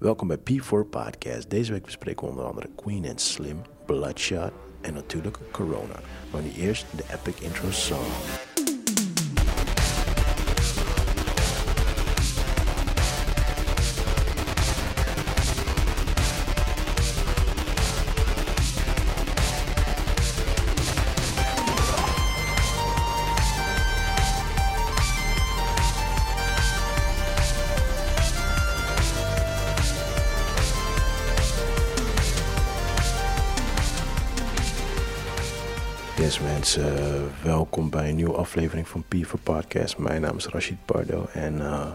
Welkom 0.00 0.28
bij 0.28 0.38
P4 0.38 0.88
Podcast. 0.90 1.50
Deze 1.50 1.72
week 1.72 1.84
bespreken 1.84 2.24
we 2.24 2.30
onder 2.30 2.44
andere 2.44 2.68
Queen 2.76 3.08
and 3.08 3.20
Slim, 3.20 3.62
Bloodshot 3.86 4.52
en 4.80 4.94
natuurlijk 4.94 5.38
Corona. 5.52 6.00
Maar 6.32 6.42
nu 6.42 6.52
eerst 6.52 6.86
de 6.96 7.04
epic 7.12 7.40
intro 7.40 7.70
song. 7.70 8.06
Welkom 37.70 37.90
bij 37.90 38.08
een 38.08 38.16
nieuwe 38.16 38.36
aflevering 38.36 38.88
van 38.88 39.04
P4 39.14 39.42
Podcast. 39.42 39.98
Mijn 39.98 40.20
naam 40.20 40.36
is 40.36 40.46
Rashid 40.46 40.84
Pardo 40.84 41.26
en 41.32 41.60
eh, 41.60 41.86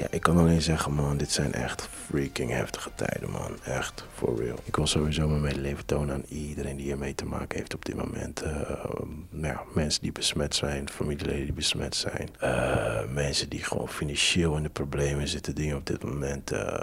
ja, 0.00 0.06
ik 0.10 0.20
kan 0.20 0.38
alleen 0.38 0.62
zeggen 0.62 0.94
man, 0.94 1.16
dit 1.16 1.30
zijn 1.30 1.52
echt 1.52 1.88
freaking 2.06 2.50
heftige 2.50 2.90
tijden 2.94 3.30
man. 3.30 3.56
Echt, 3.64 4.04
for 4.14 4.36
real. 4.36 4.56
Ik 4.64 4.76
wil 4.76 4.86
sowieso 4.86 5.28
mijn 5.28 5.40
medeleven 5.40 5.86
tonen 5.86 6.14
aan 6.14 6.24
iedereen 6.28 6.76
die 6.76 6.84
hiermee 6.84 7.14
te 7.14 7.24
maken 7.24 7.58
heeft 7.58 7.74
op 7.74 7.84
dit 7.84 7.96
moment. 7.96 8.42
Eh, 8.42 8.52
nou 9.30 9.54
ja, 9.54 9.62
mensen 9.74 10.02
die 10.02 10.12
besmet 10.12 10.54
zijn, 10.54 10.88
familieleden 10.90 11.44
die 11.44 11.52
besmet 11.52 11.96
zijn. 11.96 12.28
eh, 12.38 13.00
mensen 13.12 13.48
die 13.48 13.64
gewoon 13.64 13.88
financieel 13.88 14.56
in 14.56 14.62
de 14.62 14.68
problemen 14.68 15.28
zitten, 15.28 15.54
die 15.54 15.74
op 15.76 15.86
dit 15.86 16.04
moment 16.04 16.50
eh, 16.50 16.80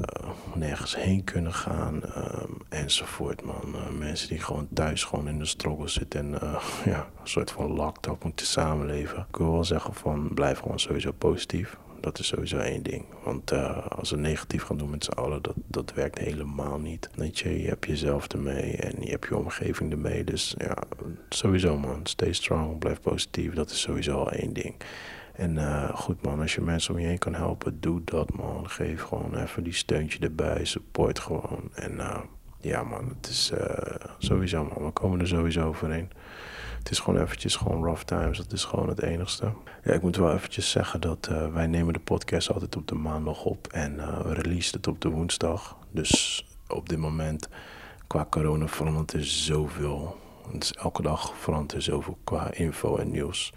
nergens 0.54 0.96
heen 0.96 1.24
kunnen 1.24 1.54
gaan. 1.54 2.02
enzovoort 2.70 3.44
man. 3.44 3.76
Mensen 3.98 4.28
die 4.28 4.40
gewoon 4.40 4.68
thuis 4.74 5.04
gewoon 5.04 5.28
in 5.28 5.40
de 5.40 5.46
struggle 5.46 5.88
zitten 5.88 6.20
en 6.20 6.40
ja, 6.92 7.08
een 7.22 7.28
soort 7.28 7.52
van 7.52 7.72
locked 7.72 8.08
up 8.08 8.24
moeten 8.24 8.46
samenleven. 8.46 9.26
Ik 9.30 9.38
wil 9.38 9.52
wel 9.52 9.64
zeggen 9.64 9.94
van 9.94 10.34
blijf 10.34 10.60
gewoon 10.60 10.80
sowieso 10.80 11.12
positief. 11.12 11.78
Dat 12.02 12.20
is 12.20 12.28
sowieso 12.28 12.58
één 12.58 12.84
ding. 12.84 13.06
Want 13.24 13.52
eh, 13.52 13.88
als 13.88 14.10
we 14.12 14.18
negatief 14.18 14.64
gaan 14.64 14.78
doen 14.78 14.90
met 14.90 15.04
z'n 15.04 15.12
allen, 15.12 15.42
dat, 15.42 15.54
dat 15.56 15.94
werkt 15.94 16.18
helemaal 16.18 16.80
niet. 16.80 17.10
Weet 17.16 17.40
je, 17.40 17.62
je 17.62 17.68
hebt 17.68 17.86
jezelf 17.86 18.28
ermee 18.28 18.76
en 18.76 18.96
je 19.02 19.10
hebt 19.10 19.26
je 19.30 19.38
omgeving 19.38 19.92
ermee. 19.92 20.24
Dus 20.24 20.56
ja, 20.58 20.78
sowieso 21.30 21.78
man, 21.78 22.00
stay 22.04 22.34
strong, 22.34 22.80
blijf 22.80 23.02
positief. 23.02 23.54
Dat 23.54 23.70
is 23.70 23.82
sowieso 23.82 24.18
al 24.18 24.32
één 24.32 24.54
ding. 24.54 24.76
En 25.34 25.58
eh, 25.58 25.96
goed 25.96 26.22
man, 26.22 26.40
als 26.40 26.56
je 26.56 26.62
mensen 26.62 26.94
om 26.94 27.00
je 27.00 27.08
heen 27.08 27.18
kan 27.18 27.36
helpen, 27.36 27.80
doe 27.80 28.02
dat 28.04 28.34
man. 28.34 28.70
Geef 28.70 29.02
gewoon 29.02 29.36
even 29.36 29.64
die 29.64 29.74
steuntje 29.74 30.20
erbij, 30.20 30.66
support 30.66 31.20
gewoon. 31.20 31.70
En 31.74 32.00
eh, 32.00 32.20
ja 32.60 32.84
man, 32.84 33.08
het 33.08 33.30
is 33.30 33.52
sowieso 34.18 34.64
man, 34.64 34.86
we 34.86 34.92
komen 34.92 35.20
er 35.20 35.28
sowieso 35.28 35.68
overheen. 35.68 36.10
Het 36.88 36.96
is 36.96 37.02
gewoon 37.04 37.22
eventjes 37.22 37.56
gewoon 37.56 37.84
rough 37.84 38.02
times, 38.02 38.38
dat 38.38 38.52
is 38.52 38.64
gewoon 38.64 38.90
het 38.90 39.02
enigste. 39.02 39.52
Ja, 39.84 39.94
ik 39.94 40.02
moet 40.02 40.16
wel 40.16 40.34
eventjes 40.34 40.72
zeggen 40.72 41.02
dat 41.02 41.28
eh, 41.32 41.54
wij 41.54 41.68
nemen 41.68 41.94
de 41.94 42.00
podcast 42.00 42.52
altijd 42.52 42.76
op 42.76 42.88
de 42.88 42.96
maandag 42.96 43.44
op 43.44 43.68
en 43.68 44.00
eh, 44.00 44.22
we 44.22 44.34
releasen 44.34 44.78
het 44.78 44.88
op 44.88 45.02
de 45.02 45.10
woensdag. 45.10 45.78
Dus 45.92 46.46
op 46.68 46.90
dit 46.90 46.98
moment 46.98 47.50
qua 48.08 48.28
corona 48.30 48.68
verandert 48.68 49.14
er 49.14 49.26
zoveel. 49.26 50.18
Dus 50.52 50.74
elke 50.74 51.02
dag 51.02 51.34
verandert 51.38 51.74
er 51.74 51.82
zoveel 51.82 52.18
qua 52.24 52.52
info 52.52 52.98
en 52.98 53.12
nieuws. 53.12 53.54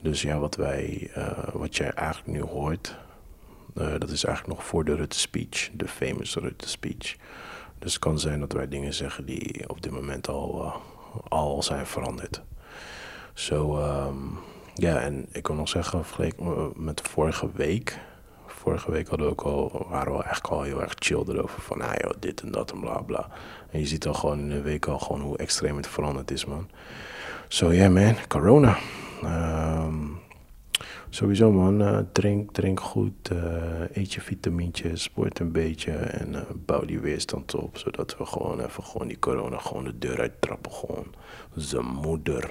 Dus 0.00 0.22
ja, 0.22 0.38
wat 0.38 0.56
wij, 0.56 1.10
eh, 1.14 1.48
wat 1.52 1.76
jij 1.76 1.90
eigenlijk 1.90 2.28
nu 2.28 2.42
hoort, 2.42 2.96
dat 3.74 4.10
is 4.10 4.24
eigenlijk 4.24 4.56
nog 4.58 4.66
voor 4.66 4.84
de 4.84 4.94
Rutte 4.94 5.18
speech, 5.18 5.70
de 5.72 5.88
famous 5.88 6.34
Rutte 6.34 6.68
speech. 6.68 7.16
Dus 7.78 7.92
het 7.92 8.02
kan 8.02 8.18
zijn 8.18 8.40
dat 8.40 8.52
wij 8.52 8.68
dingen 8.68 8.94
zeggen 8.94 9.24
die 9.24 9.68
op 9.68 9.82
dit 9.82 9.92
moment 9.92 10.28
al, 10.28 10.72
al 11.28 11.62
zijn 11.62 11.86
veranderd. 11.86 12.42
Zo, 13.32 13.78
ehm, 13.78 14.16
ja, 14.74 15.00
en 15.00 15.26
ik 15.32 15.42
kan 15.42 15.56
nog 15.56 15.68
zeggen, 15.68 16.04
vergeleken 16.04 16.46
eh, 16.46 16.64
met 16.74 17.00
vorige 17.00 17.50
week. 17.54 17.98
Vorige 18.46 18.90
week 18.90 19.08
hadden 19.08 19.26
we 19.26 19.32
ook 19.32 19.42
al, 19.42 19.86
waren 19.88 20.12
we 20.12 20.22
eigenlijk 20.22 20.54
al 20.54 20.62
heel 20.62 20.82
erg 20.82 20.94
chill 20.98 21.24
erover. 21.28 21.60
Van, 21.60 21.80
ah 21.80 21.92
joh, 22.00 22.12
dit 22.18 22.40
en 22.40 22.50
dat 22.50 22.72
en 22.72 22.80
bla 22.80 23.00
bla. 23.00 23.28
En 23.70 23.78
je 23.78 23.86
ziet 23.86 24.06
al 24.06 24.14
gewoon 24.14 24.38
in 24.38 24.50
een 24.50 24.62
week 24.62 24.86
al 24.86 24.98
gewoon 24.98 25.20
hoe 25.20 25.36
extreem 25.36 25.76
het 25.76 25.86
veranderd 25.86 26.30
is, 26.30 26.44
man. 26.44 26.68
So 27.48 27.72
yeah, 27.72 27.92
man, 27.92 28.16
corona. 28.28 28.76
Ehm, 29.22 30.04
sowieso, 31.14 31.50
man. 31.52 31.82
eh, 31.82 31.98
drink, 32.12 32.52
drink 32.52 32.80
goed. 32.80 33.30
eh, 33.30 33.80
eet 33.96 34.12
je 34.12 34.20
vitamintjes. 34.20 35.02
Sport 35.02 35.38
een 35.38 35.52
beetje. 35.52 35.92
En 35.92 36.34
eh, 36.34 36.40
bouw 36.66 36.84
die 36.84 37.00
weerstand 37.00 37.54
op. 37.54 37.78
Zodat 37.78 38.16
we 38.18 38.26
gewoon 38.26 38.60
even 38.60 38.82
gewoon 38.84 39.08
die 39.08 39.18
corona 39.18 39.58
gewoon 39.58 39.84
de 39.84 39.98
deur 39.98 40.20
uittrappen. 40.20 40.72
Gewoon 40.72 41.06
zijn 41.54 41.86
moeder. 41.86 42.50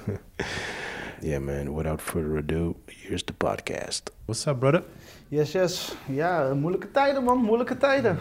yeah, 1.20 1.42
man. 1.42 1.74
Without 1.76 2.02
further 2.02 2.36
ado, 2.36 2.76
here's 2.86 3.24
the 3.24 3.32
podcast. 3.32 4.12
What's 4.24 4.46
up, 4.46 4.58
brother? 4.58 4.82
Yes, 5.28 5.52
yes. 5.52 5.96
Ja, 6.06 6.54
moeilijke 6.54 6.90
tijden, 6.90 7.24
man. 7.24 7.38
Moeilijke 7.38 7.76
tijden. 7.76 8.18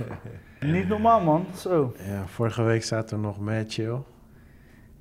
Niet 0.60 0.88
normaal, 0.88 1.20
man. 1.20 1.46
Zo. 1.56 1.94
Ja, 2.06 2.26
vorige 2.26 2.62
week 2.62 2.84
zaten 2.84 3.16
we 3.20 3.26
nog 3.26 3.38
mad 3.40 3.72
chill. 3.72 3.96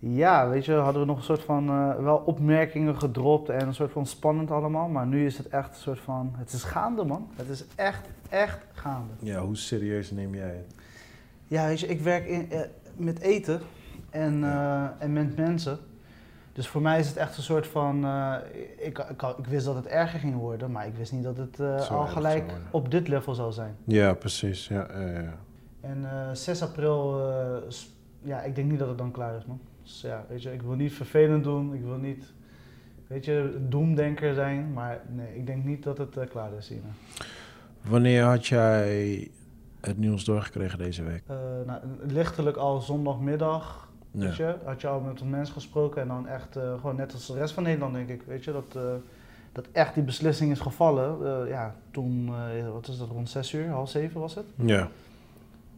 Ja, 0.05 0.49
weet 0.49 0.65
je, 0.65 0.73
hadden 0.73 1.01
we 1.01 1.07
nog 1.07 1.17
een 1.17 1.23
soort 1.23 1.43
van 1.43 1.69
eh, 1.69 1.95
wel 1.95 2.17
opmerkingen 2.17 2.99
gedropt 2.99 3.49
en 3.49 3.67
een 3.67 3.73
soort 3.73 3.91
van 3.91 4.05
spannend 4.05 4.51
allemaal. 4.51 4.87
Maar 4.87 5.05
nu 5.05 5.25
is 5.25 5.37
het 5.37 5.47
echt 5.47 5.69
een 5.69 5.81
soort 5.81 5.99
van, 5.99 6.33
het 6.37 6.53
is 6.53 6.63
gaande, 6.63 7.03
man. 7.03 7.27
Het 7.35 7.49
is 7.49 7.65
echt, 7.75 8.07
echt 8.29 8.59
gaande. 8.73 9.13
Ja, 9.19 9.41
hoe 9.41 9.57
serieus 9.57 10.11
neem 10.11 10.35
jij 10.35 10.55
het? 10.55 10.75
Ja, 11.47 11.65
weet 11.65 11.79
je, 11.79 11.87
ik 11.87 12.01
werk 12.01 12.25
in, 12.25 12.51
eh, 12.51 12.59
met 12.95 13.19
eten 13.19 13.61
en, 14.09 14.43
eh, 14.43 14.85
en 14.99 15.13
met 15.13 15.35
mensen. 15.35 15.77
Dus 16.53 16.67
voor 16.67 16.81
mij 16.81 16.99
is 16.99 17.07
het 17.07 17.17
echt 17.17 17.37
een 17.37 17.43
soort 17.43 17.67
van, 17.67 18.05
ik, 18.77 18.97
ik, 18.97 19.21
ik 19.37 19.45
wist 19.45 19.65
dat 19.65 19.75
het 19.75 19.87
erger 19.87 20.19
ging 20.19 20.35
worden, 20.35 20.71
maar 20.71 20.87
ik 20.87 20.95
wist 20.95 21.11
niet 21.11 21.23
dat 21.23 21.37
het 21.37 21.89
al 21.89 22.07
gelijk 22.07 22.51
op 22.71 22.91
dit 22.91 23.07
level 23.07 23.33
zou 23.33 23.51
zijn. 23.51 23.75
Ja, 23.83 24.13
precies. 24.13 24.67
Ja, 24.67 24.87
ja, 24.93 25.19
ja. 25.19 25.37
En 25.81 26.05
eh, 26.05 26.33
6 26.33 26.61
april, 26.61 27.21
ja, 28.21 28.41
ik 28.41 28.55
denk 28.55 28.69
niet 28.69 28.79
dat 28.79 28.87
het 28.87 28.97
dan 28.97 29.11
klaar 29.11 29.35
is, 29.35 29.45
man. 29.45 29.59
Dus 29.83 30.01
ja, 30.01 30.25
weet 30.29 30.41
je, 30.43 30.53
ik 30.53 30.61
wil 30.61 30.75
niet 30.75 30.93
vervelend 30.93 31.43
doen, 31.43 31.73
ik 31.73 31.81
wil 31.83 31.97
niet, 31.97 32.33
weet 33.07 33.25
je, 33.25 33.65
doemdenker 33.69 34.33
zijn, 34.33 34.73
maar 34.73 35.01
nee, 35.09 35.35
ik 35.35 35.45
denk 35.45 35.63
niet 35.63 35.83
dat 35.83 35.97
het 35.97 36.17
eh, 36.17 36.27
klaar 36.29 36.53
is, 36.57 36.65
Sina. 36.65 36.89
Wanneer 37.81 38.23
had 38.23 38.47
jij 38.47 39.27
het 39.81 39.97
nieuws 39.97 40.23
doorgekregen 40.25 40.77
deze 40.77 41.03
week? 41.03 41.23
Eh 41.27 41.35
nou, 41.65 41.81
lichtelijk 42.01 42.57
al 42.57 42.81
zondagmiddag, 42.81 43.89
Ja. 44.11 44.19
weet 44.19 44.35
je, 44.35 44.55
had 44.63 44.81
je 44.81 44.87
al 44.87 44.99
met 44.99 45.21
een 45.21 45.29
mens 45.29 45.49
gesproken 45.49 46.01
en 46.01 46.07
dan 46.07 46.27
echt, 46.27 46.55
eh, 46.55 46.73
gewoon 46.79 46.95
net 46.95 47.13
als 47.13 47.27
de 47.27 47.33
rest 47.33 47.53
van 47.53 47.63
Nederland, 47.63 47.93
denk 47.93 48.09
ik, 48.09 48.21
weet 48.27 48.43
je, 48.43 48.51
dat, 48.51 48.77
dat 49.51 49.67
echt 49.71 49.93
die 49.93 50.03
beslissing 50.03 50.51
is 50.51 50.59
gevallen. 50.59 51.47
Ja, 51.47 51.75
toen, 51.91 52.31
wat 52.73 52.87
is 52.87 52.97
dat, 52.97 53.07
rond 53.09 53.29
6 53.29 53.53
uur, 53.53 53.69
half 53.69 53.89
7 53.89 54.19
was 54.19 54.35
het? 54.35 54.45
Ja. 54.55 54.89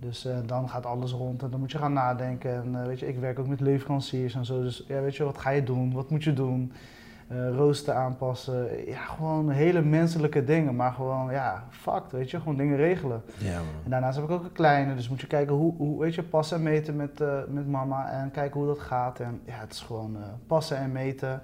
Dus 0.05 0.25
eh, 0.25 0.35
dan 0.45 0.69
gaat 0.69 0.85
alles 0.85 1.11
rond 1.11 1.43
en 1.43 1.49
dan 1.49 1.59
moet 1.59 1.71
je 1.71 1.77
gaan 1.77 1.93
nadenken. 1.93 2.53
En 2.55 2.81
eh, 2.81 2.87
weet 2.87 2.99
je, 2.99 3.07
ik 3.07 3.19
werk 3.19 3.39
ook 3.39 3.47
met 3.47 3.59
leveranciers 3.59 4.35
en 4.35 4.45
zo. 4.45 4.61
Dus 4.61 4.83
ja, 4.87 5.01
weet 5.01 5.15
je, 5.15 5.23
wat 5.23 5.37
ga 5.37 5.49
je 5.49 5.63
doen? 5.63 5.93
Wat 5.93 6.09
moet 6.09 6.23
je 6.23 6.33
doen? 6.33 6.71
Eh 7.27 7.49
rooster 7.55 7.93
aanpassen. 7.93 8.85
Ja, 8.87 8.97
gewoon 9.05 9.49
hele 9.49 9.81
menselijke 9.81 10.43
dingen. 10.43 10.75
Maar 10.75 10.91
gewoon, 10.91 11.31
ja, 11.31 11.63
fuck, 11.69 12.03
weet 12.11 12.31
je, 12.31 12.39
gewoon 12.39 12.57
dingen 12.57 12.77
regelen. 12.77 13.21
Ja, 13.37 13.51
En 13.53 13.55
man. 13.57 13.65
daarnaast 13.85 14.15
heb 14.15 14.25
ik 14.25 14.31
ook 14.31 14.43
een 14.43 14.51
kleine, 14.51 14.95
dus 14.95 15.09
moet 15.09 15.21
je 15.21 15.27
kijken 15.27 15.55
hoe, 15.55 15.73
hoe 15.77 15.99
weet 15.99 16.15
je, 16.15 16.23
passen 16.23 16.57
en 16.57 16.63
meten 16.63 16.95
met, 16.95 17.23
met 17.47 17.67
mama. 17.67 18.11
En 18.11 18.31
kijken 18.31 18.59
hoe 18.59 18.67
dat 18.67 18.79
gaat. 18.79 19.19
En 19.19 19.41
ja, 19.45 19.53
het 19.59 19.71
is 19.73 19.81
gewoon 19.81 20.17
passen 20.47 20.77
en 20.77 20.91
meten. 20.91 21.41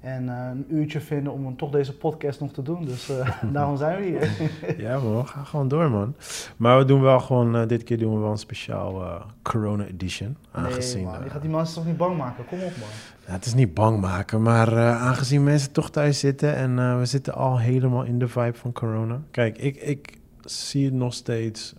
En 0.00 0.28
eh, 0.28 0.48
een 0.50 0.66
uurtje 0.68 1.00
vinden 1.00 1.32
om 1.32 1.56
toch 1.56 1.70
deze 1.70 1.96
podcast 1.96 2.40
nog 2.40 2.52
te 2.52 2.62
doen. 2.62 2.84
Dus 2.84 3.08
eh, 3.08 3.42
daarom 3.52 3.76
zijn 3.76 4.00
we 4.00 4.06
hier. 4.06 4.30
Ja, 4.84 4.98
man. 4.98 5.16
We 5.16 5.26
gaan 5.26 5.46
gewoon 5.46 5.68
door, 5.68 5.90
man. 5.90 6.14
Maar 6.56 6.78
we 6.78 6.84
doen 6.84 7.00
wel 7.00 7.20
gewoon, 7.20 7.56
eh, 7.56 7.66
dit 7.66 7.84
keer 7.84 7.98
doen 7.98 8.14
we 8.14 8.20
wel 8.20 8.30
een 8.30 8.38
speciaal 8.38 9.22
Corona 9.42 9.84
Edition. 9.86 10.36
Aangezien, 10.50 11.04
nee, 11.04 11.12
man, 11.12 11.24
je 11.24 11.30
gaat 11.30 11.42
die 11.42 11.50
mensen 11.50 11.74
toch 11.74 11.86
niet 11.86 11.96
bang 11.96 12.16
maken? 12.16 12.46
Kom 12.46 12.58
op, 12.62 12.72
man. 12.78 12.88
Het 13.34 13.44
is 13.44 13.54
niet 13.54 13.74
bang 13.74 14.00
maken, 14.00 14.42
maar 14.42 14.78
aangezien 14.78 15.44
mensen 15.44 15.72
toch 15.72 15.90
thuis 15.90 16.18
zitten 16.18 16.54
en 16.54 16.98
we 16.98 17.06
zitten 17.06 17.34
al 17.34 17.58
helemaal 17.58 18.02
in 18.02 18.18
de 18.18 18.28
vibe 18.28 18.58
van 18.58 18.72
corona. 18.72 19.20
Kijk, 19.30 19.58
ik, 19.58 19.76
ik 19.76 20.18
zie 20.40 20.84
het 20.84 20.94
nog 20.94 21.14
steeds 21.14 21.74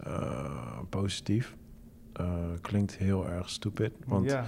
positief. 0.90 1.56
Klinkt 2.62 2.96
heel 2.96 3.28
erg 3.30 3.50
stupid, 3.50 3.92
want 4.06 4.32
ja, 4.32 4.44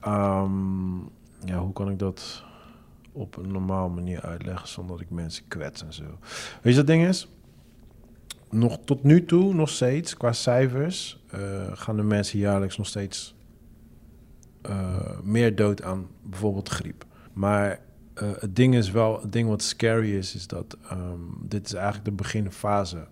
ja. 0.00 0.42
ehm, 0.42 0.98
ja, 1.44 1.58
hoe 1.58 1.72
kan 1.72 1.90
ik 1.90 1.98
dat 1.98 2.44
op 3.12 3.36
een 3.36 3.52
normale 3.52 3.88
manier 3.88 4.20
uitleggen 4.20 4.68
zonder 4.68 4.96
dat 4.96 5.04
ik 5.04 5.10
mensen 5.10 5.44
kwets 5.48 5.82
en 5.82 5.92
zo. 5.92 6.18
Weet 6.62 6.72
je 6.72 6.78
wat 6.78 6.86
ding 6.86 7.06
is? 7.06 7.28
Nog 8.50 8.78
tot 8.84 9.02
nu 9.02 9.24
toe, 9.24 9.54
nog 9.54 9.68
steeds, 9.68 10.16
qua 10.16 10.32
cijfers, 10.32 11.20
eh, 11.30 11.40
gaan 11.72 11.96
de 11.96 12.02
mensen 12.02 12.38
jaarlijks 12.38 12.76
nog 12.76 12.86
steeds 12.86 13.34
eh, 14.62 15.20
meer 15.22 15.54
dood 15.54 15.82
aan 15.82 16.06
bijvoorbeeld 16.22 16.68
griep. 16.68 17.04
Maar 17.32 17.80
eh, 18.14 18.30
het 18.38 18.56
ding 18.56 18.74
is 18.74 18.90
wel, 18.90 19.20
het 19.20 19.32
ding 19.32 19.48
wat 19.48 19.62
scary 19.62 20.16
is, 20.16 20.34
is 20.34 20.46
dat 20.46 20.76
ehm, 20.88 21.20
dit 21.40 21.66
is 21.66 21.72
eigenlijk 21.72 22.04
de 22.04 22.12
beginfase. 22.12 23.06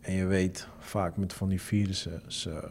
En 0.00 0.14
je 0.14 0.26
weet 0.26 0.68
vaak 0.78 1.16
met 1.16 1.32
van 1.32 1.48
die 1.48 1.60
virussen, 1.60 2.22
ze 2.26 2.68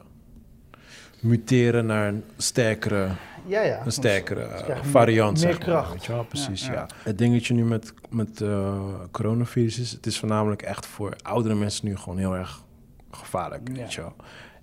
muteren 1.25 1.85
naar 1.85 2.07
een 2.07 2.23
sterkere, 2.37 3.07
Ja, 3.45 3.61
ja. 3.61 3.85
een 3.85 3.91
sterkere 3.91 4.47
variant. 4.81 5.31
Meer, 5.43 5.51
zeg 5.51 5.57
maar, 5.57 5.67
kracht. 5.67 5.91
weet 5.91 6.05
je 6.05 6.11
wel? 6.11 6.23
Precies, 6.25 6.65
Ja, 6.65 6.73
ja, 6.73 6.79
ja. 6.79 6.87
Het 7.03 7.17
dingetje 7.17 7.53
nu 7.53 7.63
met, 7.63 7.93
met 8.09 8.41
eh, 8.41 8.79
coronavirus 9.11 9.79
is, 9.79 9.91
het 9.91 10.05
is 10.05 10.19
voornamelijk 10.19 10.61
echt 10.61 10.85
voor 10.85 11.15
oudere 11.21 11.55
mensen 11.55 11.85
nu 11.87 11.95
gewoon 11.97 12.17
heel 12.17 12.35
erg 12.35 12.63
gevaarlijk, 13.11 13.67
Ja. 13.67 13.73
weet 13.73 13.93
je 13.93 14.01
wel. 14.01 14.15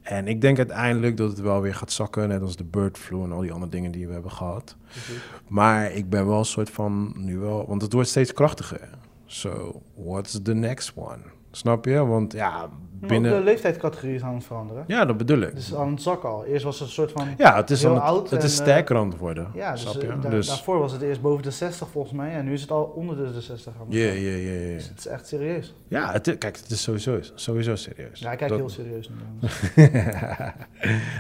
En 0.03 0.29
ik 0.29 0.41
denk 0.41 0.59
uiteindelijk 0.59 1.17
dat 1.17 1.31
het 1.31 1.41
wel 1.41 1.61
weer 1.61 1.75
gaat 1.75 1.93
zakken, 1.93 2.29
net 2.29 2.43
als 2.43 2.56
de 2.56 2.65
bird 2.65 2.99
flu 2.99 3.23
en 3.23 3.32
al 3.32 3.41
die 3.41 3.53
andere 3.53 3.70
dingen 3.70 3.93
die 3.93 4.06
we 4.06 4.12
hebben 4.12 4.31
gehad. 4.32 4.76
Precies. 4.91 5.23
Maar 5.49 5.93
ik 5.93 6.11
ben 6.11 6.26
wel 6.26 6.38
een 6.38 6.44
soort 6.44 6.70
van 6.70 7.12
nu 7.17 7.38
wel, 7.38 7.67
want 7.69 7.82
het 7.82 7.93
wordt 7.93 8.08
steeds 8.08 8.32
krachtiger. 8.32 8.88
So, 9.26 9.82
what's 9.94 10.38
the 10.43 10.55
next 10.55 10.93
one? 10.94 11.19
Snap 11.54 11.84
je? 11.84 12.06
Want 12.06 12.32
ja, 12.32 12.69
Maar 13.00 13.08
binnen. 13.08 13.31
de 13.32 13.40
leeftijdscategorie 13.44 14.14
is 14.14 14.22
aan 14.22 14.34
het 14.34 14.44
veranderen. 14.44 14.84
Ja, 14.87 15.04
dat 15.04 15.16
bedoel 15.16 15.40
ik. 15.40 15.52
Is 15.52 15.75
aan 15.75 15.90
het 15.90 16.02
zakken 16.02 16.28
al. 16.28 16.44
Eerst 16.44 16.64
was 16.64 16.78
het 16.78 16.88
een 16.88 16.94
soort 16.94 17.12
van... 17.12 17.28
Ja, 17.37 17.56
het 17.56 17.70
is, 17.70 17.87
aan 17.87 17.94
het, 17.94 18.02
oud 18.02 18.31
het 18.31 18.43
is 18.43 18.58
en, 18.58 18.64
sterker 18.64 18.96
aan 18.96 19.08
het 19.08 19.19
worden. 19.19 19.50
Ja, 19.54 19.72
dus, 19.72 19.81
snap 19.81 19.94
eh, 19.94 20.08
je? 20.22 20.28
dus 20.28 20.46
daarvoor 20.46 20.78
was 20.78 20.93
het 20.93 21.02
eerst 21.02 21.20
boven 21.20 21.43
de 21.43 21.50
60 21.50 21.88
volgens 21.88 22.14
mij. 22.14 22.32
En 22.32 22.44
nu 22.44 22.52
is 22.52 22.60
het 22.60 22.70
al 22.70 22.82
onder 22.84 23.16
de, 23.16 23.32
de 23.32 23.40
60 23.40 23.72
aan 23.81 23.87
het 23.87 23.94
ja, 23.96 24.04
ja, 24.04 24.12
ja, 24.12 24.52
ja. 24.69 24.75
Dus 24.75 24.88
het 24.88 24.99
is 24.99 25.06
echt 25.06 25.26
serieus. 25.26 25.75
Ja, 25.88 26.12
het, 26.12 26.38
kijk, 26.38 26.56
het 26.56 26.70
is 26.70 26.82
sowieso, 26.82 27.19
sowieso 27.34 27.76
serieus. 27.76 28.20
Ja, 28.20 28.32
ik 28.32 28.38
kijk 28.38 28.50
Dat- 28.50 28.58
heel 28.58 28.69
serieus 28.69 29.08
nu. 29.08 29.48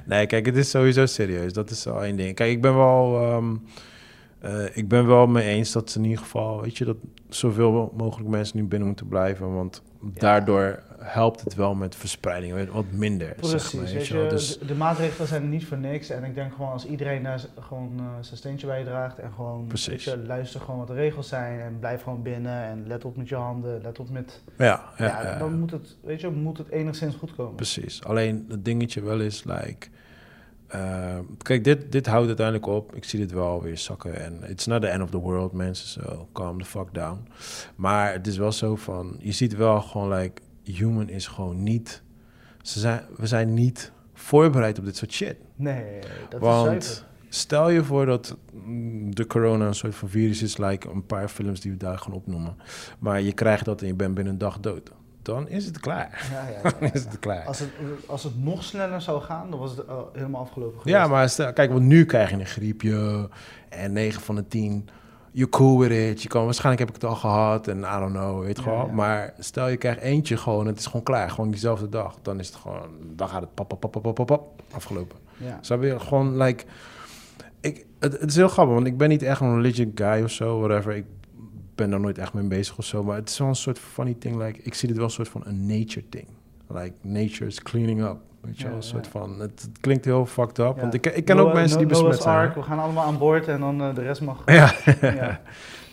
nee, 0.06 0.26
kijk, 0.26 0.46
het 0.46 0.56
is 0.56 0.70
sowieso 0.70 1.06
serieus. 1.06 1.52
Dat 1.52 1.70
is 1.70 1.86
al 1.86 2.04
één 2.04 2.16
ding. 2.16 2.34
Kijk, 2.34 2.50
ik 2.50 2.60
ben 2.60 2.76
wel, 2.76 3.20
ehm, 3.20 3.54
eh, 4.42 4.76
ik 4.76 4.88
ben 4.88 5.06
wel 5.06 5.26
mee 5.26 5.48
eens 5.48 5.72
dat 5.72 5.94
in 5.94 6.04
ieder 6.04 6.18
geval, 6.18 6.62
weet 6.62 6.78
je, 6.78 6.84
dat 6.84 6.96
zoveel 7.28 7.92
mogelijk 7.96 8.28
mensen 8.28 8.56
nu 8.56 8.64
binnen 8.64 8.88
moeten 8.88 9.08
blijven, 9.08 9.54
want 9.54 9.82
daardoor 10.00 10.82
helpt 10.98 11.40
het 11.40 11.54
wel 11.54 11.74
met 11.74 11.96
verspreiding 11.96 12.70
wat 12.72 12.84
minder. 12.90 13.26
zeg 13.26 13.50
Precies, 13.50 13.72
maar, 13.72 13.84
weet 13.84 14.06
je. 14.06 14.26
Dus, 14.30 14.58
de, 14.58 14.64
de 14.64 14.74
maatregelen 14.74 15.28
zijn 15.28 15.42
er 15.42 15.48
niet 15.48 15.66
voor 15.66 15.78
niks. 15.78 16.10
En 16.10 16.24
ik 16.24 16.34
denk 16.34 16.52
gewoon 16.54 16.72
als 16.72 16.86
iedereen 16.86 17.22
daar 17.22 17.44
gewoon 17.60 17.92
eh, 17.98 18.04
zijn 18.20 18.36
steentje 18.36 18.66
bijdraagt 18.66 19.18
en 19.18 19.32
gewoon 19.32 19.66
je, 19.72 20.22
luister 20.26 20.60
gewoon 20.60 20.78
wat 20.78 20.86
de 20.86 20.94
regels 20.94 21.28
zijn 21.28 21.60
en 21.60 21.78
blijf 21.78 22.02
gewoon 22.02 22.22
binnen 22.22 22.64
en 22.64 22.84
let 22.86 23.04
op 23.04 23.16
met 23.16 23.28
je 23.28 23.34
handen, 23.34 23.82
let 23.82 23.98
op 23.98 24.10
met... 24.10 24.42
ja, 24.58 24.64
ja, 24.96 25.04
Ja, 25.06 25.22
ja, 25.22 25.38
dan 25.38 25.58
moet 25.58 25.70
het, 25.70 25.96
weet 26.02 26.20
je, 26.20 26.28
moet 26.30 26.58
het 26.58 26.68
enigszins 26.68 27.14
goed 27.14 27.34
komen. 27.34 27.54
precies. 27.54 28.04
Alleen 28.04 28.46
het 28.48 28.64
dingetje 28.64 29.02
wel 29.02 29.20
is, 29.20 29.44
like, 29.44 29.88
eh, 30.72 31.18
kijk, 31.42 31.64
dit, 31.64 31.92
dit 31.92 32.06
houdt 32.06 32.26
uiteindelijk 32.26 32.66
op. 32.66 32.94
Ik 32.94 33.04
zie 33.04 33.18
dit 33.18 33.32
wel 33.32 33.62
weer 33.62 33.78
zakken. 33.78 34.20
En 34.20 34.50
it's 34.50 34.66
not 34.66 34.80
the 34.80 34.88
end 34.88 35.02
of 35.02 35.10
the 35.10 35.18
world, 35.18 35.52
mensen. 35.52 35.88
So 35.88 36.28
calm 36.32 36.58
the 36.58 36.64
fuck 36.68 36.94
down. 36.94 37.26
Maar 37.76 38.12
het 38.12 38.26
is 38.26 38.36
wel 38.36 38.52
zo 38.52 38.76
van, 38.76 39.16
je 39.18 39.32
ziet 39.32 39.56
wel 39.56 39.80
gewoon, 39.80 40.12
like, 40.12 40.42
human 40.64 41.08
is 41.08 41.26
gewoon 41.26 41.62
niet, 41.62 42.02
ze 42.62 42.80
zijn, 42.80 43.02
we 43.16 43.26
zijn 43.26 43.54
niet 43.54 43.92
voorbereid 44.14 44.78
op 44.78 44.84
dit 44.84 44.96
soort 44.96 45.12
shit. 45.12 45.36
Nee, 45.56 45.98
dat 46.28 46.40
Want 46.40 46.82
is 46.82 46.86
zuiver. 46.86 47.06
stel 47.28 47.70
je 47.70 47.84
voor 47.84 48.06
dat 48.06 48.36
mm, 48.52 49.14
de 49.14 49.26
corona 49.26 49.66
een 49.66 49.74
soort 49.74 49.94
van 49.94 50.08
virus 50.08 50.42
is, 50.42 50.56
like 50.56 50.88
een 50.88 51.06
paar 51.06 51.28
films 51.28 51.60
die 51.60 51.70
we 51.70 51.76
daar 51.76 51.98
gaan 51.98 52.12
opnoemen. 52.12 52.56
Maar 52.98 53.20
je 53.20 53.32
krijgt 53.32 53.64
dat 53.64 53.80
en 53.80 53.86
je 53.86 53.94
bent 53.94 54.14
binnen 54.14 54.32
een 54.32 54.38
dag 54.38 54.60
dood. 54.60 54.92
Dan 55.22 55.48
is 55.48 55.64
het 55.64 55.80
klaar. 55.80 56.28
Ja, 56.32 56.48
ja, 56.48 56.60
ja, 56.62 56.70
Dan 56.80 56.90
is 56.92 57.04
het 57.04 57.18
klaar. 57.18 57.44
Als, 57.44 57.58
het, 57.58 57.70
als 58.06 58.24
het 58.24 58.44
nog 58.44 58.64
sneller 58.64 59.00
zou 59.00 59.22
gaan, 59.22 59.50
dan 59.50 59.58
was 59.58 59.70
het 59.70 59.88
al 59.88 60.10
helemaal 60.12 60.40
afgelopen 60.40 60.80
geweest. 60.80 60.96
Ja, 60.96 61.06
maar 61.06 61.28
stel, 61.28 61.52
kijk, 61.52 61.70
want 61.72 61.84
nu 61.84 62.04
krijg 62.04 62.30
je 62.30 62.36
een 62.36 62.46
griepje 62.46 63.28
en 63.68 63.92
9 63.92 64.22
van 64.22 64.34
de 64.34 64.48
10. 64.48 64.88
You're 65.30 65.50
cool 65.50 65.78
with 65.78 65.90
it. 65.90 66.22
Je 66.22 66.28
kan, 66.28 66.44
waarschijnlijk 66.44 66.78
heb 66.78 66.96
ik 66.96 67.02
het 67.02 67.10
al 67.10 67.16
gehad 67.16 67.68
en 67.68 67.78
I 67.78 67.98
don't 67.98 68.12
know, 68.12 68.42
weet 68.42 68.58
je. 68.58 68.86
Maar 68.92 69.34
stel 69.38 69.68
je 69.68 69.76
krijgt 69.76 70.00
eentje 70.00 70.36
gewoon, 70.36 70.66
het 70.66 70.78
is 70.78 70.86
gewoon 70.86 71.02
klaar. 71.02 71.30
Gewoon 71.30 71.50
diezelfde 71.50 71.88
dag. 71.88 72.16
Dan 72.22 72.38
is 72.38 72.46
het 72.46 72.56
gewoon, 72.56 72.88
dan 73.00 73.28
gaat 73.28 73.40
het 73.40 73.54
pap, 73.54 73.68
pap, 73.68 73.80
pap, 73.80 74.02
pap, 74.02 74.14
pap, 74.14 74.26
pap, 74.26 74.62
afgelopen. 74.72 75.18
Ja. 75.36 75.58
Snap 75.60 75.82
je? 75.82 76.00
Gewoon, 76.00 76.36
like... 76.36 76.64
Ik, 77.60 77.86
het, 77.98 78.20
het 78.20 78.30
is 78.30 78.36
heel 78.36 78.48
grappig, 78.48 78.74
want 78.74 78.86
ik 78.86 78.96
ben 78.96 79.08
niet 79.08 79.22
echt 79.22 79.40
een 79.40 79.54
religion 79.54 79.92
guy 79.94 80.22
of 80.22 80.30
zo, 80.30 80.58
whatever. 80.58 80.96
Ik 80.96 81.04
ben 81.82 81.90
daar 81.90 82.00
nooit 82.00 82.18
echt 82.18 82.32
mee 82.32 82.44
bezig 82.44 82.78
of 82.78 82.84
zo. 82.84 83.04
Maar 83.04 83.16
het 83.16 83.28
is 83.28 83.38
wel 83.38 83.48
een 83.48 83.54
soort 83.54 83.78
funny 83.78 84.14
thing, 84.18 84.42
like... 84.42 84.60
Ik 84.62 84.74
zie 84.74 84.88
dit 84.88 84.96
wel 84.96 85.06
een 85.06 85.12
soort 85.12 85.28
van 85.28 85.42
een 85.44 85.66
nature 85.66 86.08
thing. 86.08 86.26
Like, 86.68 86.92
nature 87.00 87.46
is 87.46 87.62
cleaning 87.62 88.02
up. 88.02 88.16
Weet 88.40 88.58
je 88.58 88.66
wel, 88.66 88.76
een 88.76 88.82
soort 88.82 89.06
van... 89.06 89.40
Het, 89.40 89.62
het 89.62 89.78
klinkt 89.80 90.04
heel 90.04 90.26
fucked 90.26 90.58
up, 90.58 90.80
want 90.80 90.94
ik, 90.94 91.06
ik 91.06 91.24
ken 91.24 91.38
ook 91.38 91.52
mensen 91.52 91.78
die 91.78 91.86
No- 91.86 91.92
besmet 91.92 92.22
zijn. 92.22 92.36
Ark, 92.36 92.54
we 92.54 92.62
gaan 92.62 92.78
allemaal 92.78 93.04
aan 93.04 93.18
boord 93.18 93.48
en 93.48 93.60
dan 93.60 93.80
eh, 93.82 93.94
de 93.94 94.02
rest 94.02 94.20
mag... 94.20 94.42
Ja. 94.46 94.74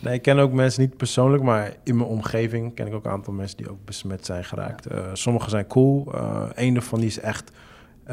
Nee, 0.02 0.14
ik 0.14 0.22
ken 0.22 0.38
ook 0.38 0.52
mensen 0.52 0.80
niet 0.80 0.96
persoonlijk, 0.96 1.42
maar 1.42 1.72
in 1.84 1.96
mijn 1.96 2.08
omgeving 2.08 2.74
ken 2.74 2.86
ik 2.86 2.94
ook 2.94 3.04
een 3.04 3.10
aantal 3.10 3.32
mensen 3.32 3.56
die 3.56 3.70
ook 3.70 3.84
besmet 3.84 4.26
zijn 4.26 4.44
geraakt. 4.44 4.86
Eh 4.86 4.98
sommigen 5.12 5.50
zijn 5.50 5.66
cool. 5.66 6.12
Eh 6.14 6.42
Eén 6.54 6.74
daarvan 6.74 6.98
die 6.98 7.08
is 7.08 7.20
echt. 7.20 7.50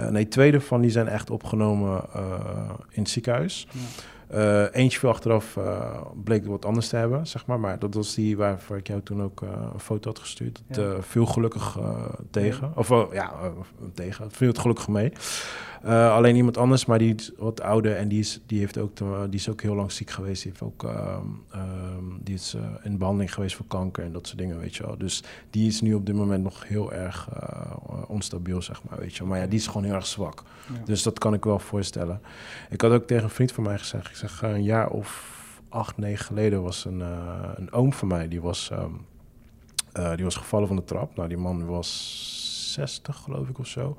nee, 0.10 0.28
twee 0.28 0.52
daarvan 0.52 0.82
die 0.82 0.92
zijn 0.92 1.08
echt 1.08 1.30
opgenomen 1.30 2.02
in 2.90 3.02
het 3.02 3.10
ziekenhuis. 3.10 3.68
Ja. 3.72 3.80
Eh, 4.28 4.64
eentje 4.76 5.00
veel 5.00 5.10
achteraf 5.10 5.58
eh, 5.58 6.02
bleek 6.24 6.46
wat 6.46 6.66
anders 6.66 6.88
te 6.88 6.96
hebben, 6.96 7.28
zeg 7.28 7.46
maar. 7.46 7.60
Maar 7.60 7.80
dat 7.80 7.94
was 7.94 8.16
die 8.16 8.38
waarvoor 8.38 8.78
ik 8.78 8.88
jou 8.88 9.02
toen 9.02 9.22
ook 9.24 9.42
eh, 9.42 9.50
een 9.74 9.80
foto 9.80 10.10
had 10.10 10.20
gestuurd. 10.20 10.62
Dat 10.68 10.78
Ja. 10.96 11.02
viel 11.02 11.26
gelukkig 11.26 11.78
tegen. 12.32 12.72
Of 12.76 12.90
ja, 13.14 13.34
tegen. 13.94 14.24
Het 14.24 14.36
viel 14.38 14.48
het 14.48 14.60
gelukkig 14.60 14.88
mee. 14.88 15.12
Eh, 15.84 16.12
alleen 16.14 16.36
iemand 16.36 16.58
anders, 16.58 16.86
maar 16.86 16.98
die 17.00 17.16
is 17.16 17.32
wat 17.38 17.62
ouder 17.62 17.96
en 17.96 18.08
die 18.08 18.20
is, 18.20 18.40
die 18.46 18.60
heeft 18.60 18.78
ook, 18.78 18.96
te- 18.96 19.28
die 19.30 19.40
is 19.40 19.50
ook 19.50 19.62
heel 19.62 19.76
lang 19.76 19.92
ziek 19.92 20.10
geweest. 20.10 20.44
Die, 20.44 20.52
heeft 20.52 20.64
ook, 20.64 20.84
ehm, 20.84 21.22
ehm, 21.52 22.04
die 22.20 22.36
is 22.36 22.54
eh, 22.54 22.62
in 22.84 22.98
behandeling 22.98 23.34
geweest 23.34 23.56
voor 23.56 23.66
kanker 23.68 24.04
en 24.04 24.12
dat 24.12 24.28
soort 24.28 24.40
dingen, 24.40 24.60
weet 24.60 24.76
je 24.76 24.84
wel. 24.86 24.98
Dus 24.98 25.24
die 25.50 25.68
is 25.68 25.82
nu 25.82 25.94
op 25.94 26.06
dit 26.06 26.16
moment 26.16 26.44
nog 26.44 26.68
heel 26.68 26.94
erg 26.94 27.30
eh, 27.34 27.72
onstabiel, 28.08 28.62
zeg 28.62 28.82
maar, 28.90 29.00
weet 29.00 29.14
je 29.14 29.20
wel. 29.20 29.28
Maar 29.28 29.40
ja, 29.40 29.46
die 29.48 29.60
is 29.60 29.68
gewoon 29.68 29.84
heel 29.84 29.94
erg 29.96 30.08
zwak. 30.08 30.44
Ja. 30.74 30.82
Dus 30.86 31.04
dat 31.04 31.20
kan 31.20 31.34
ik 31.34 31.44
wel 31.44 31.60
voorstellen. 31.60 32.22
Ik 32.70 32.82
had 32.82 32.92
ook 32.92 33.08
tegen 33.08 33.24
een 33.24 33.30
vriend 33.30 33.52
van 33.52 33.64
mij 33.64 33.78
gezegd, 33.78 34.10
ik 34.10 34.16
zeg 34.16 34.42
een 34.42 34.64
jaar 34.64 34.90
of 34.90 35.36
acht, 35.70 35.98
negen 35.98 36.26
geleden 36.26 36.62
was 36.62 36.86
een, 36.86 37.00
een 37.56 37.72
oom 37.72 37.94
van 37.94 38.08
mij, 38.08 38.28
die 38.28 38.42
was, 38.42 38.70
ehm, 38.72 38.92
eh, 39.94 40.16
die 40.16 40.24
was 40.24 40.36
gevallen 40.36 40.68
van 40.68 40.76
de 40.76 40.84
trap. 40.84 41.16
Nou, 41.16 41.28
die 41.28 41.38
man 41.38 41.66
was 41.66 42.72
60, 42.74 43.16
geloof 43.16 43.50
ik, 43.50 43.60
of 43.60 43.68
zo. 43.68 43.98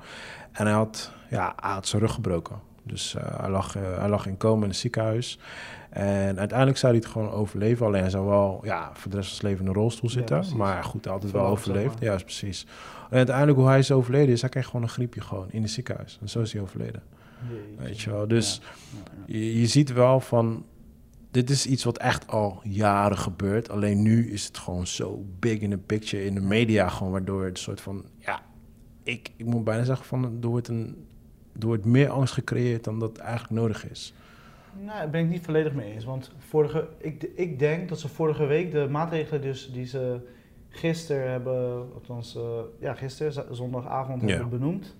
En 0.51 0.65
hij 0.65 0.75
had, 0.75 1.11
ja, 1.29 1.53
hij 1.59 1.71
had 1.71 1.87
zijn 1.87 2.01
rug 2.01 2.13
gebroken. 2.13 2.59
Dus 2.83 3.15
eh, 3.15 3.39
hij, 3.39 3.49
lag, 3.49 3.75
eh, 3.75 3.97
hij 3.97 4.09
lag 4.09 4.25
in 4.25 4.37
coma 4.37 4.63
in 4.63 4.69
het 4.69 4.77
ziekenhuis. 4.77 5.39
En 5.89 6.39
uiteindelijk 6.39 6.77
zou 6.77 6.93
hij 6.93 7.01
het 7.01 7.11
gewoon 7.11 7.31
overleven. 7.31 7.85
Alleen 7.85 8.01
hij 8.01 8.09
zou 8.09 8.25
wel 8.25 8.59
ja, 8.63 8.89
voor 8.93 9.11
de 9.11 9.17
rest 9.17 9.29
van 9.29 9.37
zijn 9.37 9.51
leven 9.51 9.65
in 9.65 9.71
een 9.71 9.81
rolstoel 9.81 10.09
zitten. 10.09 10.43
maar 10.55 10.83
goed, 10.83 11.03
hij 11.03 11.13
had 11.13 11.23
het 11.23 11.31
wel 11.31 11.41
zeg 11.41 11.51
overleefd. 11.51 11.99
maar. 11.99 12.03
Ja, 12.03 12.15
precies. 12.15 12.65
En 13.09 13.17
uiteindelijk 13.17 13.57
hoe 13.57 13.67
hij 13.67 13.79
is 13.79 13.91
overleden 13.91 14.33
is, 14.33 14.41
hij 14.41 14.49
kreeg 14.49 14.65
gewoon 14.65 14.81
een 14.81 14.89
griepje 14.89 15.21
gewoon 15.21 15.47
in 15.51 15.61
het 15.61 15.71
ziekenhuis. 15.71 16.17
En 16.21 16.29
zo 16.29 16.41
is 16.41 16.53
hij 16.53 16.61
overleden. 16.61 17.03
Jeetje. 17.49 17.83
Weet 17.83 18.01
je 18.01 18.09
wel. 18.09 18.27
Dus 18.27 18.61
Ja, 18.91 19.11
je, 19.25 19.59
je 19.59 19.67
ziet 19.67 19.93
wel 19.93 20.19
van, 20.19 20.65
dit 21.31 21.49
is 21.49 21.65
iets 21.65 21.83
wat 21.83 21.97
echt 21.97 22.27
al 22.27 22.59
jaren 22.63 23.17
gebeurt. 23.17 23.69
Alleen 23.69 24.01
nu 24.01 24.31
is 24.31 24.45
het 24.45 24.57
gewoon 24.57 24.87
zo 24.87 25.25
big 25.39 25.59
in 25.59 25.69
the 25.69 25.77
picture 25.77 26.25
in 26.25 26.33
de 26.33 26.41
media, 26.41 26.89
gewoon 26.89 27.11
waardoor 27.11 27.45
het 27.45 27.59
soort 27.59 27.81
van, 27.81 28.05
ja, 28.17 28.41
ik, 29.03 29.31
ik 29.37 29.45
moet 29.45 29.63
bijna 29.63 29.83
zeggen 29.83 30.05
van, 30.05 30.37
er 30.41 30.47
wordt, 30.47 30.67
een, 30.67 31.07
er 31.59 31.65
wordt 31.67 31.85
meer 31.85 32.09
angst 32.09 32.33
gecreëerd 32.33 32.83
dan 32.83 32.99
dat 32.99 33.17
eigenlijk 33.17 33.61
nodig 33.61 33.89
is. 33.89 34.13
Nou, 34.85 34.97
daar 34.97 35.09
ben 35.09 35.21
ik 35.21 35.29
niet 35.29 35.45
volledig 35.45 35.73
mee 35.73 35.93
eens. 35.93 36.05
Want 36.05 36.31
vorige, 36.37 36.87
ik, 36.97 37.23
ik 37.35 37.59
denk 37.59 37.89
dat 37.89 37.99
ze 37.99 38.07
vorige 38.07 38.45
week 38.45 38.71
de 38.71 38.87
maatregelen 38.89 39.41
dus 39.41 39.71
die 39.71 39.85
ze 39.85 40.19
gisteren 40.69 41.31
hebben, 41.31 41.87
althans 41.93 42.35
eh, 42.35 42.41
ja, 42.79 42.93
gisteren, 42.93 43.55
zondagavond 43.55 44.21
Ja. 44.21 44.27
hebben 44.27 44.49
benoemd, 44.49 44.95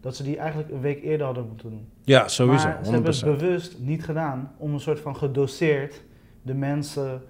dat 0.00 0.16
ze 0.16 0.22
die 0.22 0.36
eigenlijk 0.36 0.70
een 0.70 0.80
week 0.80 1.02
eerder 1.02 1.26
hadden 1.26 1.46
moeten 1.46 1.70
doen. 1.70 1.88
Ja, 2.04 2.28
sowieso, 2.28 2.66
maar 2.68 2.84
ze 2.84 2.90
hebben 2.92 3.14
100%. 3.14 3.16
het 3.16 3.38
bewust 3.38 3.78
niet 3.78 4.04
gedaan 4.04 4.52
om 4.56 4.72
een 4.72 4.80
soort 4.80 5.00
van 5.00 5.16
gedoseerd 5.16 6.02
de 6.42 6.54
mensen 6.54 7.22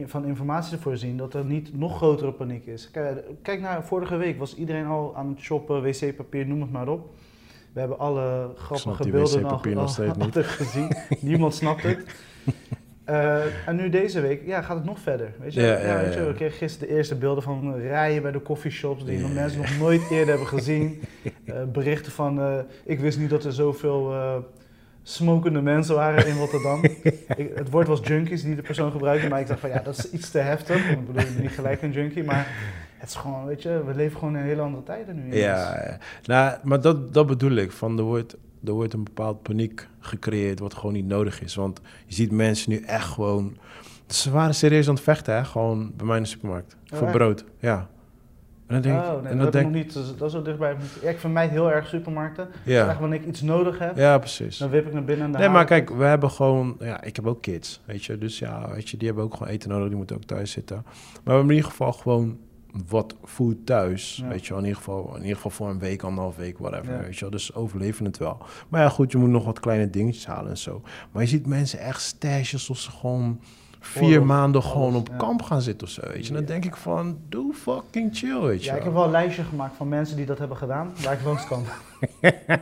van 0.00 0.24
informatie 0.24 0.76
te 0.76 0.82
voorzien 0.82 1.16
dat 1.16 1.34
er 1.34 1.44
niet 1.44 1.76
nog 1.78 1.96
grotere 1.96 2.32
paniek 2.32 2.66
is. 2.66 2.90
Kijk, 2.90 3.24
kijk 3.42 3.60
naar 3.60 3.84
vorige 3.84 4.16
week 4.16 4.38
was 4.38 4.54
iedereen 4.56 4.86
al 4.86 5.16
aan 5.16 5.28
het 5.28 5.38
shoppen, 5.40 5.82
wc-papier, 5.82 6.46
noem 6.46 6.60
het 6.60 6.70
maar 6.72 6.88
op. 6.88 7.14
We 7.74 7.80
hebben 7.80 7.98
alle 7.98 8.50
grappige 8.56 9.10
beelden 9.10 9.44
al, 9.44 9.60
nog 9.64 9.90
steeds 9.90 10.18
al- 10.18 10.42
gezien. 10.42 10.96
Niemand 11.20 11.54
snapt 11.54 11.82
het. 11.82 11.98
Eh, 13.04 13.68
en 13.68 13.76
nu 13.76 13.88
deze 13.88 14.20
week 14.20 14.46
ja, 14.46 14.62
gaat 14.62 14.76
het 14.76 14.84
nog 14.84 14.98
verder. 14.98 15.32
Weet 15.38 15.54
je? 15.54 15.60
Ja, 15.60 15.66
Ja, 15.66 15.86
ja, 15.86 16.02
weet 16.02 16.14
je, 16.14 16.20
ja. 16.20 16.26
we 16.26 16.34
kregen 16.34 16.56
gisteren 16.56 16.88
de 16.88 16.94
eerste 16.94 17.14
beelden 17.14 17.42
van 17.42 17.74
rijen 17.76 18.22
bij 18.22 18.32
de 18.32 18.42
coffeeshops 18.42 19.04
die 19.04 19.18
mensen 19.18 19.60
nog 19.60 19.78
nooit 19.78 20.02
eerder 20.10 20.28
hebben 20.28 20.46
gezien. 20.46 21.00
Eh, 21.44 21.62
berichten 21.72 22.12
van, 22.12 22.40
eh, 22.40 22.58
ik 22.84 23.00
wist 23.00 23.18
niet 23.18 23.30
dat 23.30 23.44
er 23.44 23.52
zoveel 23.52 24.14
smokende 25.02 25.60
mensen 25.60 25.94
waren 25.94 26.26
in 26.26 26.36
Rotterdam. 26.36 26.84
ik, 27.36 27.50
het 27.54 27.70
woord 27.70 27.88
was 27.88 28.00
junkies 28.04 28.42
die 28.42 28.54
de 28.54 28.62
persoon 28.62 28.90
gebruikte, 28.90 29.28
maar 29.28 29.40
ik 29.40 29.46
dacht 29.46 29.60
van 29.60 29.70
ja, 29.70 29.78
dat 29.78 29.98
is 29.98 30.10
iets 30.10 30.30
te 30.30 30.38
heftig. 30.38 30.90
Ik 30.90 31.06
bedoel, 31.06 31.22
ik 31.22 31.32
ben 31.34 31.42
niet 31.42 31.50
gelijk 31.50 31.82
een 31.82 31.92
junkie, 31.92 32.24
maar 32.24 32.46
het 33.04 33.12
is 33.12 33.20
gewoon, 33.20 33.44
weet 33.44 33.62
je, 33.62 33.84
we 33.84 33.94
leven 33.94 34.18
gewoon 34.18 34.36
in 34.36 34.42
hele 34.42 34.60
andere 34.60 34.82
tijden 34.82 35.14
nu. 35.16 35.36
Ja, 35.36 35.84
ja. 35.84 35.98
Nou, 36.24 36.58
maar 36.62 36.80
dat, 36.80 37.14
dat 37.14 37.26
bedoel 37.26 37.52
ik. 37.52 37.72
Van, 37.72 37.98
er, 37.98 38.04
wordt, 38.04 38.36
er 38.64 38.72
wordt 38.72 38.92
een 38.92 39.04
bepaald 39.04 39.42
paniek 39.42 39.88
gecreëerd 40.00 40.58
wat 40.58 40.74
gewoon 40.74 40.92
niet 40.92 41.06
nodig 41.06 41.42
is. 41.42 41.54
Want 41.54 41.80
je 42.06 42.14
ziet 42.14 42.30
mensen 42.30 42.70
nu 42.70 42.80
echt 42.80 43.08
gewoon... 43.08 43.56
Ze 44.06 44.30
waren 44.30 44.54
serieus 44.54 44.88
aan 44.88 44.94
het 44.94 45.02
vechten, 45.02 45.34
hè? 45.34 45.44
Gewoon 45.44 45.92
bij 45.96 46.06
mij 46.06 46.16
in 46.16 46.22
de 46.22 46.28
supermarkt. 46.28 46.76
Oh, 46.92 46.98
voor 46.98 47.06
echt? 47.06 47.16
brood, 47.16 47.44
ja. 47.58 47.88
En 48.66 48.74
dan 48.74 48.82
denk 48.82 49.04
ik, 49.04 49.10
oh, 49.10 49.22
nee, 49.22 49.32
en 49.32 49.38
dat, 49.38 49.46
ik 49.46 49.52
denk 49.52 49.64
nog 49.64 49.74
niet. 49.74 49.92
Dus 49.92 50.16
dat 50.16 50.26
is 50.26 50.32
zo 50.32 50.42
dichtbij. 50.42 50.76
Ja, 51.02 51.08
ik 51.08 51.18
vermijd 51.18 51.50
heel 51.50 51.72
erg 51.72 51.88
supermarkten. 51.88 52.48
Dus 52.64 52.74
ja, 52.74 52.88
echt 52.88 52.98
wanneer 52.98 53.20
ik 53.20 53.26
iets 53.26 53.42
nodig 53.42 53.78
heb, 53.78 53.96
ja, 53.96 54.18
precies. 54.18 54.58
dan 54.58 54.70
wip 54.70 54.86
ik 54.86 54.92
naar 54.92 55.04
binnen. 55.04 55.34
en 55.34 55.40
Nee, 55.40 55.48
maar 55.48 55.64
kijk, 55.64 55.90
we 55.90 56.04
hebben 56.04 56.30
gewoon, 56.30 56.76
ja, 56.80 57.02
ik 57.02 57.16
heb 57.16 57.26
ook 57.26 57.42
kids, 57.42 57.80
weet 57.84 58.04
je, 58.04 58.18
dus 58.18 58.38
ja, 58.38 58.70
weet 58.70 58.88
je, 58.88 58.96
die 58.96 59.06
hebben 59.06 59.24
ook 59.24 59.34
gewoon 59.34 59.48
eten 59.48 59.68
nodig, 59.68 59.88
die 59.88 59.96
moeten 59.96 60.16
ook 60.16 60.24
thuis 60.24 60.50
zitten. 60.50 60.76
Maar 60.84 60.94
we 61.24 61.30
hebben 61.30 61.48
in 61.48 61.54
ieder 61.54 61.70
geval 61.70 61.92
gewoon 61.92 62.38
wat 62.88 63.14
food 63.24 63.56
thuis, 63.66 64.16
Ja. 64.22 64.28
weet 64.28 64.46
je 64.46 64.48
wel, 64.52 64.58
in 64.58 64.64
ieder 64.68 64.78
geval, 64.82 65.08
in 65.14 65.20
ieder 65.20 65.36
geval 65.36 65.50
voor 65.50 65.68
een 65.68 65.78
week, 65.78 66.02
anderhalf 66.02 66.36
week, 66.36 66.58
whatever, 66.58 66.92
Ja. 66.94 67.00
weet 67.00 67.14
je 67.14 67.20
wel, 67.20 67.30
dus 67.30 67.54
overleven 67.54 68.04
het 68.04 68.18
wel. 68.18 68.38
Maar 68.68 68.80
ja, 68.80 68.88
goed, 68.88 69.12
je 69.12 69.18
moet 69.18 69.28
nog 69.28 69.44
wat 69.44 69.60
kleine 69.60 69.90
dingetjes 69.90 70.26
halen 70.26 70.50
en 70.50 70.58
zo. 70.58 70.82
Maar 71.12 71.22
je 71.22 71.28
ziet 71.28 71.46
mensen 71.46 71.78
echt 71.78 72.02
stashen 72.02 72.58
alsof 72.58 72.78
ze 72.78 72.90
gewoon 72.90 73.40
vier 73.80 74.02
Oorlog, 74.08 74.24
maanden 74.26 74.60
alles, 74.60 74.72
gewoon 74.72 74.94
op 74.96 75.08
ja. 75.08 75.16
kamp 75.16 75.42
gaan 75.42 75.62
zitten 75.62 75.86
of 75.86 75.92
zo, 75.92 76.00
weet 76.00 76.22
je. 76.26 76.28
En 76.28 76.34
dan 76.38 76.44
denk 76.44 76.64
ik 76.64 76.76
van, 76.76 77.18
doe 77.28 77.54
fucking 77.54 78.16
chill, 78.16 78.40
weet 78.40 78.64
je 78.64 78.70
Ja, 78.70 78.76
ik 78.76 78.82
heb 78.82 78.92
wel 78.92 79.04
een 79.04 79.10
lijstje 79.10 79.42
gemaakt 79.44 79.76
van 79.76 79.88
mensen 79.88 80.16
die 80.16 80.26
dat 80.26 80.38
hebben 80.38 80.56
gedaan, 80.56 80.92
waar 81.02 81.12
ik 81.12 81.24
langs 81.24 81.46
kan. 81.46 81.64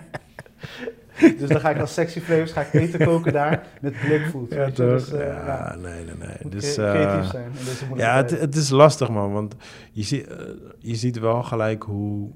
dus 1.38 1.48
dan 1.48 1.60
ga 1.60 1.70
ik 1.70 1.80
als 1.80 1.94
sexy 1.94 2.20
flavors 2.20 2.52
ga 2.52 2.60
ik 2.60 2.72
eten 2.72 3.04
koken 3.04 3.32
daar 3.32 3.66
met 3.80 3.94
blikfood. 4.00 4.52
Ja, 4.52 4.64
toch? 4.64 4.74
dus, 4.74 5.12
eh, 5.12 5.26
ja, 5.26 5.76
nee, 5.76 6.04
nee, 6.04 6.14
nee. 6.18 6.36
moet 6.42 6.52
Dus, 6.52 6.76
eh, 6.76 6.90
creatief 6.90 7.30
zijn 7.30 7.52
Ja, 7.96 8.16
het, 8.16 8.30
het 8.30 8.54
is 8.54 8.70
lastig, 8.70 9.08
man. 9.08 9.32
Want 9.32 9.54
je, 9.92 10.02
ziet, 10.02 10.26
eh, 10.26 10.36
je 10.78 10.94
ziet 10.94 11.18
wel 11.18 11.42
gelijk 11.42 11.82
hoe... 11.82 12.30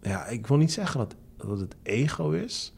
Ja, 0.00 0.26
ik 0.26 0.46
wil 0.46 0.56
niet 0.56 0.72
zeggen 0.72 0.98
dat, 0.98 1.14
dat 1.36 1.60
het 1.60 1.76
ego 1.82 2.30
is. 2.30 2.73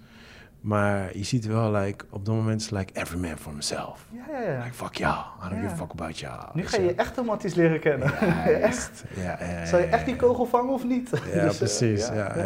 Maar 0.61 1.17
je 1.17 1.25
ziet 1.25 1.47
wel, 1.47 1.73
like, 1.73 2.05
op 2.11 2.25
dat 2.25 2.35
moment 2.35 2.61
is 2.61 2.71
like 2.71 2.93
every 2.93 3.21
man 3.21 3.37
for 3.39 3.53
himself. 3.53 4.07
Ja, 4.13 4.41
ja, 4.41 4.51
ja. 4.51 4.63
Like, 4.63 4.75
fuck 4.75 4.95
jou. 4.95 5.17
I 5.45 5.49
don't 5.49 5.61
give 5.61 5.73
a 5.73 5.77
fuck 5.77 5.91
about 5.91 6.19
you. 6.19 6.41
Nu 6.55 6.67
ga 6.67 6.81
je 6.81 6.95
echt 6.95 7.23
Matties 7.25 7.55
leren 7.55 7.81
kennen. 7.81 8.13
Ja, 8.21 8.45
echt? 8.71 9.05
Ja, 9.17 9.37
ja, 9.41 9.59
ja, 9.59 9.67
Zal 9.67 9.79
je 9.79 9.85
echt 9.85 10.05
die 10.05 10.17
kogel 10.17 10.47
vangen 10.47 10.73
of 10.73 10.85
niet? 10.85 11.11
Ja, 11.11 11.43
Dus, 11.47 11.53
eh, 11.53 11.59
precies. 11.59 12.07
Ja, 12.09 12.39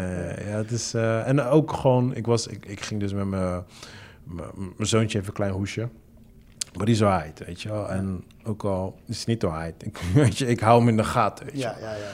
ja, 0.48 0.56
het 0.56 0.70
is, 0.70 0.94
eh, 0.94 1.28
en 1.28 1.40
ook 1.40 1.72
gewoon, 1.72 2.14
ik, 2.14 2.26
was, 2.26 2.46
ik, 2.46 2.66
ik 2.66 2.80
ging 2.80 3.00
dus 3.00 3.12
met 3.12 3.26
mijn 3.26 3.64
zoontje 4.78 5.18
even 5.18 5.28
een 5.28 5.34
klein 5.34 5.52
hoesje. 5.52 5.88
Maar 6.76 6.84
die 6.84 6.94
is 6.94 7.00
wel 7.00 7.10
weet 7.46 7.62
je 7.62 7.68
wel. 7.68 7.90
En 7.90 8.24
ook 8.44 8.64
al 8.64 8.98
is 9.06 9.18
het 9.18 9.26
niet 9.26 9.40
zo 9.40 9.50
weet 10.14 10.38
je, 10.38 10.46
ik 10.46 10.60
hou 10.60 10.78
hem 10.78 10.88
in 10.88 10.96
de 10.96 11.04
gaten, 11.04 11.44
weet 11.44 11.54
je 11.54 11.60
ja, 11.60 11.76
ja. 11.80 11.92
ja. 11.92 12.10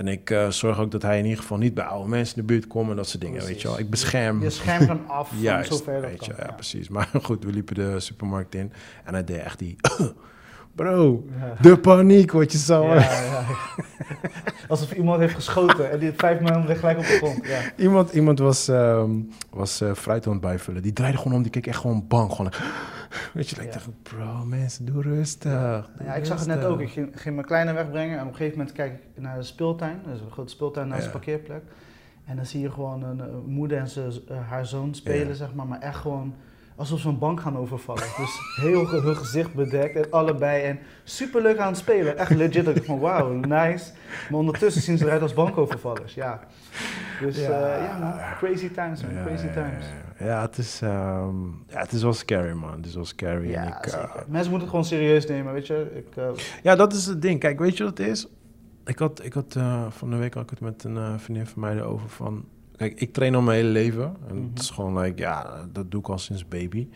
En 0.00 0.08
ik 0.08 0.30
eh, 0.30 0.48
zorg 0.48 0.78
ook 0.78 0.90
dat 0.90 1.02
hij 1.02 1.18
in 1.18 1.24
ieder 1.24 1.38
geval 1.40 1.58
niet 1.58 1.74
bij 1.74 1.84
oude 1.84 2.08
mensen 2.08 2.36
in 2.36 2.46
de 2.46 2.52
buurt 2.52 2.66
komt 2.66 2.90
en 2.90 2.96
dat 2.96 3.08
soort 3.08 3.22
dingen, 3.22 3.44
weet 3.44 3.62
je 3.62 3.68
wel. 3.68 3.78
Ik 3.78 3.90
bescherm... 3.90 4.42
Je 4.42 4.50
schermt 4.50 4.88
hem 4.88 5.00
af 5.06 5.28
van 5.42 5.64
zover 5.64 5.92
dat 5.92 6.10
weet 6.10 6.24
je, 6.24 6.34
kan. 6.34 6.44
ja, 6.46 6.52
precies. 6.52 6.88
Maar 6.88 7.08
goed, 7.22 7.44
we 7.44 7.50
liepen 7.52 7.74
de 7.74 8.00
supermarkt 8.00 8.54
in 8.54 8.72
en 9.04 9.12
hij 9.12 9.24
deed 9.24 9.38
echt 9.38 9.58
die... 9.58 9.76
Bro, 10.74 11.24
Ja. 11.38 11.54
de 11.60 11.78
paniek, 11.78 12.32
wat 12.32 12.52
je 12.52 12.58
zo... 12.58 12.84
Ja, 12.84 12.94
ja. 12.94 13.44
Alsof 14.68 14.92
iemand 14.92 15.20
heeft 15.20 15.34
geschoten 15.34 15.90
en 15.90 15.98
die 15.98 16.12
vijf 16.16 16.40
minuten 16.40 16.66
ligt 16.66 16.80
gelijk 16.80 16.98
op 16.98 17.04
de 17.04 17.16
grond. 17.16 17.46
Ja. 17.46 17.60
Iemand, 17.76 18.12
iemand 18.12 18.38
was, 18.38 18.68
ehm, 18.68 19.10
was 19.50 19.80
eh, 19.80 19.92
fruit 19.94 20.26
aan 20.26 20.32
het 20.32 20.40
bijvullen. 20.40 20.82
Die 20.82 20.92
draaide 20.92 21.18
gewoon 21.18 21.36
om, 21.36 21.42
die 21.42 21.50
keek 21.50 21.66
echt 21.66 21.78
gewoon 21.80 22.04
bang. 22.08 22.32
Gewoon, 22.32 22.52
weet 23.34 23.48
je, 23.48 23.62
ik 23.62 23.72
dacht, 23.72 23.88
bro, 24.02 24.44
mensen, 24.44 24.84
doe 24.84 25.02
rustig. 25.02 25.90
doe 25.96 26.06
Ja, 26.06 26.14
ik 26.14 26.24
zag 26.24 26.38
het 26.38 26.48
net 26.48 26.64
ook. 26.64 26.80
Ik 26.80 26.90
ging, 26.90 27.20
ging 27.20 27.34
mijn 27.34 27.46
kleine 27.46 27.72
wegbrengen 27.72 28.18
en 28.18 28.22
op 28.24 28.30
een 28.30 28.36
gegeven 28.36 28.58
moment 28.58 28.76
kijk 28.76 28.92
ik 28.92 29.22
naar 29.22 29.36
de 29.36 29.42
speeltuin. 29.42 30.00
Dat 30.04 30.14
is 30.14 30.20
een 30.20 30.30
grote 30.30 30.52
speeltuin 30.52 30.88
naast 30.88 31.04
de 31.04 31.10
parkeerplek. 31.10 31.62
En 32.24 32.36
dan 32.36 32.46
zie 32.46 32.60
je 32.60 32.70
gewoon 32.70 33.02
een, 33.02 33.20
eh, 33.20 33.26
moeder 33.46 33.78
en 33.78 33.88
ze, 33.88 34.22
eh, 34.28 34.48
haar 34.48 34.66
zoon 34.66 34.94
spelen, 34.94 35.34
zeg 35.34 35.54
maar. 35.54 35.66
Maar 35.66 35.80
echt 35.80 35.98
gewoon 35.98 36.34
alsof 36.80 37.00
ze 37.00 37.08
een 37.08 37.18
bank 37.18 37.40
gaan 37.40 37.56
overvallen. 37.56 38.02
Dus 38.16 38.38
heel 38.56 38.88
hun 38.88 39.16
gezicht 39.16 39.54
bedekt 39.54 39.96
en 39.96 40.10
allebei. 40.10 40.62
En 40.62 40.78
super 41.04 41.42
leuk 41.42 41.58
aan 41.58 41.68
het 41.68 41.76
spelen. 41.76 42.18
Echt 42.18 42.30
legit. 42.30 42.76
Ik 42.76 42.84
van 42.84 42.98
wauw, 42.98 43.32
nice. 43.32 43.92
Maar 44.30 44.38
ondertussen 44.38 44.82
zien 44.82 44.98
ze 44.98 45.04
eruit 45.04 45.22
als 45.22 45.34
bankovervallers. 45.34 46.14
Ja. 46.14 46.40
Dus 47.20 47.36
Ja. 47.36 47.50
ja, 47.50 47.76
ja 47.76 47.98
man, 47.98 48.12
crazy 48.38 48.70
times 48.70 49.02
man, 49.02 49.14
Ja, 49.14 49.24
crazy 49.24 49.46
times. 49.46 49.84
Ja, 50.18 50.26
ja, 50.26 50.40
het 50.42 50.58
is, 50.58 50.80
ehm, 50.82 51.44
ja, 51.68 51.78
het 51.80 51.92
is 51.92 52.02
wel 52.02 52.12
scary, 52.12 52.52
man. 52.52 52.76
Het 52.76 52.86
is 52.86 52.94
wel 52.94 53.04
scary. 53.04 53.54
en 53.54 53.66
ik, 53.68 53.86
eh. 53.86 54.02
Mensen 54.14 54.50
moeten 54.50 54.58
het 54.58 54.68
gewoon 54.68 54.84
serieus 54.84 55.26
nemen, 55.26 55.52
weet 55.52 55.66
je. 55.66 55.90
Ik, 55.94 56.16
eh, 56.16 56.28
ja, 56.62 56.76
dat 56.76 56.92
is 56.92 57.06
het 57.06 57.22
ding. 57.22 57.40
Kijk, 57.40 57.58
weet 57.58 57.76
je 57.76 57.84
wat 57.84 57.98
het 57.98 58.06
is? 58.06 58.26
Ik 58.84 58.98
had, 58.98 59.24
ik 59.24 59.32
had 59.32 59.54
eh, 59.56 59.84
van 59.90 60.10
de 60.10 60.16
week 60.16 60.34
had 60.34 60.42
ik 60.42 60.50
het 60.50 60.60
met 60.60 60.84
een 60.84 60.96
eh, 60.96 61.14
vriendin 61.16 61.46
van 61.46 61.60
mij 61.60 61.76
erover 61.76 62.08
van... 62.08 62.44
Kijk, 62.80 63.00
ik 63.00 63.12
train 63.12 63.34
al 63.34 63.42
mijn 63.42 63.56
hele 63.58 63.68
leven. 63.70 64.16
En 64.28 64.36
Mhm. 64.36 64.46
het 64.50 64.58
is 64.62 64.70
gewoon, 64.70 64.98
like, 64.98 65.20
ja, 65.22 65.66
dat 65.72 65.90
doe 65.90 66.00
ik 66.00 66.08
al 66.08 66.18
sinds 66.18 66.48
baby. 66.48 66.88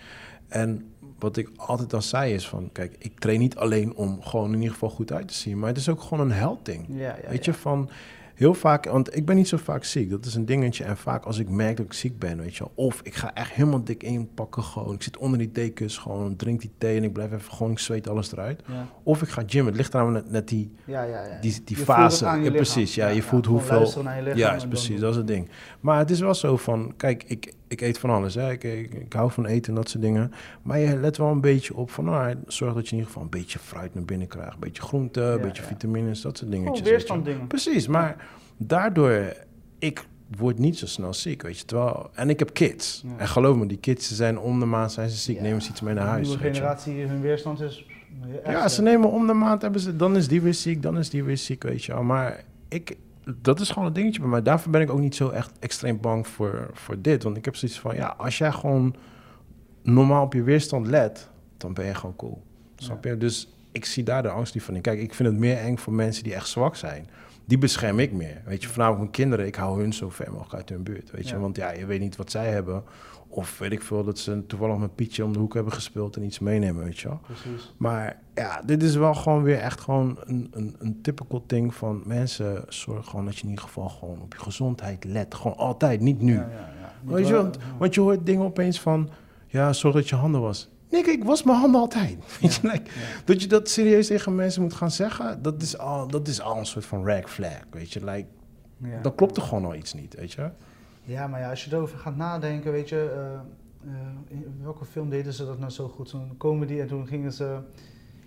En 0.49 0.87
wat 1.19 1.37
ik 1.37 1.51
altijd 1.57 1.95
al 1.95 2.03
zei 2.03 2.35
is 2.35 2.49
van... 2.49 2.69
Kijk, 2.73 2.97
ik 2.99 3.19
train 3.19 3.39
niet 3.39 3.57
alleen 3.57 3.95
om 3.95 4.23
gewoon 4.23 4.49
in 4.53 4.57
ieder 4.59 4.73
geval 4.73 4.91
goed 4.91 5.13
uit 5.13 5.29
te 5.29 5.35
zien. 5.35 5.59
Maar 5.59 5.69
het 5.69 5.77
is 5.79 5.89
ook 5.89 6.01
gewoon 6.01 6.21
een 6.31 6.37
helding. 6.37 6.85
ja, 6.89 6.97
ja, 7.23 7.29
Weet 7.29 7.45
ja. 7.45 7.53
je, 7.53 7.59
van 7.59 7.89
heel 8.35 8.55
vaak, 8.55 8.85
want 8.85 9.17
ik 9.17 9.25
ben 9.25 9.37
niet 9.37 9.49
zo 9.49 9.57
vaak 9.57 9.85
ziek, 9.85 10.11
dat 10.11 10.25
is 10.25 10.35
een 10.35 10.47
dingetje. 10.47 10.85
En 10.85 10.97
vaak 10.97 11.25
als 11.25 11.39
ik 11.39 11.49
merk 11.49 11.77
dat 11.77 11.87
ik 11.87 11.93
ziek 11.93 12.19
ben, 12.19 12.39
weet 12.39 12.57
je 12.57 12.65
wel, 12.65 12.87
of 12.87 13.01
ik 13.03 13.15
ga 13.15 13.35
echt 13.35 13.51
helemaal 13.51 13.85
dik 13.85 14.03
inpakken, 14.03 14.63
gewoon. 14.63 14.95
Ik 14.95 15.03
zit 15.03 15.17
onder 15.17 15.39
die 15.39 15.51
dekens, 15.53 15.99
gewoon 15.99 16.37
drink 16.37 16.61
die 16.61 16.71
thee 16.79 16.97
en 16.97 17.05
ik 17.05 17.13
blijf 17.13 17.33
even 17.33 17.53
gewoon, 17.53 17.73
ik 17.73 17.79
zweet 17.79 18.09
alles 18.09 18.33
eruit. 18.33 18.63
Ja, 18.67 18.89
Of 19.03 19.23
ik 19.23 19.29
ga 19.29 19.43
gymmen, 19.47 19.73
het 19.73 19.77
ligt 19.77 19.95
eraan 19.95 20.13
net, 20.13 20.31
net 20.31 20.49
die, 20.49 20.73
ja, 20.85 21.03
ja. 21.03 21.27
ja. 21.27 21.41
die, 21.41 21.53
die 21.65 21.77
Je 21.79 21.85
voelt 21.85 21.99
fase. 21.99 22.25
het 22.25 22.35
aan 22.35 22.43
je 22.43 22.53
precies, 22.53 22.95
ja, 22.95 23.09
je 23.09 23.23
voelt 23.23 23.47
hoeveel... 23.47 24.03
naar 24.03 24.17
je 24.17 24.35
lichaam. 24.35 24.69
Precies, 24.69 25.01
dat 25.01 25.11
is 25.11 25.17
het 25.17 25.27
ding. 25.27 25.49
Maar 25.81 25.99
het 25.99 26.11
is 26.11 26.21
wel 26.21 26.35
zo 26.35 26.57
van, 26.57 26.95
kijk, 26.97 27.25
ik, 27.27 27.53
ik 27.75 27.81
eet 27.81 27.99
van 27.99 28.11
alles. 28.11 28.35
Hè. 28.35 28.51
Ik, 28.51 28.65
ik, 28.65 28.95
ik 28.95 29.13
hou 29.13 29.31
van 29.31 29.47
eten 29.47 29.69
en 29.69 29.75
dat 29.75 29.89
soort 29.89 30.03
dingen. 30.03 30.33
Maar 30.63 30.79
je 30.79 30.97
let 30.97 31.17
wel 31.17 31.31
een 31.31 31.41
beetje 31.41 31.75
op 31.75 31.91
van, 31.91 32.05
nou, 32.05 32.35
zorg 32.47 32.75
dat 32.75 32.85
je 32.85 32.91
in 32.91 32.97
ieder 32.97 33.07
geval 33.07 33.23
een 33.23 33.39
beetje 33.41 33.59
fruit 33.59 33.95
naar 33.95 34.05
binnen 34.05 34.29
krijgt. 34.29 34.55
Een 34.55 34.61
beetje 34.61 34.83
groente, 34.83 35.21
een 35.21 35.41
beetje 35.41 35.63
ja. 35.63 35.69
vitamines, 35.69 36.21
dat 36.21 36.39
soort 36.39 36.51
dingetjes. 36.51 36.81
Wel. 36.81 36.91
weerstand 36.91 37.25
dingen. 37.25 37.47
Precies, 37.47 37.87
maar 37.87 38.27
daardoor, 38.57 39.33
ik 39.79 40.05
word 40.37 40.59
niet 40.59 40.79
zo 40.79 40.87
snel 40.87 41.15
ziek, 41.15 41.43
weet 41.43 41.59
je. 41.59 41.65
Terwijl, 41.65 42.11
en 42.15 42.31
ik 42.31 42.39
heb 42.39 42.53
kids. 42.53 43.03
Ja. 43.07 43.19
En 43.19 43.29
geloof 43.29 43.57
me, 43.57 43.67
die 43.67 43.79
kids 43.79 44.09
ze 44.09 44.15
zijn 44.15 44.39
om 44.39 44.61
de 44.61 44.67
maand 44.67 44.93
zijn 44.93 45.09
ze 45.11 45.17
ziek, 45.17 45.41
nemen 45.41 45.63
ze 45.63 45.71
iets 45.71 45.81
mee 45.81 45.95
naar 45.95 46.05
De 46.05 46.11
huis. 46.11 46.27
nieuwe 46.27 46.43
weet 46.43 46.55
je. 46.55 46.61
generatie, 46.61 47.03
hun 47.03 47.21
weerstand 47.21 47.61
is... 47.61 47.87
echt 48.45 48.53
Ja, 48.53 48.63
ze 48.63 48.69
sterk. 48.69 48.89
nemen 48.89 49.11
om 49.11 49.27
de 49.27 49.33
maand, 49.33 49.63
hebben 49.63 49.81
ze, 49.81 49.97
dan 49.97 50.17
is 50.17 50.29
die 50.29 50.41
weer 50.41 50.55
ziek, 50.55 50.83
dan 50.83 50.99
is 50.99 51.11
die 51.11 51.25
weer 51.25 51.37
ziek, 51.39 51.63
weet 51.63 51.85
je 51.85 51.93
wel. 51.93 52.03
Maar 52.03 52.45
ik, 52.69 52.97
dat 53.37 53.61
is 53.61 53.71
gewoon 53.71 53.89
een 53.89 53.93
dingetje 53.95 54.21
bij 54.21 54.31
mij. 54.31 54.43
Daarvoor 54.43 54.73
ben 54.73 54.81
ik 54.81 54.91
ook 54.91 55.01
niet 55.01 55.15
zo 55.15 55.29
echt 55.29 55.51
extreem 55.59 56.01
bang 56.01 56.27
voor, 56.27 56.71
voor 56.73 57.01
dit. 57.01 57.23
Want 57.23 57.37
ik 57.37 57.45
heb 57.45 57.57
zoiets 57.57 57.81
van, 57.81 57.95
ja, 57.95 58.15
als 58.19 58.39
jij 58.39 58.53
gewoon 58.53 58.95
normaal 59.83 60.25
op 60.25 60.33
je 60.33 60.43
weerstand 60.43 60.87
let, 60.87 61.29
dan 61.57 61.75
ben 61.75 61.87
je 61.87 61.95
gewoon 61.95 62.17
cool. 62.17 62.43
Snap 62.77 63.05
je? 63.05 63.17
Dus 63.17 63.55
ik 63.73 63.85
zie 63.85 64.03
daar 64.05 64.23
de 64.23 64.29
angst 64.29 64.55
niet 64.55 64.63
van 64.63 64.75
in. 64.75 64.81
Kijk, 64.81 65.01
ik 65.01 65.15
vind 65.15 65.29
het 65.29 65.39
meer 65.39 65.57
eng 65.57 65.77
voor 65.77 65.93
mensen 65.93 66.25
die 66.25 66.35
echt 66.35 66.49
zwak 66.49 66.77
zijn. 66.77 67.09
Die 67.45 67.59
bescherm 67.59 67.99
ik 67.99 68.13
meer. 68.13 68.43
Weet 68.45 68.63
je, 68.63 68.69
voornamelijk 68.69 69.01
mijn 69.01 69.13
kinderen, 69.13 69.47
ik 69.47 69.55
hou 69.55 69.81
hun 69.81 69.93
zo 69.93 70.11
ver 70.11 70.31
mogelijk 70.33 70.55
uit 70.55 70.69
hun 70.69 70.83
buurt. 70.83 71.11
Weet 71.11 71.29
je, 71.29 71.35
Ja. 71.35 71.41
want 71.41 71.57
ja, 71.57 71.71
je 71.73 71.87
weet 71.87 72.01
niet 72.01 72.17
wat 72.17 72.31
zij 72.31 72.51
hebben. 72.51 72.83
Of 73.37 73.59
weet 73.59 73.73
ik 73.73 73.83
veel, 73.83 74.05
dat 74.05 74.19
ze 74.19 74.47
toevallig 74.47 74.77
met 74.77 74.95
Pietje 74.95 75.25
om 75.25 75.33
de 75.33 75.39
hoek 75.39 75.55
hebben 75.55 75.73
gespeeld 75.73 76.17
en 76.17 76.23
iets 76.23 76.39
meenemen, 76.39 76.85
weet 76.85 76.99
je 76.99 77.09
wel. 77.09 77.21
Precies. 77.23 77.75
Maar 77.77 78.19
ja, 78.35 78.63
dit 78.63 78.83
is 78.83 78.95
wel 78.97 79.15
gewoon 79.15 79.43
weer 79.43 79.59
echt 79.59 79.81
gewoon 79.81 80.19
een, 80.25 80.49
een, 80.53 80.77
een 80.79 81.01
typical 81.03 81.45
ding 81.47 81.75
van 81.75 82.03
mensen. 82.07 82.65
Zorg 82.69 83.07
gewoon 83.07 83.25
dat 83.25 83.37
je 83.37 83.43
in 83.43 83.49
ieder 83.49 83.65
geval 83.65 83.89
gewoon 83.89 84.21
op 84.23 84.33
je 84.35 84.41
gezondheid 84.41 85.05
let. 85.05 85.35
Gewoon 85.35 85.57
altijd, 85.57 86.01
niet 86.01 86.21
nu. 86.21 86.33
Ja, 86.35 86.49
ja, 86.51 86.73
ja. 86.81 87.13
Weet 87.15 87.27
je, 87.27 87.33
wel- 87.33 87.43
want, 87.43 87.59
want 87.79 87.95
je 87.95 88.01
hoort 88.01 88.27
dingen 88.27 88.45
opeens 88.45 88.81
van, 88.81 89.09
ja, 89.47 89.73
zorg 89.73 89.95
dat 89.95 90.09
je 90.09 90.15
handen 90.17 90.41
was. 90.41 90.71
Nee, 90.91 91.03
ik 91.03 91.25
was 91.25 91.43
mijn 91.43 91.59
handen 91.59 91.81
altijd. 91.81 92.17
Weet 92.41 92.55
je, 92.55 92.61
like, 92.63 92.85
ja. 92.85 93.23
Dat 93.25 93.43
je 93.43 93.49
dat 93.49 93.69
serieus 93.69 94.07
tegen 94.07 94.35
mensen 94.35 94.63
moet 94.63 94.75
gaan 94.75 94.91
zeggen, 94.91 95.43
dat 95.43 95.63
is 95.63 95.79
al, 95.79 96.09
dat 96.09 96.29
is 96.29 96.41
al 96.41 96.59
een 96.59 96.67
soort 96.67 96.85
van 96.85 97.07
rag 97.07 97.31
flag, 97.31 97.61
weet 97.71 97.93
je. 97.93 98.05
Like, 98.05 98.27
Ja. 98.79 99.01
Dan 99.03 99.15
klopt 99.15 99.37
er 99.37 99.43
gewoon 99.43 99.65
al 99.65 99.75
iets 99.75 99.95
niet, 99.95 100.15
weet 100.15 100.33
je. 100.33 100.51
Ja, 101.05 101.27
maar 101.27 101.41
ja, 101.41 101.51
als 101.51 101.65
je 101.65 101.73
erover 101.77 101.99
gaat 101.99 102.17
nadenken, 102.17 102.73
weet 102.73 102.89
je, 102.89 103.11
eh, 103.15 103.91
eh, 103.91 103.99
in 104.29 104.55
welke 104.63 104.85
film 104.85 105.11
deden 105.11 105.33
ze 105.33 105.47
dat 105.47 105.59
nou 105.59 105.71
zo 105.71 105.89
goed? 105.89 106.09
Zo'n 106.09 106.35
comedy 106.39 106.81
en 106.81 106.87
toen 106.87 107.07
gingen 107.07 107.33
ze, 107.33 107.57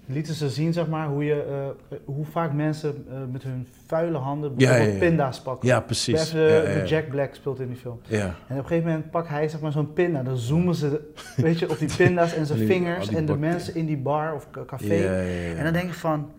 lieten 0.06 0.34
ze 0.34 0.50
zien, 0.50 0.74
zeg 0.74 0.88
maar, 0.88 1.08
hoe, 1.08 1.24
je, 1.24 1.44
eh, 1.90 1.98
hoe 2.06 2.26
vaak 2.26 2.54
mensen 2.54 3.06
met 3.32 3.44
hun 3.44 3.68
vuile 3.86 4.18
handen 4.18 4.56
bijvoorbeeld 4.56 4.88
ja, 4.88 4.94
ja. 4.94 5.00
pinda's 5.00 5.42
pakken. 5.42 5.68
Ja, 5.68 5.80
precies. 5.80 6.32
De 6.32 6.84
Jack 6.86 7.10
Black 7.10 7.36
speelt 7.36 7.60
in 7.60 7.68
die 7.68 7.78
film. 7.78 8.00
Ja. 8.08 8.26
En 8.26 8.32
op 8.32 8.50
een 8.50 8.68
gegeven 8.68 8.90
moment 8.90 9.12
pakt 9.12 9.28
hij 9.30 9.48
zeg 9.50 9.60
maar 9.60 9.72
zo'n 9.72 9.94
pinda, 9.94 10.24
dan 10.24 10.38
zoomen 10.38 10.76
ze, 10.76 11.12
weet 11.36 11.60
je, 11.60 11.70
op 11.70 11.78
die 11.80 11.96
pinda's 11.98 12.34
en 12.34 12.46
zijn 12.46 12.60
vingers 12.74 13.08
die 13.08 13.18
en 13.18 13.26
de 13.26 13.38
mensen 13.38 13.76
in 13.76 13.86
die 13.86 13.98
bar 13.98 14.34
of 14.36 14.48
ca- 14.52 14.66
café. 14.66 14.94
Ja, 14.94 15.12
ja, 15.22 15.22
ja. 15.22 15.56
En 15.56 15.64
dan 15.64 15.74
denk 15.74 15.88
ik 15.88 15.94
van, 15.94 16.32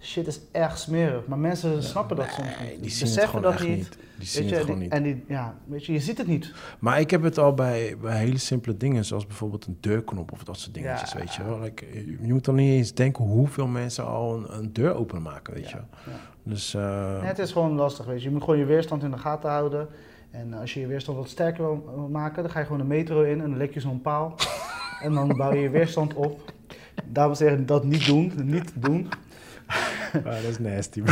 shit 0.00 0.26
is 0.26 0.40
echt 0.52 0.78
smerig. 0.78 1.26
Maar 1.26 1.38
mensen 1.38 1.82
snappen 1.82 2.16
dat 2.16 2.28
soms 2.30 2.58
Nee, 2.60 2.70
niet. 2.72 2.80
die 2.82 2.90
zien 2.90 3.06
het 3.06 3.14
Beseffen 3.14 3.38
gewoon 3.42 3.56
dat 3.56 3.66
niet. 3.68 3.98
Die 4.20 4.28
zien 4.28 4.42
Weet 4.42 4.50
het 4.50 4.60
je, 4.60 4.64
gewoon 4.64 4.80
die- 4.80 4.88
niet. 4.88 4.98
en 4.98 5.02
die, 5.02 5.24
ja, 5.28 5.54
weet 5.66 5.86
je, 5.86 5.92
je 5.92 6.00
ziet 6.00 6.18
het 6.18 6.26
niet. 6.26 6.52
Maar 6.78 7.00
ik 7.00 7.10
heb 7.10 7.22
het 7.22 7.38
al 7.38 7.54
bij, 7.54 7.96
bij 8.00 8.18
hele 8.18 8.38
simpele 8.38 8.76
dingen, 8.76 9.04
zoals 9.04 9.26
bijvoorbeeld 9.26 9.66
een 9.66 9.76
deurknop 9.80 10.32
of 10.32 10.44
dat 10.44 10.58
soort 10.58 10.74
dingetjes, 10.74 11.12
Ja. 11.12 11.18
weet 11.18 11.34
je 11.34 11.44
wel. 11.44 11.60
Like, 11.60 11.84
je 11.92 12.16
je 12.26 12.32
moet 12.32 12.44
dan 12.44 12.54
niet 12.54 12.72
eens 12.72 12.94
denken 12.94 13.24
hoeveel 13.24 13.66
mensen 13.66 14.06
al 14.06 14.34
een, 14.36 14.56
een 14.58 14.72
deur 14.72 14.94
openmaken, 14.94 15.54
weet 15.54 15.70
je 15.70 15.76
wel. 15.76 16.14
Dus, 16.42 16.74
eh, 16.74 17.18
Nee, 17.18 17.28
het 17.28 17.38
is 17.38 17.52
gewoon 17.52 17.72
lastig, 17.74 18.04
weet 18.06 18.18
je. 18.22 18.24
Je 18.28 18.30
moet 18.34 18.44
gewoon 18.44 18.58
je 18.58 18.64
weerstand 18.64 19.02
in 19.02 19.10
de 19.10 19.18
gaten 19.18 19.50
houden. 19.50 19.88
En 20.30 20.52
als 20.54 20.74
je 20.74 20.80
je 20.80 20.86
weerstand 20.86 21.18
wat 21.18 21.28
sterker 21.28 21.64
wil 21.64 21.90
wil 21.94 22.08
maken, 22.08 22.42
dan 22.42 22.52
ga 22.52 22.58
je 22.58 22.64
gewoon 22.66 22.80
de 22.80 22.86
metro 22.86 23.22
in 23.22 23.40
en 23.40 23.48
dan 23.50 23.56
lek 23.56 23.74
je 23.74 23.80
zo'n 23.80 24.00
paal. 24.00 24.34
en 25.04 25.12
dan 25.12 25.36
bouw 25.36 25.52
je 25.52 25.60
je 25.60 25.70
weerstand 25.70 26.14
op. 26.14 26.52
Dames 27.04 27.40
en 27.40 27.48
heren, 27.48 27.66
dat 27.66 27.84
niet 27.84 28.06
doen. 28.06 28.32
Niet 28.44 28.72
doen. 28.74 29.08
Ah, 30.24 30.24
dat 30.24 30.50
is 30.50 30.58
nasty. 30.58 31.02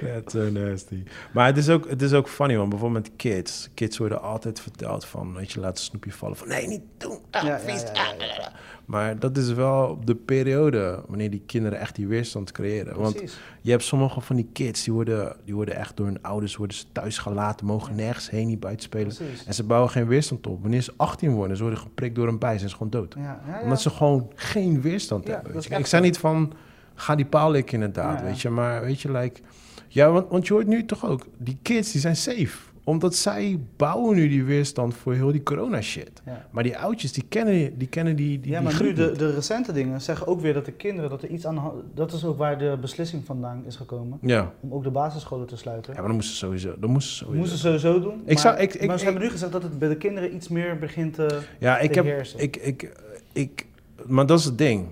That's 0.00 0.32
so 0.34 0.50
nasty. 0.50 1.02
Maar 1.32 1.46
het 1.46 1.56
is, 1.56 1.68
ook, 1.68 1.88
het 1.88 2.02
is 2.02 2.12
ook 2.12 2.28
funny, 2.28 2.56
want 2.56 2.68
bijvoorbeeld 2.68 3.02
met 3.04 3.12
kids. 3.16 3.68
Kids 3.74 3.98
worden 3.98 4.22
altijd 4.22 4.60
verteld 4.60 5.04
van, 5.04 5.34
weet 5.34 5.52
je, 5.52 5.60
laat 5.60 5.78
een 5.78 5.84
snoepje 5.84 6.12
vallen. 6.12 6.36
Van, 6.36 6.48
nee, 6.48 6.66
niet 6.66 6.82
doen. 6.96 7.18
Ah, 7.30 7.42
Ja, 7.42 7.48
ja, 7.48 7.58
vies. 7.58 7.80
ja, 7.82 8.14
ja, 8.18 8.36
ah. 8.42 8.46
Maar 8.84 9.18
dat 9.18 9.36
is 9.36 9.52
wel 9.52 9.98
de 10.04 10.14
periode 10.14 11.02
wanneer 11.08 11.30
die 11.30 11.42
kinderen 11.46 11.78
echt 11.78 11.94
die 11.96 12.06
weerstand 12.06 12.52
creëren. 12.52 12.96
Want 12.96 13.22
je 13.60 13.70
hebt 13.70 13.82
sommige 13.82 14.20
van 14.20 14.36
die 14.36 14.48
kids, 14.52 14.84
die 14.84 14.92
worden, 14.92 15.36
die 15.44 15.54
worden 15.54 15.74
echt 15.76 15.96
door 15.96 16.06
hun 16.06 16.22
ouders 16.22 16.56
worden 16.56 16.76
ze 16.76 16.84
thuis 16.92 17.18
gelaten, 17.18 17.66
mogen 17.66 17.94
nergens 17.94 18.30
heen, 18.30 18.46
niet 18.46 18.60
buiten 18.60 18.82
spelen. 18.84 19.14
Precies. 19.14 19.44
En 19.44 19.54
ze 19.54 19.64
bouwen 19.64 19.90
geen 19.90 20.06
weerstand 20.06 20.46
op. 20.46 20.62
Wanneer 20.62 20.82
ze 20.82 20.92
18 20.96 21.30
worden, 21.30 21.56
ze 21.56 21.62
worden 21.62 21.80
geprikt 21.80 22.14
door 22.14 22.28
een 22.28 22.38
bij, 22.38 22.56
zijn 22.58 22.70
ze 22.70 22.76
gewoon 22.76 22.90
dood. 22.90 23.16
Omdat 23.62 23.80
ze 23.80 23.90
gewoon 23.90 24.30
geen 24.34 24.80
weerstand 24.80 25.26
hebben. 25.26 25.78
Ik 25.78 25.86
zei 25.86 26.02
niet 26.02 26.18
van, 26.18 26.52
ga 27.00 27.14
die 27.14 27.26
paal 27.26 27.50
likken 27.50 27.74
inderdaad, 27.74 28.18
Ja, 28.18 28.24
weet 28.24 28.40
je. 28.40 28.50
Maar 28.50 28.80
weet 28.82 29.00
je, 29.00 29.12
like... 29.12 29.40
Ja, 29.88 30.10
want, 30.10 30.28
want 30.30 30.46
je 30.46 30.52
hoort 30.52 30.66
nu 30.66 30.84
toch 30.84 31.06
ook, 31.06 31.26
die 31.38 31.58
kids 31.62 31.92
die 31.92 32.00
zijn 32.00 32.16
safe. 32.16 32.68
Omdat 32.84 33.14
zij 33.14 33.58
bouwen 33.76 34.16
nu 34.16 34.28
die 34.28 34.44
weerstand 34.44 34.94
voor 34.94 35.14
heel 35.14 35.32
die 35.32 35.42
corona 35.42 35.80
shit. 35.80 36.10
Ja. 36.26 36.46
Maar 36.50 36.62
die 36.62 36.78
oudjes, 36.78 37.12
die 37.12 37.24
kennen 37.28 37.78
die, 37.78 37.88
kennen 37.88 38.16
die, 38.16 38.40
die 38.40 38.50
ja, 38.50 38.60
die 38.60 38.68
maar 38.68 38.82
nu 38.82 38.92
de, 38.92 39.12
de 39.12 39.30
recente 39.34 39.72
dingen 39.72 40.00
zeggen 40.00 40.26
ook 40.26 40.40
weer 40.40 40.54
dat 40.54 40.64
de 40.64 40.72
kinderen, 40.72 41.10
dat 41.10 41.22
er 41.22 41.28
iets 41.28 41.46
aan 41.46 41.54
de 41.54 41.60
hand... 41.60 41.74
Dat 41.94 42.12
is 42.12 42.24
ook 42.24 42.38
waar 42.38 42.58
de 42.58 42.78
beslissing 42.80 43.24
vandaan 43.24 43.62
is 43.66 43.76
gekomen. 43.76 44.18
Ja. 44.22 44.52
Om 44.60 44.72
ook 44.72 44.82
de 44.82 44.90
basisscholen 44.90 45.46
te 45.46 45.56
sluiten. 45.56 45.92
ja, 45.92 45.98
maar 45.98 46.06
dan 46.06 46.16
moesten 46.16 46.34
ze 46.36 46.40
sowieso... 46.44 46.74
Dan 46.78 46.90
moesten 46.90 47.12
ze 47.16 47.24
sowieso. 47.24 47.40
moesten 47.40 47.58
sowieso 47.58 48.00
doen. 48.00 48.20
Ik 48.20 48.26
maar, 48.26 48.38
zou- 48.38 48.56
ik- 48.58 48.74
ik- 48.74 48.86
maar 48.86 48.98
ze 48.98 49.04
ik- 49.04 49.10
hebben 49.10 49.22
nu 49.28 49.32
gezegd 49.32 49.52
dat 49.52 49.62
het 49.62 49.78
bij 49.78 49.88
de 49.88 49.96
kinderen 49.96 50.34
iets 50.34 50.48
meer 50.48 50.78
begint 50.78 51.14
te, 51.14 51.38
Ja, 51.58 51.78
ik 51.78 51.92
te 51.92 51.98
heb... 51.98 52.04
heersen. 52.04 52.40
Ik, 52.40 52.56
ik, 52.56 52.92
ik, 53.32 53.66
maar 54.06 54.26
dat 54.26 54.38
is 54.38 54.44
het 54.44 54.58
ding. 54.58 54.86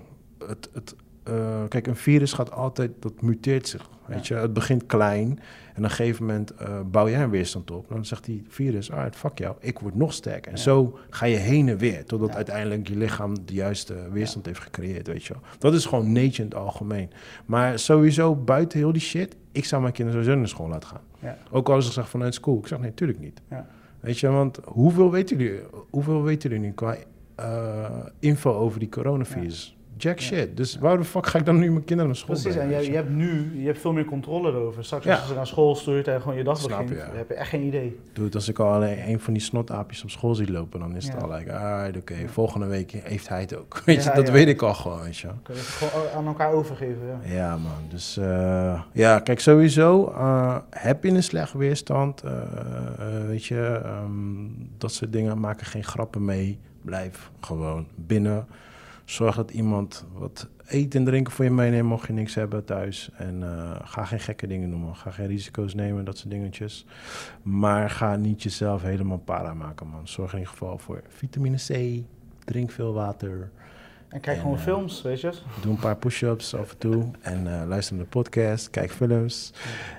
Het, 0.47 0.69
het, 0.73 0.95
eh, 1.29 1.63
kijk, 1.67 1.87
een 1.87 1.95
virus 1.95 2.33
gaat 2.33 2.51
altijd... 2.51 2.91
Dat 2.99 3.21
muteert 3.21 3.67
zich, 3.67 3.89
weet 4.05 4.27
je. 4.27 4.33
Het 4.33 4.53
begint 4.53 4.85
klein. 4.85 5.39
En 5.73 5.85
op 5.85 5.89
een 5.89 5.89
gegeven 5.89 6.25
moment 6.25 6.51
eh, 6.55 6.79
bouw 6.91 7.09
jij 7.09 7.23
een 7.23 7.29
weerstand 7.29 7.71
op. 7.71 7.87
Dan 7.89 8.05
zegt 8.05 8.25
die 8.25 8.43
virus, 8.47 8.91
ah, 8.91 9.11
fuck 9.15 9.37
jou, 9.37 9.55
ik 9.59 9.79
word 9.79 9.95
nog 9.95 10.13
sterker. 10.13 10.51
En 10.51 10.57
Ja. 10.57 10.63
zo 10.63 10.97
ga 11.09 11.25
je 11.25 11.35
heen 11.35 11.69
en 11.69 11.77
weer. 11.77 12.05
Totdat 12.05 12.29
Ja. 12.29 12.35
uiteindelijk 12.35 12.87
je 12.87 12.95
lichaam 12.97 13.45
de 13.45 13.53
juiste 13.53 13.95
weerstand 14.11 14.45
heeft 14.45 14.59
gecreëerd, 14.59 15.07
weet 15.07 15.23
je 15.25 15.33
wel. 15.33 15.41
Dat 15.57 15.73
is 15.73 15.85
gewoon 15.85 16.11
nature 16.11 16.37
in 16.37 16.43
het 16.49 16.55
algemeen. 16.55 17.09
Maar 17.45 17.79
sowieso, 17.79 18.35
buiten 18.35 18.79
heel 18.79 18.91
die 18.91 19.01
shit... 19.01 19.35
Ik 19.51 19.65
zou 19.65 19.81
mijn 19.81 19.93
kinderen 19.93 20.19
sowieso 20.21 20.39
naar 20.39 20.49
school 20.49 20.67
laten 20.69 20.89
gaan. 20.89 21.01
Ja. 21.19 21.37
Ook 21.51 21.69
al 21.69 21.77
is 21.77 21.83
ze 21.83 21.89
gezegd 21.89 22.09
vanuit 22.09 22.33
school. 22.33 22.57
Ik 22.57 22.67
zeg, 22.67 22.79
nee, 22.79 22.93
tuurlijk 22.93 23.19
niet. 23.19 23.41
Ja. 23.49 23.67
Weet 23.99 24.19
je, 24.19 24.27
want 24.29 24.59
hoeveel 24.65 25.11
weten 25.11 25.37
jullie, 25.37 25.59
hoeveel 25.89 26.23
weten 26.23 26.49
jullie 26.49 26.65
nu 26.65 26.73
qua 26.73 26.95
eh, 27.35 27.85
info 28.19 28.53
over 28.53 28.79
die 28.79 28.89
coronavirus? 28.89 29.77
Jack 30.01 30.19
Ja. 30.19 30.25
shit. 30.25 30.57
Dus 30.57 30.77
waar 30.77 30.97
de 30.97 31.03
fuck 31.03 31.27
ga 31.27 31.37
ik 31.39 31.45
dan 31.45 31.59
nu 31.59 31.71
mijn 31.71 31.83
kinderen 31.85 32.05
naar 32.05 32.15
school 32.15 32.35
Precies, 32.35 32.55
en 32.59 32.69
je, 32.69 32.85
je 32.91 32.95
hebt 32.95 33.09
nu 33.09 33.59
je 33.59 33.65
hebt 33.65 33.79
veel 33.79 33.93
meer 33.93 34.05
controle 34.05 34.49
erover. 34.51 34.85
Straks 34.85 35.07
als 35.07 35.19
je 35.21 35.27
ze 35.27 35.33
naar 35.33 35.47
school 35.47 35.75
stuurt 35.75 36.07
en 36.07 36.21
gewoon 36.21 36.37
je 36.37 36.43
dag 36.43 36.57
Snap 36.57 36.69
begint, 36.69 36.89
je, 37.11 37.17
heb 37.17 37.27
je 37.29 37.33
echt 37.33 37.49
geen 37.49 37.61
idee. 37.61 37.99
Dude, 38.13 38.35
als 38.35 38.49
ik 38.49 38.59
al 38.59 38.71
alleen 38.73 39.09
een 39.09 39.19
van 39.19 39.33
die 39.33 39.41
snotaapjes 39.41 40.03
op 40.03 40.09
school 40.09 40.35
zie 40.35 40.51
lopen, 40.51 40.79
dan 40.79 40.95
is 40.95 41.07
het 41.07 41.23
al 41.23 41.31
like, 41.31 41.53
ah, 41.53 41.95
oké, 41.97 42.15
volgende 42.27 42.65
week 42.67 42.91
heeft 42.91 43.27
hij 43.29 43.41
het 43.41 43.57
ook. 43.57 43.81
Weet 43.85 44.03
je, 44.03 44.11
dat 44.15 44.29
weet 44.29 44.47
ik 44.47 44.61
al 44.61 44.73
gewoon, 44.73 45.01
weet 45.01 45.17
je. 45.17 45.27
Kun 45.43 45.53
je 45.53 45.59
het 45.59 45.69
gewoon 45.69 46.09
aan 46.15 46.27
elkaar 46.27 46.51
overgeven. 46.51 47.07
Ja. 47.23 47.33
Ja, 47.35 47.57
man. 47.57 47.71
Dus 47.89 48.17
eh, 48.17 48.81
ja, 48.93 49.19
kijk, 49.19 49.39
sowieso 49.39 50.07
eh, 50.17 50.57
heb 50.69 51.03
je 51.03 51.09
een 51.09 51.23
slecht 51.23 51.53
weerstand. 51.53 52.21
eh, 52.21 52.31
weet 53.27 53.45
je, 53.45 53.81
ehm, 53.83 54.11
dat 54.77 54.91
soort 54.93 55.11
dingen 55.13 55.39
maken 55.39 55.65
geen 55.65 55.83
grappen 55.83 56.25
mee. 56.25 56.59
Blijf 56.81 57.31
gewoon 57.39 57.87
binnen. 57.95 58.47
Zorg 59.09 59.35
dat 59.35 59.51
iemand 59.51 60.05
wat 60.13 60.47
eten 60.67 60.99
en 60.99 61.05
drinken 61.05 61.33
voor 61.33 61.45
je 61.45 61.51
meeneemt, 61.51 61.87
mocht 61.87 62.07
je 62.07 62.13
niks 62.13 62.35
hebben 62.35 62.65
thuis. 62.65 63.09
En 63.17 63.43
eh, 63.43 63.75
ga 63.83 64.05
geen 64.05 64.19
gekke 64.19 64.47
dingen 64.47 64.69
doen, 64.69 64.79
man. 64.79 64.95
Ga 64.95 65.11
geen 65.11 65.27
risico's 65.27 65.73
nemen, 65.73 66.05
dat 66.05 66.17
soort 66.17 66.29
dingetjes. 66.29 66.85
Maar 67.41 67.89
ga 67.89 68.15
niet 68.15 68.43
jezelf 68.43 68.81
helemaal 68.81 69.17
para 69.17 69.53
maken, 69.53 69.87
man. 69.87 70.07
Zorg 70.07 70.31
in 70.31 70.37
ieder 70.37 70.53
geval 70.53 70.77
voor 70.77 71.03
vitamine 71.07 71.57
C. 71.57 72.01
Drink 72.45 72.71
veel 72.71 72.93
water. 72.93 73.51
En 74.09 74.19
kijk 74.19 74.35
En, 74.35 74.41
gewoon 74.41 74.57
eh, 74.57 74.63
films, 74.63 75.01
weet 75.01 75.21
je. 75.21 75.31
Doe 75.61 75.71
een 75.71 75.79
paar 75.79 75.97
push-ups 75.97 76.55
af 76.55 76.71
en 76.71 76.77
toe. 76.77 77.03
En 77.21 77.61
eh, 77.61 77.67
luister 77.67 77.95
naar 77.95 78.03
de 78.03 78.09
podcast. 78.09 78.69
Kijk 78.69 78.91
films. 78.91 79.53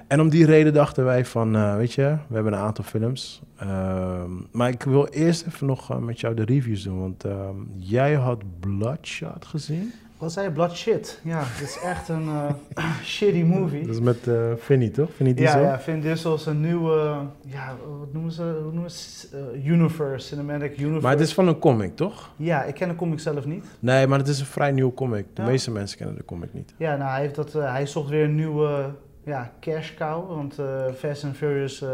En 0.07 0.21
om 0.21 0.29
die 0.29 0.47
reden 0.47 0.73
dachten 0.73 1.05
wij 1.05 1.25
van, 1.25 1.57
eh, 1.57 1.77
weet 1.77 1.93
je, 1.93 2.17
we 2.29 2.35
hebben 2.35 2.53
een 2.53 2.59
aantal 2.59 2.85
films. 2.85 3.43
Ehm, 3.57 4.31
maar 4.51 4.69
ik 4.69 4.83
wil 4.83 5.07
eerst 5.07 5.47
even 5.47 5.67
nog 5.67 6.01
met 6.01 6.21
jou 6.21 6.35
de 6.35 6.45
reviews 6.45 6.83
doen. 6.83 7.01
Want 7.01 7.25
ehm, 7.25 7.57
jij 7.77 8.15
had 8.15 8.43
Bloodshot 8.61 9.45
gezien. 9.45 9.93
Wat 10.21 10.33
zei 10.33 10.47
je? 10.47 10.53
Blood 10.53 10.77
shit. 10.77 11.21
Ja, 11.25 11.43
dit 11.59 11.69
is 11.69 11.79
echt 11.83 12.09
een 12.09 12.29
eh, 12.75 12.85
shitty 13.05 13.43
movie. 13.43 13.87
Dat 13.87 13.95
is 13.95 14.01
met 14.01 14.29
eh 14.29 14.35
Vinny, 14.57 14.89
toch? 14.89 15.11
Vinny 15.15 15.31
Ja, 15.33 15.37
Diesel? 15.37 15.61
ja, 15.61 15.81
Vin 15.81 16.01
Diesel 16.01 16.35
is 16.35 16.47
een 16.47 16.61
nieuwe, 16.61 17.17
ja, 17.47 17.75
wat 17.99 18.13
noemen 18.13 18.33
ze, 18.33 18.43
hoe 18.63 18.73
noemen 18.73 18.91
ze, 18.91 19.27
eh, 19.55 19.67
universe, 19.67 20.27
cinematic 20.27 20.79
universe. 20.79 21.01
Maar 21.03 21.13
het 21.13 21.21
is 21.21 21.35
van 21.35 21.49
een 21.49 21.59
comic, 21.59 21.97
toch? 21.97 22.31
Ja, 22.37 22.63
ik 22.63 22.75
ken 22.75 22.89
de 22.89 22.95
comic 22.95 23.21
zelf 23.21 23.45
niet. 23.45 23.65
Nee, 23.79 24.07
maar 24.07 24.19
het 24.19 24.29
is 24.29 24.41
een 24.41 24.47
vrij 24.47 24.73
nieuwe 24.73 24.95
comic. 24.95 25.27
De 25.35 25.43
Ja. 25.43 25.49
meeste 25.49 25.71
mensen 25.71 25.99
kennen 25.99 26.17
de 26.17 26.25
comic 26.25 26.55
niet. 26.55 26.75
Ja, 26.77 26.97
nou, 26.97 27.11
hij, 27.11 27.21
heeft 27.21 27.35
dat, 27.35 27.53
hij 27.53 27.87
zocht 27.87 28.09
weer 28.09 28.25
een 28.25 28.35
nieuwe 28.35 28.91
ja, 29.25 29.53
cash 29.61 29.95
cow, 29.95 30.29
want 30.29 30.57
Fast 30.99 31.25
and 31.25 31.37
Furious, 31.37 31.85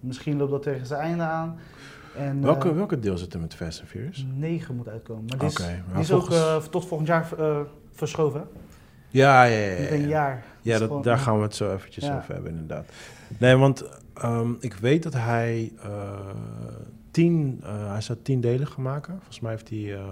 misschien 0.00 0.36
loopt 0.36 0.50
dat 0.50 0.62
tegen 0.62 0.86
zijn 0.86 1.00
einde 1.00 1.22
aan. 1.22 1.58
En, 2.16 2.42
Welke, 2.42 2.68
eh, 2.68 2.74
welke 2.74 2.98
deel 2.98 3.18
zit 3.18 3.34
er 3.34 3.40
met 3.40 3.54
Fast 3.54 3.80
and 3.80 3.88
Furious? 3.88 4.26
9 4.34 4.76
moet 4.76 4.88
uitkomen. 4.88 5.24
Maar 5.28 5.38
die 5.38 5.48
is, 5.48 5.54
Oké, 5.60 5.66
die 5.66 5.82
maar 5.92 6.00
is 6.00 6.08
volgens- 6.08 6.36
ook 6.36 6.62
eh, 6.62 6.68
tot 6.68 6.86
volgend 6.86 7.08
jaar 7.08 7.28
eh, 7.38 7.60
verschoven. 7.92 8.48
Ja, 9.08 9.44
ja, 9.44 9.56
ja. 9.58 9.66
ja, 9.82 9.90
een 9.90 10.00
ja. 10.00 10.06
jaar. 10.06 10.44
Ja, 10.62 10.78
dat, 10.78 10.88
gewoon- 10.88 11.02
daar 11.02 11.18
gaan 11.18 11.36
we 11.36 11.42
het 11.42 11.54
zo 11.54 11.74
eventjes 11.74 12.04
Ja. 12.04 12.16
over 12.16 12.34
hebben, 12.34 12.50
inderdaad. 12.50 12.86
Nee, 13.38 13.56
want 13.56 13.84
ehm, 14.14 14.50
ik 14.60 14.74
weet 14.74 15.02
dat 15.02 15.12
hij 15.12 15.72
tien, 17.16 17.60
eh, 17.64 17.90
hij 17.90 18.00
zou 18.00 18.18
tien 18.22 18.40
delen 18.40 18.66
gaan 18.66 18.82
maken. 18.82 19.14
Volgens 19.14 19.40
mij 19.40 19.50
heeft 19.50 19.68
hij, 19.68 19.94
ehm, 19.94 20.06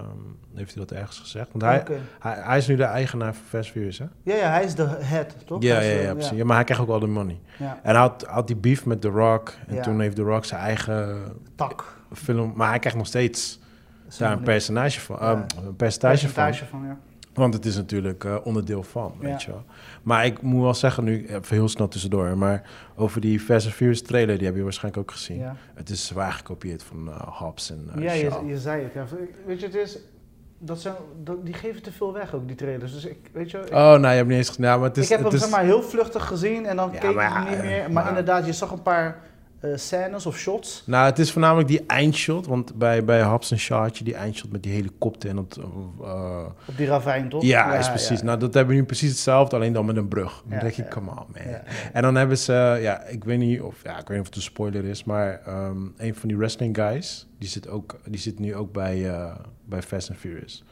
heeft 0.54 0.74
hij 0.74 0.84
dat 0.86 0.98
ergens 0.98 1.18
gezegd. 1.18 1.48
Want 1.52 1.62
hij, 1.62 1.84
hij, 2.18 2.42
hij 2.42 2.58
is 2.58 2.66
nu 2.66 2.76
de 2.76 2.84
eigenaar 2.84 3.34
van 3.34 3.44
Fast 3.44 3.70
Furious, 3.70 3.98
hè? 3.98 4.04
Ja, 4.22 4.34
ja, 4.34 4.50
hij 4.50 4.64
is 4.64 4.74
de 4.74 4.86
head, 4.86 5.36
toch? 5.46 5.62
Ja, 5.62 5.80
ja, 5.80 6.00
ja, 6.00 6.14
precies. 6.14 6.36
Ja, 6.36 6.44
maar 6.44 6.56
hij 6.56 6.64
krijgt 6.64 6.82
ook 6.82 6.88
al 6.88 6.98
de 6.98 7.06
money. 7.06 7.40
ja. 7.58 7.78
En 7.82 7.90
hij 7.90 8.00
had, 8.00 8.24
had 8.28 8.46
die 8.46 8.56
beef 8.56 8.86
met 8.86 9.00
The 9.00 9.08
Rock. 9.08 9.54
En 9.66 9.82
toen 9.82 10.00
heeft 10.00 10.16
The 10.16 10.22
Rock 10.22 10.44
zijn 10.44 10.60
eigen 10.60 11.22
Tak. 11.54 11.96
film... 12.12 12.52
Maar 12.54 12.68
hij 12.68 12.78
krijgt 12.78 12.98
nog 12.98 13.06
steeds 13.06 13.60
daar 14.18 14.32
een 14.32 14.42
personage 14.42 15.00
van. 15.00 15.18
Ehm, 15.18 15.30
een 15.66 15.76
percentage 15.76 16.28
van. 16.28 16.44
percentage 16.44 16.64
van, 16.64 16.84
ja. 16.86 16.98
Want 17.34 17.54
het 17.54 17.64
is 17.64 17.76
natuurlijk 17.76 18.24
eh, 18.24 18.36
onderdeel 18.44 18.82
van, 18.82 19.14
Ja. 19.20 19.26
weet 19.28 19.42
je 19.42 19.50
wel. 19.50 19.64
Maar 20.02 20.24
ik 20.26 20.42
moet 20.42 20.62
wel 20.62 20.74
zeggen 20.74 21.04
nu, 21.04 21.26
even 21.26 21.42
heel 21.56 21.68
snel 21.68 21.88
tussendoor, 21.88 22.38
maar 22.38 22.70
over 22.96 23.20
die 23.20 23.40
Fast 23.40 23.66
and 23.66 23.74
Furious 23.74 24.02
trailer, 24.02 24.36
die 24.38 24.46
heb 24.46 24.56
je 24.56 24.62
waarschijnlijk 24.62 25.02
ook 25.10 25.16
gezien. 25.16 25.38
Ja, 25.38 25.56
Het 25.74 25.90
is 25.90 26.06
zwaar 26.06 26.32
gekopieerd 26.32 26.82
van 26.82 27.08
eh 27.08 27.38
Hobbs 27.38 27.70
en 27.70 27.88
eh 27.96 28.02
ja 28.02 28.12
je, 28.12 28.46
je 28.46 28.58
zei 28.58 28.82
het. 28.82 28.92
Ja. 28.92 29.04
Weet 29.46 29.60
je, 29.60 29.66
het 29.66 29.74
is... 29.74 29.98
Dat 30.58 30.80
zijn, 30.80 30.94
dat, 31.22 31.44
die 31.44 31.54
geven 31.54 31.82
te 31.82 31.92
veel 31.92 32.12
weg 32.12 32.34
ook, 32.34 32.46
die 32.46 32.56
trailers. 32.56 32.92
Dus 32.92 33.04
ik, 33.04 33.16
weet 33.32 33.50
je... 33.50 33.58
ik- 33.58 33.68
Oh, 33.70 33.74
nou, 33.74 34.00
je 34.00 34.08
hebt 34.08 34.28
niet 34.28 34.36
eens. 34.36 34.56
Ja, 34.58 34.76
maar 34.76 34.88
het 34.88 34.96
is, 34.96 35.04
ik 35.04 35.10
heb 35.10 35.18
het 35.18 35.26
hem 35.28 35.36
is, 35.36 35.40
zeg 35.42 35.50
maar 35.50 35.64
heel 35.64 35.82
vluchtig 35.82 36.26
gezien 36.26 36.66
en 36.66 36.76
dan 36.76 36.90
keek 36.90 37.02
ik 37.02 37.08
niet 37.48 37.58
eh, 37.58 37.60
meer. 37.60 37.82
Maar, 37.82 37.90
maar- 37.92 38.08
inderdaad, 38.08 38.46
je 38.46 38.52
zag 38.52 38.70
een 38.70 38.82
paar 38.82 39.06
eh, 39.06 39.14
scènes 39.74 40.26
of 40.26 40.38
shots. 40.38 40.82
Nou, 40.86 41.06
het 41.06 41.18
is 41.18 41.32
voornamelijk 41.32 41.68
die 41.68 41.84
eindshot, 41.86 42.46
want 42.46 42.74
bij, 42.74 43.04
bij 43.04 43.22
Hobbs 43.22 43.50
en 43.50 43.58
Shaw 43.58 43.80
had 43.82 43.98
je 43.98 44.04
die 44.04 44.14
eindshot 44.14 44.52
met 44.52 44.62
die 44.62 44.72
helikopter 44.72 45.30
en 45.30 45.36
dat... 45.36 45.60
eh, 46.02 46.44
Op 46.68 46.76
die 46.76 46.86
ravijn, 46.86 47.28
toch? 47.28 47.42
ja, 47.42 47.74
is 47.74 47.88
precies. 47.88 48.22
Nou, 48.22 48.38
dat 48.38 48.54
hebben 48.54 48.74
we 48.74 48.80
nu 48.80 48.86
precies 48.86 49.10
hetzelfde, 49.10 49.56
alleen 49.56 49.72
dan 49.72 49.84
met 49.86 49.96
een 49.96 50.08
brug. 50.08 50.42
Dan 50.46 50.56
Ja, 50.56 50.62
denk 50.62 50.74
je, 50.74 50.82
ja. 50.82 50.88
come 50.88 51.10
on, 51.10 51.16
man. 51.16 51.26
En 51.92 52.02
dan 52.02 52.14
hebben 52.14 52.38
ze, 52.38 52.78
ja, 52.80 53.02
ik 53.02 53.24
weet 53.24 53.38
niet 53.38 53.60
of, 53.60 53.76
ja, 53.82 53.90
ik 53.98 54.08
weet 54.08 54.08
niet 54.08 54.20
of 54.20 54.26
het 54.26 54.36
een 54.36 54.42
spoiler 54.42 54.84
is, 54.84 55.04
maar 55.04 55.40
ehm, 55.46 55.76
een 55.96 56.14
van 56.14 56.28
die 56.28 56.38
wrestling 56.38 56.76
guys, 56.76 57.26
die 57.38 57.48
zit, 57.48 57.68
ook, 57.68 58.00
die 58.08 58.20
zit 58.20 58.38
nu 58.38 58.54
ook 58.54 58.72
bij, 58.72 59.10
eh, 59.10 59.34
bij 59.64 59.82
Fast 59.82 60.10
and 60.10 60.18
Furious. 60.18 60.64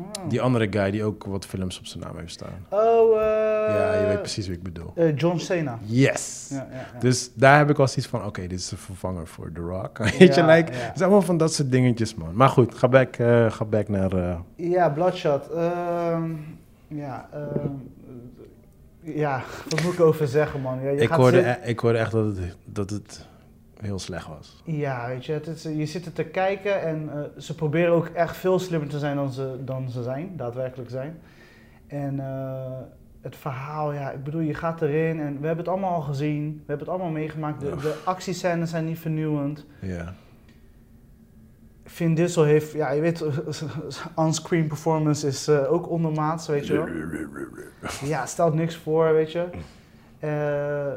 Oh. 0.00 0.28
Die 0.28 0.40
andere 0.40 0.66
guy 0.70 0.90
die 0.90 1.04
ook 1.04 1.24
wat 1.24 1.46
films 1.46 1.78
op 1.78 1.86
zijn 1.86 2.02
naam 2.04 2.16
heeft 2.18 2.32
staan. 2.32 2.66
Oh, 2.68 3.16
eh, 3.16 3.74
ja, 3.74 4.00
je 4.00 4.06
weet 4.06 4.18
precies 4.20 4.46
wie 4.46 4.56
ik 4.56 4.62
bedoel. 4.62 4.92
eh, 4.94 5.16
John 5.16 5.38
Cena. 5.38 5.78
Yes! 5.84 6.46
Ja, 6.50 6.66
ja, 6.70 6.76
ja. 6.94 6.98
Dus 7.00 7.30
daar 7.34 7.58
heb 7.58 7.70
ik 7.70 7.78
al 7.78 7.88
zoiets 7.88 8.06
van, 8.06 8.24
oké, 8.24 8.40
dit 8.40 8.58
is 8.58 8.68
de 8.68 8.76
vervanger 8.76 9.26
voor 9.26 9.50
The 9.52 9.60
Rock. 9.60 9.98
Weet 10.18 10.34
je, 10.34 10.44
like, 10.44 10.72
het 10.72 10.94
is 10.96 11.02
allemaal 11.02 11.22
van 11.22 11.36
dat 11.36 11.54
soort 11.54 11.70
dingetjes, 11.70 12.14
man. 12.14 12.34
Maar 12.34 12.48
goed, 12.48 12.74
ga 12.74 12.88
back, 12.88 13.16
eh, 13.16 13.50
ga 13.50 13.64
back 13.64 13.88
naar... 13.88 14.38
Ja, 14.56 14.88
Bloodshot. 14.88 15.50
ehm, 15.50 16.30
ja, 16.88 17.28
ehm, 17.32 17.68
ja, 19.00 19.42
wat 19.68 19.82
moet 19.82 19.92
ik 19.92 20.00
over 20.00 20.28
zeggen, 20.28 20.60
man? 20.60 20.80
Ja, 20.82 20.90
je 20.90 21.00
ik, 21.00 21.08
gaat 21.08 21.16
hoorde, 21.18 21.38
e- 21.40 21.68
ik 21.68 21.78
hoorde 21.78 21.98
echt 21.98 22.12
dat 22.12 22.24
het, 22.36 22.56
dat 22.64 22.90
het 22.90 23.26
heel 23.80 23.98
slecht 23.98 24.26
was. 24.26 24.62
Ja, 24.64 25.08
weet 25.08 25.24
je, 25.24 25.32
het 25.32 25.46
is, 25.46 25.62
je 25.62 25.86
zit 25.86 26.06
er 26.06 26.12
te 26.12 26.24
kijken 26.24 26.82
en 26.82 27.10
eh, 27.12 27.40
ze 27.40 27.54
proberen 27.54 27.92
ook 27.92 28.06
echt 28.06 28.36
veel 28.36 28.58
slimmer 28.58 28.88
te 28.88 28.98
zijn 28.98 29.16
dan 29.16 29.32
ze, 29.32 29.56
dan 29.64 29.90
ze 29.90 30.02
zijn, 30.02 30.32
daadwerkelijk 30.36 30.90
zijn. 30.90 31.18
En 31.86 32.20
eh, 32.20 32.80
het 33.20 33.36
verhaal, 33.36 33.92
ja, 33.92 34.10
ik 34.10 34.24
bedoel, 34.24 34.40
je 34.40 34.54
gaat 34.54 34.82
erin 34.82 35.20
en 35.20 35.40
we 35.40 35.46
hebben 35.46 35.64
het 35.64 35.68
allemaal 35.68 35.94
al 35.94 36.00
gezien, 36.00 36.52
we 36.52 36.64
hebben 36.66 36.86
het 36.86 36.96
allemaal 36.96 37.12
meegemaakt. 37.12 37.60
De, 37.60 37.76
de 37.76 38.00
actiescènes 38.04 38.70
zijn 38.70 38.84
niet 38.84 38.98
vernieuwend. 38.98 39.66
Ja. 39.80 40.14
Vin 41.84 42.14
Diesel 42.14 42.44
heeft, 42.44 42.72
ja, 42.72 42.90
je 42.90 43.00
weet, 43.00 43.24
on-screen 44.14 44.66
performance 44.66 45.26
is 45.26 45.48
eh, 45.48 45.72
ook 45.72 45.90
ondermaats, 45.90 46.46
weet 46.46 46.66
je 46.66 46.72
wel. 46.72 46.88
Ja, 48.10 48.26
stelt 48.26 48.54
niks 48.54 48.76
voor, 48.76 49.12
weet 49.12 49.32
je. 49.32 49.44
Eh, 50.18 50.92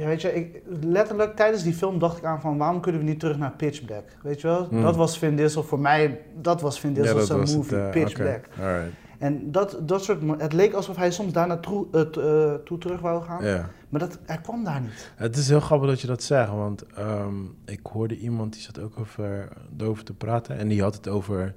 ja, 0.00 0.06
weet 0.06 0.22
je, 0.22 0.34
ik, 0.34 0.62
letterlijk 0.80 1.36
tijdens 1.36 1.62
die 1.62 1.72
film 1.72 1.98
dacht 1.98 2.18
ik 2.18 2.24
aan 2.24 2.40
van 2.40 2.58
waarom 2.58 2.80
kunnen 2.80 3.00
we 3.00 3.06
niet 3.06 3.20
terug 3.20 3.38
naar 3.38 3.50
Pitch 3.50 3.84
Black, 3.84 4.04
weet 4.22 4.40
je 4.40 4.46
wel? 4.46 4.66
Hmm. 4.68 4.82
Dat 4.82 4.96
was 4.96 5.18
Vin 5.18 5.36
Diesel, 5.36 5.62
voor 5.62 5.80
mij, 5.80 6.20
dat 6.40 6.60
was 6.60 6.80
Vin 6.80 6.92
Diesel 6.92 7.20
zijn 7.20 7.38
movie, 7.38 7.78
eh, 7.78 7.90
Pitch. 7.90 8.12
Black. 8.12 8.48
Alright. 8.60 8.92
En 9.18 9.52
dat, 9.52 9.78
dat 9.82 10.04
soort, 10.04 10.22
het 10.38 10.52
leek 10.52 10.72
alsof 10.72 10.96
hij 10.96 11.10
soms 11.10 11.32
daar 11.32 11.46
naartoe 11.46 11.86
eh, 11.92 12.54
toe 12.64 12.78
terug 12.78 13.00
wou 13.00 13.22
gaan, 13.22 13.68
maar 13.88 14.00
dat, 14.00 14.18
hij 14.26 14.38
kwam 14.38 14.64
daar 14.64 14.80
niet. 14.80 15.12
Het 15.16 15.36
is 15.36 15.48
heel 15.48 15.60
grappig 15.60 15.88
dat 15.88 16.00
je 16.00 16.06
dat 16.06 16.22
zegt, 16.22 16.50
want 16.50 16.84
ehm, 16.94 17.34
ik 17.64 17.80
hoorde 17.82 18.18
iemand 18.18 18.52
die 18.52 18.62
zat 18.62 18.80
ook 18.80 18.98
over, 18.98 19.48
erover 19.78 20.04
te 20.04 20.14
praten. 20.14 20.58
En 20.58 20.68
die 20.68 20.82
had 20.82 20.94
het 20.94 21.08
over, 21.08 21.54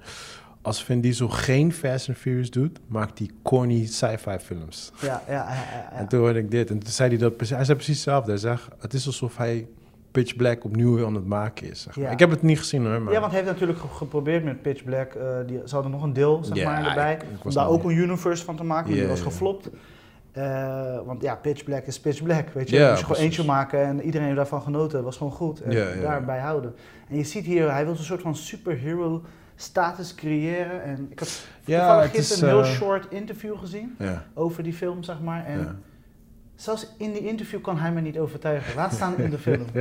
als 0.64 0.84
Vin 0.84 1.00
Diesel 1.00 1.28
geen 1.28 1.72
Fast 1.72 2.08
and 2.08 2.18
Furious 2.18 2.50
doet, 2.50 2.78
maakt 2.86 3.18
hij 3.18 3.28
corny 3.42 3.86
sci-fi 3.86 4.38
films. 4.38 4.92
Ja, 5.00 5.22
ja, 5.28 5.34
ja. 5.34 5.92
En 5.92 6.08
toen 6.08 6.20
hoorde 6.20 6.38
ik 6.38 6.50
dit, 6.50 6.70
en 6.70 6.78
toen 6.78 6.92
zei 6.92 7.08
hij 7.08 7.18
dat, 7.18 7.36
precies- 7.36 7.54
hij 7.56 7.64
zei 7.64 7.76
precies 7.76 7.94
hetzelfde. 7.96 8.30
Hij 8.30 8.40
zegt, 8.40 8.68
het 8.78 8.94
is 8.94 9.06
alsof 9.06 9.36
hij 9.36 9.66
Pitch 10.10 10.36
Black 10.36 10.64
opnieuw 10.64 10.94
weer 10.94 11.06
aan 11.06 11.14
het 11.14 11.26
maken 11.26 11.70
is. 11.70 11.82
Zeg 11.82 11.96
maar. 11.96 12.04
Ja. 12.04 12.10
Ik 12.10 12.18
heb 12.18 12.30
het 12.30 12.42
niet 12.42 12.58
gezien 12.58 12.86
hoor, 12.86 13.02
maar... 13.02 13.12
Ja, 13.12 13.20
want 13.20 13.32
hij 13.32 13.40
heeft 13.40 13.52
natuurlijk 13.52 13.78
ge- 13.78 13.88
geprobeerd 13.88 14.44
met 14.44 14.62
Pitch 14.62 14.84
Black. 14.84 15.12
eh, 15.14 15.26
die, 15.46 15.60
ze 15.64 15.74
hadden 15.74 15.92
nog 15.92 16.02
een 16.02 16.12
deel 16.12 16.44
zeg 16.44 16.64
maar, 16.64 16.86
erbij. 16.86 17.12
ik- 17.14 17.22
ik 17.22 17.44
om 17.44 17.50
daar 17.54 17.68
ook 17.68 17.84
een 17.84 17.96
universe 17.96 18.44
van 18.44 18.56
te 18.56 18.64
maken, 18.64 18.90
maar 18.90 18.98
die 18.98 19.08
was 19.08 19.20
geflopt. 19.20 19.70
Eh, 20.32 21.00
want 21.04 21.22
ja, 21.22 21.34
Pitch 21.34 21.64
Black 21.64 21.86
is 21.86 22.00
Pitch 22.00 22.22
Black, 22.22 22.48
weet 22.48 22.70
je. 22.70 22.86
Moest 22.88 22.98
je 22.98 23.06
gewoon 23.06 23.22
eentje 23.22 23.44
maken 23.44 23.84
en 23.84 24.00
iedereen 24.02 24.24
heeft 24.26 24.36
daarvan 24.38 24.62
genoten. 24.62 24.92
Dat 24.96 25.04
was 25.04 25.16
gewoon 25.16 25.32
goed. 25.32 25.60
En 25.60 25.72
ja. 25.72 25.94
daarbij 26.02 26.38
houden. 26.38 26.74
En 27.08 27.16
je 27.16 27.24
ziet 27.24 27.44
hier, 27.44 27.70
hij 27.72 27.84
wil 27.84 27.92
een 27.92 27.98
soort 28.04 28.22
van 28.22 28.36
superhero 28.36 29.22
status 29.56 30.14
creëren. 30.14 30.82
En 30.82 31.06
ik 31.10 31.18
had 31.18 31.46
Ja, 31.64 32.02
is, 32.02 32.10
gisteren 32.10 32.48
een 32.48 32.54
heel 32.54 32.64
eh, 32.64 32.76
short 32.76 33.10
interview 33.12 33.58
gezien 33.58 33.96
over 34.34 34.62
die 34.62 34.72
film, 34.74 35.02
zeg 35.02 35.20
maar. 35.20 35.44
En 35.46 35.82
zelfs 36.54 36.94
in 36.98 37.12
die 37.12 37.26
interview 37.26 37.60
kan 37.60 37.78
hij 37.78 37.92
me 37.92 38.00
niet 38.00 38.18
overtuigen. 38.18 38.74
Laat 38.74 38.92
staan 38.92 39.18
in 39.18 39.30
de 39.30 39.38
film. 39.38 39.66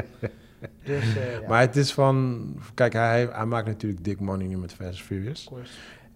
Dus 0.83 1.15
eh, 1.15 1.41
ja, 1.41 1.47
Maar 1.47 1.59
het 1.61 1.75
is 1.75 1.93
van... 1.93 2.45
Kijk, 2.73 2.93
hij, 2.93 3.29
hij 3.31 3.45
maakt 3.45 3.67
natuurlijk 3.67 4.03
dik 4.03 4.19
money 4.19 4.47
nu 4.47 4.57
met 4.57 4.73
Fast 4.73 5.01
Furious. 5.01 5.49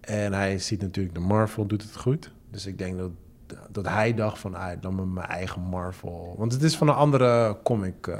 En 0.00 0.32
hij 0.32 0.58
ziet 0.58 0.80
natuurlijk 0.80 1.14
de 1.14 1.20
Marvel 1.20 1.66
doet 1.66 1.82
het 1.82 1.96
goed. 1.96 2.30
Dus 2.50 2.66
ik 2.66 2.78
denk 2.78 2.98
dat, 2.98 3.10
dat 3.70 3.88
hij 3.88 4.14
dacht 4.14 4.38
van, 4.38 4.54
ah, 4.54 4.70
dan 4.80 4.94
met 4.94 5.06
mijn 5.06 5.26
eigen 5.26 5.60
Marvel. 5.60 6.34
Want 6.38 6.52
het 6.52 6.62
is 6.62 6.76
van 6.76 6.88
een 6.88 6.94
andere 6.94 7.56
comic. 7.62 8.06
eh, 8.06 8.16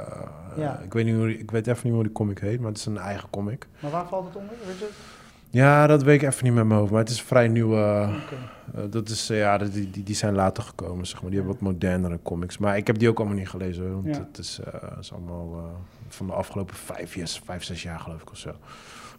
Ja. 0.57 0.79
ik, 0.79 0.93
weet 0.93 1.05
niet 1.05 1.15
hoe, 1.15 1.37
ik 1.39 1.51
weet 1.51 1.67
even 1.67 1.81
niet 1.83 1.93
hoe 1.93 2.03
die 2.03 2.11
comic 2.11 2.39
heet, 2.39 2.59
maar 2.59 2.69
het 2.69 2.77
is 2.77 2.85
een 2.85 2.97
eigen 2.97 3.29
comic. 3.29 3.67
Maar 3.79 3.91
waar 3.91 4.07
valt 4.07 4.25
het 4.25 4.35
onder, 4.35 4.53
je? 4.79 4.87
Ja, 5.51 5.87
dat 5.87 6.03
weet 6.03 6.21
ik 6.21 6.27
even 6.27 6.43
niet 6.43 6.53
met 6.53 6.65
mijn 6.65 6.79
hoofd. 6.79 6.91
Maar 6.91 6.99
het 6.99 7.09
is 7.09 7.21
vrij 7.21 7.47
nieuwe... 7.47 8.09
Eh, 8.75 8.81
dat 8.89 9.09
is, 9.09 9.29
eh, 9.29 9.37
ja, 9.37 9.57
die, 9.57 9.89
die, 9.89 10.03
die 10.03 10.15
zijn 10.15 10.35
later 10.35 10.63
gekomen, 10.63 11.07
zeg 11.07 11.21
maar. 11.21 11.29
Die 11.31 11.39
hebben 11.39 11.57
wat 11.59 11.71
modernere 11.71 12.19
comics. 12.23 12.57
Maar 12.57 12.77
ik 12.77 12.87
heb 12.87 12.99
die 12.99 13.09
ook 13.09 13.17
allemaal 13.17 13.37
niet 13.37 13.49
gelezen, 13.49 13.83
hoor, 13.83 13.93
want 14.03 14.15
Ja. 14.15 14.27
het 14.27 14.37
is, 14.37 14.59
eh, 14.59 14.97
is 14.99 15.13
allemaal 15.13 15.71
van 16.07 16.27
de 16.27 16.33
afgelopen 16.33 16.75
vijf, 16.75 17.15
yes, 17.15 17.41
vijf, 17.45 17.63
zes 17.63 17.83
jaar 17.83 17.99
geloof 17.99 18.21
ik 18.21 18.31
of 18.31 18.37
zo. 18.37 18.51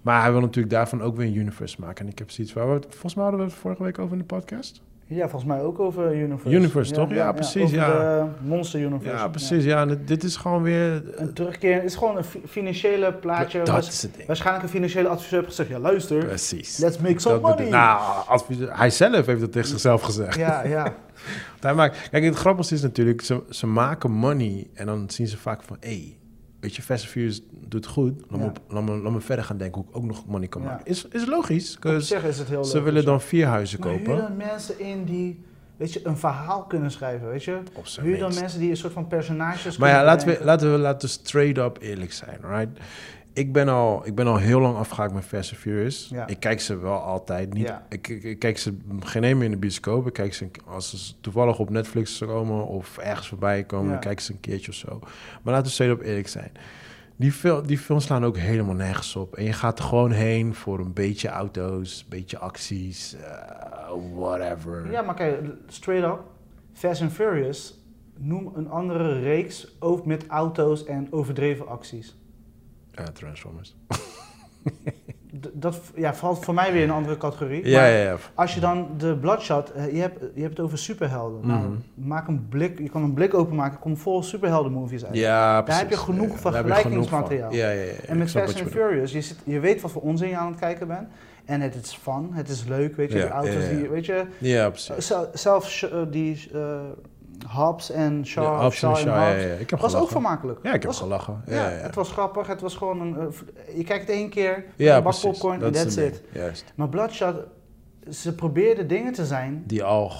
Maar 0.03 0.23
hij 0.23 0.33
wil 0.33 0.41
natuurlijk 0.41 0.75
daarvan 0.75 1.03
ook 1.03 1.17
weer 1.17 1.27
een 1.27 1.37
universe 1.37 1.77
maken. 1.81 2.05
En 2.05 2.11
ik 2.11 2.19
heb 2.19 2.31
zoiets 2.31 2.53
waar 2.53 2.67
we 2.69 2.73
het, 2.75 2.87
volgens 2.91 3.15
mij 3.15 3.25
hadden 3.25 3.43
we 3.45 3.51
het 3.51 3.57
vorige 3.61 3.83
week 3.83 3.99
over 3.99 4.13
in 4.13 4.19
de 4.19 4.25
podcast. 4.25 4.83
Ja, 5.13 5.29
volgens 5.29 5.45
mij 5.45 5.61
ook 5.61 5.79
over 5.79 6.15
Universe. 6.15 6.57
Universe, 6.57 6.93
toch? 6.93 7.11
Ja, 7.13 7.33
precies, 7.33 7.71
ja. 7.71 7.87
de 7.89 8.25
Monster 8.41 8.81
Universe. 8.81 9.17
Ja, 9.17 9.29
precies. 9.29 9.65
Ja, 9.65 9.81
en 9.81 10.03
dit 10.05 10.23
is 10.23 10.37
gewoon 10.37 10.63
weer... 10.63 11.03
Een 11.15 11.33
terugkeer. 11.33 11.75
Het 11.75 11.85
is 11.85 11.95
gewoon 11.95 12.17
een 12.17 12.25
fi- 12.25 12.41
financiële 12.49 13.13
plaatje. 13.13 13.63
dat 13.63 13.87
is 13.87 14.03
het 14.03 14.15
ding. 14.15 14.27
Waarschijnlijk 14.27 14.65
een 14.65 14.71
financiële 14.71 15.09
adviseur 15.09 15.39
heeft 15.39 15.49
gezegd, 15.49 15.69
ja 15.69 15.79
luister, 15.79 16.25
Precies. 16.25 16.79
let's 16.79 16.99
make 16.99 17.19
some 17.19 17.41
Dat 17.41 17.51
money. 17.51 17.69
nou, 17.71 18.01
adviseur- 18.27 18.79
hij 18.79 18.91
zelf 18.91 19.27
heeft 19.27 19.41
het 19.41 19.53
tegen 19.53 19.69
zichzelf 19.69 20.03
gezegd. 20.03 20.37
Ja, 20.37 20.63
ja. 20.65 20.95
Hij 21.61 21.75
maakt, 21.75 22.09
kijk, 22.11 22.25
het 22.25 22.35
grappigste 22.37 22.75
is 22.75 22.83
natuurlijk, 22.83 23.21
ze, 23.23 23.43
ze 23.49 23.67
maken 23.67 24.11
money 24.11 24.67
en 24.75 24.87
dan 24.87 25.11
zien 25.11 25.27
ze 25.27 25.37
vaak 25.39 25.63
van, 25.63 25.77
hé, 25.81 25.89
hey, 25.89 26.17
weet 26.61 26.77
je, 26.77 26.83
Fast 26.83 27.07
Furious 27.07 27.43
doet 27.69 27.87
goed. 27.87 28.21
Laat, 28.29 28.39
me, 28.39 28.45
Ja. 28.45 28.51
op- 28.51 28.61
laat, 28.69 28.85
me, 28.85 28.97
laat 28.97 29.13
me 29.13 29.21
verder 29.21 29.45
gaan 29.45 29.57
denken 29.59 29.81
hoe 29.81 29.91
ik 29.91 29.97
ook 29.97 30.05
nog 30.05 30.27
money 30.27 30.49
kan 30.49 30.63
Ja. 30.63 30.69
maken. 30.69 30.87
Is, 30.87 31.07
is 31.13 31.27
logisch, 31.27 31.79
is 32.25 32.39
het 32.39 32.49
heel 32.49 32.65
ze 32.65 32.75
leuk. 32.77 32.85
willen 32.85 33.05
dan 33.05 33.21
vier 33.21 33.47
huizen 33.47 33.81
Maar 33.81 33.89
huur 33.89 33.99
kopen. 34.03 34.17
dan 34.23 34.37
mensen 34.37 34.79
in 34.81 35.05
die, 35.05 35.41
weet 35.77 35.93
je, 35.93 36.01
een 36.07 36.17
verhaal 36.17 36.63
kunnen 36.65 36.91
schrijven, 36.91 37.29
weet 37.29 37.45
je. 37.45 37.59
Huur 38.01 38.19
dan 38.19 38.35
mensen 38.35 38.61
die 38.61 38.71
een 38.71 38.77
soort 38.77 38.93
van 38.93 39.07
personages 39.07 39.77
Maar 39.77 39.91
ja, 39.91 40.05
laten 40.05 40.29
we, 40.29 40.39
laten 40.45 40.73
we 40.73 40.79
laten 40.79 41.09
we 41.09 41.15
straight 41.15 41.59
up 41.59 41.79
eerlijk 41.83 42.13
zijn, 42.13 42.39
right? 42.49 42.79
Ik 43.33 43.53
ben 43.53 43.69
al, 43.69 44.07
ik 44.07 44.15
ben 44.15 44.27
al 44.27 44.37
heel 44.37 44.61
lang 44.61 44.77
afgehaakt 44.77 45.15
met 45.15 45.25
Fast 45.25 45.51
and 45.51 45.61
Furious. 45.61 46.09
Ja. 46.13 46.27
Ik 46.27 46.41
kijk 46.41 46.61
ze 46.61 46.77
wel 46.77 46.99
altijd 46.99 47.53
niet. 47.53 47.67
Ja. 47.67 47.87
Ik, 47.89 48.09
ik, 48.09 48.23
ik 48.23 48.39
kijk 48.39 48.59
ze 48.59 48.77
geen 49.01 49.37
meer 49.37 49.45
in 49.45 49.51
de 49.51 49.57
bioscoop. 49.57 50.07
Ik 50.07 50.13
kijk 50.13 50.35
ze 50.35 50.51
als 50.67 51.07
ze 51.07 51.15
toevallig 51.21 51.59
op 51.59 51.71
Netflix 51.71 52.19
komen 52.19 52.67
of 52.67 52.99
ergens 52.99 53.29
voorbij 53.29 53.65
komen. 53.65 53.87
Ja. 53.87 53.93
Dan 53.93 54.01
kijk 54.01 54.19
ik 54.19 54.25
ze 54.25 54.33
een 54.33 54.41
keertje 54.41 54.71
of 54.71 54.77
zo. 54.77 54.99
Maar 55.43 55.55
laten 55.55 55.67
we 55.67 55.73
straight 55.73 56.01
up 56.01 56.07
eerlijk 56.07 56.29
zijn. 56.29 56.51
Die, 57.17 57.33
fil 57.33 57.63
die 57.63 57.79
films 57.79 58.05
slaan 58.05 58.25
ook 58.25 58.37
helemaal 58.37 58.75
nergens 58.75 59.17
op. 59.17 59.37
En 59.37 59.45
je 59.45 59.53
gaat 59.53 59.79
er 59.79 59.85
gewoon 59.85 60.11
heen 60.11 60.55
voor 60.55 60.79
een 60.79 60.93
beetje 60.93 61.29
auto's, 61.29 62.01
een 62.01 62.09
beetje 62.09 62.39
acties, 62.39 63.15
eh, 63.15 63.91
whatever. 64.15 64.91
Ja, 64.91 65.03
maar 65.03 65.15
kijk, 65.15 65.41
straight 65.67 66.13
up, 66.13 66.21
Fast 66.73 67.03
and 67.03 67.13
Furious, 67.13 67.79
noem 68.17 68.53
een 68.55 68.69
andere 68.69 69.21
reeks, 69.21 69.77
ook 69.79 70.07
met 70.07 70.27
auto's 70.27 70.85
en 70.85 71.07
overdreven 71.11 71.69
acties. 71.69 72.17
Eh, 72.95 73.05
Transformers. 73.05 73.77
Dat 75.53 75.81
ja, 75.95 76.15
valt 76.15 76.45
voor 76.45 76.55
mij 76.55 76.73
weer 76.73 76.83
in 76.83 76.89
een 76.89 76.95
andere 76.95 77.17
categorie. 77.17 77.69
Ja, 77.69 77.81
Maar 77.81 77.91
ja, 77.91 77.97
ja. 78.03 78.17
Als 78.35 78.55
je 78.55 78.61
dan 78.61 78.89
de 78.99 79.17
Bloodshot, 79.17 79.73
eh, 79.73 79.93
je, 79.95 80.01
hebt, 80.01 80.21
je 80.35 80.41
hebt 80.41 80.57
het 80.57 80.67
over 80.67 80.79
superhelden. 80.79 81.47
Nou, 81.47 81.61
Mhm. 81.61 81.73
maak 81.95 82.29
een 82.29 82.49
blik, 82.49 82.79
je 82.79 82.89
kan 82.89 83.03
een 83.03 83.13
blik 83.15 83.35
openmaken, 83.35 83.79
kom 83.79 83.97
vol 83.97 84.23
superhelden 84.23 84.73
movies 84.73 85.05
uit. 85.05 85.15
Ja, 85.17 85.63
precies. 85.63 85.81
heb 85.83 85.91
je 85.91 85.97
genoeg 85.97 86.29
Ja, 86.29 86.35
ja. 86.37 86.43
Daar 86.43 86.53
heb 86.55 86.67
je 86.67 86.73
vergelijkingsmateriaal. 86.73 87.51
genoeg 87.51 87.61
van. 87.67 87.69
Ja, 87.69 87.83
ja, 87.85 87.93
ja. 87.93 87.93
En 88.09 88.19
met 88.19 88.31
Fast 88.31 88.61
and. 88.61 88.71
Furious, 88.71 89.13
je, 89.13 89.21
zit, 89.21 89.37
je 89.45 89.61
weet 89.61 89.81
wat 89.81 89.91
voor 89.91 90.03
onzin 90.03 90.29
je 90.29 90.37
aan 90.37 90.51
het 90.51 90.61
kijken 90.61 90.87
bent. 90.89 91.09
En 91.45 91.61
het 91.61 91.75
is 91.75 91.99
fun, 92.03 92.29
het 92.33 92.49
is 92.49 92.65
leuk, 92.65 92.97
weet 92.97 93.13
je, 93.13 93.19
Ja, 93.19 93.25
die 93.25 93.33
auto's 93.33 93.55
ja, 93.55 93.61
ja. 93.71 93.77
die, 93.77 93.89
weet 93.89 94.07
je, 94.07 94.25
Ja, 94.39 94.69
precies. 94.71 95.07
zel- 95.07 95.31
zelfs 95.35 95.91
eh, 95.91 95.99
die 96.11 96.49
eh 96.55 96.81
Hobbs 97.49 97.91
en 97.91 98.27
Shaw, 98.27 98.45
Ja, 98.59 98.65
en 98.65 98.73
Shaw, 98.73 98.97
ja, 98.99 99.29
ja. 99.31 99.55
Ik 99.55 99.71
heb 99.71 99.81
was 99.81 99.95
ook 99.95 100.09
vermakelijk. 100.11 100.59
Ja, 100.63 100.69
ik 100.73 100.83
heb 100.83 100.91
Was- 100.91 101.01
gelachen. 101.01 101.43
Ja, 101.47 101.69
het 101.69 101.95
was 101.95 102.11
grappig, 102.13 102.47
het 102.47 102.61
was 102.61 102.75
gewoon 102.75 103.01
een, 103.01 103.33
je 103.77 103.85
kijkt 103.85 104.07
het 104.07 104.17
één 104.17 104.29
keer, 104.29 104.65
ja, 104.77 104.97
een 104.97 105.03
bak 105.03 105.21
popcorn 105.21 105.55
en 105.55 105.61
Dat 105.61 105.75
is 105.75 105.83
that's 105.83 105.95
het 105.95 106.05
it. 106.15 106.23
Juist. 106.33 106.73
Maar 106.75 106.89
Bloodshot, 106.89 107.35
ze 108.11 108.35
probeerden 108.35 108.89
dingen 108.89 109.13
te 109.13 109.27
zijn, 109.27 109.63
Die 109.67 109.83
al 109.83 110.13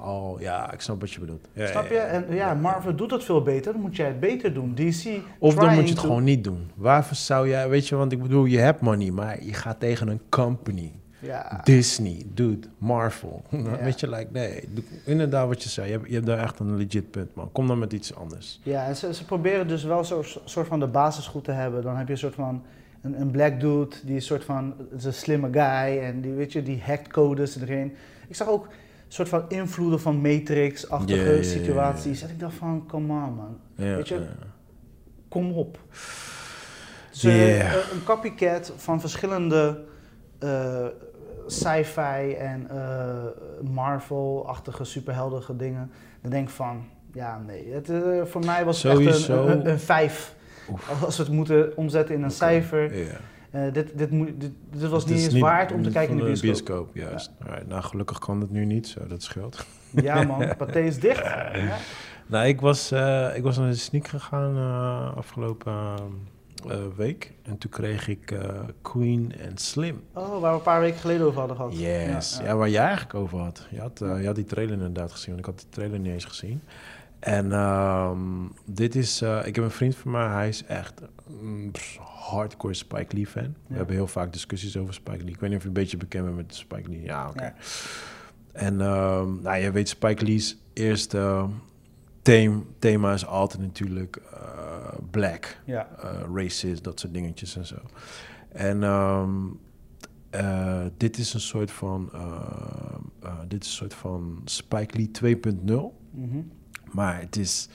al, 0.00 0.36
ja, 0.40 0.72
ik 0.72 0.80
snap 0.80 1.00
wat 1.00 1.12
je 1.12 1.20
bedoelt. 1.20 1.48
Snap 1.54 1.88
je? 1.88 1.98
En 1.98 2.24
ja, 2.34 2.54
Marvel 2.54 2.94
doet 2.96 3.10
dat 3.10 3.24
veel 3.24 3.42
beter, 3.42 3.72
dan 3.72 3.80
moet 3.80 3.96
jij 3.96 4.06
het 4.06 4.20
beter 4.20 4.54
doen. 4.54 4.74
DC, 4.74 5.20
Of 5.38 5.54
dan 5.54 5.64
moet 5.74 5.82
je 5.82 5.88
het 5.88 5.94
to- 5.94 6.00
gewoon 6.00 6.24
niet 6.24 6.44
doen. 6.44 6.70
Waarvoor 6.74 7.16
zou 7.16 7.48
jij, 7.48 7.68
weet 7.68 7.88
je, 7.88 7.96
want 7.96 8.12
ik 8.12 8.22
bedoel, 8.22 8.44
je 8.44 8.58
hebt 8.58 8.80
money, 8.80 9.10
maar 9.10 9.44
je 9.44 9.52
gaat 9.54 9.80
tegen 9.80 10.08
een 10.08 10.20
company. 10.28 10.92
Ja, 11.26 11.60
Disney, 11.64 12.22
dude, 12.34 12.66
Marvel. 12.78 13.42
Ja. 13.50 13.78
Weet 13.82 14.00
je, 14.00 14.08
like, 14.08 14.26
nee. 14.32 14.68
Inderdaad 15.04 15.48
wat 15.48 15.62
je 15.62 15.68
zei, 15.68 15.86
je 15.86 15.92
hebt, 15.92 16.08
je 16.08 16.14
hebt 16.14 16.26
daar 16.26 16.38
echt 16.38 16.58
een 16.58 16.76
legit 16.76 17.10
punt, 17.10 17.34
man. 17.34 17.52
Kom 17.52 17.66
dan 17.66 17.78
met 17.78 17.92
iets 17.92 18.14
anders. 18.14 18.60
ja 18.62 18.86
en 18.86 18.96
ze, 18.96 19.14
ze 19.14 19.24
proberen 19.24 19.68
dus 19.68 19.84
wel 19.84 20.04
zo'n 20.04 20.24
soort 20.44 20.66
van 20.66 20.80
de 20.80 20.86
basis 20.86 21.26
goed 21.26 21.44
te 21.44 21.52
hebben. 21.52 21.82
Dan 21.82 21.96
heb 21.96 22.06
je 22.06 22.12
een 22.12 22.18
soort 22.18 22.34
van 22.34 22.62
een, 23.02 23.20
een 23.20 23.30
black 23.30 23.60
dude, 23.60 23.96
die 24.04 24.14
een 24.14 24.22
soort 24.22 24.44
van, 24.44 24.74
is 24.96 25.04
een 25.04 25.12
slimme 25.12 25.48
guy 25.52 25.98
en 25.98 26.20
die, 26.20 26.32
weet 26.32 26.52
je, 26.52 26.62
die 26.62 26.82
hackt 26.86 27.08
codes 27.08 27.60
erin. 27.60 27.92
Ik 28.28 28.34
zag 28.36 28.48
ook 28.48 28.64
een 28.66 28.72
soort 29.12 29.28
van 29.28 29.44
invloeden 29.48 30.00
van 30.00 30.20
Matrix-achtige 30.20 31.42
situaties. 31.42 32.22
En 32.22 32.28
ik 32.30 32.40
dacht 32.40 32.54
van, 32.54 32.84
come 32.88 33.12
on 33.12 33.34
man, 33.34 33.58
Weet 33.74 34.08
je, 34.08 34.26
kom 35.28 35.52
op. 35.52 35.78
Ze, 37.10 37.28
Yeah. 37.30 37.60
eh, 37.60 37.72
een 37.92 38.04
copycat 38.04 38.72
van 38.76 39.00
verschillende 39.00 39.84
eh, 40.38 40.86
sci-fi 41.46 42.32
en 42.32 42.70
eh, 42.70 43.68
Marvel-achtige 43.70 44.84
superheldige 44.84 45.56
dingen. 45.56 45.90
Dan 46.20 46.30
denk 46.30 46.48
ik 46.48 46.54
van, 46.54 46.84
ja 47.12 47.38
nee, 47.46 47.72
het, 47.72 47.90
eh, 47.90 48.24
voor 48.24 48.44
mij 48.44 48.64
was 48.64 48.82
het 48.82 48.98
echt 48.98 49.28
een, 49.28 49.50
een, 49.50 49.68
een 49.68 49.78
vijf. 49.78 50.34
Oef. 50.70 51.02
Als 51.04 51.16
we 51.16 51.22
het 51.22 51.32
moeten 51.32 51.76
omzetten 51.76 52.14
in 52.14 52.22
een 52.22 52.30
cijfer. 52.30 52.98
Ja. 52.98 53.06
Eh, 53.50 53.72
dit, 53.72 53.98
dit, 53.98 54.10
moet, 54.10 54.40
dit, 54.40 54.52
dit 54.70 54.90
was 54.90 55.06
niet 55.06 55.18
eens 55.18 55.38
waard 55.38 55.72
om 55.72 55.82
te 55.82 55.90
kijken 55.90 56.18
in 56.18 56.34
de 56.34 56.40
bioscoop. 56.40 56.90
juist. 56.94 57.30
Alright, 57.42 57.68
nou, 57.68 57.82
gelukkig 57.82 58.18
kan 58.18 58.40
het 58.40 58.50
nu 58.50 58.64
niet, 58.64 58.88
zo, 58.88 59.06
dat 59.06 59.22
scheelt. 59.22 59.66
Ja 59.90 60.22
man, 60.22 60.52
Pathé 60.58 60.80
is 60.80 61.00
dicht. 61.00 61.22
Ja. 61.22 61.76
Nou, 62.26 62.46
ik 62.46 62.60
was, 62.60 62.92
ik 63.34 63.42
was 63.42 63.58
naar 63.58 63.68
de 63.68 63.74
sneak 63.74 64.08
gegaan 64.08 64.56
afgelopen 65.16 65.72
eh, 66.70 66.78
week. 66.96 67.32
En 67.42 67.58
toen 67.58 67.70
kreeg 67.70 68.08
ik 68.08 68.30
eh, 68.30 68.60
Queen 68.82 69.32
en 69.38 69.58
Slim. 69.58 70.02
Oh, 70.14 70.40
waar 70.40 70.50
we 70.50 70.56
een 70.56 70.62
paar 70.62 70.80
weken 70.80 71.00
geleden 71.00 71.26
over 71.26 71.38
hadden 71.38 71.56
gehad. 71.56 71.72
Yes. 71.78 72.36
Ja, 72.36 72.42
Ja, 72.42 72.48
ja. 72.48 72.56
waar 72.56 72.68
jij 72.68 72.82
eigenlijk 72.84 73.14
over 73.14 73.38
had. 73.38 73.66
Je 73.70 73.80
had, 73.80 73.98
je 73.98 74.26
had 74.26 74.34
die 74.34 74.44
trailer 74.44 74.72
inderdaad 74.72 75.12
gezien, 75.12 75.34
want 75.34 75.38
ik 75.38 75.44
had 75.52 75.58
die 75.58 75.68
trailer 75.70 75.98
niet 75.98 76.12
eens 76.12 76.24
gezien. 76.24 76.60
En 77.18 77.52
ehm, 77.52 78.18
dit 78.64 78.94
is, 78.94 79.22
ik 79.22 79.54
heb 79.54 79.64
een 79.64 79.70
vriend 79.70 79.96
van 79.96 80.10
mij, 80.10 80.26
hij 80.26 80.48
is 80.48 80.64
echt 80.64 81.02
een 81.40 81.74
hardcore 82.00 82.74
Spike 82.74 83.16
Lee 83.16 83.26
fan. 83.26 83.54
We 83.66 83.76
hebben 83.76 83.94
heel 83.94 84.06
vaak 84.06 84.32
discussies 84.32 84.76
over 84.76 84.94
Spike 84.94 85.24
Lee. 85.24 85.32
Ik 85.32 85.40
weet 85.40 85.48
niet 85.48 85.58
of 85.58 85.62
je 85.62 85.68
een 85.68 85.74
beetje 85.74 85.96
bekend 85.96 86.24
bent 86.24 86.36
met 86.36 86.54
Spike 86.54 86.88
Lee. 86.90 87.02
Ja, 87.02 87.28
oké. 87.28 87.54
En 88.52 88.80
ehm, 88.80 89.42
nou, 89.42 89.56
je 89.56 89.70
weet 89.70 89.88
Spike 89.88 90.24
Lee's 90.24 90.56
eerste 90.72 91.46
thema, 92.26 92.62
thema 92.78 93.12
is 93.12 93.26
altijd 93.26 93.62
natuurlijk 93.62 94.16
eh, 94.16 94.98
black, 95.10 95.60
Ja. 95.64 95.88
eh, 96.02 96.20
racist, 96.34 96.84
dat 96.84 97.00
soort 97.00 97.12
dingetjes 97.12 97.56
en 97.56 97.66
zo. 97.66 97.76
En 98.48 98.82
ehm, 98.82 99.30
eh, 100.30 100.84
dit 100.96 101.18
is 101.18 101.34
een 101.34 101.40
soort 101.40 101.70
van, 101.70 102.10
dit 103.48 103.62
is 103.64 103.68
een 103.68 103.74
soort 103.74 103.94
van 103.94 104.40
Spike 104.44 104.96
Lee 104.96 105.10
2.0. 105.10 105.98
Mhm. 106.10 106.40
Maar 106.92 107.20
het 107.20 107.36
is, 107.36 107.68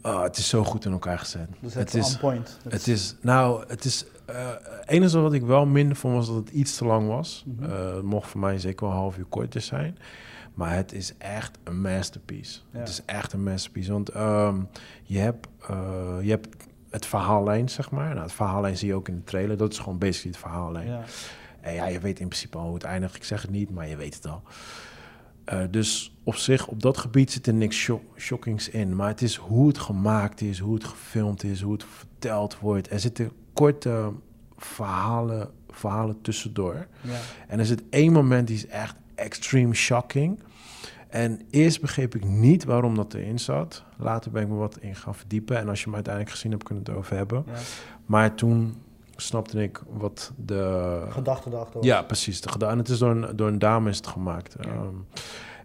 ah, 0.00 0.22
het 0.22 0.36
is 0.36 0.48
zo 0.48 0.64
goed 0.64 0.84
in 0.84 0.92
elkaar 0.92 1.18
gezet. 1.18 1.48
Dus 1.60 1.74
het 1.74 1.94
is, 1.94 2.14
on 2.14 2.20
point. 2.20 2.58
Het 2.68 2.86
is, 2.86 3.16
nou, 3.20 3.64
het 3.68 3.84
is. 3.84 4.06
Het 4.26 4.88
enige 4.88 5.20
wat 5.20 5.32
ik 5.32 5.42
wel 5.42 5.66
minder 5.66 5.96
vond 5.96 6.14
was 6.14 6.26
dat 6.26 6.36
het 6.36 6.50
iets 6.50 6.76
te 6.76 6.84
lang 6.84 7.08
was. 7.08 7.44
Mhm. 7.46 7.70
Het 7.70 8.02
mocht 8.02 8.30
voor 8.30 8.40
mij 8.40 8.58
zeker 8.58 8.86
wel 8.86 8.94
een 8.94 9.00
half 9.00 9.18
uur 9.18 9.24
korter 9.24 9.60
zijn. 9.60 9.98
Maar 10.54 10.74
het 10.74 10.92
is 10.92 11.14
echt 11.18 11.58
een 11.64 11.80
masterpiece. 11.80 12.60
Ja. 12.70 12.78
Het 12.78 12.88
is 12.88 13.04
echt 13.04 13.32
een 13.32 13.42
masterpiece. 13.42 13.92
Want 13.92 14.08
ehm, 14.08 14.60
je, 15.02 15.18
hebt, 15.18 15.48
eh, 15.68 16.18
je 16.22 16.30
hebt 16.30 16.48
het 16.90 17.06
verhaallijn, 17.06 17.68
zeg 17.68 17.90
maar. 17.90 18.08
Nou, 18.08 18.22
het 18.22 18.32
verhaallijn 18.32 18.76
zie 18.76 18.88
je 18.88 18.94
ook 18.94 19.08
in 19.08 19.16
de 19.16 19.24
trailer. 19.24 19.56
Dat 19.56 19.72
is 19.72 19.78
gewoon 19.78 19.98
basically 19.98 20.30
het 20.30 20.40
verhaallijn. 20.40 20.86
Ja. 20.86 21.04
En 21.60 21.74
ja, 21.74 21.86
je 21.86 22.00
weet 22.00 22.20
in 22.20 22.28
principe 22.28 22.58
al 22.58 22.64
hoe 22.64 22.74
het 22.74 22.82
eindigt. 22.82 23.16
Ik 23.16 23.24
zeg 23.24 23.42
het 23.42 23.50
niet, 23.50 23.70
maar 23.70 23.88
je 23.88 23.96
weet 23.96 24.14
het 24.14 24.26
al. 24.26 24.42
Eh, 25.44 25.62
dus 25.70 26.16
op 26.24 26.34
zich, 26.34 26.66
op 26.66 26.82
dat 26.82 26.98
gebied 26.98 27.32
zit 27.32 27.46
er 27.46 27.54
niks 27.54 27.76
shock, 27.76 28.02
shockings 28.16 28.68
in. 28.68 28.96
Maar 28.96 29.08
het 29.08 29.22
is 29.22 29.36
hoe 29.36 29.68
het 29.68 29.78
gemaakt 29.78 30.40
is, 30.40 30.58
hoe 30.58 30.74
het 30.74 30.84
gefilmd 30.84 31.44
is, 31.44 31.60
hoe 31.60 31.72
het 31.72 31.84
verteld 31.84 32.58
wordt. 32.58 32.90
Er 32.90 33.00
zitten 33.00 33.32
korte 33.52 34.12
verhalen, 34.56 35.50
verhalen 35.70 36.20
tussendoor. 36.20 36.86
Ja. 37.00 37.18
En 37.48 37.58
er 37.58 37.66
zit 37.66 37.82
één 37.90 38.12
moment 38.12 38.46
die 38.46 38.56
is 38.56 38.66
echt 38.66 38.96
extreme 39.22 39.74
shocking. 39.74 40.40
En 41.08 41.40
eerst 41.50 41.80
begreep 41.80 42.14
ik 42.14 42.24
niet 42.24 42.64
waarom 42.64 42.94
dat 42.94 43.14
erin 43.14 43.38
zat. 43.38 43.84
Later 43.96 44.30
ben 44.30 44.42
ik 44.42 44.48
me 44.48 44.54
wat 44.54 44.78
in 44.80 44.94
gaan 44.96 45.14
verdiepen. 45.14 45.58
En 45.58 45.68
als 45.68 45.78
je 45.78 45.84
hem 45.84 45.94
uiteindelijk 45.94 46.34
gezien 46.34 46.50
hebt, 46.52 46.64
kunnen 46.64 46.84
we 46.84 46.90
het 46.90 46.98
over 47.00 47.16
hebben. 47.16 47.44
Ja. 47.46 47.52
Maar 48.06 48.34
toen 48.34 48.74
snapte 49.16 49.62
ik 49.62 49.80
wat 49.88 50.32
de... 50.44 51.02
Gedachte 51.08 51.50
erachter. 51.50 51.74
was. 51.74 51.84
Ja, 51.84 52.02
precies. 52.02 52.40
De 52.40 52.48
gedaan. 52.48 52.70
En 52.70 52.78
het 52.78 52.88
is 52.88 52.98
door 52.98 53.10
een, 53.10 53.36
door 53.36 53.48
een 53.48 53.58
dame 53.58 53.90
is 53.90 53.96
het 53.96 54.06
gemaakt. 54.06 54.56
Ja. 54.60 54.68
Ehm, 54.70 54.86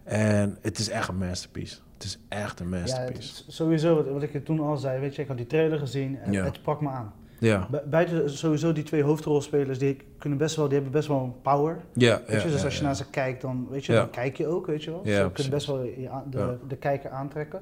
en 0.04 0.58
het 0.62 0.78
is 0.78 0.88
echt 0.88 1.08
een 1.08 1.16
masterpiece. 1.18 1.76
Het 1.94 2.04
is 2.04 2.18
echt 2.28 2.60
een 2.60 2.68
Ja, 2.70 2.76
het 2.76 2.80
masterpiece. 2.88 3.44
sowieso, 3.46 3.94
wat, 3.94 4.08
wat 4.08 4.22
ik 4.22 4.34
er 4.34 4.42
toen 4.42 4.60
al 4.60 4.76
zei, 4.76 5.00
weet 5.00 5.14
je, 5.14 5.22
ik 5.22 5.28
had 5.28 5.36
die 5.36 5.46
trailer 5.46 5.78
gezien 5.78 6.18
en 6.18 6.32
Ja. 6.32 6.44
het 6.44 6.62
pakt 6.62 6.80
me 6.80 6.88
aan. 6.88 7.12
Ja, 7.38 7.68
Buiten 7.90 8.30
sowieso 8.30 8.72
die 8.72 8.82
twee 8.82 9.02
hoofdrolspelers, 9.02 9.78
die 9.78 9.96
kunnen 10.18 10.38
best 10.38 10.56
wel, 10.56 10.64
die 10.64 10.74
hebben 10.74 10.92
best 10.92 11.08
wel 11.08 11.20
een 11.22 11.40
power. 11.42 11.80
ja, 11.92 12.22
Weet 12.26 12.42
je, 12.42 12.50
dus 12.50 12.64
als 12.64 12.76
je 12.76 12.82
naar 12.82 12.96
ze 12.96 13.10
kijkt, 13.10 13.40
dan, 13.40 13.66
weet 13.70 13.84
je, 13.84 13.92
dan 13.92 14.10
kijk 14.10 14.36
je 14.36 14.46
ook, 14.46 14.66
weet 14.66 14.84
je 14.84 14.90
wel. 14.90 15.00
Ze 15.04 15.10
precies. 15.10 15.32
kunnen 15.32 15.52
best 15.52 15.66
wel 15.66 15.76
de, 16.30 16.56
de 16.68 16.76
kijker 16.76 17.10
aantrekken. 17.10 17.60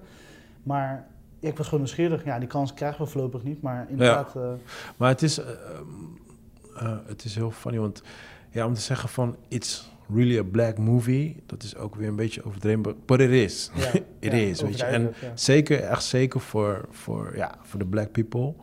Maar 0.62 1.06
ja, 1.40 1.48
ik 1.48 1.56
was 1.56 1.66
gewoon 1.66 1.80
nieuwsgierig. 1.80 2.24
Ja, 2.24 2.38
die 2.38 2.48
kans 2.48 2.74
krijgen 2.74 3.04
we 3.04 3.10
voorlopig 3.10 3.42
niet, 3.42 3.62
maar 3.62 3.86
inderdaad... 3.90 4.36
eh, 4.36 4.42
Maar 4.96 5.08
het 5.08 5.22
is, 5.22 5.38
eh, 5.38 5.46
eh, 6.76 6.92
het 7.06 7.24
is 7.24 7.34
heel 7.34 7.50
funny, 7.50 7.78
want 7.78 8.02
ja, 8.50 8.66
om 8.66 8.74
te 8.74 8.80
zeggen 8.80 9.08
van 9.08 9.36
it's 9.48 9.90
really 10.14 10.38
a 10.38 10.42
black 10.50 10.78
movie, 10.78 11.42
dat 11.46 11.62
is 11.62 11.76
ook 11.76 11.94
weer 11.94 12.08
een 12.08 12.16
beetje 12.16 12.44
overdreven, 12.44 12.82
but- 13.06 13.20
it 13.20 13.30
is. 13.30 13.70
ja, 13.74 13.90
It 14.20 14.32
is, 14.32 14.60
weet 14.62 14.78
je. 14.78 14.84
En 14.84 15.14
zeker, 15.34 15.80
echt 15.82 16.04
zeker 16.04 16.40
voor, 16.40 16.84
voor, 16.90 17.32
ja, 17.36 17.54
voor 17.62 17.78
de 17.78 17.86
black 17.86 18.12
people, 18.12 18.54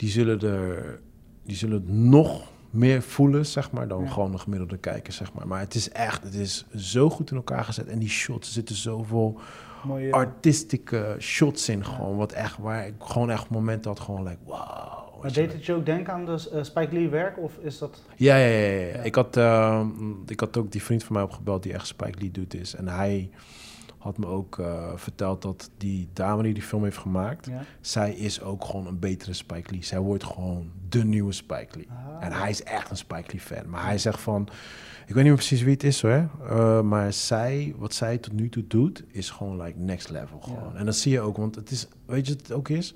die 0.00 0.10
zullen, 0.10 0.40
er, 0.40 1.00
die 1.44 1.56
zullen 1.56 1.74
het 1.74 1.88
nog 1.88 2.50
meer 2.70 3.02
voelen, 3.02 3.46
zeg 3.46 3.70
maar, 3.70 3.88
dan 3.88 4.02
Ja. 4.02 4.10
gewoon 4.10 4.32
de 4.32 4.38
gemiddelde 4.38 4.76
kijker, 4.76 5.12
zeg 5.12 5.32
maar. 5.32 5.46
Maar 5.46 5.60
het 5.60 5.74
is 5.74 5.90
echt, 5.90 6.22
het 6.22 6.34
is 6.34 6.66
zo 6.76 7.10
goed 7.10 7.30
in 7.30 7.36
elkaar 7.36 7.64
gezet 7.64 7.86
en 7.86 7.98
die 7.98 8.08
shots, 8.08 8.46
er 8.46 8.52
zitten 8.52 8.76
zoveel 8.76 9.40
Mooie, 9.84 10.12
artistieke 10.12 11.16
shots 11.18 11.68
in, 11.68 11.84
gewoon, 11.84 12.16
wat 12.16 12.32
echt, 12.32 12.58
waar 12.58 12.86
ik 12.86 12.94
gewoon 12.98 13.30
echt 13.30 13.48
momenten 13.48 13.90
had, 13.90 14.00
gewoon 14.00 14.22
like, 14.22 14.38
wow. 14.44 15.22
maar 15.22 15.32
deed 15.32 15.52
het 15.52 15.66
je 15.66 15.72
ook 15.74 15.86
denken 15.86 16.12
aan 16.12 16.24
de 16.24 16.48
eh, 16.52 16.62
Spike 16.62 16.92
Lee 16.94 17.08
werk, 17.08 17.38
of 17.38 17.52
is 17.60 17.78
dat... 17.78 18.02
Ja, 18.16 18.36
ja, 18.36 18.46
ja, 18.46 18.70
ja. 18.70 18.86
Ja. 18.86 19.02
Ik, 19.02 19.14
had, 19.14 19.36
ehm, 19.36 19.86
ik 20.26 20.40
had 20.40 20.56
ook 20.56 20.72
die 20.72 20.82
vriend 20.82 21.04
van 21.04 21.14
mij 21.14 21.22
opgebeld 21.22 21.62
die 21.62 21.72
echt 21.72 21.86
Spike 21.86 22.18
Lee 22.20 22.30
doet 22.30 22.54
is. 22.54 22.74
En 22.74 22.88
hij 22.88 23.30
had 24.00 24.18
me 24.18 24.26
ook 24.26 24.58
eh, 24.58 24.92
verteld 24.94 25.42
dat 25.42 25.70
die 25.76 26.08
dame 26.12 26.42
die 26.42 26.54
die 26.54 26.62
film 26.62 26.84
heeft 26.84 26.96
gemaakt... 26.96 27.46
Ja. 27.46 27.62
zij 27.80 28.12
is 28.12 28.40
ook 28.42 28.64
gewoon 28.64 28.86
een 28.86 28.98
betere 28.98 29.32
Spike 29.32 29.70
Lee. 29.70 29.84
Zij 29.84 29.98
wordt 29.98 30.24
gewoon 30.24 30.70
de 30.88 31.04
nieuwe 31.04 31.32
Spike 31.32 31.76
Lee. 31.76 31.88
Ah. 31.90 32.24
En 32.24 32.32
hij 32.32 32.50
is 32.50 32.62
echt 32.62 32.90
een 32.90 32.96
Spike 32.96 33.30
Lee 33.32 33.40
fan. 33.40 33.70
Maar 33.70 33.84
hij 33.84 33.98
zegt 33.98 34.20
van... 34.20 34.48
Ik 35.06 35.16
weet 35.16 35.24
niet 35.24 35.24
meer 35.24 35.34
precies 35.46 35.62
wie 35.62 35.72
het 35.72 35.84
is 35.84 36.02
hoor. 36.02 36.28
eh, 36.48 36.80
maar 36.80 37.12
zij, 37.12 37.74
wat 37.76 37.94
zij 37.94 38.18
tot 38.18 38.32
nu 38.32 38.48
toe 38.48 38.66
doet, 38.66 39.04
is 39.08 39.30
gewoon 39.30 39.62
like 39.62 39.78
next 39.78 40.10
level. 40.10 40.40
Gewoon. 40.40 40.70
Ja. 40.72 40.78
En 40.78 40.84
dat 40.84 40.96
zie 40.96 41.12
je 41.12 41.20
ook, 41.20 41.36
want 41.36 41.54
het 41.54 41.70
is, 41.70 41.86
weet 42.06 42.26
je 42.26 42.32
wat 42.32 42.42
het 42.42 42.52
ook 42.52 42.68
is? 42.68 42.94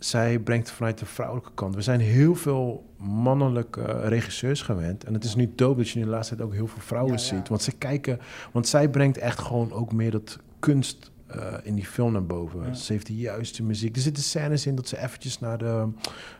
Zij 0.00 0.38
brengt 0.38 0.70
vanuit 0.70 0.98
de 0.98 1.06
vrouwelijke 1.06 1.50
kant. 1.54 1.74
We 1.74 1.82
zijn 1.82 2.00
heel 2.00 2.34
veel 2.34 2.84
mannelijke 2.96 3.82
regisseurs 4.08 4.62
gewend. 4.62 5.04
En 5.04 5.14
het 5.14 5.24
is 5.24 5.34
nu 5.34 5.52
dope 5.54 5.78
dat 5.78 5.88
je 5.88 5.98
in 5.98 6.04
de 6.04 6.10
laatste 6.10 6.36
tijd 6.36 6.48
ook 6.48 6.54
heel 6.54 6.66
veel 6.66 6.82
vrouwen 6.82 7.14
Ja, 7.14 7.18
ja. 7.20 7.24
ziet. 7.24 7.48
Want 7.48 7.62
ze 7.62 7.72
kijken, 7.72 8.18
want 8.52 8.68
zij 8.68 8.88
brengt 8.88 9.18
echt 9.18 9.38
gewoon 9.40 9.72
ook 9.72 9.92
meer 9.92 10.10
dat 10.10 10.38
kunst 10.58 11.10
eh, 11.26 11.54
in 11.62 11.74
die 11.74 11.86
film 11.86 12.12
naar 12.12 12.24
boven. 12.24 12.66
Ja. 12.66 12.74
Ze 12.74 12.92
heeft 12.92 13.06
de 13.06 13.16
juiste 13.16 13.62
muziek. 13.62 13.96
Er 13.96 14.02
zitten 14.02 14.22
scènes 14.22 14.66
in 14.66 14.74
dat 14.74 14.88
ze 14.88 14.98
eventjes 14.98 15.38
naar, 15.38 15.58
de, 15.58 15.88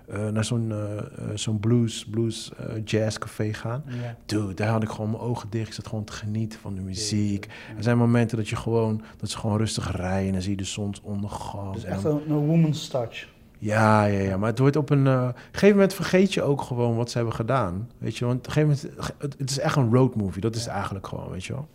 eh, 0.07 0.29
naar 0.29 0.45
zo'n 0.45 0.73
eh, 0.73 1.29
zo'n 1.35 1.61
blues, 1.61 2.05
blues 2.05 2.53
jazz 2.85 3.19
café 3.19 3.53
gaan. 3.53 3.83
Ja. 3.87 4.17
Dude, 4.27 4.55
daar 4.55 4.69
had 4.69 4.83
ik 4.83 4.89
gewoon 4.89 5.11
mijn 5.11 5.23
ogen 5.23 5.51
dicht. 5.51 5.67
Ik 5.67 5.73
zat 5.73 5.87
gewoon 5.87 6.05
te 6.05 6.13
genieten 6.13 6.59
van 6.59 6.75
de 6.75 6.81
muziek. 6.81 7.47
Er 7.77 7.83
zijn 7.83 7.99
momenten 7.99 8.37
dat 8.37 8.49
je 8.49 8.57
gewoon, 8.57 9.03
dat 9.17 9.31
ze 9.31 9.39
gewoon 9.39 9.57
rustig 9.57 9.97
rijden 9.97 10.27
en 10.27 10.33
dan 10.33 10.43
zie 10.43 10.51
je 10.51 10.57
de 10.57 10.65
zonsondergang. 10.65 11.75
Dus 11.75 11.85
echt 11.85 12.05
een, 12.05 12.31
een 12.31 12.47
woman's 12.47 12.89
touch. 12.89 13.29
Ja, 13.61 14.05
ja, 14.05 14.21
ja, 14.21 14.37
maar 14.37 14.49
het 14.49 14.59
wordt 14.59 14.77
op 14.77 14.91
een 14.91 15.07
eh, 15.07 15.29
gegeven 15.51 15.75
moment 15.75 15.95
vergeet 15.95 16.35
je 16.35 16.43
ook 16.43 16.63
gewoon 16.63 16.97
wat 16.97 17.11
ze 17.11 17.17
hebben 17.17 17.35
gedaan. 17.35 17.91
Weet 17.99 18.17
je, 18.17 18.25
want 18.25 18.39
op 18.39 18.47
een 18.47 18.53
gegeven 18.53 18.89
moment, 18.97 19.15
het, 19.19 19.35
het 19.39 19.51
is 19.51 19.59
echt 19.59 19.77
een 19.77 19.95
road 19.95 20.15
movie. 20.15 20.41
Dat 20.41 20.55
is 20.55 20.65
het 20.65 20.73
eigenlijk 20.73 21.07
gewoon, 21.07 21.31
weet 21.31 21.45
je 21.45 21.53
wel. 21.53 21.69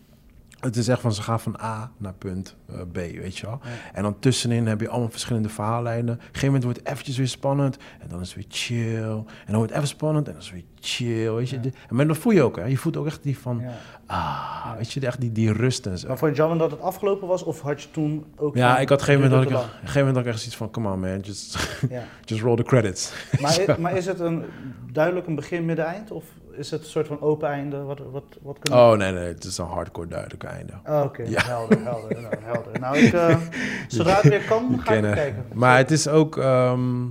Het 0.66 0.76
is 0.76 0.88
echt 0.88 1.02
van 1.02 1.14
ze 1.14 1.22
gaan 1.22 1.40
van 1.40 1.58
A 1.62 1.92
naar 1.98 2.14
punt 2.14 2.56
eh, 2.70 2.76
B, 2.92 2.96
weet 2.96 3.38
je 3.38 3.46
wel. 3.46 3.60
Ja. 3.64 3.70
En 3.94 4.04
dan 4.04 4.20
tussenin 4.20 4.68
heb 4.68 4.82
je 4.82 4.90
allemaal 4.90 5.10
verschillende 5.10 5.50
verhaallijnen. 5.50 6.14
Op 6.14 6.20
een 6.20 6.26
gegeven 6.26 6.46
moment 6.46 6.64
wordt 6.64 6.80
het 6.80 6.88
eventjes 6.88 7.18
weer 7.18 7.28
spannend. 7.28 7.78
En 8.00 8.08
dan 8.10 8.22
is 8.22 8.28
het 8.28 8.36
weer 8.36 8.46
chill. 8.50 9.02
En 9.12 9.26
dan 9.46 9.56
wordt 9.56 9.70
het 9.70 9.76
even 9.78 9.88
spannend 9.96 10.28
en 10.28 10.32
dan 10.34 10.42
is 10.42 10.48
het 10.48 10.56
weer 10.56 10.66
chill, 10.82 11.32
weet 11.34 11.50
je. 11.50 11.56
Ja. 11.56 11.62
De- 11.62 11.72
Maar 11.90 12.08
dat 12.08 12.18
voel 12.18 12.32
je 12.34 12.42
ook, 12.44 12.56
hè. 12.56 12.66
Je 12.66 12.78
voelt 12.78 12.98
ook 12.98 13.06
echt 13.06 13.24
die 13.24 13.38
van, 13.38 13.60
Ja. 13.64 13.72
ah, 14.06 14.78
weet 14.78 14.92
je, 14.94 15.00
echt 15.00 15.22
die, 15.22 15.32
die 15.32 15.52
rust 15.54 15.86
en 15.86 15.98
zo. 15.98 16.08
Maar 16.08 16.18
vond 16.18 16.32
je 16.32 16.38
jammer 16.38 16.58
dat 16.58 16.72
het 16.72 16.82
afgelopen 16.82 17.28
was, 17.28 17.44
of 17.44 17.62
had 17.62 17.82
je 17.82 17.92
toen 17.92 18.26
ook... 18.36 18.56
Ja, 18.56 18.80
ik 18.80 18.90
had 18.90 19.00
een 19.00 19.06
gegeven 19.06 19.30
moment, 19.30 19.50
duurt 19.50 19.62
ik, 19.64 19.68
gegeven 19.80 19.98
moment 19.98 20.16
had 20.16 20.26
ik 20.26 20.32
echt 20.32 20.40
zoiets 20.40 20.58
van, 20.58 20.72
come 20.72 20.92
on 20.92 21.00
man, 21.00 21.20
just, 21.20 21.58
just 22.26 22.42
roll 22.42 22.56
the 22.56 22.64
credits. 22.64 23.12
Maar, 23.40 23.66
maar 23.80 23.98
is 23.98 24.06
het 24.06 24.20
een, 24.20 24.44
duidelijk 24.92 25.28
een 25.28 25.36
begin, 25.36 25.66
midden, 25.66 25.86
eind? 25.86 26.12
Of 26.12 26.24
is 26.58 26.72
het 26.72 26.82
een 26.82 26.88
soort 26.90 27.08
van 27.08 27.22
open 27.22 27.50
einde? 27.50 27.78
Wat, 27.82 28.00
wat, 28.12 28.24
wat 28.42 28.60
kunnen 28.60 28.80
Oh 28.80 28.98
nee, 28.98 29.12
nee, 29.12 29.28
het 29.28 29.44
is 29.44 29.58
een 29.58 29.66
hardcore 29.66 30.08
duidelijk 30.08 30.44
einde. 30.44 30.74
Oh, 30.86 31.02
Oké, 31.04 31.24
Ja. 31.24 31.44
helder, 31.44 31.84
helder, 31.84 32.22
nou, 32.22 32.36
helder. 32.40 32.80
Nou, 32.80 32.98
ik, 32.98 33.14
eh, 33.14 33.38
zodra 33.88 34.16
het 34.16 34.24
weer 34.30 34.46
kan, 34.46 34.80
ga 34.80 34.94
ik 34.94 35.02
kijken. 35.02 35.46
Maar 35.54 35.78
het 35.78 35.92
is 35.92 36.08
ook. 36.08 36.38
ehm, 36.38 37.04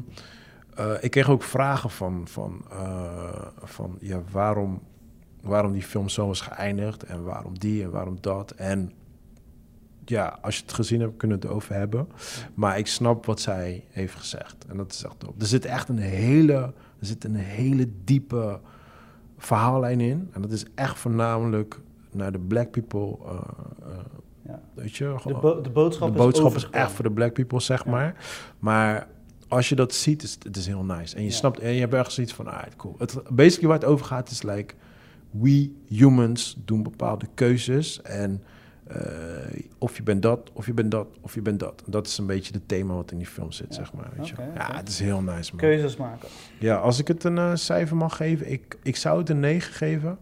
eh, 0.74 0.92
ik 1.00 1.10
kreeg 1.10 1.28
ook 1.30 1.42
vragen 1.42 1.90
van, 1.90 2.22
van, 2.28 2.64
eh, 2.70 3.46
van 3.62 3.96
ja, 4.00 4.20
waarom, 4.30 4.82
waarom 5.40 5.72
die 5.72 5.82
film 5.82 6.08
zo 6.08 6.30
is 6.30 6.40
geëindigd 6.40 7.02
en 7.02 7.24
waarom 7.24 7.58
die 7.58 7.82
en 7.82 7.90
waarom 7.90 8.16
dat. 8.20 8.50
En 8.50 8.92
ja, 10.04 10.38
als 10.42 10.56
je 10.56 10.62
het 10.62 10.72
gezien 10.72 11.00
hebt, 11.00 11.16
kunnen 11.16 11.40
we 11.40 11.46
het 11.46 11.54
over 11.56 11.74
hebben. 11.74 12.08
Maar 12.54 12.78
ik 12.78 12.86
snap 12.86 13.26
wat 13.26 13.40
zij 13.40 13.84
heeft 13.90 14.14
gezegd. 14.14 14.56
En 14.68 14.76
dat 14.76 14.92
is 14.92 15.04
echt 15.04 15.18
top. 15.18 15.40
Er 15.40 15.46
zit 15.46 15.64
echt 15.64 15.88
een 15.88 15.98
hele, 15.98 16.54
er 17.00 17.06
zit 17.06 17.24
een 17.24 17.34
hele 17.34 17.88
diepe 18.04 18.60
verhaallijn 19.46 20.00
in. 20.00 20.28
En 20.32 20.42
dat 20.42 20.50
is 20.52 20.64
echt 20.74 20.98
voornamelijk 20.98 21.80
naar 22.12 22.32
de 22.32 22.38
black 22.38 22.70
people. 22.70 23.16
eh, 23.26 23.34
eh, 23.82 23.98
Ja. 24.46 24.60
Weet 24.74 24.96
je, 24.96 25.04
De, 25.04 25.18
gewoon- 25.18 25.40
bo- 25.40 25.60
de 25.60 25.70
boodschap, 25.70 26.08
de 26.12 26.18
boodschap 26.18 26.54
is 26.54 26.68
echt 26.70 26.90
voor 26.92 27.04
de 27.04 27.10
black 27.10 27.32
people, 27.32 27.60
zeg 27.60 27.84
Ja. 27.84 27.90
maar. 27.90 28.14
Maar 28.58 29.06
als 29.48 29.68
je 29.68 29.74
dat 29.74 29.94
ziet, 29.94 30.22
is 30.22 30.36
het 30.42 30.56
is 30.56 30.66
heel 30.66 30.84
nice. 30.84 31.16
En 31.16 31.22
je 31.22 31.28
Ja. 31.28 31.34
snapt, 31.34 31.58
en 31.58 31.72
je 31.72 31.80
hebt 31.80 31.94
ergens 31.94 32.18
iets 32.18 32.32
van, 32.32 32.46
ah, 32.46 32.62
cool. 32.76 32.94
Het, 32.98 33.22
basically 33.30 33.68
waar 33.68 33.78
het 33.78 33.88
over 33.88 34.06
gaat 34.06 34.30
is 34.30 34.42
like, 34.42 34.74
we 35.30 35.70
humans 35.88 36.56
doen 36.64 36.82
bepaalde 36.82 37.26
keuzes. 37.34 38.02
En 38.02 38.42
of 39.78 39.96
je 39.96 40.02
bent 40.02 40.22
dat, 40.22 40.50
of 40.52 40.66
je 40.66 40.72
bent 40.72 40.90
dat, 40.90 41.06
of 41.20 41.34
je 41.34 41.42
bent 41.42 41.60
dat. 41.60 41.82
Dat 41.86 42.06
is 42.06 42.18
een 42.18 42.26
beetje 42.26 42.52
het 42.52 42.68
thema 42.68 42.94
wat 42.94 43.10
in 43.10 43.18
die 43.18 43.26
film 43.26 43.52
zit, 43.52 43.66
Ja. 43.68 43.74
zeg 43.74 43.92
maar. 43.92 44.10
Weet 44.16 44.28
je. 44.28 44.34
Ja, 44.54 44.76
het 44.76 44.88
is 44.88 45.00
heel 45.00 45.20
nice, 45.22 45.50
man. 45.50 45.60
Keuzes 45.60 45.96
maken. 45.96 46.28
Ja, 46.58 46.76
als 46.76 46.98
ik 46.98 47.08
het 47.08 47.24
een 47.24 47.38
eh, 47.38 47.50
cijfer 47.54 47.96
mag 47.96 48.16
geven, 48.16 48.50
ik, 48.52 48.78
ik 48.82 48.96
zou 48.96 49.18
het 49.18 49.28
een 49.30 49.40
9 49.40 49.72
geven. 49.72 50.18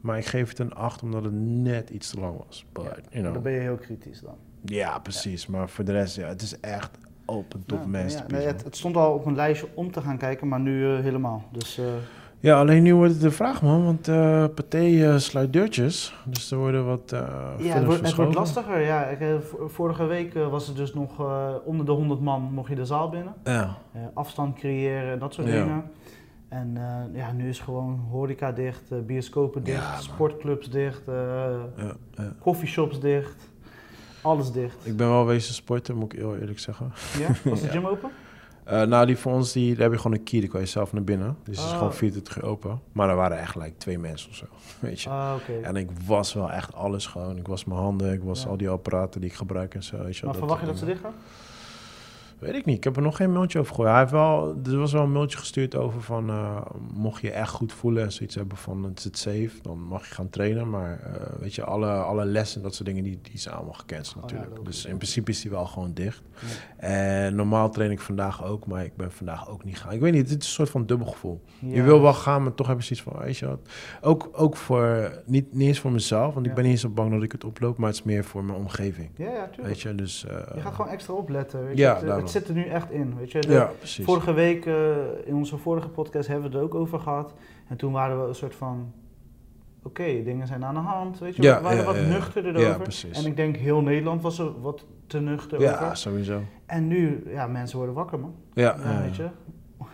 Maar 0.00 0.18
ik 0.18 0.26
geef 0.26 0.48
het 0.48 0.58
een 0.58 0.74
8 0.74 1.02
omdat 1.02 1.24
het 1.24 1.32
net 1.42 1.90
iets 1.90 2.10
te 2.10 2.20
lang 2.20 2.36
was. 2.46 2.66
But, 2.72 2.84
Ja, 2.84 2.90
you 3.10 3.20
know. 3.22 3.32
Dan 3.34 3.42
ben 3.42 3.52
je 3.52 3.60
heel 3.60 3.76
kritisch 3.76 4.20
dan. 4.20 4.34
Ja, 4.64 4.98
precies. 4.98 5.46
Maar 5.46 5.68
voor 5.68 5.84
de 5.84 5.92
rest, 5.92 6.16
ja, 6.16 6.28
het 6.28 6.42
is 6.42 6.60
echt 6.60 6.90
open 7.26 7.62
top 7.66 7.78
Ja, 7.78 7.86
nee, 7.86 8.04
man. 8.28 8.40
het, 8.40 8.64
het 8.64 8.76
stond 8.76 8.96
al 8.96 9.14
op 9.14 9.26
een 9.26 9.34
lijstje 9.34 9.68
om 9.74 9.90
te 9.92 10.00
gaan 10.00 10.18
kijken, 10.18 10.48
maar 10.48 10.60
nu 10.60 10.94
eh, 10.96 11.00
helemaal. 11.02 11.44
Dus 11.52 11.78
eh, 11.78 11.84
Ja, 12.42 12.58
alleen 12.58 12.82
nu 12.82 12.94
wordt 12.94 13.12
het 13.12 13.20
de 13.20 13.30
vraag, 13.30 13.62
man. 13.62 13.84
Want 13.84 14.08
eh 14.08 14.44
Pathé 14.54 14.78
eh, 15.12 15.16
sluit 15.18 15.52
deurtjes. 15.52 16.14
Dus 16.24 16.50
er 16.50 16.58
worden 16.58 16.86
wat 16.86 17.12
eh 17.12 17.20
ja, 17.58 17.74
het 17.74 17.84
wordt, 17.84 18.02
het 18.06 18.14
wordt 18.14 18.34
lastiger. 18.34 18.80
Ja, 18.80 19.08
vorige 19.66 20.04
week 20.04 20.34
was 20.34 20.66
het 20.66 20.76
dus 20.76 20.94
nog 20.94 21.10
onder 21.64 21.86
de 21.86 21.92
100 21.92 22.20
man 22.20 22.42
mocht 22.42 22.68
je 22.68 22.74
de 22.74 22.84
zaal 22.84 23.08
binnen. 23.08 23.34
Ja, 23.44 23.76
afstand 24.14 24.58
creëren, 24.58 25.18
dat 25.18 25.34
soort 25.34 25.46
Ja. 25.48 25.52
dingen. 25.52 25.84
En 26.48 26.78
ja, 27.12 27.32
nu 27.32 27.48
is 27.48 27.60
gewoon 27.60 28.00
horeca 28.10 28.52
dicht, 28.52 29.06
bioscopen 29.06 29.62
dicht, 29.62 29.82
Ja, 29.82 30.00
sportclubs 30.00 30.70
dicht, 30.70 31.02
ja, 31.06 31.60
ja. 32.16 32.32
coffeeshops 32.40 33.00
dicht. 33.00 33.50
Alles 34.22 34.52
dicht. 34.52 34.76
Ik 34.86 34.96
ben 34.96 35.08
wel 35.08 35.26
wezen 35.26 35.54
sporten, 35.54 35.96
moet 35.96 36.12
ik 36.12 36.18
heel 36.18 36.36
eerlijk 36.36 36.58
zeggen. 36.58 36.92
Ja? 37.18 37.50
Was 37.50 37.60
de 37.60 37.68
gym 37.74 37.86
open? 37.86 38.10
Eh, 38.64 38.82
nou, 38.82 39.06
die 39.06 39.16
voor 39.16 39.32
ons, 39.32 39.52
die, 39.52 39.72
daar 39.74 39.82
heb 39.82 39.92
je 39.92 39.98
gewoon 39.98 40.16
een 40.16 40.24
key. 40.24 40.40
Die 40.40 40.48
kan 40.48 40.60
je 40.60 40.66
zelf 40.66 40.92
naar 40.92 41.04
binnen. 41.04 41.36
Dus 41.44 41.56
het 41.56 41.66
is 41.66 41.72
Oh. 41.72 41.76
gewoon 41.78 41.92
24 41.94 42.36
uur 42.36 42.44
open. 42.44 42.80
Maar 42.92 43.08
er 43.08 43.16
waren 43.16 43.38
echt 43.38 43.54
like, 43.56 43.76
twee 43.76 43.98
mensen 43.98 44.30
of 44.30 44.36
zo. 44.36 44.44
Weet 44.80 45.00
je. 45.00 45.08
Ah. 45.10 45.34
En 45.62 45.76
ik 45.76 45.88
was 46.06 46.32
wel 46.34 46.50
echt 46.50 46.74
alles 46.74 47.06
gewoon. 47.06 47.36
Ik 47.36 47.46
was 47.46 47.64
mijn 47.64 47.80
handen, 47.80 48.12
ik 48.12 48.22
was 48.22 48.42
Ja. 48.42 48.48
al 48.48 48.56
die 48.56 48.68
apparaten 48.68 49.20
die 49.20 49.30
ik 49.30 49.36
gebruik 49.36 49.74
en 49.74 49.82
zo. 49.82 50.02
Weet 50.04 50.16
je, 50.16 50.26
Maar 50.26 50.34
verwacht 50.34 50.60
je 50.60 50.66
dat 50.66 50.78
ze 50.78 50.84
dicht 50.84 51.00
gaan? 51.00 51.12
Weet 52.42 52.54
ik 52.54 52.64
niet. 52.64 52.76
Ik 52.76 52.84
heb 52.84 52.96
er 52.96 53.02
nog 53.02 53.16
geen 53.16 53.32
mailtje 53.32 53.58
over 53.58 53.70
gegooid. 53.70 53.90
Hij 53.90 53.98
heeft 54.00 54.10
wel, 54.12 54.56
er 54.64 54.78
was 54.78 54.92
wel 54.92 55.02
een 55.02 55.12
mailtje 55.12 55.38
gestuurd 55.38 55.74
over 55.76 56.00
van... 56.02 56.28
eh, 56.30 56.56
mocht 56.94 57.20
je 57.22 57.30
echt 57.30 57.50
goed 57.50 57.72
voelen 57.72 58.02
en 58.02 58.12
zoiets 58.12 58.34
hebben 58.34 58.56
van 58.56 58.82
het 58.84 59.08
is 59.12 59.20
safe... 59.20 59.50
dan 59.62 59.78
mag 59.78 60.08
je 60.08 60.14
gaan 60.14 60.30
trainen. 60.30 60.70
Maar 60.70 61.00
eh, 61.00 61.40
weet 61.40 61.54
je, 61.54 61.64
alle, 61.64 61.90
alle 61.90 62.24
lessen 62.24 62.62
dat 62.62 62.74
soort 62.74 62.88
dingen... 62.88 63.02
die, 63.02 63.18
die 63.22 63.38
zijn 63.38 63.54
allemaal 63.54 63.72
gecanceld 63.74 64.24
Oh 64.24 64.30
ja, 64.30 64.36
natuurlijk. 64.36 64.64
dus 64.66 64.84
in 64.84 64.96
principe 64.96 65.30
is 65.30 65.40
die 65.40 65.50
wel 65.50 65.64
gewoon 65.66 65.92
dicht. 65.94 66.22
Ja. 66.40 66.86
En 66.88 67.34
normaal 67.34 67.70
train 67.70 67.90
ik 67.90 68.00
vandaag 68.00 68.44
ook... 68.44 68.66
maar 68.66 68.84
ik 68.84 68.96
ben 68.96 69.12
vandaag 69.12 69.48
ook 69.50 69.64
niet 69.64 69.78
gaan. 69.78 69.92
Ik 69.92 70.00
weet 70.00 70.12
niet, 70.12 70.30
het 70.30 70.40
is 70.42 70.46
een 70.46 70.52
soort 70.52 70.70
van 70.70 70.86
dubbel 70.86 71.06
gevoel. 71.06 71.40
Je 71.58 71.74
Ja. 71.74 71.82
wil 71.84 72.00
wel 72.02 72.14
gaan, 72.14 72.42
maar 72.42 72.54
toch 72.54 72.66
heb 72.66 72.80
je 72.80 72.94
zoiets 72.94 73.04
van... 73.18 73.22
Weet 73.24 73.36
je 73.38 73.46
wat, 73.46 73.58
ook, 74.00 74.28
ook 74.32 74.56
voor... 74.56 75.12
Niet, 75.26 75.52
niet 75.54 75.68
eens 75.68 75.80
voor 75.80 75.92
mezelf, 75.92 76.34
want 76.34 76.46
ik 76.46 76.50
Ja. 76.50 76.52
ben 76.54 76.62
niet 76.64 76.72
eens 76.72 76.82
zo 76.82 76.88
bang 76.88 77.12
dat 77.12 77.22
ik 77.22 77.32
het 77.32 77.44
oploop... 77.44 77.78
maar 77.78 77.88
het 77.88 77.96
is 77.98 78.02
meer 78.02 78.24
voor 78.24 78.44
mijn 78.44 78.58
omgeving. 78.58 79.10
Ja, 79.16 79.24
ja, 79.30 79.44
tuurlijk. 79.46 79.66
Weet 79.66 79.80
je, 79.80 79.94
dus... 79.94 80.24
eh, 80.26 80.36
Je 80.54 80.60
gaat 80.60 80.74
gewoon 80.74 80.90
extra 80.90 81.14
opletten. 81.14 81.64
Weet 81.66 81.76
Ja? 81.78 81.94
Het, 81.94 82.00
daarom. 82.06 82.22
het 82.22 82.31
zit 82.32 82.48
er 82.48 82.54
nu 82.54 82.64
echt 82.64 82.90
in. 82.90 83.16
Weet 83.16 83.32
je? 83.32 83.40
De- 83.40 83.52
Ja, 83.52 83.64
precies. 83.78 84.04
Vorige 84.04 84.32
week, 84.32 84.66
eh, 84.66 84.96
in 85.24 85.34
onze 85.34 85.56
vorige 85.58 85.88
podcast, 85.88 86.28
hebben 86.28 86.50
we 86.50 86.56
het 86.56 86.64
er 86.66 86.70
ook 86.72 86.80
over 86.80 86.98
gehad. 87.00 87.34
En 87.68 87.76
toen 87.76 87.92
waren 87.92 88.22
we 88.22 88.28
een 88.28 88.34
soort 88.34 88.54
van... 88.54 88.92
Oké, 89.84 90.22
dingen 90.24 90.46
zijn 90.46 90.64
aan 90.64 90.74
de 90.74 90.80
hand. 90.80 91.18
Weet 91.18 91.36
je? 91.36 91.42
Ja, 91.42 91.56
we 91.56 91.62
waren 91.62 91.78
ja, 91.78 91.84
wat 91.84 91.94
ja, 91.94 92.00
ja. 92.00 92.08
nuchterder 92.08 92.52
Ja, 92.52 92.58
erover. 92.60 92.82
precies. 92.82 93.18
En 93.18 93.26
ik 93.26 93.36
denk 93.36 93.56
heel 93.56 93.80
Nederland 93.82 94.22
was 94.22 94.38
er 94.38 94.60
wat 94.60 94.86
te 95.06 95.20
nuchter 95.20 95.60
Ja, 95.60 95.74
over. 95.82 95.96
sowieso. 95.96 96.40
En 96.66 96.86
nu, 96.86 97.22
ja, 97.26 97.46
mensen 97.46 97.76
worden 97.76 97.94
wakker, 97.94 98.18
man. 98.20 98.34
Ja, 98.54 98.76
Ja, 98.84 98.92
ja. 98.92 99.00
weet 99.02 99.16
je. 99.16 99.28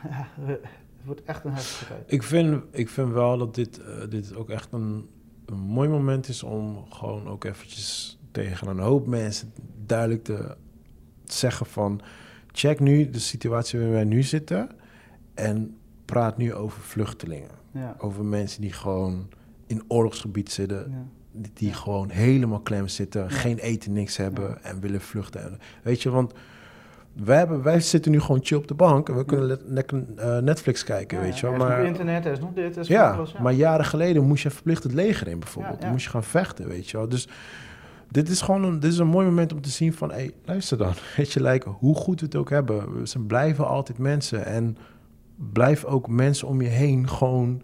Ja, 0.09 0.27
het 0.47 0.61
wordt 1.05 1.23
echt 1.25 1.45
een 1.45 1.53
heftige 1.53 1.87
tijd. 1.87 2.03
Ik 2.13 2.23
vind, 2.23 2.63
ik 2.71 2.89
vind 2.89 3.13
wel 3.13 3.39
dat 3.39 3.55
dit, 3.55 3.81
eh, 3.81 4.09
dit 4.09 4.37
ook 4.37 4.49
echt 4.51 4.73
een, 4.73 5.09
een 5.47 5.59
mooi 5.59 5.89
moment 5.89 6.29
is 6.29 6.43
om 6.43 6.85
gewoon 6.89 7.29
ook 7.29 7.45
eventjes 7.45 8.19
tegen 8.31 8.69
een 8.69 8.79
hoop 8.79 9.07
mensen 9.07 9.53
duidelijk 9.87 10.25
te 10.25 10.57
zeggen 11.25 11.67
van... 11.67 12.01
check 12.59 12.81
nu 12.81 13.11
de 13.11 13.19
situatie 13.19 13.79
waarin 13.79 13.97
wij 13.97 14.05
nu 14.05 14.23
zitten 14.23 14.69
en 15.35 15.77
praat 16.05 16.37
nu 16.37 16.55
over 16.55 16.81
vluchtelingen. 16.83 17.51
Ja. 17.73 17.95
Over 17.99 18.25
mensen 18.25 18.61
die 18.61 18.73
gewoon 18.73 19.29
in 19.67 19.83
oorlogsgebied 19.89 20.51
zitten, 20.53 20.87
Ja. 20.91 21.05
die, 21.33 21.51
die 21.55 21.69
Ja. 21.69 21.75
gewoon 21.75 22.11
helemaal 22.11 22.61
klem 22.61 22.89
zitten, 22.89 23.31
geen 23.31 23.59
eten, 23.59 23.93
niks 23.93 24.17
hebben 24.17 24.65
en 24.65 24.81
willen 24.81 25.01
vluchten. 25.01 25.59
Weet 25.83 26.03
je, 26.03 26.11
want 26.11 26.33
wij, 27.13 27.39
hebben, 27.39 27.63
wij 27.63 27.81
zitten 27.81 28.13
nu 28.13 28.21
gewoon 28.21 28.41
chill 28.43 28.57
op 28.59 28.69
de 28.69 28.75
bank 28.75 29.09
en 29.09 29.17
we 29.17 29.25
kunnen 29.25 30.17
eh, 30.17 30.39
Netflix 30.39 30.85
kijken, 30.85 31.21
weet 31.21 31.39
je 31.39 31.47
wel. 31.49 31.57
Maar, 31.59 31.85
internet, 31.85 32.25
er 32.27 32.33
is 32.33 32.41
nog 32.41 32.53
dit, 32.55 32.75
er 32.75 32.81
is 32.81 32.89
ja, 32.89 33.25
maar 33.43 33.53
jaren 33.53 33.85
geleden 33.85 34.25
moest 34.27 34.43
je 34.43 34.51
verplicht 34.51 34.83
het 34.83 34.93
leger 34.93 35.29
in 35.29 35.39
bijvoorbeeld. 35.39 35.81
Dan 35.81 35.91
moest 35.91 36.05
je 36.05 36.11
gaan 36.11 36.25
vechten, 36.25 36.69
weet 36.69 36.89
je 36.91 36.97
wel. 36.97 37.09
Dus 37.09 37.29
dit 38.11 38.29
is 38.29 38.41
gewoon 38.41 38.65
een, 38.65 38.81
dit 38.81 38.93
is 38.93 38.99
een 38.99 39.07
mooi 39.07 39.27
moment 39.27 39.53
om 39.53 39.61
te 39.61 39.69
zien 39.69 39.93
van... 39.93 40.09
hé, 40.11 40.15
hey, 40.15 40.31
luister 40.45 40.79
dan. 40.79 40.93
Weet 41.17 41.33
je, 41.33 41.43
like, 41.43 41.69
hoe 41.69 41.95
goed 41.95 42.21
we 42.21 42.27
het 42.27 42.37
ook 42.37 42.51
hebben. 42.51 43.09
Ze 43.09 43.19
blijven 43.19 43.67
altijd 43.67 43.99
mensen. 43.99 44.45
En 44.45 44.77
blijf 45.53 45.85
ook 45.85 46.09
mensen 46.09 46.49
om 46.49 46.63
je 46.63 46.69
heen 46.69 47.09
gewoon 47.09 47.63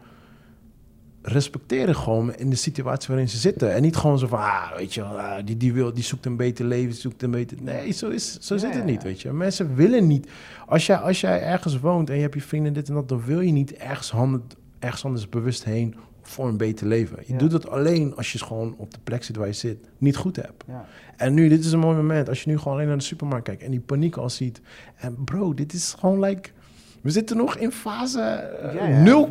respecteren 1.26 1.96
gewoon 1.96 2.34
in 2.34 2.50
de 2.50 2.56
situatie 2.56 3.08
waarin 3.08 3.28
ze 3.28 3.36
zitten. 3.36 3.72
En 3.72 3.82
niet 3.82 3.96
gewoon 3.96 4.18
zo 4.18 4.26
van, 4.26 4.38
ah, 4.38 4.76
weet 4.76 4.94
je 4.94 5.02
ah, 5.02 5.46
die, 5.46 5.56
die, 5.56 5.72
wil, 5.72 5.92
die 5.92 6.04
zoekt 6.04 6.26
een 6.26 6.36
beter 6.36 6.64
leven, 6.64 6.90
die 6.90 7.00
zoekt 7.00 7.22
een 7.22 7.30
beter... 7.30 7.56
Nee, 7.62 7.92
zo, 7.92 8.08
is, 8.08 8.38
zo 8.40 8.54
Ja, 8.54 8.60
zit 8.60 8.74
het 8.74 8.84
niet, 8.84 9.02
weet 9.02 9.22
je. 9.22 9.32
Mensen 9.32 9.74
willen 9.74 10.06
niet... 10.06 10.28
Als 10.66 10.86
jij, 10.86 10.96
als 10.96 11.20
jij 11.20 11.42
ergens 11.42 11.80
woont 11.80 12.10
en 12.10 12.16
je 12.16 12.22
hebt 12.22 12.34
je 12.34 12.40
vrienden 12.40 12.72
dit 12.72 12.88
en 12.88 12.94
dat... 12.94 13.08
dan 13.08 13.24
wil 13.24 13.40
je 13.40 13.52
niet 13.52 13.72
ergens, 13.72 14.10
handen, 14.10 14.42
ergens 14.78 15.04
anders 15.04 15.28
bewust 15.28 15.64
heen 15.64 15.94
voor 16.28 16.48
een 16.48 16.56
beter 16.56 16.86
leven. 16.86 17.18
Je 17.26 17.32
Ja. 17.32 17.38
doet 17.38 17.52
het 17.52 17.68
alleen 17.68 18.16
als 18.16 18.32
je 18.32 18.38
gewoon 18.38 18.74
op 18.76 18.90
de 18.94 18.98
plek 19.04 19.24
zit 19.24 19.36
waar 19.36 19.46
je 19.46 19.52
zit, 19.52 19.78
niet 19.98 20.16
goed 20.16 20.36
hebt. 20.36 20.64
Ja. 20.66 20.86
En 21.16 21.34
nu, 21.34 21.48
dit 21.48 21.64
is 21.64 21.72
een 21.72 21.78
mooi 21.78 21.96
moment. 21.96 22.28
Als 22.28 22.42
je 22.42 22.50
nu 22.50 22.58
gewoon 22.58 22.74
alleen 22.74 22.88
naar 22.88 22.96
de 22.98 23.02
supermarkt 23.02 23.44
kijkt 23.46 23.62
en 23.62 23.70
die 23.70 23.80
paniek 23.80 24.16
al 24.16 24.30
ziet. 24.30 24.60
En 24.96 25.24
bro, 25.24 25.54
dit 25.54 25.72
is 25.72 25.94
gewoon 25.98 26.20
like... 26.20 26.50
We 27.04 27.10
zitten 27.10 27.36
nog 27.36 27.56
in 27.56 27.70
fase 27.72 28.20
eh, 28.20 28.74
Ja, 28.74 28.86
ja. 28.86 29.26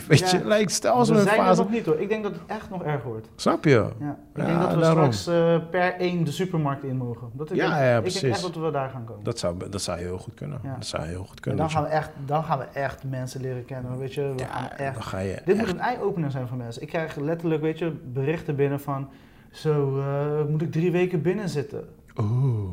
0,5, 0.00 0.06
weet 0.06 0.30
Ja. 0.30 0.38
je. 0.38 0.46
Like, 0.46 0.70
stel 0.70 0.94
als 0.94 1.08
we 1.08 1.14
we 1.14 1.20
zijn 1.20 1.38
er 1.38 1.44
fase... 1.44 1.60
nog 1.62 1.70
niet 1.70 1.86
hoor. 1.86 2.00
Ik 2.00 2.08
denk 2.08 2.22
dat 2.22 2.32
het 2.32 2.40
echt 2.46 2.70
nog 2.70 2.82
erger 2.82 3.08
wordt. 3.08 3.28
Snap 3.36 3.64
je? 3.64 3.70
Ja. 4.00 4.16
Ik 4.34 4.44
denk 4.46 4.60
dat 4.60 4.74
we 4.74 4.80
daarom. 4.80 5.12
straks 5.12 5.38
eh, 5.62 5.68
per 5.70 5.94
één 5.94 6.24
de 6.24 6.30
supermarkt 6.30 6.84
in 6.84 6.96
mogen. 6.96 7.28
Dat 7.32 7.50
ik 7.50 7.56
Ja, 7.56 7.68
denk, 7.68 7.80
ja, 7.80 7.94
ik 7.96 8.00
precies. 8.00 8.20
denk 8.20 8.32
echt 8.32 8.42
dat 8.42 8.54
we 8.56 8.70
daar 8.70 8.90
gaan 8.90 9.04
komen. 9.04 9.24
Dat 9.24 9.38
zou, 9.38 9.68
dat 9.70 9.82
zou 9.82 9.98
heel 9.98 10.18
goed 10.18 10.34
kunnen. 10.34 10.60
Dat 10.76 10.86
zou 10.86 11.04
heel 11.06 11.24
goed 11.24 11.36
en 11.36 11.40
kunnen. 11.40 11.60
dan 11.60 11.70
gaan, 11.70 11.82
we 11.82 11.88
echt, 11.88 12.10
dan 12.26 12.44
gaan 12.44 12.58
we 12.58 12.64
echt 12.64 13.04
mensen 13.04 13.40
leren 13.40 13.64
kennen. 13.64 13.98
Weet 13.98 14.14
je, 14.14 14.32
we 14.36 14.44
gaan 14.44 14.70
echt 14.70 14.94
dan 14.94 15.02
ga 15.02 15.18
je 15.18 15.40
Dit 15.44 15.56
echt... 15.56 15.66
moet 15.66 15.74
een 15.74 15.80
eye-opener 15.80 16.30
zijn 16.30 16.48
voor 16.48 16.56
mensen. 16.56 16.82
Ik 16.82 16.88
krijg 16.88 17.16
letterlijk, 17.16 17.62
weet 17.62 17.78
je, 17.78 17.90
berichten 18.12 18.56
binnen 18.56 18.80
van... 18.80 19.08
Zo, 19.50 19.98
eh, 19.98 20.44
moet 20.48 20.62
ik 20.62 20.72
drie 20.72 20.90
weken 20.92 21.22
binnen 21.22 21.48
zitten? 21.48 21.84
Oeh. 22.20 22.70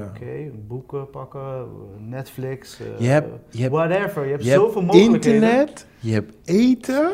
Oké, 0.00 0.50
boeken 0.66 1.10
pakken, 1.10 1.66
Netflix, 2.08 2.80
eh, 2.80 2.86
Je 2.98 3.06
hebt, 3.08 3.28
je 3.50 3.60
hebt, 3.60 3.72
whatever. 3.72 4.24
Je 4.24 4.30
hebt 4.30 4.44
je 4.44 4.50
zoveel 4.50 4.80
hebt 4.82 4.92
mogelijkheden. 4.92 5.42
internet, 5.42 5.86
je 6.00 6.12
hebt 6.12 6.34
eten 6.44 7.10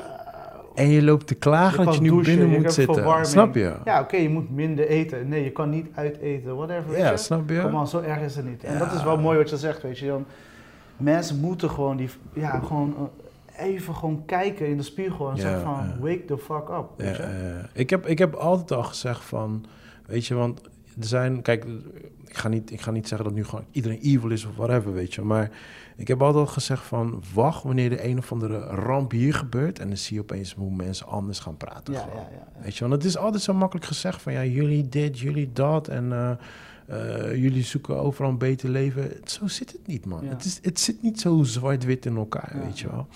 en 0.74 0.88
je 0.88 1.02
loopt 1.02 1.26
te 1.26 1.34
klagen 1.34 1.78
Je 1.78 1.84
dat 1.84 1.94
je 1.94 2.00
nu 2.00 2.08
douchen, 2.08 2.36
binnen 2.36 2.50
je 2.56 2.60
moet 2.62 2.72
zitten. 2.72 2.94
verwarming. 2.94 3.26
Snap 3.26 3.54
je? 3.54 3.74
Ja, 3.84 4.00
oké, 4.00 4.16
je 4.16 4.28
moet 4.28 4.50
minder 4.50 4.86
eten. 4.88 5.28
Nee, 5.28 5.44
je 5.44 5.50
kan 5.50 5.70
niet 5.70 5.86
uit 5.94 6.18
eten, 6.18 6.56
whatever. 6.56 6.98
Ja, 6.98 7.10
je? 7.10 7.16
snap 7.16 7.50
je? 7.50 7.60
Kom 7.60 7.76
aan, 7.76 7.88
zo 7.88 8.00
erg 8.00 8.20
is 8.20 8.36
het 8.36 8.44
niet. 8.48 8.64
En 8.64 8.72
Ja. 8.72 8.78
dat 8.78 8.92
is 8.92 9.02
wel 9.02 9.18
mooi 9.18 9.38
wat 9.38 9.50
je 9.50 9.56
zegt, 9.56 9.82
weet 9.82 9.98
je. 9.98 10.06
Dan, 10.06 10.24
mensen 10.96 11.40
moeten 11.40 11.70
gewoon, 11.70 11.96
die, 11.96 12.08
ja, 12.32 12.60
gewoon 12.60 12.94
eh, 13.56 13.66
even 13.66 13.94
gewoon 13.94 14.22
kijken 14.26 14.66
in 14.66 14.76
de 14.76 14.82
spiegel 14.82 15.28
en 15.30 15.36
Ja, 15.36 15.42
zeggen 15.42 15.60
van, 15.62 15.74
ja. 15.86 15.96
wake 16.00 16.24
the 16.24 16.38
fuck 16.38 16.68
up. 16.68 16.84
Weet 16.96 17.16
Ja, 17.16 17.22
je? 17.26 17.30
eh, 17.62 17.64
ik, 17.80 17.90
heb, 17.90 18.06
ik 18.06 18.18
heb 18.18 18.34
altijd 18.34 18.72
al 18.72 18.82
gezegd 18.84 19.24
van, 19.24 19.64
weet 20.06 20.26
je, 20.26 20.34
want 20.34 20.60
er 21.00 21.06
zijn, 21.06 21.42
kijk, 21.42 21.64
ik 22.28 22.36
ga 22.36 22.48
niet, 22.48 22.70
ik 22.70 22.80
ga 22.80 22.90
niet 22.90 23.08
zeggen 23.08 23.26
dat 23.26 23.36
nu 23.36 23.44
gewoon 23.44 23.64
iedereen 23.70 24.00
evil 24.00 24.30
is 24.30 24.44
of 24.44 24.56
whatever, 24.56 24.92
weet 24.92 25.14
je, 25.14 25.22
maar 25.22 25.50
ik 25.96 26.08
heb 26.08 26.22
altijd 26.22 26.46
al 26.46 26.52
gezegd 26.52 26.84
van, 26.84 27.22
wacht 27.34 27.62
wanneer 27.62 27.90
de 27.90 28.04
een 28.04 28.18
of 28.18 28.32
andere 28.32 28.58
ramp 28.58 29.10
hier 29.10 29.34
gebeurt 29.34 29.78
en 29.78 29.88
dan 29.88 29.96
zie 29.96 30.14
je 30.14 30.22
opeens 30.22 30.54
hoe 30.54 30.74
mensen 30.74 31.06
anders 31.06 31.38
gaan 31.38 31.56
praten. 31.56 31.94
Ja, 31.94 32.00
gewoon. 32.00 32.16
ja, 32.16 32.28
ja, 32.30 32.48
ja. 32.54 32.62
Weet 32.62 32.76
je, 32.76 32.80
want 32.80 32.92
het 32.92 33.04
is 33.04 33.16
altijd 33.16 33.42
zo 33.42 33.54
makkelijk 33.54 33.86
gezegd 33.86 34.22
van, 34.22 34.32
ja, 34.32 34.44
jullie 34.44 34.88
dit, 34.88 35.18
jullie 35.18 35.52
dat 35.52 35.88
en 35.88 36.12
eh, 36.12 36.30
eh, 36.88 37.34
jullie 37.34 37.64
zoeken 37.64 37.96
overal 37.96 38.30
een 38.30 38.38
beter 38.38 38.68
leven. 38.68 39.10
Zo 39.24 39.46
zit 39.46 39.72
het 39.72 39.86
niet, 39.86 40.04
man. 40.06 40.24
Ja. 40.24 40.28
Het, 40.28 40.44
is, 40.44 40.58
het 40.62 40.80
zit 40.80 41.02
niet 41.02 41.20
zo 41.20 41.42
zwart-wit 41.42 42.06
in 42.06 42.16
elkaar, 42.16 42.52
Ja, 42.56 42.62
weet 42.64 42.78
je 42.78 42.88
wel. 42.90 43.06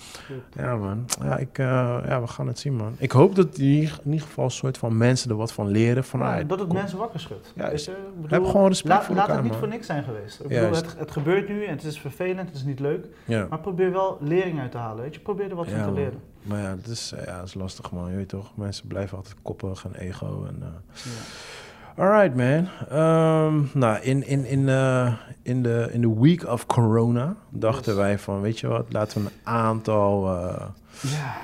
Ja, 0.55 0.75
man. 0.75 1.05
Ja, 1.23 1.37
ik, 1.37 1.57
eh, 1.57 1.65
ja, 2.07 2.21
we 2.21 2.27
gaan 2.27 2.47
het 2.47 2.59
zien, 2.59 2.75
man. 2.75 2.95
Ik 2.97 3.11
hoop 3.11 3.35
dat 3.35 3.57
in 3.57 3.63
ieder, 3.65 3.99
in 4.03 4.11
ieder 4.11 4.27
geval 4.27 4.45
een 4.45 4.51
soort 4.51 4.77
van 4.77 4.97
mensen 4.97 5.29
er 5.29 5.35
wat 5.35 5.53
van 5.53 5.67
leren. 5.67 6.03
Van, 6.03 6.19
Ja, 6.19 6.39
ah, 6.39 6.47
dat 6.47 6.59
het 6.59 6.67
kom- 6.67 6.77
mensen 6.77 6.97
wakker 6.97 7.19
schudt. 7.19 7.51
Ja, 7.55 7.69
Weet 7.69 7.85
je? 7.85 7.91
Ik 7.91 8.21
bedoel, 8.21 8.39
Heb 8.39 8.51
gewoon 8.51 8.67
respect 8.67 8.93
laat, 8.93 9.05
voor 9.05 9.15
laat 9.15 9.27
elkaar, 9.27 9.35
het 9.43 9.51
niet 9.51 9.53
man. 9.53 9.61
voor 9.61 9.71
niks 9.71 9.85
zijn 9.87 10.03
geweest. 10.03 10.39
Ik 10.39 10.47
bedoel, 10.47 10.75
het, 10.75 10.95
het 10.97 11.11
gebeurt 11.11 11.47
nu 11.49 11.63
en 11.65 11.75
het 11.75 11.83
is 11.83 11.99
vervelend, 11.99 12.47
het 12.49 12.57
is 12.57 12.63
niet 12.63 12.79
leuk. 12.79 13.05
Ja. 13.25 13.47
Maar 13.49 13.59
probeer 13.59 13.91
wel 13.91 14.17
lering 14.21 14.59
uit 14.59 14.71
te 14.71 14.77
halen. 14.77 15.03
Weet 15.03 15.13
je? 15.15 15.19
Probeer 15.21 15.49
er 15.49 15.55
wat 15.55 15.65
van 15.67 15.79
te 15.79 15.85
man. 15.85 15.93
leren. 15.93 16.19
Maar 16.43 16.59
ja, 16.61 16.69
het 16.69 16.87
is, 16.87 17.11
eh, 17.17 17.25
ja, 17.25 17.35
het 17.39 17.47
is 17.47 17.53
lastig, 17.53 17.91
man. 17.91 18.09
Je 18.09 18.15
weet 18.15 18.29
toch, 18.29 18.57
mensen 18.57 18.87
blijven 18.87 19.17
altijd 19.17 19.35
koppig 19.41 19.85
en 19.85 19.95
ego. 19.95 20.45
En. 20.47 20.63
Alright, 21.97 22.35
man. 22.35 22.67
Ehm, 22.89 23.61
nou, 23.79 24.01
in, 24.01 24.27
in, 24.27 24.45
in, 24.45 24.69
eh, 24.69 25.13
in, 25.41 25.63
de, 25.63 25.89
in 25.91 26.01
de 26.01 26.19
week 26.19 26.47
of 26.47 26.65
corona 26.65 27.35
dachten 27.49 27.91
Yes. 27.93 28.01
wij 28.01 28.19
van, 28.19 28.41
weet 28.41 28.59
je 28.59 28.67
wat, 28.67 28.85
laten 28.89 29.23
we 29.23 29.27
een 29.29 29.33
aantal... 29.43 30.27
eh, 30.37 30.65
ja. 31.01 31.35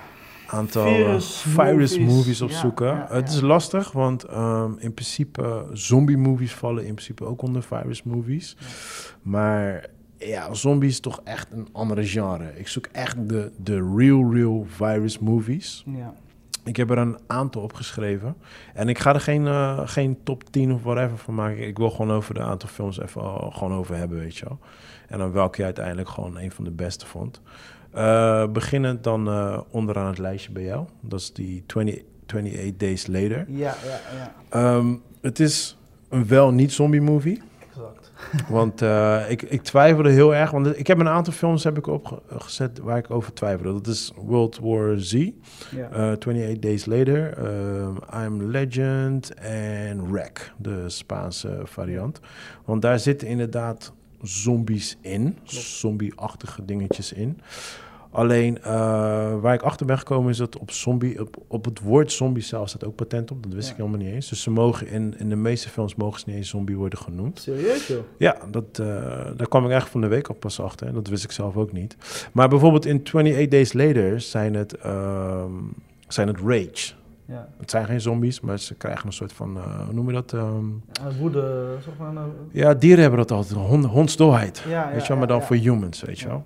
aantal 0.48 0.84
Virus 0.84 1.44
eh, 1.46 1.52
virus 1.66 2.00
movies. 2.00 2.42
opzoeken. 2.42 2.88
ja, 2.88 3.08
Het 3.10 3.30
is 3.30 3.42
lastig, 3.42 3.92
want 3.92 4.24
ehm, 4.24 4.72
in 4.78 4.94
principe 4.94 5.66
zombie 5.74 6.18
movies 6.18 6.54
vallen 6.54 6.86
in 6.86 6.94
principe 6.94 7.26
ook 7.26 7.42
onder 7.42 7.64
virus 7.64 8.04
movies. 8.04 8.58
Maar 9.22 9.86
ja, 10.18 10.54
zombie 10.54 10.90
is 10.90 11.00
toch 11.00 11.22
echt 11.24 11.52
een 11.52 11.68
andere 11.72 12.06
genre. 12.06 12.52
Ik 12.60 12.68
zoek 12.68 12.88
echt 12.92 13.30
de, 13.30 13.52
de 13.58 13.94
real, 13.96 14.34
real 14.34 14.66
virus 14.70 15.20
movies. 15.20 15.84
Ja. 15.86 16.14
Ik 16.70 16.76
heb 16.76 16.90
er 16.90 16.98
een 16.98 17.18
aantal 17.28 17.62
opgeschreven. 17.62 18.36
En 18.74 18.90
ik 18.90 19.00
ga 19.00 19.14
er 19.14 19.22
geen, 19.22 19.48
eh, 19.48 19.82
geen 19.86 20.18
top 20.24 20.44
10 20.52 20.74
of 20.74 20.84
whatever 20.84 21.18
van 21.18 21.34
maken. 21.34 21.68
Ik 21.68 21.78
wil 21.78 21.90
gewoon 21.90 22.12
over 22.12 22.34
de 22.34 22.42
aantal 22.42 22.70
films 22.70 23.00
even 23.00 23.22
al, 23.22 23.52
gewoon 23.52 23.74
over 23.74 23.96
hebben, 23.96 24.20
weet 24.20 24.38
je 24.38 24.46
wel. 24.46 24.60
En 25.08 25.18
dan 25.18 25.32
welke 25.32 25.58
je 25.58 25.64
uiteindelijk 25.64 26.10
gewoon 26.10 26.38
een 26.38 26.52
van 26.52 26.64
de 26.64 26.72
beste 26.72 27.06
vond. 27.06 27.42
Uh, 27.96 28.48
beginnend 28.48 29.04
dan 29.04 29.30
onderaan 29.72 30.08
het 30.08 30.18
lijstje 30.18 30.52
bij 30.52 30.64
jou. 30.64 30.86
Dat 31.02 31.20
is 31.20 31.34
die 31.34 31.64
20, 31.66 32.04
28 32.30 32.78
Days 32.78 33.08
Later. 33.08 33.46
Ja, 33.48 33.76
ja, 33.86 34.00
ja. 34.52 34.76
Um, 34.76 35.02
het 35.22 35.40
is 35.40 35.78
een 36.10 36.28
wel 36.28 36.52
niet 36.52 36.72
zombie 36.72 37.02
movie. 37.02 37.42
Exact. 37.70 38.09
Want 38.50 38.82
uh, 38.82 39.30
ik, 39.30 39.42
ik 39.42 39.62
twijfelde 39.62 40.10
heel 40.10 40.36
erg. 40.36 40.52
Want 40.52 40.80
ik 40.80 40.88
heb 40.88 41.00
een 41.00 41.08
aantal 41.08 41.34
films 41.34 41.64
heb 41.64 41.78
ik 41.78 41.88
opgezet 41.88 42.80
waar 42.80 42.98
ik 42.98 43.12
over 43.12 43.34
twijfelde. 43.34 43.74
Dat 43.74 43.88
is 43.88 44.12
World 44.16 44.60
War 44.62 45.00
Z, 45.00 45.30
ja. 45.76 45.90
uh, 45.94 46.12
28 46.12 46.60
Days 46.60 46.86
Later, 46.86 47.38
uh, 47.38 48.24
I'm 48.26 48.42
Legend 48.42 49.34
en 49.34 50.12
Wreck, 50.12 50.54
de 50.58 50.90
Spaanse 50.90 51.62
variant. 51.64 52.20
Want 52.66 52.82
daar 52.82 53.00
zitten 53.00 53.28
inderdaad 53.28 53.94
zombies 54.22 54.98
in, 55.02 55.38
zombie-achtige 55.44 56.66
dingetjes 56.66 57.14
in. 57.14 57.42
Alleen 58.12 58.58
uh, 58.62 58.66
waar 59.40 59.54
ik 59.54 59.62
achter 59.62 59.86
ben 59.86 59.98
gekomen 59.98 60.30
is 60.30 60.38
dat 60.38 60.58
op, 60.58 60.72
zombie, 60.72 61.22
op, 61.22 61.36
op 61.48 61.66
het 61.66 61.80
woord 61.80 62.12
zombie 62.12 62.44
zelf 62.44 62.70
staat 62.70 62.86
ook 62.86 62.96
patent 62.96 63.32
op. 63.32 63.44
Dat 63.44 63.54
wist 63.54 63.66
Ja. 63.68 63.72
ik 63.74 63.78
helemaal 63.80 64.00
niet 64.00 64.14
eens. 64.14 64.30
Dus 64.30 64.42
ze 64.42 64.52
mogen 64.52 64.88
in, 64.88 65.16
in 65.18 65.30
de 65.30 65.36
meeste 65.36 65.70
films 65.70 65.96
mogen 65.96 66.20
ze 66.20 66.26
niet 66.28 66.38
eens 66.38 66.50
zombie 66.50 66.78
worden 66.78 67.00
genoemd. 67.00 67.40
Serieus 67.40 67.88
joh? 67.88 68.00
Ja, 68.18 68.38
dat, 68.52 68.64
eh, 68.80 68.86
daar 69.36 69.48
kwam 69.48 69.64
ik 69.66 69.72
eigenlijk 69.72 69.88
van 69.92 70.02
de 70.02 70.08
week 70.08 70.30
op 70.30 70.40
pas 70.40 70.60
achter. 70.62 70.88
En 70.88 70.94
dat 70.94 71.08
wist 71.08 71.24
ik 71.24 71.32
zelf 71.32 71.56
ook 71.58 71.72
niet. 71.72 71.98
Maar 72.34 72.50
bijvoorbeeld 72.50 72.86
in 72.86 73.00
28 73.04 73.48
Days 73.48 73.74
Later 73.74 74.22
zijn 74.22 74.54
het, 74.54 74.74
ehm, 74.78 75.52
zijn 76.08 76.28
het 76.28 76.38
rage. 76.40 76.94
Ja. 77.26 77.48
Het 77.60 77.70
zijn 77.70 77.86
geen 77.86 78.02
zombies, 78.02 78.40
maar 78.40 78.60
ze 78.60 78.76
krijgen 78.76 79.06
een 79.08 79.14
soort 79.14 79.34
van, 79.34 79.58
eh, 79.58 79.86
hoe 79.86 79.94
noem 79.94 80.08
je 80.08 80.14
dat? 80.14 80.34
ehm, 80.34 80.66
Ja, 80.92 81.12
woede, 81.20 81.76
zeg 81.84 81.94
maar. 81.98 82.24
ja, 82.52 82.74
dieren 82.74 83.02
hebben 83.02 83.20
dat 83.20 83.32
altijd. 83.32 83.60
Hond, 83.60 83.86
hondsdolheid. 83.86 84.64
Ja, 84.68 84.72
ja, 84.88 84.92
weet 84.94 85.02
je 85.02 85.08
wel, 85.08 85.18
maar 85.18 85.28
dan 85.28 85.42
voor 85.44 85.56
humans, 85.56 86.02
weet 86.02 86.20
je 86.20 86.28
wel. 86.28 86.46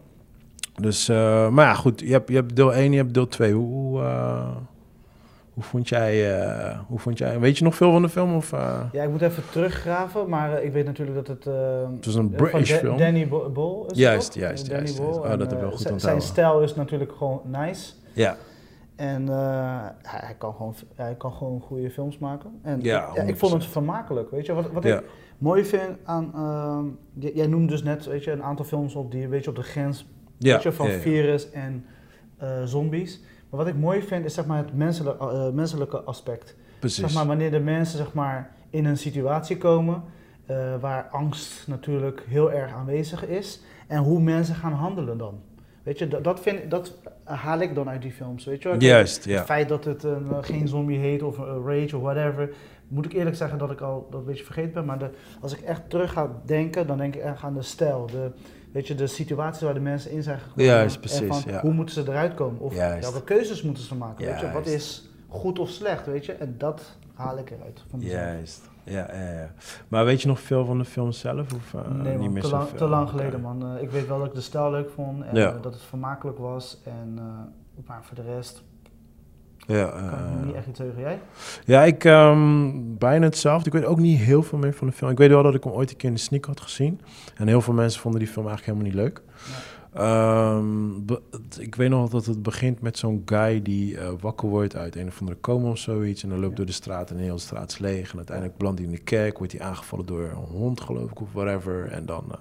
Dus, 0.75 1.09
eh, 1.09 1.49
maar 1.49 1.65
ja, 1.65 1.73
goed. 1.73 1.99
Je 1.99 2.11
hebt, 2.11 2.29
je 2.29 2.35
hebt 2.35 2.55
deel 2.55 2.73
1, 2.73 2.91
je 2.91 2.97
hebt 2.97 3.13
deel 3.13 3.27
2. 3.27 3.53
Hoe, 3.53 3.65
hoe, 3.73 4.01
eh, 4.01 4.47
hoe 5.53 5.63
vond 5.63 5.89
jij, 5.89 6.39
eh, 6.41 6.79
hoe 6.87 6.99
vond 6.99 7.17
jij, 7.17 7.39
weet 7.39 7.57
je 7.57 7.63
nog 7.63 7.75
veel 7.75 7.91
van 7.91 8.01
de 8.01 8.09
film? 8.09 8.35
Of, 8.35 8.51
Ja, 8.91 9.03
ik 9.03 9.09
moet 9.09 9.21
even 9.21 9.43
teruggraven, 9.51 10.29
maar 10.29 10.63
ik 10.63 10.71
weet 10.73 10.85
natuurlijk 10.85 11.25
dat 11.25 11.27
het... 11.27 11.43
het 11.95 12.05
was 12.05 12.15
een 12.15 12.29
British 12.29 12.69
Da- 12.71 12.77
film. 12.77 12.97
Danny 12.97 13.27
Bo- 13.27 13.49
Ball 13.49 13.79
is 13.81 13.85
het 13.87 13.97
Juist, 13.97 14.31
toch? 14.31 14.41
juist, 14.41 14.69
Danny 14.69 14.85
juist. 14.85 14.99
Oh, 14.99 15.29
dat 15.29 15.39
heb 15.39 15.51
ik 15.51 15.59
wel 15.59 15.69
goed 15.71 15.79
zijn- 15.79 15.93
onthouden. 15.93 15.99
Zijn 15.99 16.21
stijl 16.21 16.61
is 16.61 16.75
natuurlijk 16.75 17.11
gewoon 17.17 17.41
nice. 17.45 17.93
Ja, 18.13 18.37
En 18.95 19.27
hij, 19.27 19.91
hij 20.01 20.35
kan 20.37 20.53
gewoon, 20.53 20.75
hij 20.95 21.15
kan 21.15 21.31
gewoon 21.33 21.61
goede 21.61 21.89
films 21.91 22.17
maken. 22.17 22.59
En 22.61 22.81
Ja, 22.81 23.09
ik, 23.15 23.27
ik 23.27 23.37
vond 23.37 23.51
100%. 23.51 23.55
het 23.55 23.65
vermakelijk. 23.71 24.31
Weet 24.31 24.45
je, 24.45 24.53
wat, 24.53 24.71
wat 24.71 24.83
ja. 24.83 24.97
ik 24.97 25.03
mooi 25.37 25.65
vind 25.65 25.97
aan... 26.03 26.31
ehm, 26.35 26.85
jij 27.33 27.47
noemde 27.47 27.67
dus 27.67 27.83
net 27.83 28.05
weet 28.05 28.23
je, 28.23 28.31
een 28.31 28.43
aantal 28.43 28.65
films 28.65 28.95
op 28.95 29.11
die 29.11 29.23
een 29.23 29.29
beetje 29.29 29.49
op 29.49 29.55
de 29.55 29.63
grens 29.63 30.07
ja. 30.43 30.53
weet 30.53 30.63
je, 30.63 30.71
van 30.71 30.87
ja, 30.87 30.93
ja. 30.93 30.99
virus 30.99 31.51
en 31.51 31.85
eh, 32.37 32.63
zombies. 32.63 33.21
Maar 33.49 33.59
wat 33.59 33.67
ik 33.67 33.75
mooi 33.75 34.01
vind 34.01 34.25
is 34.25 34.33
zeg 34.33 34.45
maar, 34.45 34.57
het 34.57 34.73
menselijke, 34.73 35.27
eh, 35.27 35.49
menselijke 35.49 35.97
aspect. 36.01 36.55
Precies. 36.79 37.03
Zeg 37.03 37.13
maar, 37.13 37.25
wanneer 37.25 37.51
de 37.51 37.59
mensen 37.59 37.97
zeg 37.97 38.13
maar, 38.13 38.51
in 38.69 38.85
een 38.85 38.97
situatie 38.97 39.57
komen 39.57 40.03
eh, 40.45 40.75
waar 40.79 41.07
angst 41.11 41.67
natuurlijk 41.67 42.23
heel 42.27 42.51
erg 42.51 42.73
aanwezig 42.73 43.27
is. 43.27 43.61
En 43.87 43.97
hoe 43.97 44.21
mensen 44.21 44.55
gaan 44.55 44.73
handelen 44.73 45.17
dan. 45.17 45.41
Weet 45.83 45.99
je, 45.99 46.07
dat, 46.07 46.39
vind, 46.39 46.71
dat 46.71 46.97
haal 47.23 47.59
ik 47.59 47.75
dan 47.75 47.89
uit 47.89 48.01
die 48.01 48.11
films. 48.11 48.45
Weet 48.45 48.61
je 48.61 48.69
wel? 48.69 48.79
Juist, 48.79 49.25
ja. 49.25 49.35
Het 49.35 49.45
feit 49.45 49.69
dat 49.69 49.85
het 49.85 50.03
een, 50.03 50.43
geen 50.43 50.67
zombie 50.67 50.99
heet 50.99 51.23
of 51.23 51.37
rage 51.37 51.95
of 51.95 52.01
whatever. 52.01 52.49
Moet 52.93 53.05
ik 53.05 53.13
eerlijk 53.13 53.35
zeggen 53.35 53.57
dat 53.57 53.71
ik 53.71 53.81
al 53.81 54.07
dat 54.09 54.19
een 54.19 54.25
beetje 54.25 54.43
vergeten 54.43 54.73
ben. 54.73 54.85
Maar 54.85 54.99
de, 54.99 55.09
als 55.41 55.53
ik 55.57 55.61
echt 55.61 55.89
terug 55.89 56.11
ga 56.11 56.29
denken, 56.45 56.87
dan 56.87 56.97
denk 56.97 57.15
ik 57.15 57.21
echt 57.21 57.43
aan 57.43 57.53
de 57.53 57.61
stijl. 57.61 58.05
De, 58.05 58.31
weet 58.71 58.87
je, 58.87 58.95
de 58.95 59.07
situaties 59.07 59.61
waar 59.61 59.73
de 59.73 59.79
mensen 59.79 60.11
in 60.11 60.23
zijn 60.23 60.39
gekomen. 60.39 60.65
Juist, 60.65 61.21
en 61.21 61.27
van 61.27 61.41
ja. 61.45 61.61
Hoe 61.61 61.73
moeten 61.73 61.95
ze 61.95 62.01
eruit 62.11 62.33
komen? 62.33 62.59
Of 62.61 62.73
Juist. 62.75 63.11
welke 63.11 63.23
keuzes 63.25 63.61
moeten 63.61 63.83
ze 63.83 63.95
maken? 63.95 64.25
Weet 64.25 64.39
je? 64.39 64.51
Wat 64.51 64.65
is 64.65 65.09
goed 65.27 65.59
of 65.59 65.69
slecht, 65.69 66.05
weet 66.05 66.25
je? 66.25 66.33
En 66.33 66.55
dat 66.57 66.97
haal 67.13 67.37
ik 67.37 67.49
eruit 67.51 67.83
van. 67.89 67.99
Juist. 67.99 68.69
Ja, 68.85 69.07
ja, 69.13 69.31
ja. 69.31 69.51
Maar 69.87 70.05
weet 70.05 70.21
je 70.21 70.27
nog 70.27 70.39
veel 70.39 70.65
van 70.65 70.77
de 70.77 70.85
film 70.85 71.11
zelf? 71.11 71.53
Of, 71.53 71.73
eh, 71.73 71.91
nee, 71.91 72.17
niet 72.17 72.31
meer 72.31 72.41
te, 72.41 72.49
lang, 72.49 72.67
te 72.69 72.85
lang 72.87 73.09
geleden, 73.09 73.41
man. 73.41 73.75
Eh, 73.75 73.81
ik 73.81 73.89
weet 73.91 74.07
wel 74.07 74.17
dat 74.17 74.27
ik 74.27 74.33
de 74.33 74.41
stijl 74.41 74.71
leuk 74.71 74.89
vond 74.89 75.23
en 75.23 75.35
Ja. 75.35 75.53
eh, 75.53 75.61
dat 75.61 75.73
het 75.73 75.83
vermakelijk 75.83 76.37
was. 76.37 76.81
En, 76.85 77.19
maar 77.85 78.03
voor 78.03 78.15
de 78.15 78.21
rest 78.35 78.63
Ja, 79.67 79.85
kan 79.85 80.03
ik 80.03 80.11
eh, 80.11 80.39
me 80.39 80.45
niet 80.45 80.55
echt 80.55 80.67
iets. 80.67 80.79
Jij? 80.97 81.19
ja, 81.65 81.83
ik 81.83 82.03
ehm, 82.03 82.71
bijna 82.97 83.25
hetzelfde. 83.25 83.65
Ik 83.67 83.73
weet 83.73 83.85
ook 83.85 83.99
niet 83.99 84.19
heel 84.19 84.43
veel 84.43 84.57
meer 84.57 84.73
van 84.73 84.87
de 84.87 84.93
film. 84.93 85.11
Ik 85.11 85.17
weet 85.17 85.29
wel 85.29 85.43
dat 85.43 85.55
ik 85.55 85.63
hem 85.63 85.73
ooit 85.73 85.89
een 85.91 85.97
keer 85.97 86.09
in 86.09 86.15
de 86.15 86.21
sneak 86.21 86.45
had 86.45 86.61
gezien. 86.61 87.01
En 87.35 87.47
heel 87.47 87.61
veel 87.61 87.73
mensen 87.73 88.01
vonden 88.01 88.19
die 88.19 88.29
film 88.29 88.47
eigenlijk 88.47 88.77
helemaal 88.79 88.95
niet 89.03 89.13
leuk. 89.13 89.21
Ehm, 89.93 90.97
ik 91.59 91.75
weet 91.75 91.89
nog 91.89 92.09
dat 92.09 92.25
het 92.25 92.41
begint 92.43 92.81
met 92.81 92.97
zo'n 92.97 93.21
guy 93.25 93.61
die 93.61 93.97
eh, 93.97 94.07
wakker 94.19 94.49
wordt 94.49 94.75
uit 94.75 94.95
een 94.95 95.07
of 95.07 95.19
andere 95.19 95.39
coma 95.41 95.69
of 95.69 95.77
zoiets. 95.77 96.23
En 96.23 96.29
dan 96.29 96.37
loopt 96.39 96.49
Ja. 96.51 96.57
door 96.57 96.65
de 96.65 96.71
straat 96.71 97.09
en 97.09 97.17
de 97.17 97.23
hele 97.23 97.37
straat 97.37 97.71
is 97.71 97.77
leeg. 97.77 98.11
En 98.11 98.17
uiteindelijk 98.17 98.57
belandt 98.57 98.79
hij 98.79 98.87
in 98.89 98.95
de 98.95 99.01
kerk, 99.01 99.37
wordt 99.37 99.53
hij 99.53 99.61
aangevallen 99.61 100.05
door 100.05 100.21
een 100.23 100.57
hond 100.57 100.81
geloof 100.81 101.11
ik 101.11 101.21
of 101.21 101.27
whatever. 101.33 101.87
En 101.91 102.05
dan 102.05 102.23
eh, 102.31 102.37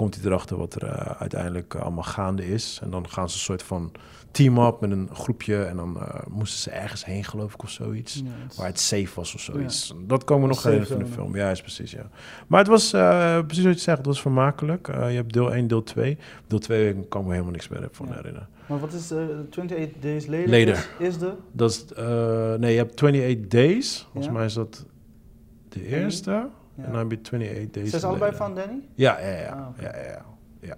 komt 0.00 0.14
hij 0.14 0.24
erachter 0.24 0.56
wat 0.56 0.74
er 0.74 0.84
eh, 0.84 1.20
uiteindelijk 1.20 1.74
eh, 1.74 1.80
allemaal 1.82 2.02
gaande 2.04 2.48
is. 2.48 2.78
En 2.82 2.90
dan 2.90 3.08
gaan 3.10 3.28
ze 3.28 3.34
een 3.34 3.40
soort 3.40 3.62
van 3.62 3.92
team-up 4.30 4.80
met 4.80 4.90
een 4.90 5.08
groepje. 5.12 5.62
En 5.64 5.76
dan 5.76 6.00
eh, 6.00 6.20
moesten 6.28 6.58
ze 6.60 6.70
ergens 6.70 7.04
heen 7.04 7.24
geloof 7.24 7.54
ik 7.54 7.62
of 7.62 7.70
zoiets. 7.70 8.14
Ja, 8.14 8.22
het 8.42 8.50
is- 8.52 8.56
Waar 8.58 8.66
het 8.66 8.80
safe 8.80 9.08
was 9.14 9.34
of 9.34 9.40
zoiets. 9.40 9.94
Dat 10.06 10.24
komen 10.24 10.48
we 10.48 10.54
nog 10.54 10.62
herinneren 10.62 10.96
van 10.96 11.06
de 11.06 11.12
film. 11.12 11.36
Ja, 11.36 11.50
is 11.50 11.60
precies, 11.60 11.90
ja. 11.90 12.08
Maar 12.46 12.58
het 12.58 12.68
was, 12.68 12.90
precies 13.46 13.64
wat 13.64 13.74
je 13.74 13.80
zegt, 13.80 13.96
het 13.98 14.06
was 14.06 14.20
vermakelijk. 14.20 14.86
Je 14.86 14.92
hebt 14.92 15.32
deel 15.32 15.54
1, 15.54 15.66
deel 15.66 15.82
2. 15.82 16.18
Deel 16.46 16.58
2 16.58 16.94
kan 17.08 17.24
me 17.24 17.30
helemaal 17.30 17.52
niks 17.52 17.68
meer 17.68 17.88
van 17.92 18.06
Ja. 18.06 18.14
herinneren. 18.14 18.48
Maar 18.66 18.78
wat 18.78 18.92
is 18.92 19.10
eh 19.10 19.18
28 19.48 20.00
Days 20.00 20.26
Later? 20.26 20.48
Later. 20.58 20.88
Is, 20.98 21.06
is 21.08 21.18
de? 21.18 21.32
Dat 21.52 21.70
is, 21.70 21.84
nee, 22.58 22.72
je 22.72 22.78
hebt 22.78 22.90
28 23.02 23.46
Days. 23.48 24.06
Volgens 24.12 24.32
mij 24.34 24.44
is 24.44 24.54
dat 24.54 24.84
de 25.68 25.86
eerste. 25.86 26.48
En 26.76 26.92
dan 26.92 26.98
heb 26.98 27.10
je 27.10 27.18
28 27.18 27.70
Days 27.70 27.88
Zijn 27.88 28.00
ze 28.00 28.06
allebei 28.06 28.32
van 28.34 28.54
Danny? 28.54 28.80
Ja, 28.94 29.20
ja, 29.20 29.28
ja. 29.28 29.52
Ah, 29.52 29.82
ja, 29.82 29.96
ja, 29.96 30.02
ja. 30.02 30.24
ja. 30.60 30.76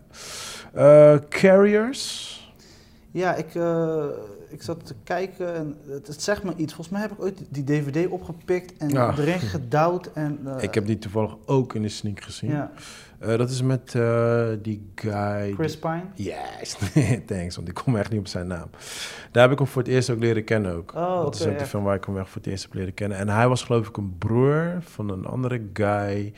Eh, 0.73 1.19
Carriers. 1.29 2.41
Ja, 3.11 3.35
ik, 3.35 3.55
eh, 3.55 4.05
ik 4.49 4.63
zat 4.63 4.87
te 4.87 4.95
kijken 5.05 5.55
en 5.55 5.77
het, 5.89 6.07
het 6.07 6.23
zegt 6.23 6.43
me 6.43 6.53
iets. 6.57 6.75
Volgens 6.75 6.89
mij 6.89 7.01
heb 7.01 7.13
ik 7.13 7.21
ooit 7.21 7.43
die 7.49 7.65
DVD 7.65 8.07
opgepikt 8.09 8.77
en 8.77 8.97
erin 8.97 9.41
gedouwd. 9.41 10.11
En, 10.13 10.39
eh, 10.45 10.63
ik 10.63 10.75
heb 10.75 10.87
die 10.87 10.99
toevallig 10.99 11.37
ook 11.45 11.75
in 11.75 11.83
de 11.83 11.89
sneak 11.89 12.21
gezien. 12.21 12.51
ja, 12.51 12.71
Eh, 13.23 13.37
dat 13.39 13.51
is 13.51 13.63
met 13.63 13.95
eh, 13.95 14.49
die 14.63 14.91
guy... 14.95 15.53
Chris 15.55 15.79
Pine. 15.79 16.03
Yes, 16.15 16.77
thanks, 17.27 17.57
want 17.57 17.69
ik 17.69 17.75
kom 17.75 17.97
echt 17.97 18.11
niet 18.11 18.21
op 18.21 18.27
zijn 18.27 18.47
naam. 18.47 18.71
Daar 19.31 19.43
heb 19.43 19.53
ik 19.53 19.59
hem 19.59 19.67
voor 19.67 19.83
het 19.83 19.91
eerst 19.91 20.11
ook 20.11 20.19
leren 20.21 20.45
kennen 20.45 20.75
ook. 20.75 20.95
Oh, 20.95 21.23
dat 21.23 21.35
is 21.35 21.47
ook 21.47 21.59
de 21.59 21.67
film 21.67 21.85
waar 21.85 21.97
ik 21.97 22.05
hem 22.05 22.19
echt 22.19 22.29
voor 22.29 22.41
het 22.41 22.51
eerst 22.51 22.63
heb 22.63 22.75
leren 22.75 22.95
kennen. 22.95 23.19
En 23.19 23.29
hij 23.29 23.49
was 23.49 23.63
geloof 23.63 23.89
ik 23.89 23.97
een 23.97 24.19
broer 24.19 24.77
van 24.81 25.09
een 25.11 25.27
andere 25.27 25.63
guy. 25.73 26.33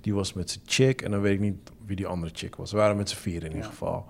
Die 0.00 0.14
was 0.14 0.32
met 0.32 0.50
zijn 0.50 0.64
chick 0.66 1.02
en 1.02 1.10
dan 1.10 1.20
weet 1.20 1.32
ik 1.34 1.40
niet 1.40 1.56
wie 1.86 1.96
die 1.96 2.06
andere 2.06 2.32
chick 2.34 2.56
was. 2.56 2.70
Ze 2.70 2.76
waren 2.76 2.96
met 2.96 3.08
z'n 3.10 3.16
vier 3.16 3.44
in 3.44 3.50
ieder 3.50 3.64
geval. 3.64 4.06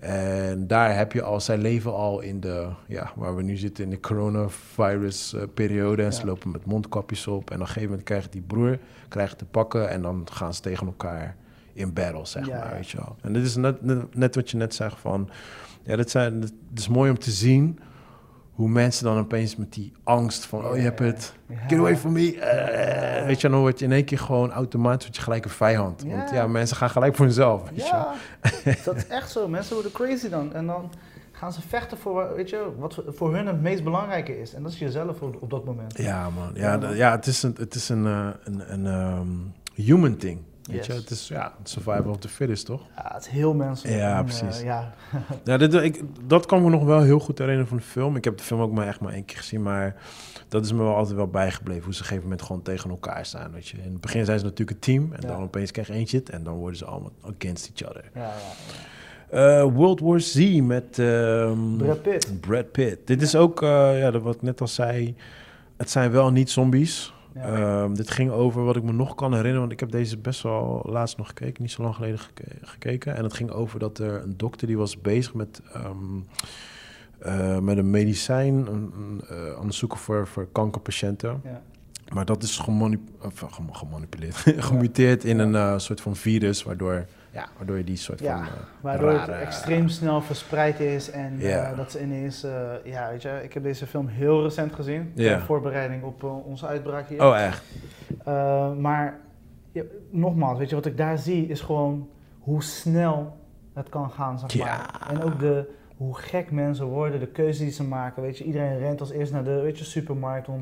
En 0.00 0.66
daar 0.66 0.96
heb 0.96 1.12
je 1.12 1.22
al 1.22 1.40
zijn 1.40 1.60
leven 1.60 1.92
al 1.94 2.20
in 2.20 2.40
de, 2.40 2.68
ja, 2.86 3.12
waar 3.16 3.36
we 3.36 3.42
nu 3.42 3.56
zitten 3.56 3.84
in 3.84 3.90
de 3.90 4.00
coronavirus 4.00 5.34
eh, 5.34 5.42
periode. 5.54 6.02
En 6.02 6.12
ze 6.12 6.20
Ja. 6.20 6.26
lopen 6.26 6.50
met 6.50 6.64
mondkapjes 6.66 7.26
op. 7.26 7.50
En 7.50 7.54
op 7.56 7.60
een 7.60 7.66
gegeven 7.66 7.88
moment 7.88 8.02
krijgt 8.06 8.32
die 8.32 8.42
broer 8.42 8.78
krijgt 9.08 9.38
te 9.38 9.44
pakken 9.44 9.88
en 9.88 10.02
dan 10.02 10.26
gaan 10.32 10.54
ze 10.54 10.60
tegen 10.60 10.86
elkaar 10.86 11.36
in 11.80 11.92
battle, 11.92 12.26
zeg 12.26 12.46
Ja, 12.46 12.58
maar, 12.58 12.72
weet 12.74 12.90
je 12.90 12.96
wel. 12.96 13.16
En 13.22 13.32
dit 13.32 13.44
is 13.44 13.56
net, 13.56 13.82
net, 13.82 14.14
net 14.16 14.34
wat 14.34 14.50
je 14.50 14.56
net 14.56 14.74
zegt 14.74 14.98
van, 14.98 15.28
ja, 15.82 15.96
dat 15.96 16.10
zijn, 16.10 16.40
het 16.40 16.52
is 16.74 16.88
mooi 16.88 17.10
om 17.10 17.18
te 17.18 17.30
zien 17.30 17.78
hoe 18.52 18.68
mensen 18.68 19.04
dan 19.04 19.18
opeens 19.18 19.56
met 19.56 19.72
die 19.72 19.92
angst 20.04 20.44
van, 20.46 20.64
oh, 20.66 20.76
je 20.76 20.82
hebt 20.82 20.98
het, 20.98 21.34
get 21.66 21.78
away 21.78 21.96
from 21.96 22.12
me, 22.12 22.38
eh, 22.40 23.26
weet 23.26 23.40
je, 23.40 23.48
dan 23.48 23.60
word 23.60 23.78
je 23.78 23.84
in 23.84 23.92
één 23.92 24.04
keer 24.04 24.18
gewoon 24.18 24.50
automatisch 24.52 25.04
word 25.04 25.16
je 25.16 25.22
gelijk 25.22 25.44
een 25.44 25.50
vijand. 25.50 26.02
Want 26.06 26.30
Ja. 26.30 26.46
mensen 26.46 26.76
gaan 26.76 26.90
gelijk 26.90 27.14
voor 27.16 27.24
hunzelf, 27.24 27.70
weet 27.70 27.86
je 27.86 27.92
wel. 27.92 28.06
Ja, 28.64 28.74
dat 28.84 28.96
is 28.96 29.06
echt 29.06 29.30
zo. 29.30 29.48
Mensen 29.48 29.74
worden 29.74 29.92
crazy 29.92 30.28
dan. 30.28 30.54
En 30.54 30.66
dan 30.66 30.90
gaan 31.32 31.52
ze 31.52 31.60
vechten 31.68 31.98
voor, 31.98 32.34
weet 32.36 32.50
je, 32.50 32.72
wat 32.78 33.02
voor- 33.06 33.34
hun 33.34 33.46
het 33.46 33.60
meest 33.60 33.84
belangrijke 33.84 34.40
is. 34.40 34.54
En 34.54 34.62
dat 34.62 34.72
is 34.72 34.78
jezelf 34.78 35.20
op, 35.22 35.42
op 35.42 35.50
dat 35.50 35.64
moment. 35.64 35.98
Ja, 35.98 36.30
man. 36.30 36.50
Ja, 36.54 36.60
Ja, 36.72 36.78
d- 36.78 36.82
man. 36.82 36.96
ja 36.96 37.10
het 37.10 37.26
is 37.26 37.42
een, 37.42 37.54
het 37.58 37.74
is 37.74 37.88
een, 37.88 38.06
eh, 38.06 38.28
een, 38.44 38.72
een 38.72 38.86
ehm, 38.86 39.26
human 39.74 40.16
thing. 40.16 40.40
Weet 40.62 40.76
Yes. 40.76 40.86
je, 40.86 40.92
het 40.92 41.10
is 41.10 41.28
ja, 41.28 41.54
survival 41.62 42.10
of 42.10 42.16
the 42.18 42.28
fittest, 42.28 42.66
toch? 42.66 42.82
Ja, 42.96 43.10
het 43.14 43.22
is 43.24 43.28
heel 43.30 43.54
menselijk. 43.54 43.96
Ja, 43.96 44.18
En, 44.18 44.24
precies. 44.24 44.58
eh, 44.58 44.64
ja. 44.64 44.94
Ja, 45.44 45.56
dit, 45.56 45.74
ik, 45.74 46.02
dat 46.26 46.46
kan 46.46 46.62
me 46.62 46.70
nog 46.70 46.84
wel 46.84 47.00
heel 47.02 47.18
goed 47.18 47.38
herinneren 47.38 47.68
van 47.68 47.76
de 47.76 47.82
film. 47.82 48.16
Ik 48.16 48.24
heb 48.24 48.36
de 48.36 48.42
film 48.44 48.60
ook 48.60 48.72
maar 48.72 48.86
echt 48.86 49.00
maar 49.00 49.12
één 49.12 49.24
keer 49.24 49.36
gezien, 49.36 49.62
maar 49.62 49.96
dat 50.48 50.64
is 50.64 50.72
me 50.72 50.82
wel 50.82 50.94
altijd 50.96 51.16
wel 51.16 51.26
bijgebleven. 51.28 51.84
Hoe 51.84 51.92
ze 51.94 51.98
op 51.98 52.04
een 52.04 52.08
gegeven 52.08 52.22
moment 52.22 52.42
gewoon 52.46 52.62
tegen 52.62 52.90
elkaar 52.90 53.26
staan, 53.26 53.52
weet 53.52 53.68
je. 53.68 53.76
In 53.76 53.92
het 53.92 54.00
begin 54.00 54.24
zijn 54.24 54.38
ze 54.38 54.44
natuurlijk 54.44 54.70
een 54.70 54.78
team 54.82 55.12
en 55.12 55.20
Ja. 55.22 55.28
dan 55.28 55.42
opeens 55.42 55.70
krijg 55.70 55.86
je 55.88 55.94
eentje 55.94 56.16
het 56.18 56.30
en 56.30 56.42
dan 56.42 56.54
worden 56.54 56.78
ze 56.78 56.84
allemaal 56.84 57.12
against 57.38 57.70
each 57.74 57.90
other. 57.90 58.10
Ja, 58.14 58.20
ja, 58.22 58.28
Eh, 59.30 59.62
World 59.72 60.00
War 60.00 60.20
Z 60.20 60.60
met 60.62 60.98
ehm, 60.98 61.76
Brad 61.76 62.02
Pitt. 62.02 62.40
Brad 62.40 62.70
Pitt. 62.72 63.06
Dit 63.06 63.22
is 63.22 63.36
ook, 63.36 63.62
eh, 63.62 63.98
ja, 64.00 64.10
dat 64.10 64.22
wat 64.22 64.34
ik 64.34 64.42
net 64.42 64.60
al 64.60 64.68
zei, 64.68 65.16
het 65.76 65.90
zijn 65.90 66.10
wel 66.10 66.30
niet 66.30 66.50
zombies. 66.50 67.14
Ja. 67.34 67.42
Ehm, 67.82 67.94
dit 67.94 68.10
ging 68.10 68.30
over 68.30 68.64
wat 68.64 68.76
ik 68.76 68.82
me 68.82 68.92
nog 68.92 69.14
kan 69.14 69.30
herinneren, 69.30 69.60
want 69.60 69.72
ik 69.72 69.80
heb 69.80 69.90
deze 69.90 70.18
best 70.18 70.42
wel 70.42 70.86
laatst 70.88 71.16
nog 71.16 71.26
gekeken, 71.26 71.62
niet 71.62 71.72
zo 71.72 71.82
lang 71.82 71.94
geleden 71.94 72.18
geke- 72.18 72.56
gekeken. 72.62 73.16
En 73.16 73.22
het 73.24 73.34
ging 73.34 73.50
over 73.50 73.78
dat 73.78 73.98
er 73.98 74.22
een 74.22 74.36
dokter 74.36 74.66
die 74.66 74.76
was 74.78 75.00
bezig 75.00 75.34
met, 75.34 75.60
ehm, 75.72 75.94
eh, 77.18 77.58
met 77.58 77.76
een 77.78 77.90
medicijn 77.90 78.54
een, 78.54 78.92
een, 78.96 79.20
eh, 79.28 79.54
aan 79.58 79.66
het 79.66 79.74
zoeken 79.74 79.98
voor, 79.98 80.26
voor 80.26 80.48
kankerpatiënten. 80.52 81.40
Ja. 81.44 81.62
Maar 82.14 82.24
dat 82.24 82.42
is 82.42 82.58
gemani- 82.58 83.04
of, 83.22 83.42
eh, 83.42 83.52
gem- 83.52 83.72
gemanipuleerd, 83.72 84.36
gemuteerd 84.68 85.24
in 85.24 85.38
een 85.38 85.54
eh, 85.54 85.78
soort 85.78 86.00
van 86.00 86.16
virus, 86.16 86.62
waardoor, 86.62 87.06
ja, 87.30 87.46
waardoor 87.56 87.76
je 87.76 87.84
die 87.84 87.96
soort 87.96 88.20
Ja, 88.20 88.36
van... 88.36 88.46
eh, 88.46 88.52
Waardoor 88.80 89.10
rare- 89.12 89.32
het 89.32 89.40
extreem 89.40 89.88
snel 89.88 90.20
verspreid 90.22 90.80
is 90.80 91.10
en 91.10 91.36
eh, 91.40 91.48
Ja. 91.48 91.74
dat 91.74 91.90
ze 91.90 92.02
ineens, 92.02 92.42
eh, 92.44 92.70
ja 92.84 93.08
weet 93.10 93.22
je, 93.22 93.40
ik 93.42 93.52
heb 93.54 93.62
deze 93.62 93.86
film 93.86 94.06
heel 94.06 94.42
recent 94.42 94.74
gezien, 94.74 95.12
Ja. 95.14 95.40
voorbereiding 95.40 96.02
op 96.02 96.22
onze 96.22 96.66
uitbraak 96.66 97.08
hier. 97.08 97.22
Oh, 97.26 97.38
echt? 97.40 97.62
Maar 98.78 99.18
ja, 99.72 99.82
nogmaals, 100.10 100.58
weet 100.58 100.68
je, 100.68 100.74
wat 100.74 100.86
ik 100.86 100.96
daar 100.96 101.18
zie 101.18 101.46
is 101.46 101.60
gewoon 101.60 102.08
hoe 102.38 102.62
snel 102.62 103.36
het 103.74 103.88
kan 103.88 104.10
gaan, 104.10 104.38
zeg 104.38 104.52
Ja. 104.52 104.64
maar. 104.64 105.06
En 105.10 105.22
ook 105.22 105.38
de, 105.38 105.70
hoe 106.00 106.16
gek 106.18 106.50
mensen 106.50 106.86
worden, 106.86 107.20
de 107.20 107.26
keuzes 107.26 107.58
die 107.58 107.70
ze 107.70 107.84
maken, 107.84 108.22
weet 108.22 108.38
je. 108.38 108.44
Iedereen 108.44 108.78
rent 108.78 109.00
als 109.00 109.10
eerst 109.10 109.32
naar 109.32 109.44
de 109.44 109.60
weet 109.60 109.78
je, 109.78 109.84
supermarkt 109.84 110.48
om 110.48 110.58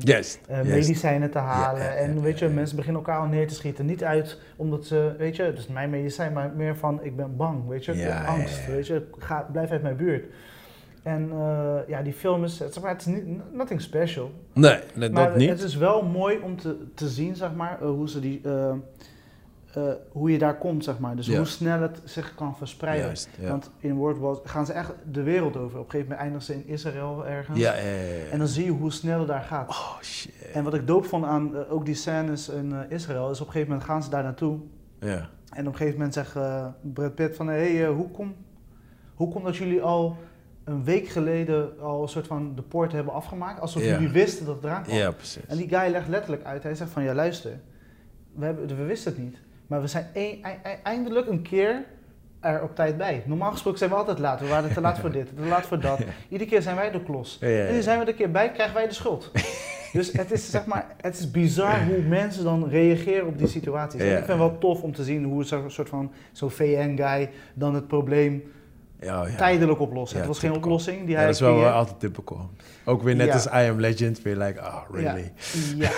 eh, 0.47 0.61
medicijnen 0.61 1.31
te 1.31 1.37
halen. 1.37 1.97
En 1.97 2.21
weet 2.21 2.39
je, 2.39 2.47
mensen 2.47 2.75
beginnen 2.75 3.01
elkaar 3.01 3.19
al 3.19 3.27
neer 3.27 3.47
te 3.47 3.53
schieten. 3.53 3.85
Niet 3.85 4.03
uit 4.03 4.39
omdat 4.55 4.85
ze, 4.85 5.15
weet 5.17 5.35
je, 5.35 5.43
het 5.43 5.57
is 5.57 5.67
mijn 5.67 5.89
medicijn, 5.89 6.33
maar 6.33 6.51
meer 6.55 6.77
van 6.77 7.03
ik 7.03 7.15
ben 7.15 7.35
bang, 7.35 7.67
weet 7.67 7.85
je, 7.85 7.91
ik 7.91 7.99
heb 7.99 8.25
angst, 8.25 8.67
weet 8.67 8.87
je, 8.87 9.07
ga, 9.17 9.47
blijf 9.51 9.69
uit 9.69 9.81
mijn 9.81 9.95
buurt. 9.95 10.25
En 11.03 11.29
eh, 11.31 11.75
ja, 11.87 12.01
die 12.01 12.13
film 12.13 12.43
is, 12.43 12.57
zeg 12.57 12.81
maar, 12.81 12.91
het 12.91 13.01
is 13.01 13.05
niet, 13.05 13.53
nothing 13.53 13.81
special. 13.81 14.31
Nee, 14.53 14.79
Maar 14.95 15.11
dat 15.11 15.35
niet. 15.35 15.49
het 15.49 15.61
is 15.61 15.75
wel 15.75 16.03
mooi 16.03 16.39
om 16.43 16.57
te, 16.57 16.77
te 16.93 17.07
zien, 17.07 17.35
zeg 17.35 17.53
maar, 17.53 17.81
eh, 17.81 17.87
hoe, 17.87 18.09
ze 18.09 18.19
die, 18.19 18.41
eh, 19.73 19.83
hoe 20.11 20.31
je 20.31 20.37
daar 20.37 20.57
komt, 20.57 20.83
zeg 20.83 20.99
maar. 20.99 21.15
Dus 21.15 21.25
Ja. 21.27 21.37
hoe 21.37 21.45
snel 21.45 21.81
het 21.81 22.01
zich 22.03 22.35
kan 22.35 22.57
verspreiden. 22.57 23.05
Juist, 23.05 23.29
ja. 23.39 23.49
Want 23.49 23.69
in 23.79 23.95
World 23.95 24.17
War 24.17 24.37
gaan 24.43 24.65
ze 24.65 24.73
echt 24.73 24.93
de 25.11 25.23
wereld 25.23 25.57
over. 25.57 25.79
Op 25.79 25.85
een 25.85 25.91
gegeven 25.91 25.99
moment 25.99 26.19
eindigen 26.19 26.45
ze 26.45 26.53
in 26.53 26.67
Israël 26.73 27.25
ergens. 27.27 27.57
Ja, 27.57 27.73
ja, 27.75 27.81
ja, 27.81 28.13
ja. 28.13 28.25
En 28.31 28.37
dan 28.37 28.47
zie 28.47 28.65
je 28.65 28.71
hoe 28.71 28.91
snel 28.91 29.19
het 29.19 29.27
daar 29.27 29.41
gaat. 29.41 29.69
Oh, 29.69 30.01
shit. 30.01 30.33
En 30.53 30.63
wat 30.63 30.73
ik 30.73 30.87
doop 30.87 31.05
vond 31.05 31.25
aan 31.25 31.55
eh, 31.57 31.73
ook 31.73 31.85
die 31.85 31.95
scènes 31.95 32.49
in 32.49 32.73
eh, 32.73 32.91
Israël, 32.91 33.31
is 33.31 33.41
op 33.41 33.45
een 33.47 33.51
gegeven 33.51 33.71
moment 33.73 33.89
gaan 33.89 34.03
ze 34.03 34.09
daar 34.09 34.23
naartoe. 34.23 34.59
Ja. 34.99 35.29
En 35.49 35.67
op 35.67 35.71
een 35.71 35.77
gegeven 35.77 35.93
moment 35.97 36.13
zegt 36.13 36.33
Brad 36.93 37.15
Pitt 37.15 37.35
van, 37.35 37.47
hé, 37.47 37.77
hey, 37.77 37.87
hoe 37.87 38.11
komt 38.11 38.35
hoe 39.19 39.29
kom 39.29 39.43
dat 39.43 39.57
jullie 39.57 39.81
al 39.81 40.17
een 40.63 40.83
week 40.83 41.07
geleden 41.07 41.79
al 41.79 42.01
een 42.01 42.07
soort 42.07 42.27
van 42.27 42.55
de 42.55 42.61
poort 42.61 42.91
hebben 42.91 43.13
afgemaakt? 43.13 43.59
Alsof 43.59 43.83
jullie 43.83 44.09
wisten 44.09 44.45
dat 44.45 44.55
het 44.55 44.63
eraan 44.63 44.83
kwam. 44.83 44.95
ja, 44.97 45.11
precies. 45.11 45.45
En 45.47 45.57
die 45.57 45.67
guy 45.67 45.91
legt 45.91 46.07
letterlijk 46.07 46.43
uit, 46.43 46.63
hij 46.63 46.75
zegt 46.75 46.91
van, 46.91 47.03
ja 47.03 47.13
luister, 47.13 47.59
we, 48.35 48.45
hebben, 48.45 48.67
we 48.67 48.83
wisten 48.83 49.11
het 49.11 49.21
niet. 49.21 49.37
Maar 49.69 49.81
we 49.81 49.87
zijn 49.87 50.05
eindelijk 50.83 51.27
een 51.27 51.41
keer 51.41 51.85
er 52.39 52.63
op 52.63 52.75
tijd 52.75 52.97
bij. 52.97 53.23
Normaal 53.25 53.51
gesproken 53.51 53.79
zijn 53.79 53.89
we 53.89 53.95
altijd 53.95 54.19
laat. 54.19 54.39
We 54.39 54.47
waren 54.47 54.73
te 54.73 54.81
laat 54.81 54.99
voor 54.99 55.11
dit, 55.11 55.27
te 55.35 55.45
laat 55.45 55.65
voor 55.65 55.79
dat. 55.79 55.99
Iedere 56.29 56.49
keer 56.49 56.61
zijn 56.61 56.75
wij 56.75 56.91
de 56.91 57.03
klos. 57.03 57.37
Ja, 57.41 57.47
ja, 57.47 57.65
En 57.65 57.73
nu 57.73 57.81
zijn 57.81 57.97
we 57.97 58.03
er 58.03 58.09
een 58.09 58.15
keer 58.15 58.31
bij, 58.31 58.51
krijgen 58.51 58.75
wij 58.75 58.87
de 58.87 58.93
schuld. 58.93 59.31
dus 59.93 60.11
het 60.11 60.31
is, 60.31 60.49
zeg 60.49 60.65
maar, 60.65 60.95
het 61.01 61.19
is 61.19 61.31
bizar 61.31 61.85
hoe 61.85 62.01
mensen 62.01 62.43
dan 62.43 62.69
reageren 62.69 63.27
op 63.27 63.37
die 63.37 63.47
situaties. 63.47 64.01
En 64.01 64.07
ik 64.07 64.13
vind 64.13 64.27
het 64.27 64.37
wel 64.37 64.57
tof 64.57 64.81
om 64.81 64.93
te 64.93 65.03
zien 65.03 65.23
hoe 65.23 65.43
zo'n 65.43 65.69
soort 65.69 65.89
van 65.89 66.11
zo'n 66.31 66.51
VN-guy 66.51 67.29
dan 67.53 67.75
het 67.75 67.87
probleem 67.87 68.43
Ja, 69.01 69.25
ja. 69.27 69.35
tijdelijk 69.35 69.79
oplost. 69.79 70.11
Ja, 70.11 70.17
het 70.17 70.27
was 70.27 70.39
geen 70.39 70.53
oplossing 70.53 70.99
die 70.99 71.09
Ja, 71.09 71.15
hij 71.15 71.25
dat 71.25 71.33
is 71.35 71.41
wel 71.41 71.65
altijd 71.67 71.99
typical. 71.99 72.49
Ook 72.85 73.03
weer 73.03 73.15
net 73.15 73.27
Ja. 73.27 73.33
als 73.33 73.45
I 73.45 73.49
Am 73.69 73.79
Legend, 73.79 74.21
weer 74.21 74.35
like, 74.37 74.59
oh, 74.59 74.81
really? 74.91 75.31
Ja, 75.77 75.89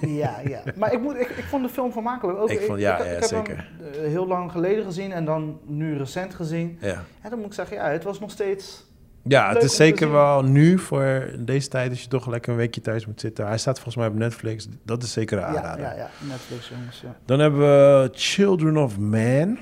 ja, 0.00 0.40
ja. 0.48 0.62
Maar 0.76 0.92
ik, 0.92 1.00
moet, 1.00 1.14
ik, 1.14 1.28
ik 1.28 1.44
vond 1.44 1.62
de 1.66 1.68
film 1.72 1.92
vermakelijk. 1.92 2.38
Ook, 2.38 2.50
Ik 2.50 2.60
vond- 2.60 2.78
ja, 2.80 2.98
ik, 2.98 3.04
ja, 3.04 3.10
heb 3.10 3.22
zeker. 3.22 3.56
hem 3.56 3.92
eh, 4.04 4.08
heel 4.08 4.26
lang 4.26 4.50
geleden 4.52 4.84
gezien 4.84 5.12
en 5.12 5.24
dan 5.24 5.58
nu 5.66 5.96
recent 5.98 6.34
gezien. 6.34 6.78
Ja. 6.80 7.04
En 7.20 7.30
dan 7.30 7.38
moet 7.38 7.46
ik 7.48 7.54
zeggen, 7.54 7.76
ja, 7.76 7.88
het 7.88 8.04
was 8.04 8.20
nog 8.20 8.30
steeds... 8.30 8.88
Ja, 9.22 9.46
Leuk 9.46 9.54
het 9.54 9.62
is 9.70 9.76
zeker 9.76 10.12
wel 10.12 10.42
nu 10.42 10.78
voor 10.78 11.24
deze 11.38 11.68
tijd, 11.68 11.90
als 11.90 12.02
je 12.02 12.08
toch 12.08 12.26
lekker 12.26 12.50
een 12.52 12.58
weekje 12.58 12.80
thuis 12.80 13.06
moet 13.06 13.20
zitten. 13.20 13.46
Hij 13.46 13.58
staat 13.58 13.74
volgens 13.74 13.96
mij 13.96 14.06
op 14.06 14.14
Netflix. 14.14 14.68
Dat 14.84 15.02
is 15.02 15.12
zeker 15.12 15.36
een 15.38 15.42
Ja, 15.42 15.48
aanrader. 15.58 15.84
ja, 15.84 15.92
ja, 15.94 16.10
Netflix 16.28 16.68
jongens. 16.68 17.00
Ja, 17.00 17.16
Dan 17.24 17.38
hebben 17.38 17.60
we 17.60 18.08
Children 18.12 18.76
of 18.76 18.98
Man. 18.98 19.58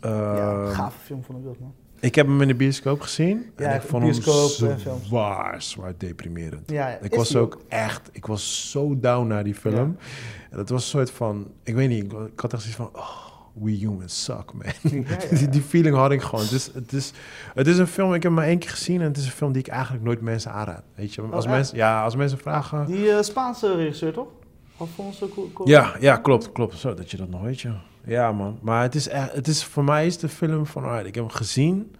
ja 0.00 0.08
Ehm, 0.10 0.66
gave 0.66 0.98
film 1.04 1.24
vond 1.24 1.38
ik 1.38 1.44
dat, 1.44 1.58
man. 1.58 1.74
Ik 2.00 2.14
heb 2.14 2.26
hem 2.26 2.40
in 2.42 2.48
de 2.48 2.54
bioscoop 2.54 3.00
gezien. 3.00 3.50
Ja, 3.56 3.64
en 3.68 3.76
ik 3.76 3.82
vond 3.82 4.02
bioscoop, 4.04 4.68
hem 4.68 4.78
zwaar, 5.04 5.62
zwaar 5.62 5.92
deprimerend. 5.98 6.70
Ja, 6.70 6.88
ja, 6.88 6.98
Ik 7.00 7.10
is 7.12 7.16
was 7.16 7.36
ook 7.36 7.60
echt, 7.68 8.08
ik 8.12 8.26
was 8.26 8.70
zo 8.70 8.98
down 9.00 9.26
naar 9.26 9.44
die 9.44 9.54
film. 9.54 9.96
En 10.50 10.56
dat 10.56 10.68
was 10.68 10.82
een 10.82 10.88
soort 10.88 11.10
van, 11.10 11.46
ik 11.62 11.74
weet 11.74 11.88
niet, 11.88 12.04
ik, 12.04 12.40
had 12.40 12.52
echt 12.52 12.62
zoiets 12.62 12.80
van, 12.80 12.90
oh, 12.92 13.26
we 13.52 13.70
humans 13.70 14.24
suck, 14.24 14.52
man. 14.52 14.62
Ja, 14.82 14.90
ja, 15.08 15.16
die, 15.30 15.40
ja. 15.40 15.46
die 15.46 15.62
feeling 15.62 15.96
had 15.96 16.10
ik 16.10 16.22
gewoon. 16.22 16.44
Het 16.44 16.52
is, 16.52 16.70
het, 16.74 16.92
is, 16.92 17.12
het 17.54 17.66
is 17.66 17.78
een 17.78 17.86
film, 17.86 18.08
ik 18.08 18.14
heb 18.14 18.22
hem 18.22 18.34
maar 18.34 18.44
één 18.46 18.58
keer 18.58 18.70
gezien 18.70 19.00
en 19.00 19.06
het 19.06 19.16
is 19.16 19.24
een 19.24 19.30
film 19.32 19.52
die 19.52 19.62
ik 19.62 19.68
eigenlijk 19.68 20.04
nooit 20.04 20.20
mensen 20.20 20.52
aanraad. 20.52 20.82
Weet 20.94 21.14
je, 21.14 21.22
als, 21.22 21.44
echt? 21.44 21.54
mensen, 21.54 21.76
ja, 21.76 22.02
als 22.04 22.16
mensen 22.16 22.38
vragen... 22.38 22.86
Die 22.86 23.10
eh, 23.12 23.22
Spaanse 23.22 23.74
regisseur, 23.76 24.12
toch? 24.12 24.28
Alfonso 24.76 25.28
Cu- 25.28 25.52
Cu- 25.54 25.70
Ja, 25.70 25.96
ja, 26.00 26.16
klopt, 26.16 26.52
klopt. 26.52 26.76
Zo, 26.78 26.94
dat 26.94 27.10
je 27.10 27.16
dat 27.16 27.28
nog 27.28 27.42
weet, 27.42 27.60
ja. 27.60 27.80
Ja, 28.08 28.32
man. 28.32 28.58
Maar 28.62 28.82
het 28.82 28.94
is 28.94 29.08
echt, 29.08 29.32
het 29.32 29.48
is, 29.48 29.64
voor 29.64 29.84
mij 29.84 30.06
is 30.06 30.18
de 30.18 30.28
film 30.28 30.66
van, 30.66 30.84
alright, 30.84 31.06
ik 31.06 31.14
heb 31.14 31.24
hem 31.24 31.32
gezien 31.32 31.94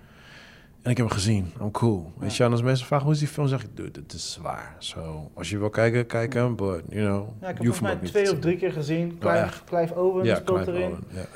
en 0.83 0.91
ik 0.91 0.97
heb 0.97 1.07
hem 1.07 1.15
gezien. 1.15 1.53
I'm 1.61 1.71
cool. 1.71 2.13
Weet 2.19 2.37
je, 2.37 2.45
als 2.45 2.63
mensen 2.63 2.87
vragen 2.87 3.05
hoe 3.05 3.15
is 3.15 3.21
die 3.21 3.29
film, 3.29 3.49
zeg 3.49 3.63
ik, 3.63 3.77
dude, 3.77 4.01
het 4.01 4.13
is 4.13 4.33
zwaar. 4.33 4.77
Zo, 4.79 5.31
als 5.35 5.51
je 5.51 5.59
wil 5.59 5.71
kijken, 5.71 6.07
kijk 6.07 6.35
hem, 6.35 6.57
but, 6.57 6.83
you 6.89 7.07
know, 7.07 7.29
Ja, 7.41 7.49
ik 7.49 7.57
heb 7.57 7.67
volgens 7.67 7.89
hem 7.89 7.99
mij 8.01 8.09
twee 8.09 8.33
of 8.33 8.39
drie 8.39 8.57
keer 8.57 8.73
gezien. 8.73 9.11
Oh, 9.13 9.19
Clive, 9.19 9.37
echt? 9.37 9.65
Clive 9.65 9.95
Owen 9.95 10.25
Ja, 10.25 10.41
Clive 10.45 10.73
erin. 10.73 10.83
Owen, 10.87 11.05
ja, 11.11 11.19
ja. 11.19 11.27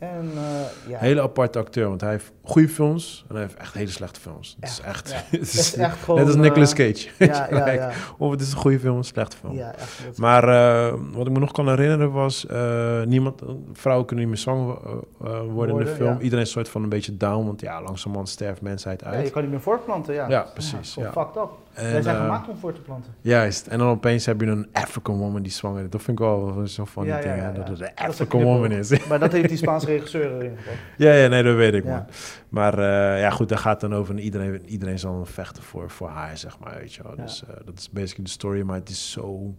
En 0.00 0.30
eh, 0.34 0.90
ja, 0.90 0.98
Hele 0.98 1.22
aparte 1.22 1.58
acteur, 1.58 1.88
want 1.88 2.00
hij 2.00 2.10
heeft 2.10 2.32
goede 2.42 2.68
films 2.68 3.24
en 3.28 3.34
hij 3.34 3.44
heeft 3.44 3.56
echt 3.56 3.74
hele 3.74 3.90
slechte 3.90 4.20
films. 4.20 4.56
Het 4.60 4.70
is 4.70 4.80
echt, 4.80 5.14
het 5.30 5.40
is 5.40 5.54
is 5.54 5.74
echt 5.74 5.98
gewoon... 5.98 6.18
net 6.18 6.26
als 6.26 6.36
eh, 6.36 6.42
Nicolas 6.42 6.72
Cage. 6.72 7.08
Ja, 7.18 7.26
ja, 7.50 7.64
Like, 7.64 7.70
ja. 7.70 7.90
Of 8.18 8.30
het 8.30 8.40
is 8.40 8.52
een 8.52 8.58
goede 8.58 8.80
film, 8.80 8.96
een 8.96 9.04
slechte 9.04 9.36
film. 9.36 9.58
Echt. 9.58 10.18
Maar 10.18 10.48
eh, 10.48 10.94
wat 11.12 11.26
ik 11.26 11.32
me 11.32 11.38
nog 11.38 11.52
kan 11.52 11.68
herinneren 11.68 12.12
was, 12.12 12.46
eh, 12.46 13.02
niemand, 13.02 13.42
vrouwen 13.72 14.06
kunnen 14.06 14.24
niet 14.24 14.34
meer 14.34 14.42
zwanger 14.42 14.76
eh, 14.84 14.90
eh, 14.90 14.96
worden, 15.20 15.46
in 15.46 15.52
Worden, 15.54 15.84
de 15.84 15.94
film. 15.94 16.20
Iedereen 16.20 16.44
is 16.44 16.50
soort 16.50 16.68
van 16.68 16.82
een 16.82 16.88
beetje 16.88 17.16
down, 17.16 17.46
want 17.46 17.60
ja, 17.60 17.82
langzamerhand 17.82 18.28
sterft 18.28 18.60
mensheid 18.60 19.00
ja, 19.00 19.06
uit. 19.06 19.26
je 19.26 19.32
kan 19.32 19.42
niet 19.42 19.50
meer 19.50 19.60
voortplanten, 19.60 20.14
ja. 20.14 20.28
Ja, 20.28 20.42
precies, 20.52 20.94
Ja, 20.94 21.02
ja. 21.02 21.12
Fucked 21.12 21.36
up. 21.36 21.50
En, 21.72 21.92
Wij 21.92 22.02
zijn 22.02 22.16
eh, 22.16 22.22
gemaakt 22.22 22.48
om 22.48 22.56
voor 22.56 22.72
te 22.72 22.80
planten. 22.80 23.14
Juist, 23.20 23.66
en 23.66 23.78
dan 23.78 23.88
opeens 23.88 24.26
heb 24.26 24.40
je 24.40 24.46
een 24.46 24.68
African 24.72 25.18
woman 25.18 25.42
die 25.42 25.52
zwanger 25.52 25.84
is. 25.84 25.90
Dat 25.90 26.02
vind 26.02 26.18
ik 26.18 26.24
wel 26.24 26.66
zo 26.66 26.84
van 26.84 27.02
die 27.02 27.12
Ja, 27.12 27.34
ja, 27.34 27.52
dat 27.52 27.68
het 27.68 27.80
een 27.80 27.94
African 27.94 28.42
woman 28.42 28.70
is. 28.70 29.06
Maar 29.06 29.18
dat 29.18 29.32
heeft 29.32 29.48
die 29.48 29.58
Spaanse 29.58 29.86
regisseur 29.86 30.34
erin 30.34 30.56
gebracht. 30.56 30.78
ja, 30.96 31.12
ja, 31.12 31.28
nee, 31.28 31.42
dat 31.42 31.56
weet 31.56 31.74
ik, 31.74 31.84
man. 31.84 32.04
Maar 32.48 32.78
eh, 32.78 33.20
ja, 33.20 33.30
goed, 33.30 33.48
daar 33.48 33.58
gaat 33.58 33.80
dan 33.80 33.94
over. 33.94 34.14
en 34.14 34.20
Iedereen, 34.20 34.68
iedereen 34.68 34.98
zal 34.98 35.12
dan 35.12 35.26
vechten 35.26 35.62
voor, 35.62 35.90
voor 35.90 36.08
haar, 36.08 36.36
zeg 36.38 36.58
maar, 36.58 36.76
weet 36.78 36.94
je 36.94 37.02
wel. 37.02 37.16
Dus 37.16 37.44
eh, 37.44 37.54
dat 37.64 37.78
is 37.78 37.90
basically 37.90 38.24
de 38.24 38.30
story, 38.30 38.62
maar 38.62 38.76
het 38.76 38.88
is 38.88 39.10
zo 39.10 39.54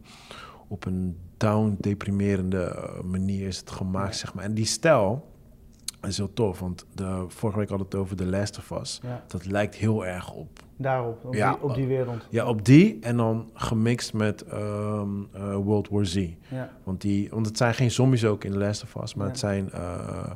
op 0.68 0.86
een 0.86 1.18
down, 1.38 1.78
deprimerende 1.80 2.90
manier 3.04 3.48
is 3.48 3.58
het 3.58 3.72
gemaakt, 3.72 4.16
zeg 4.16 4.34
maar. 4.34 4.44
En 4.44 4.54
die 4.54 4.66
stijl 4.66 5.31
is 6.10 6.18
heel 6.18 6.34
tof, 6.34 6.60
want 6.60 6.86
de, 6.94 7.26
vorige 7.28 7.60
week 7.60 7.70
hadden 7.70 7.88
we 7.90 7.96
het 7.96 8.04
over 8.06 8.16
The 8.18 8.26
Last 8.26 8.58
of 8.58 8.72
Us. 8.80 9.00
Ja, 9.04 9.24
Dat 9.28 9.46
lijkt 9.46 9.76
heel 9.76 10.06
erg 10.06 10.32
op 10.32 10.60
daarop, 10.78 11.26
op, 11.26 11.34
Ja, 11.34 11.52
die, 11.54 11.62
op 11.62 11.76
die 11.76 11.88
wereld. 11.88 12.28
Ja, 12.30 12.46
op 12.48 12.66
die 12.66 12.98
en 13.02 13.18
dan 13.18 13.50
gemixt 13.54 14.14
met 14.14 14.44
ehm, 14.44 15.10
eh, 15.34 15.56
World 15.56 15.90
War 15.90 16.06
Z. 16.06 16.30
Ja, 16.48 16.70
Want, 16.84 17.02
die, 17.02 17.30
want 17.30 17.46
het 17.46 17.58
zijn 17.58 17.74
geen 17.74 17.92
zombies 17.92 18.26
ook 18.26 18.44
in 18.44 18.52
The 18.52 18.58
Last 18.58 18.84
of 18.84 19.04
Us, 19.04 19.16
maar 19.16 19.28
het 19.28 19.40
zijn... 19.40 19.72
eh, 19.72 20.32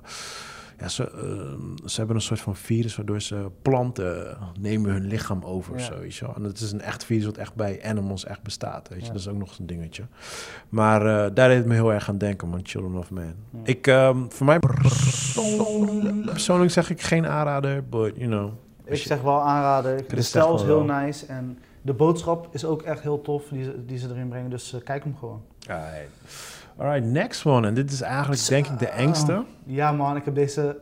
ja, 0.80 0.88
ze, 0.88 1.12
ehm, 1.12 1.88
ze 1.88 1.98
hebben 1.98 2.16
een 2.16 2.22
soort 2.22 2.40
van 2.40 2.56
virus 2.56 2.96
waardoor 2.96 3.22
ze 3.22 3.46
planten 3.62 4.38
nemen 4.60 4.92
hun 4.92 5.06
lichaam 5.08 5.44
over. 5.44 5.80
Ja. 5.80 5.90
Wel. 6.20 6.36
En 6.36 6.44
het 6.44 6.60
is 6.60 6.72
een 6.72 6.82
echt 6.82 7.06
virus 7.06 7.26
wat 7.26 7.38
echt 7.38 7.56
bij 7.56 7.80
animals 7.84 8.26
echt 8.26 8.42
bestaat. 8.42 8.88
Weet 8.90 9.00
je? 9.00 9.06
Ja. 9.06 9.12
Dat 9.12 9.22
is 9.22 9.28
ook 9.28 9.38
nog 9.38 9.58
een 9.60 9.66
dingetje. 9.66 10.04
Maar 10.70 11.02
eh, 11.02 11.32
daar 11.34 11.48
deed 11.50 11.58
het 11.58 11.66
me 11.66 11.74
heel 11.74 11.94
erg 11.94 12.10
aan 12.10 12.18
denken, 12.18 12.48
man. 12.50 12.60
Children 12.64 12.96
of 12.96 13.10
Man. 13.12 13.24
Ja. 13.24 13.60
Ik, 13.64 13.88
ehm, 13.88 14.18
voor 14.30 14.46
mij 14.46 14.60
persoonlijk, 16.26 16.72
zeg 16.72 16.90
ik 16.90 17.02
geen 17.02 17.26
aanrader, 17.28 17.84
but 17.90 18.16
you 18.16 18.28
know. 18.28 18.52
ik 18.84 18.98
zeg 18.98 19.22
wel 19.22 19.42
aanraden. 19.42 20.04
De 20.08 20.22
stijl 20.22 20.56
is 20.56 20.62
heel 20.62 20.86
wel. 20.86 21.00
nice 21.00 21.26
en 21.26 21.58
de 21.82 21.94
boodschap 21.94 22.48
is 22.52 22.66
ook 22.66 22.82
echt 22.82 23.02
heel 23.02 23.22
tof 23.22 23.44
die, 23.52 23.64
ze- 23.64 23.86
die 23.86 23.98
ze 23.98 24.10
erin 24.10 24.28
brengen. 24.30 24.50
Dus 24.50 24.74
eh, 24.74 24.82
kijk 24.84 25.04
hem 25.04 25.16
gewoon. 25.18 25.42
Alright. 25.70 26.10
Alright, 26.78 27.06
next 27.06 27.46
one. 27.46 27.68
En 27.68 27.74
dit 27.74 27.92
is 27.92 28.02
eigenlijk 28.02 28.48
denk 28.48 28.66
ik 28.68 28.80
de 28.80 28.88
engste. 28.88 29.44
Ja 29.66 29.92
man, 29.92 30.16
ik 30.16 30.26
heb 30.26 30.36
deze... 30.36 30.78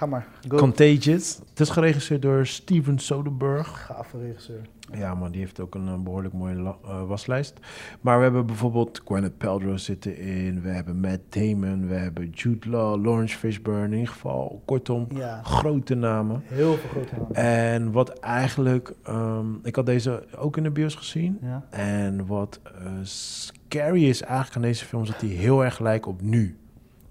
Ga 0.00 0.06
maar. 0.06 0.26
Go. 0.48 0.56
Contagious. 0.56 1.38
Het 1.48 1.60
is 1.60 1.70
geregisseerd 1.70 2.22
door 2.22 2.46
Steven 2.46 2.98
Soderbergh. 2.98 3.84
Gave 3.84 4.18
regisseur. 4.18 4.60
Ja, 4.92 5.14
man, 5.14 5.30
die 5.30 5.40
heeft 5.40 5.60
ook 5.60 5.74
een, 5.74 5.88
eh, 5.88 5.94
behoorlijk 5.98 6.34
mooie 6.34 6.74
eh, 6.84 7.02
waslijst. 7.06 7.54
Maar 8.00 8.16
we 8.16 8.22
hebben 8.22 8.46
bijvoorbeeld 8.46 9.00
Gwyneth 9.04 9.38
Paltrow 9.38 9.78
zitten 9.78 10.18
in. 10.18 10.62
We 10.62 10.68
hebben 10.68 11.00
Matt 11.00 11.20
Damon. 11.28 11.88
We 11.88 11.94
hebben 11.94 12.30
Jude 12.30 12.68
Law, 12.68 13.04
Lawrence 13.04 13.36
Fishburne. 13.38 13.84
In 13.84 13.92
ieder 13.92 14.08
geval, 14.08 14.62
kortom, 14.64 15.06
Ja, 15.14 15.42
grote 15.42 15.94
namen. 15.94 16.42
heel 16.44 16.76
veel 16.76 16.90
grote 16.90 17.14
namen. 17.18 17.34
En 17.34 17.92
wat 17.92 18.08
eigenlijk... 18.18 18.94
ehm, 19.02 19.46
ik 19.62 19.76
had 19.76 19.86
deze 19.86 20.24
ook 20.36 20.56
in 20.56 20.62
de 20.62 20.70
bios 20.70 20.94
gezien. 20.94 21.38
Ja. 21.42 21.64
En 21.70 22.26
wat 22.26 22.60
eh, 22.64 22.70
scary 23.02 24.04
is 24.04 24.22
eigenlijk 24.22 24.56
aan 24.56 24.62
deze 24.62 24.84
film... 24.84 25.02
is 25.02 25.08
dat 25.10 25.20
die 25.20 25.36
heel 25.36 25.64
erg 25.64 25.78
lijkt 25.78 26.06
op 26.06 26.22
nu. 26.22 26.58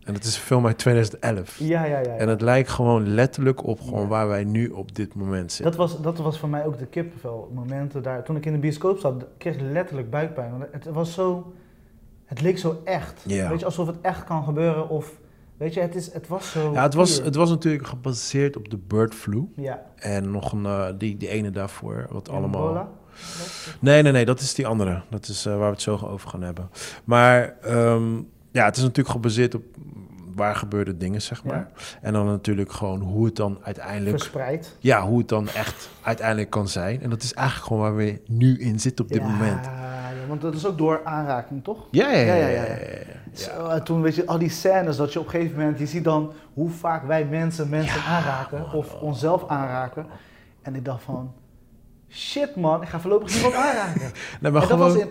En 0.10 0.16
het 0.16 0.24
is 0.24 0.36
een 0.36 0.42
film 0.42 0.66
uit 0.66 0.78
2011. 0.78 1.58
Ja, 1.60 1.84
ja, 1.84 1.86
ja. 1.86 2.00
ja. 2.00 2.16
En 2.16 2.28
het 2.28 2.42
lijkt 2.42 2.70
gewoon 2.70 3.08
letterlijk 3.08 3.66
op 3.66 3.82
gewoon 3.82 4.08
waar 4.08 4.28
wij 4.28 4.44
nu 4.44 4.68
op 4.68 4.96
dit 4.96 5.16
moment 5.16 5.52
zitten. 5.52 5.78
Dat 5.78 5.90
was, 5.90 6.02
dat 6.02 6.18
was 6.18 6.40
voor 6.40 6.50
mij 6.50 6.66
ook 6.66 6.78
de 6.78 6.86
kippenvel. 6.86 7.52
Momenten 7.54 8.04
daar. 8.04 8.24
Toen 8.24 8.36
ik 8.36 8.46
in 8.46 8.52
de 8.52 8.58
bioscoop 8.58 9.00
zat, 9.00 9.26
kreeg 9.38 9.56
ik 9.56 9.62
letterlijk 9.62 10.10
buikpijn. 10.10 10.52
Want 10.52 10.66
het 10.72 10.86
was 10.86 11.14
zo. 11.14 11.54
Het 12.26 12.42
leek 12.42 12.58
zo 12.58 12.82
echt. 12.84 13.24
Ja. 13.26 13.50
Weet 13.50 13.60
je, 13.60 13.66
alsof 13.66 13.88
het 13.88 13.96
echt 14.02 14.24
kan 14.24 14.44
gebeuren. 14.44 14.90
Of. 14.90 15.20
Weet 15.58 15.74
je, 15.74 15.80
het, 15.80 15.96
is, 15.96 16.14
het 16.14 16.28
was 16.28 16.52
zo. 16.52 16.72
Ja, 16.74 16.84
het 16.84 16.94
was, 16.94 17.22
het 17.22 17.36
was 17.36 17.50
natuurlijk 17.50 17.88
gebaseerd 17.88 18.58
op 18.58 18.70
de 18.70 18.78
bird 18.78 19.16
flu. 19.16 19.52
Ja. 19.56 19.86
En 19.96 20.32
nog 20.32 20.52
een, 20.52 20.66
eh, 20.66 20.86
die, 20.98 21.18
die 21.18 21.30
ene 21.30 21.50
daarvoor, 21.50 22.08
wat 22.10 22.30
allemaal... 22.30 22.66
Ebola? 22.66 22.90
Nee, 23.80 24.02
nee, 24.02 24.12
nee, 24.12 24.26
dat 24.26 24.40
is 24.40 24.54
die 24.54 24.68
andere. 24.68 25.02
Dat 25.10 25.28
is 25.28 25.46
eh, 25.46 25.54
waar 25.54 25.66
we 25.66 25.74
het 25.74 25.82
zo 25.82 26.00
over 26.04 26.30
gaan 26.30 26.42
hebben. 26.42 26.70
Maar 27.04 27.56
ehm, 27.62 28.16
ja, 28.52 28.66
het 28.66 28.78
is 28.78 28.84
natuurlijk 28.84 29.10
gebaseerd 29.10 29.56
op 29.56 29.64
waar 30.40 30.56
gebeurde 30.56 30.98
dingen, 30.98 31.22
zeg 31.22 31.44
maar. 31.44 31.68
En 32.02 32.14
dan 32.14 32.26
natuurlijk 32.26 32.72
gewoon 32.72 33.02
hoe 33.02 33.26
het 33.26 33.36
dan 33.36 33.58
uiteindelijk... 33.64 34.18
Verspreid. 34.18 34.76
Ja, 34.80 35.02
hoe 35.02 35.18
het 35.18 35.28
dan 35.28 35.48
echt 35.48 35.90
uiteindelijk 36.02 36.50
kan 36.50 36.68
zijn. 36.68 37.02
En 37.02 37.10
dat 37.10 37.24
is 37.24 37.34
eigenlijk 37.34 37.68
gewoon 37.68 37.82
waar 37.82 37.96
we 37.96 38.22
nu 38.28 38.60
in 38.60 38.80
zitten 38.80 39.06
op 39.06 39.12
dit 39.12 39.22
ja, 39.22 39.28
moment. 39.28 39.66
Ja, 39.66 40.28
want 40.28 40.42
dat 40.42 40.54
is 40.54 40.66
ook 40.66 40.78
door 40.78 41.02
aanraking, 41.04 41.64
toch? 41.64 41.88
Ja, 41.92 42.12
ja, 42.12 42.20
ja. 42.20 42.26
Ja, 42.26 42.36
ja, 42.36 42.48
ja, 42.48 42.62
ja, 42.62 42.64
ja. 42.64 42.78
ja. 43.34 43.38
Zo, 43.40 43.68
en 43.68 43.84
toen 43.84 44.02
weet 44.02 44.16
je, 44.16 44.26
al 44.26 44.38
die 44.38 44.50
scènes 44.50 44.98
dat 44.98 45.14
je 45.14 45.20
op 45.20 45.26
een 45.26 45.32
gegeven 45.32 45.58
moment, 45.58 45.80
je 45.80 45.88
ziet 45.88 46.04
dan 46.04 46.34
hoe 46.54 46.70
vaak 46.70 47.04
wij 47.06 47.26
mensen 47.26 47.70
mensen 47.70 48.02
aanraken 48.02 48.74
of 48.74 48.94
onszelf 48.94 49.48
aanraken. 49.48 50.06
En 50.62 50.76
ik 50.76 50.86
dacht 50.86 51.04
van, 51.04 51.34
shit 52.10 52.56
man, 52.56 52.82
ik 52.82 52.88
ga 52.88 53.00
voorlopig 53.00 53.34
niemand 53.34 53.54
aanraken. 53.66 54.12
Nee, 54.40 54.52
maar 54.52 54.62
en 54.62 54.68
dat 54.68 54.78
gewoon... 54.78 54.94
was 54.94 54.96
in 54.96 55.08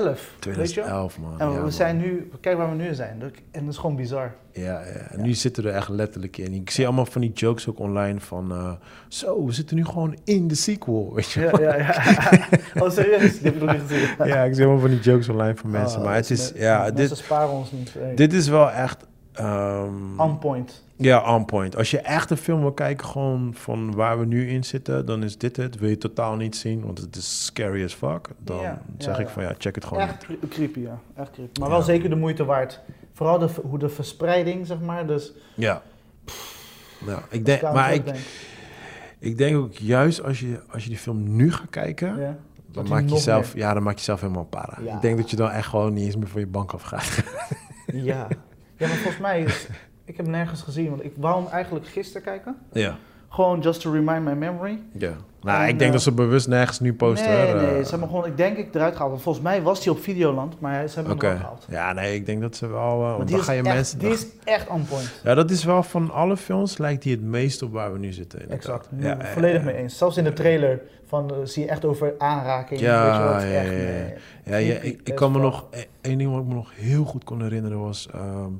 2011, 0.00 0.56
weet 0.56 0.68
je 0.68 0.80
2011, 0.80 1.18
man. 1.18 1.40
En 1.40 1.46
ja, 1.48 1.54
we 1.54 1.60
man. 1.60 1.72
zijn 1.72 1.96
nu, 1.96 2.30
kijk 2.40 2.56
waar 2.56 2.70
we 2.70 2.74
nu 2.76 2.94
zijn. 2.94 3.22
En 3.50 3.64
dat 3.64 3.72
is 3.72 3.76
gewoon 3.76 3.96
bizar. 3.96 4.34
Ja, 4.52 4.80
ja. 4.80 4.84
En 5.10 5.22
nu 5.22 5.34
zitten 5.34 5.62
we 5.62 5.68
er 5.68 5.74
echt 5.76 5.88
letterlijk 5.88 6.36
in. 6.36 6.52
Ik 6.52 6.70
zie 6.70 6.86
allemaal 6.86 7.06
van 7.06 7.20
die 7.20 7.32
jokes 7.32 7.68
ook 7.68 7.78
online 7.78 8.20
van... 8.20 8.52
eh, 8.52 8.72
zo, 9.08 9.46
we 9.46 9.52
zitten 9.52 9.76
nu 9.76 9.84
gewoon 9.84 10.16
in 10.24 10.48
de 10.48 10.54
sequel, 10.54 11.12
weet 11.14 11.30
je 11.30 11.40
Ja, 11.40 11.58
ja, 11.60 11.76
ja. 11.76 12.02
Oh, 12.82 12.90
serieus? 12.90 13.32
Die 13.32 13.42
heb 13.42 13.54
ik 13.54 13.60
nog 13.62 13.72
niet 13.72 13.80
gezien. 13.88 14.08
Ja, 14.26 14.42
ik 14.42 14.54
zie 14.54 14.64
allemaal 14.64 14.80
van 14.80 14.90
die 14.90 15.00
jokes 15.00 15.28
online 15.28 15.56
van 15.56 15.70
mensen. 15.70 15.98
Oh, 15.98 16.04
maar 16.04 16.14
het 16.14 16.30
is, 16.30 16.52
ja, 16.54 16.78
Mensen 16.78 16.96
dit, 17.08 17.16
sparen 17.16 17.50
ons 17.50 17.72
niet. 17.72 17.92
Hey. 17.98 18.14
dit 18.14 18.32
is 18.32 18.48
wel 18.48 18.70
echt... 18.70 19.06
ehm, 19.34 20.20
On 20.20 20.38
point. 20.38 20.84
ja, 20.96 21.34
on 21.34 21.44
point. 21.44 21.76
Als 21.76 21.90
je 21.90 21.98
echt 21.98 22.30
een 22.30 22.36
film 22.36 22.60
wil 22.60 22.72
kijken 22.72 23.06
gewoon 23.06 23.54
van 23.54 23.94
waar 23.94 24.18
we 24.18 24.26
nu 24.26 24.48
in 24.50 24.64
zitten... 24.64 25.06
dan 25.06 25.22
is 25.22 25.38
dit 25.38 25.56
het. 25.56 25.78
Wil 25.78 25.88
je 25.88 25.98
totaal 25.98 26.36
niet 26.36 26.56
zien, 26.56 26.84
want 26.84 26.98
het 26.98 27.16
is 27.16 27.44
scary 27.44 27.84
as 27.84 27.94
fuck... 27.94 28.28
dan 28.38 28.60
Ja, 28.60 28.82
zeg 28.98 29.16
ja, 29.16 29.22
ik 29.22 29.28
van 29.28 29.42
ja, 29.42 29.54
check 29.58 29.74
het 29.74 29.84
gewoon 29.84 30.02
Echt 30.02 30.18
cre- 30.18 30.48
creepy, 30.48 30.80
ja. 30.80 30.98
Echt 31.16 31.30
creepy. 31.30 31.60
Maar 31.60 31.70
wel 31.70 31.82
zeker 31.82 32.08
de 32.10 32.16
moeite 32.16 32.44
waard. 32.44 32.80
Vooral 33.12 33.38
de, 33.38 33.48
hoe 33.68 33.78
de 33.78 33.88
verspreiding, 33.88 34.66
zeg 34.66 34.80
maar. 34.80 35.06
Dus, 35.06 35.32
Ja. 35.54 35.82
Ja, 37.06 37.22
ik 37.30 37.44
denk, 37.46 37.62
maar 37.62 37.88
ook 37.90 37.94
ik, 37.96 38.04
denk. 38.04 38.18
ik 39.18 39.38
denk 39.38 39.56
ook 39.56 39.72
juist 39.74 40.22
als 40.22 40.40
je, 40.40 40.60
als 40.70 40.82
je 40.82 40.88
die 40.88 40.98
film 40.98 41.36
nu 41.36 41.52
gaat 41.52 41.70
kijken... 41.70 42.38
Dan 42.72 42.88
maak, 42.88 43.08
je 43.08 43.18
zelf, 43.18 43.54
ja, 43.54 43.74
dan 43.74 43.82
maak 43.82 43.96
je 43.96 44.04
zelf 44.04 44.20
helemaal 44.20 44.44
para. 44.44 44.78
Ja. 44.84 44.94
Ik 44.94 45.00
denk 45.00 45.16
dat 45.16 45.30
je 45.30 45.36
dan 45.36 45.50
echt 45.50 45.68
gewoon 45.68 45.92
niet 45.92 46.04
eens 46.04 46.16
meer 46.16 46.28
van 46.28 46.40
je 46.40 46.46
bank 46.46 46.72
af 46.72 46.82
gaat. 46.82 47.22
Ja. 47.86 48.28
ja, 48.76 48.86
maar 48.86 48.96
volgens 48.96 49.18
mij 49.18 49.42
is... 49.42 49.66
Ik 50.06 50.16
heb 50.16 50.26
nergens 50.26 50.62
gezien, 50.62 50.90
want 50.90 51.04
ik 51.04 51.12
wou 51.16 51.42
hem 51.42 51.52
eigenlijk 51.52 51.86
gisteren 51.86 52.22
kijken. 52.22 52.56
Ja. 52.72 52.96
Gewoon 53.28 53.60
just 53.60 53.80
to 53.80 53.92
remind 53.92 54.24
my 54.24 54.32
memory. 54.32 54.82
ja. 54.92 55.16
Nou, 55.44 55.62
En, 55.62 55.68
ik 55.68 55.78
denk 55.78 55.90
eh, 55.90 55.92
dat 55.96 56.02
ze 56.02 56.12
bewust 56.12 56.48
nergens 56.48 56.80
nu 56.80 56.94
posten. 56.94 57.28
nee, 57.30 57.46
hoor. 57.52 57.54
nee, 57.62 57.78
Eh, 57.78 57.84
ze 57.84 57.90
hebben 57.90 58.08
gewoon, 58.08 58.26
ik 58.26 58.36
denk 58.36 58.56
ik 58.56 58.74
eruit 58.74 58.92
gehaald. 58.92 59.10
Want 59.10 59.22
volgens 59.22 59.44
mij 59.44 59.62
was 59.62 59.84
hij 59.84 59.92
op 59.92 60.02
Videoland, 60.02 60.60
maar 60.60 60.88
ze 60.88 60.94
hebben 60.94 61.12
Oké. 61.14 61.26
hem 61.26 61.36
gehaald. 61.36 61.66
Ja, 61.68 61.92
nee, 61.92 62.14
ik 62.14 62.26
denk 62.26 62.40
dat 62.40 62.56
ze 62.56 62.66
wel... 62.66 63.04
eh, 63.04 63.16
Want 63.16 63.30
dan 63.30 63.38
is, 63.38 63.44
ga 63.44 63.52
je 63.52 63.62
echt, 63.62 63.74
mensen... 63.74 63.98
die 63.98 64.08
is 64.10 64.26
echt 64.44 64.68
on 64.68 64.84
point. 64.84 65.20
Ja, 65.24 65.34
dat 65.34 65.50
is 65.50 65.64
wel 65.64 65.82
van 65.82 66.10
alle 66.10 66.36
films 66.36 66.78
lijkt 66.78 67.02
die 67.02 67.12
het 67.12 67.22
meest 67.24 67.62
op 67.62 67.72
waar 67.72 67.92
we 67.92 67.98
nu 67.98 68.12
zitten. 68.12 68.40
inderdaad. 68.40 68.66
Exact, 68.66 68.88
Ja, 68.98 69.18
volledig 69.32 69.58
ja. 69.60 69.64
mee 69.66 69.74
eens. 69.76 69.98
Zelfs 69.98 70.16
in 70.16 70.24
de 70.24 70.32
trailer 70.32 70.80
van, 71.06 71.32
zie 71.44 71.62
je 71.64 71.68
echt 71.68 71.84
over 71.84 72.14
aanraking. 72.18 72.80
Ja, 72.80 73.04
weet 73.06 73.16
je 73.16 73.32
wat, 73.32 73.42
ja, 73.42 73.48
echt, 73.60 73.70
ja, 73.72 73.88
ja. 73.88 74.12
Ja, 74.44 74.56
ja, 74.74 74.80
ik, 74.80 75.00
ik 75.04 75.14
kan 75.14 75.32
me 75.32 75.38
nog... 75.38 75.66
eh, 75.70 75.80
één 76.00 76.18
ding 76.18 76.30
wat 76.30 76.40
ik 76.42 76.46
me 76.48 76.54
nog 76.54 76.70
heel 76.74 77.04
goed 77.04 77.24
kon 77.24 77.42
herinneren 77.42 77.80
was... 77.80 78.08
ehm, 78.14 78.50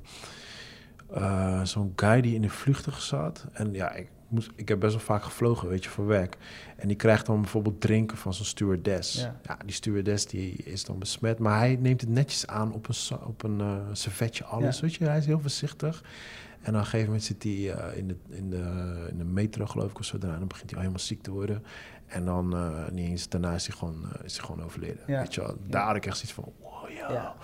eh, 1.14 1.60
Zo'n 1.62 1.92
guy 1.96 2.20
die 2.20 2.34
in 2.34 2.42
de 2.42 2.48
vliegtuig 2.48 3.00
zat. 3.00 3.44
En 3.52 3.72
ja, 3.72 3.92
ik, 3.92 4.08
moest, 4.28 4.50
ik 4.54 4.68
heb 4.68 4.80
best 4.80 4.92
wel 4.92 5.02
vaak 5.02 5.22
gevlogen, 5.22 5.68
weet 5.68 5.84
je, 5.84 5.90
voor 5.90 6.06
werk. 6.06 6.36
En 6.76 6.88
die 6.88 6.96
krijgt 6.96 7.26
dan 7.26 7.40
bijvoorbeeld 7.40 7.80
drinken 7.80 8.16
van 8.16 8.34
zijn 8.34 8.46
stewardess. 8.46 9.14
Ja. 9.14 9.40
Ja. 9.42 9.58
die 9.64 9.74
stewardess 9.74 10.26
die 10.26 10.52
is 10.52 10.84
dan 10.84 10.98
besmet. 10.98 11.38
Maar 11.38 11.58
hij 11.58 11.76
neemt 11.80 12.00
het 12.00 12.10
netjes 12.10 12.46
aan 12.46 12.72
op 12.72 12.88
een, 12.88 13.18
op 13.24 13.42
een 13.42 13.60
eh, 13.60 13.76
servetje, 13.92 14.44
alles. 14.44 14.76
Ja. 14.76 14.82
Weet 14.82 14.94
je, 14.94 15.04
hij 15.04 15.18
is 15.18 15.26
heel 15.26 15.40
voorzichtig. 15.40 16.04
En 16.60 16.70
op 16.70 16.78
een 16.78 16.84
gegeven 16.84 17.06
moment 17.06 17.24
zit 17.24 17.42
hij 17.42 17.72
eh, 17.72 17.96
in, 17.96 18.08
de, 18.08 18.16
in, 18.28 18.50
de, 18.50 19.06
in 19.10 19.18
de 19.18 19.24
metro, 19.24 19.66
geloof 19.66 19.90
ik, 19.90 19.98
of 19.98 20.04
zo. 20.04 20.18
Daarna 20.18 20.38
dan 20.38 20.48
begint 20.48 20.70
hij 20.70 20.78
al 20.78 20.84
helemaal 20.84 21.06
ziek 21.06 21.22
te 21.22 21.30
worden. 21.30 21.62
En 22.06 22.24
dan 22.24 22.56
eh, 22.56 22.88
niet 22.90 23.08
eens 23.08 23.28
daarna 23.28 23.54
is 23.54 23.66
hij 23.66 23.76
gewoon, 23.76 24.04
is 24.24 24.36
hij 24.36 24.46
gewoon 24.46 24.64
overleden. 24.64 25.00
Ja. 25.06 25.20
Weet 25.20 25.34
je 25.34 25.40
wel, 25.40 25.56
daar 25.66 25.86
had 25.86 25.96
ik 25.96 26.06
echt 26.06 26.16
zoiets 26.16 26.32
van, 26.32 26.52
wow, 26.60 26.90
ja. 26.90 27.34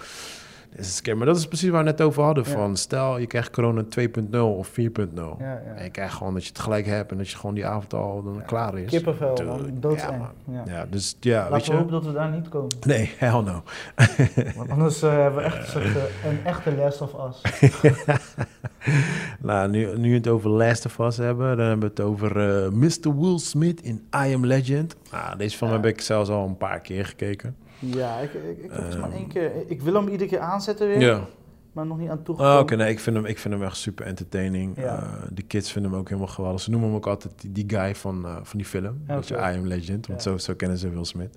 Dit 0.71 0.81
is 0.81 0.97
scary. 0.97 1.17
Maar 1.17 1.27
dat 1.27 1.37
is 1.37 1.47
precies 1.47 1.69
waar 1.69 1.83
we 1.83 1.89
het 1.89 1.99
net 1.99 2.07
over 2.07 2.23
hadden. 2.23 2.45
Ja. 2.45 2.51
Van 2.51 2.77
stel, 2.77 3.19
je 3.19 3.27
krijgt 3.27 3.51
corona 3.51 3.83
2.0 3.83 4.39
of 4.39 4.69
4.0. 4.69 4.75
Ja, 5.15 5.35
ja. 5.39 5.61
En 5.77 5.85
je 5.85 5.91
krijgt 5.91 6.15
gewoon 6.15 6.35
dat 6.35 6.43
je 6.43 6.49
het 6.49 6.59
gelijk 6.59 6.87
hebt 6.87 7.11
en 7.11 7.17
dat 7.17 7.31
je 7.31 7.37
gewoon 7.37 7.55
die 7.55 7.67
avond 7.67 7.95
al 7.95 8.23
dan 8.23 8.43
klaar 8.47 8.79
is. 8.79 8.91
Kippenvel. 8.91 9.35
Doodseng. 9.73 10.23
Ja, 10.67 10.87
dus 10.91 11.17
ja, 11.21 11.51
weet 11.51 11.67
we 11.67 11.73
je. 11.73 11.79
hopen 11.79 11.93
dat 11.93 12.05
we 12.05 12.13
daar 12.13 12.31
niet 12.31 12.49
komen. 12.49 12.69
Nee, 12.87 13.11
hell 13.19 13.41
no. 13.41 13.63
Want 14.57 14.71
anders 14.71 15.03
eh, 15.03 15.11
hebben 15.11 15.43
we 15.43 15.47
echt 15.47 15.59
een, 15.59 15.67
soort, 15.67 15.97
eh, 15.97 16.31
een 16.31 16.45
echte 16.45 16.75
Last 16.75 17.01
of 17.01 17.15
Us. 17.29 17.43
nou, 19.49 19.71
nu, 19.71 19.99
nu 19.99 20.11
we 20.11 20.17
het 20.17 20.29
over 20.29 20.51
Last 20.51 20.87
of 20.87 20.99
Us 20.99 21.17
hebben, 21.17 21.57
dan 21.57 21.67
hebben 21.67 21.89
we 21.95 21.95
het 21.95 22.01
over 22.01 22.65
eh, 22.65 22.71
Mr. 22.71 23.21
Will 23.21 23.39
Smith 23.39 23.83
in 23.83 24.09
I 24.27 24.35
Am 24.35 24.47
Legend. 24.47 24.97
Nou, 25.11 25.37
deze 25.37 25.57
film 25.57 25.71
heb 25.71 25.87
ik 25.87 26.01
zelfs 26.01 26.31
al 26.31 26.47
een 26.47 26.57
paar 26.57 26.81
keer 26.81 27.05
gekeken. 27.05 27.57
Ja, 27.81 28.19
ik, 28.19 28.33
ik, 28.35 28.59
ik 28.65 28.71
heb 28.71 28.91
mij 28.93 29.01
Ehm. 29.01 29.11
één 29.13 29.29
keer... 29.29 29.53
Ik 29.67 29.83
wil 29.83 29.95
hem 29.95 30.09
iedere 30.09 30.31
keer 30.31 30.39
aanzetten 30.41 30.87
weer, 30.87 31.01
Ja. 31.01 31.27
maar 31.73 31.87
nog 31.87 31.99
niet 31.99 32.09
aan 32.09 32.19
Oh, 32.19 32.25
toegekomen. 32.25 32.59
Oké, 32.61 32.77
nee, 32.77 32.91
ik 32.91 33.01
vind, 33.01 33.17
hem, 33.17 33.25
ik 33.25 33.39
vind 33.39 33.55
hem 33.55 33.63
echt 33.63 33.77
super 33.77 34.07
entertaining. 34.07 34.77
Ja. 34.77 34.97
Eh, 35.03 35.23
de 35.33 35.43
kids 35.43 35.73
vinden 35.73 35.91
hem 35.91 36.01
ook 36.01 36.09
helemaal 36.09 36.29
geweldig. 36.31 36.61
Ze 36.61 36.71
noemen 36.71 36.89
hem 36.89 36.97
ook 36.97 37.07
altijd 37.07 37.33
die, 37.41 37.53
die 37.53 37.65
guy 37.79 37.95
van, 37.95 38.25
eh, 38.27 38.37
van 38.43 38.59
die 38.59 38.67
film. 38.67 39.03
Je, 39.27 39.35
I. 39.35 39.57
Am 39.59 39.67
Legend, 39.67 40.07
want 40.07 40.25
Ja. 40.25 40.31
zo, 40.31 40.39
zo 40.39 40.55
kennen 40.55 40.79
ze 40.79 40.91
Will 40.91 41.05
Smith. 41.05 41.37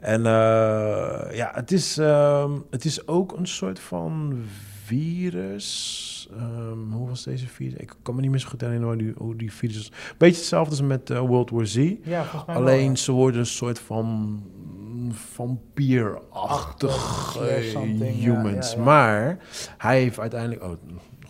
En 0.00 0.26
eh, 0.26 1.36
ja, 1.36 1.50
het 1.54 1.72
is, 1.72 1.98
ehm, 1.98 2.52
het 2.70 2.84
is 2.84 3.06
ook 3.08 3.32
een 3.36 3.46
soort 3.46 3.80
van 3.80 4.34
virus. 4.84 6.28
Ehm, 6.36 6.90
hoe 6.92 7.08
was 7.08 7.22
deze 7.24 7.46
virus? 7.48 7.74
Ik 7.80 7.94
kan 8.02 8.14
me 8.14 8.20
niet 8.20 8.30
meer 8.30 8.40
zo 8.40 8.48
goed 8.48 8.60
herinneren 8.60 8.94
hoe 8.94 9.04
die, 9.04 9.14
hoe 9.16 9.36
die 9.36 9.52
virus. 9.52 9.92
Beetje 10.18 10.36
hetzelfde 10.36 10.70
als 10.70 10.80
met 10.82 11.08
World 11.08 11.50
War 11.50 11.66
Z. 11.66 11.74
Ja, 12.02 12.24
wel, 12.46 12.56
Alleen 12.56 12.96
ze 12.96 13.12
worden 13.12 13.40
een 13.40 13.46
soort 13.46 13.78
van 13.78 14.40
vampierachtig 15.12 16.28
Achtig, 16.30 17.38
ja, 17.64 17.70
something, 17.70 18.14
ja, 18.16 18.20
humans. 18.34 18.70
ja, 18.72 18.78
ja. 18.78 18.84
Maar 18.84 19.38
hij 19.78 20.00
heeft 20.00 20.18
uiteindelijk... 20.20 20.62
Oh, 20.62 20.70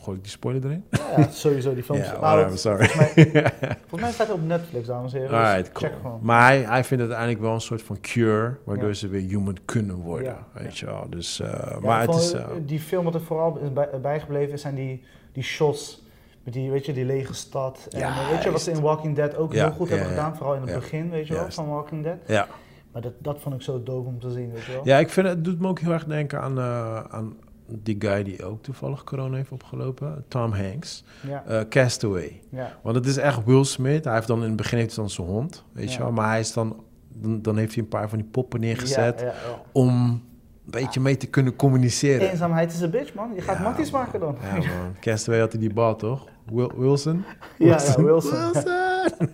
gooi 0.03 0.17
ik 0.17 0.23
die 0.23 0.33
spoiler 0.33 0.65
erin? 0.65 0.85
Ja, 1.17 1.29
sowieso 1.31 1.75
die 1.75 1.83
films. 1.83 2.11
Dat- 2.21 2.59
sorry. 2.61 2.89
Volgens 2.89 3.15
mij, 3.15 3.53
volgens 3.89 4.01
mij 4.01 4.13
staat 4.13 4.27
hij 4.27 4.37
op 4.37 4.43
Netflix, 4.47 4.87
dames 4.87 5.13
en 5.15 5.21
heren. 5.21 5.57
dus 5.63 5.71
check 5.73 5.93
gewoon. 6.01 6.19
Maar 6.23 6.43
hij, 6.47 6.59
hij 6.63 6.85
vindt 6.85 7.03
het 7.03 7.13
uiteindelijk 7.13 7.41
wel 7.41 7.55
een 7.55 7.61
soort 7.61 7.83
van 7.83 8.01
cure... 8.01 8.57
waardoor 8.65 8.95
ze 8.95 9.09
weer 9.09 9.21
human 9.29 9.57
kunnen 9.65 9.97
worden, 9.97 10.37
weet 10.53 10.79
je 10.79 10.87
wel. 10.87 11.07
Dus, 11.11 11.41
eh, 11.41 11.79
maar 11.79 12.01
het 12.01 12.11
van, 12.11 12.21
is... 12.21 12.33
eh, 12.33 12.47
die 12.67 12.81
film 12.81 13.05
wat 13.05 13.15
er 13.15 13.21
vooral 13.23 13.59
is 13.59 13.73
bij, 13.73 13.89
bijgebleven 14.03 14.53
is, 14.53 14.61
zijn 14.61 14.75
die, 14.75 15.05
die 15.33 15.43
shots 15.43 16.07
met 16.45 16.55
die, 16.55 16.71
weet 16.71 16.87
je, 16.87 16.93
die 16.93 17.05
lege 17.05 17.35
stad. 17.35 17.87
En 17.91 17.99
Ja, 17.99 18.15
weet 18.31 18.43
je 18.43 18.51
wat 18.51 18.61
ze 18.63 18.71
in 18.71 18.81
Walking 18.81 19.17
Dead 19.17 19.37
ook 19.37 19.53
Ja, 19.53 19.65
heel 19.67 19.75
goed 19.77 19.89
ja, 19.89 19.95
hebben 19.95 20.15
gedaan, 20.15 20.37
vooral 20.37 20.55
in 20.55 20.61
het 20.63 20.75
begin, 20.75 21.11
weet 21.11 21.27
je 21.27 21.35
wel, 21.35 21.51
van 21.51 21.69
Walking 21.69 22.03
Dead. 22.05 22.17
ja. 22.27 22.47
Maar 22.93 23.03
dat, 23.03 23.13
dat 23.19 23.41
vond 23.41 23.55
ik 23.55 23.63
zo 23.63 23.83
doof 23.83 24.07
om 24.07 24.21
te 24.21 24.31
zien, 24.31 24.53
weet 24.53 24.65
je 24.65 24.73
wel. 24.73 24.81
ja, 24.85 24.99
ik 24.99 25.09
vind 25.11 25.27
het, 25.27 25.45
doet 25.45 25.61
me 25.61 25.69
ook 25.69 25.79
heel 25.79 25.93
erg 25.93 26.05
denken 26.05 26.41
aan, 26.41 26.59
eh, 26.59 27.01
aan 27.01 27.37
die 27.83 27.97
guy 27.99 28.23
die 28.23 28.45
ook 28.45 28.63
toevallig 28.63 29.05
corona 29.05 29.37
heeft 29.37 29.51
opgelopen. 29.53 30.25
Tom 30.29 30.53
Hanks. 30.53 31.05
Ja, 31.27 31.45
Eh, 31.47 31.61
Castaway. 31.69 32.41
ja. 32.51 32.73
Want 32.83 32.97
het 32.97 33.07
is 33.07 33.17
echt 33.17 33.45
Will 33.45 33.65
Smith. 33.65 34.05
Hij 34.05 34.15
heeft 34.15 34.27
dan 34.27 34.39
in 34.43 34.47
het 34.49 34.57
begin 34.57 34.79
heeft 34.79 34.95
hij 34.95 35.05
dan 35.05 35.11
zijn 35.13 35.27
hond, 35.27 35.65
weet 35.73 35.93
je 35.93 35.99
wel. 35.99 36.13
Maar 36.13 36.29
hij 36.29 36.41
is 36.41 36.53
dan, 36.53 36.85
dan, 37.09 37.43
dan 37.43 37.57
heeft 37.57 37.75
hij 37.75 37.83
een 37.83 37.89
paar 37.89 38.09
van 38.09 38.19
die 38.19 38.27
poppen 38.27 38.61
neergezet 38.61 39.25
om 39.73 39.89
een 39.89 40.23
beetje 40.65 41.01
mee 41.01 41.17
te 41.17 41.27
kunnen 41.27 41.57
communiceren. 41.57 42.31
Eenzaamheid 42.31 42.73
is 42.73 42.81
een 42.81 42.91
bitch, 42.91 43.15
man. 43.15 43.31
Je 43.35 43.41
gaat 43.41 43.61
matties 43.61 43.91
maken 43.91 44.21
dan. 44.21 44.37
Ja, 44.43 44.53
man. 44.55 44.95
Castaway 45.01 45.41
had 45.41 45.53
hij 45.53 45.61
die 45.61 45.73
bal, 45.73 45.97
toch? 45.97 46.27
Wil- 46.47 46.73
Wilson? 46.77 47.25
Ja, 47.59 47.67
ja, 47.67 48.03
Wilson. 48.03 48.05
Wilson! 48.05 48.53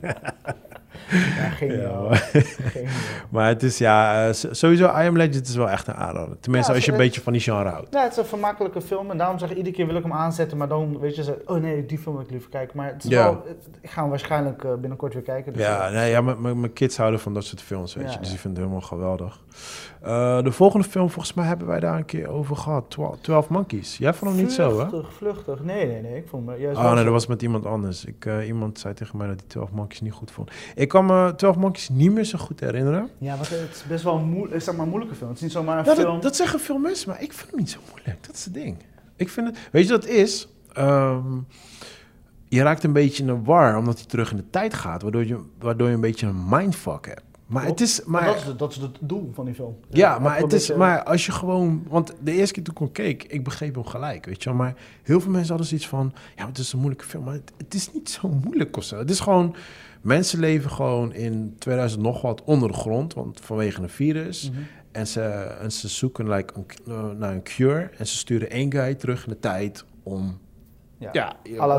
Ja, 1.11 1.49
geniaal. 1.51 2.03
Ja, 2.05 2.09
maar- 2.09 2.31
Geniaal. 2.73 2.93
Maar 3.31 3.49
het 3.49 3.63
is 3.63 3.79
ja, 3.79 4.27
eh, 4.29 4.33
sowieso 4.51 4.85
I 4.85 5.07
Am 5.07 5.17
Legend 5.17 5.47
is 5.49 5.55
wel 5.57 5.71
echt 5.71 5.87
een 5.87 5.95
aanrader. 5.95 6.37
Tenminste, 6.41 6.71
Ja, 6.71 6.77
als 6.77 6.85
je 6.87 6.93
een 6.93 6.97
het- 6.99 7.07
beetje 7.07 7.21
van 7.21 7.33
die 7.33 7.43
genre 7.43 7.69
houdt. 7.69 7.89
Ja, 7.95 8.03
het 8.03 8.13
is 8.13 8.19
een 8.19 8.25
vermakelijke 8.25 8.81
film 8.81 9.11
en 9.11 9.19
daarom 9.19 9.39
zeg 9.39 9.51
ik 9.51 9.57
iedere 9.57 9.75
keer 9.77 9.87
wil 9.87 9.97
ik 9.97 10.03
hem 10.03 10.13
aanzetten, 10.13 10.59
maar 10.59 10.69
dan 10.69 10.99
weet 10.99 11.17
je, 11.17 11.23
ze, 11.23 11.43
oh 11.47 11.61
nee, 11.61 11.87
die 11.87 11.99
film 11.99 12.15
wil 12.15 12.25
ik 12.25 12.31
liever 12.31 12.51
kijken. 12.51 12.77
Maar 12.77 12.87
het 12.93 13.05
is 13.05 13.11
wel, 13.11 13.45
ik 13.81 13.91
ga 13.91 14.01
hem 14.01 14.11
waarschijnlijk 14.11 14.65
eh, 14.65 14.75
binnenkort 14.75 15.13
weer 15.15 15.23
kijken. 15.23 15.53
dus, 15.53 15.63
Ja, 15.63 15.89
nee, 15.91 16.11
ja 16.11 16.21
mijn- 16.21 16.61
mijn 16.61 16.73
kids 16.73 16.97
houden 16.97 17.21
van 17.21 17.35
dat 17.35 17.45
soort 17.45 17.63
films, 17.63 17.95
weet 17.95 18.13
je. 18.13 18.19
Dus 18.19 18.29
die 18.31 18.39
vinden 18.39 18.63
het 18.63 18.71
helemaal 18.71 18.89
geweldig. 18.89 19.41
Eh, 20.05 20.43
de 20.43 20.53
volgende 20.53 20.87
film, 20.89 21.11
volgens 21.11 21.35
mij 21.35 21.47
hebben 21.47 21.67
wij 21.67 21.81
daar 21.81 21.97
een 21.97 22.05
keer 22.05 22.29
over 22.29 22.57
gehad. 22.57 22.91
12, 22.91 23.17
12 23.21 23.49
Monkeys. 23.49 23.99
Jij 23.99 24.15
vond 24.15 24.31
hem 24.35 24.41
niet 24.41 24.53
zo, 24.53 24.79
hè? 24.79 24.89
Vluchtig, 24.89 25.13
vluchtig. 25.13 25.61
Nee, 25.65 25.87
nee, 25.87 26.03
nee, 26.03 26.17
ik 26.17 26.29
vond 26.29 26.49
hem 26.49 26.61
juist 26.61 26.79
Oh 26.79 26.85
nee, 26.89 26.97
zo. 26.97 27.03
dat 27.03 27.13
was 27.13 27.27
met 27.27 27.43
iemand 27.43 27.67
anders. 27.67 28.05
Ik, 28.05 28.25
eh, 28.27 28.47
iemand 28.47 28.79
zei 28.79 28.95
tegen 28.95 29.17
mij 29.19 29.27
dat 29.27 29.37
hij 29.41 29.49
12 29.49 29.71
Monkeys 29.71 30.01
niet 30.01 30.13
goed 30.13 30.31
vond. 30.31 30.51
Ik 30.75 30.89
kan 30.89 31.07
me 31.07 31.33
12 31.37 31.57
Monkeys 31.57 31.89
niet 31.89 32.13
meer 32.13 32.25
zo 32.25 32.39
goed 32.39 32.61
herinneren. 32.61 33.09
Ja, 33.19 33.35
want 33.37 33.49
het 33.49 33.71
is 33.75 33.85
best 33.89 34.05
wel 34.05 34.15
een, 34.17 34.25
moe, 34.25 34.49
zeg 34.61 34.75
maar, 34.75 34.83
een 34.85 34.89
moeilijke 34.91 35.17
film. 35.17 35.29
Het 35.29 35.37
is 35.39 35.43
niet 35.45 35.53
zomaar 35.53 35.79
een 35.79 35.85
Ja, 35.85 35.95
film. 35.95 36.13
dat, 36.13 36.23
dat 36.23 36.37
zeggen 36.37 36.61
veel 36.61 36.79
mensen, 36.79 37.09
maar 37.09 37.23
ik 37.23 37.33
vind 37.33 37.51
hem 37.51 37.59
niet 37.59 37.71
zo 37.71 37.79
moeilijk. 37.91 38.17
Dat 38.27 38.35
is 38.35 38.45
het 38.45 38.55
ding. 38.55 38.77
Ik 39.17 39.29
vind 39.29 39.47
het, 39.47 39.59
weet 39.73 39.87
je 39.87 39.93
wat 39.93 40.03
het 40.03 40.13
is? 40.13 40.49
Ehm, 40.73 41.23
je 42.49 42.63
raakt 42.63 42.85
een 42.85 42.93
beetje 42.93 43.23
in 43.23 43.29
een 43.29 43.45
war 43.45 43.77
omdat 43.77 43.97
hij 43.99 44.07
terug 44.07 44.31
in 44.31 44.37
de 44.37 44.51
tijd 44.51 44.75
gaat, 44.75 45.03
waardoor 45.03 45.27
je, 45.27 45.39
waardoor 45.59 45.89
je 45.89 45.95
een 45.95 46.01
beetje 46.01 46.27
een 46.27 46.45
mindfuck 46.49 47.07
hebt. 47.07 47.23
Maar 47.47 47.65
het 47.65 47.81
is, 47.81 48.05
Maar 48.05 48.25
dat, 48.25 48.37
is 48.37 48.45
het, 48.45 48.59
dat 48.59 48.71
is 48.71 48.77
het 48.77 48.97
doel 49.01 49.31
van 49.35 49.45
die 49.45 49.55
film. 49.55 49.77
ja, 49.91 50.19
maar 50.19 50.39
het 50.39 50.53
is, 50.53 50.75
maar 50.75 51.03
als 51.03 51.27
je 51.27 51.33
gewoon, 51.33 51.85
want 51.89 52.15
de 52.21 52.33
eerste 52.33 52.55
keer 52.55 52.63
toen 52.63 52.75
ik 52.75 52.81
hem 52.81 52.93
keek, 52.93 53.25
ik 53.25 53.45
begreep 53.45 53.75
hem 53.75 53.85
gelijk, 53.85 54.27
weet 54.27 54.43
je 54.43 54.49
wel. 54.49 54.59
Maar 54.59 54.75
heel 55.03 55.21
veel 55.21 55.31
mensen 55.31 55.49
hadden 55.49 55.67
zoiets 55.67 55.89
van, 55.89 56.13
ja, 56.37 56.47
het 56.47 56.59
is 56.59 56.73
een 56.73 56.79
moeilijke 56.79 57.05
film, 57.05 57.25
maar 57.25 57.35
het, 57.35 57.53
het 57.57 57.75
is 57.75 57.93
niet 57.93 58.11
zo 58.11 58.29
moeilijk 58.29 58.77
of 58.77 58.85
zo. 58.85 58.99
Het 58.99 59.11
is 59.11 59.21
gewoon, 59.21 59.57
mensen 60.01 60.39
leven 60.39 60.71
gewoon 60.71 61.13
in 61.13 61.55
2000 61.59 62.03
nog 62.03 62.23
wat 62.23 62.43
onder 62.45 62.69
de 62.69 62.75
grond, 62.75 63.15
want 63.15 63.41
vanwege 63.41 63.83
een 63.83 63.89
virus. 63.89 64.51
Mhm. 64.51 64.61
En 64.93 65.07
ze, 65.07 65.21
en 65.61 65.73
ze 65.73 65.89
zoeken 65.89 66.29
like, 66.29 66.55
een, 66.85 67.19
naar 67.19 67.33
een 67.33 67.43
cure. 67.43 67.91
En 67.99 68.07
ze 68.07 68.17
sturen 68.17 68.51
één 68.51 68.73
guy 68.73 68.95
terug 68.95 69.27
in 69.27 69.33
de 69.33 69.39
tijd 69.39 69.85
om, 70.03 70.39
Ja, 71.13 71.37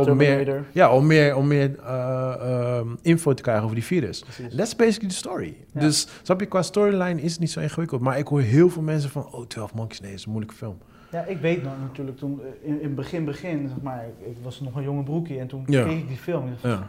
om, 0.09 0.17
meer, 0.17 0.63
ja, 0.71 0.91
om 0.91 1.05
meer, 1.07 1.35
om 1.35 1.47
meer 1.47 1.79
eh, 1.79 2.35
ehm, 2.39 2.87
info 3.01 3.33
te 3.33 3.41
krijgen 3.41 3.63
over 3.63 3.75
die 3.75 3.85
virus. 3.85 4.19
Precies. 4.19 4.55
That's 4.55 4.75
basically 4.75 5.09
the 5.09 5.15
story. 5.15 5.57
Ja. 5.73 5.79
Dus 5.79 6.07
snap 6.21 6.39
je, 6.39 6.45
qua 6.45 6.61
storyline 6.61 7.21
is 7.21 7.31
het 7.31 7.39
niet 7.39 7.51
zo 7.51 7.59
ingewikkeld. 7.59 8.01
Maar 8.01 8.17
ik 8.17 8.27
hoor 8.27 8.41
heel 8.41 8.69
veel 8.69 8.81
mensen 8.81 9.09
van, 9.09 9.27
oh, 9.31 9.45
12 9.47 9.73
Monkeys, 9.73 10.01
nee, 10.01 10.13
is 10.13 10.23
een 10.25 10.31
moeilijke 10.31 10.57
film. 10.57 10.77
Ja, 11.11 11.23
ik 11.25 11.37
weet 11.37 11.63
nog 11.63 11.73
natuurlijk 11.81 12.17
toen, 12.17 12.41
eh, 12.41 12.69
in, 12.69 12.81
in 12.81 12.95
begin, 12.95 13.25
begin, 13.25 13.67
zeg 13.67 13.81
maar, 13.81 14.05
ik, 14.05 14.27
ik 14.27 14.37
was 14.43 14.59
nog 14.61 14.75
een 14.75 14.83
jonge 14.83 15.03
broekie 15.03 15.39
en 15.39 15.47
toen 15.47 15.63
Ja. 15.67 15.83
keek 15.83 15.97
ik 15.97 16.07
die 16.07 16.17
film. 16.17 16.49
Dacht, 16.49 16.61
Ja, 16.61 16.87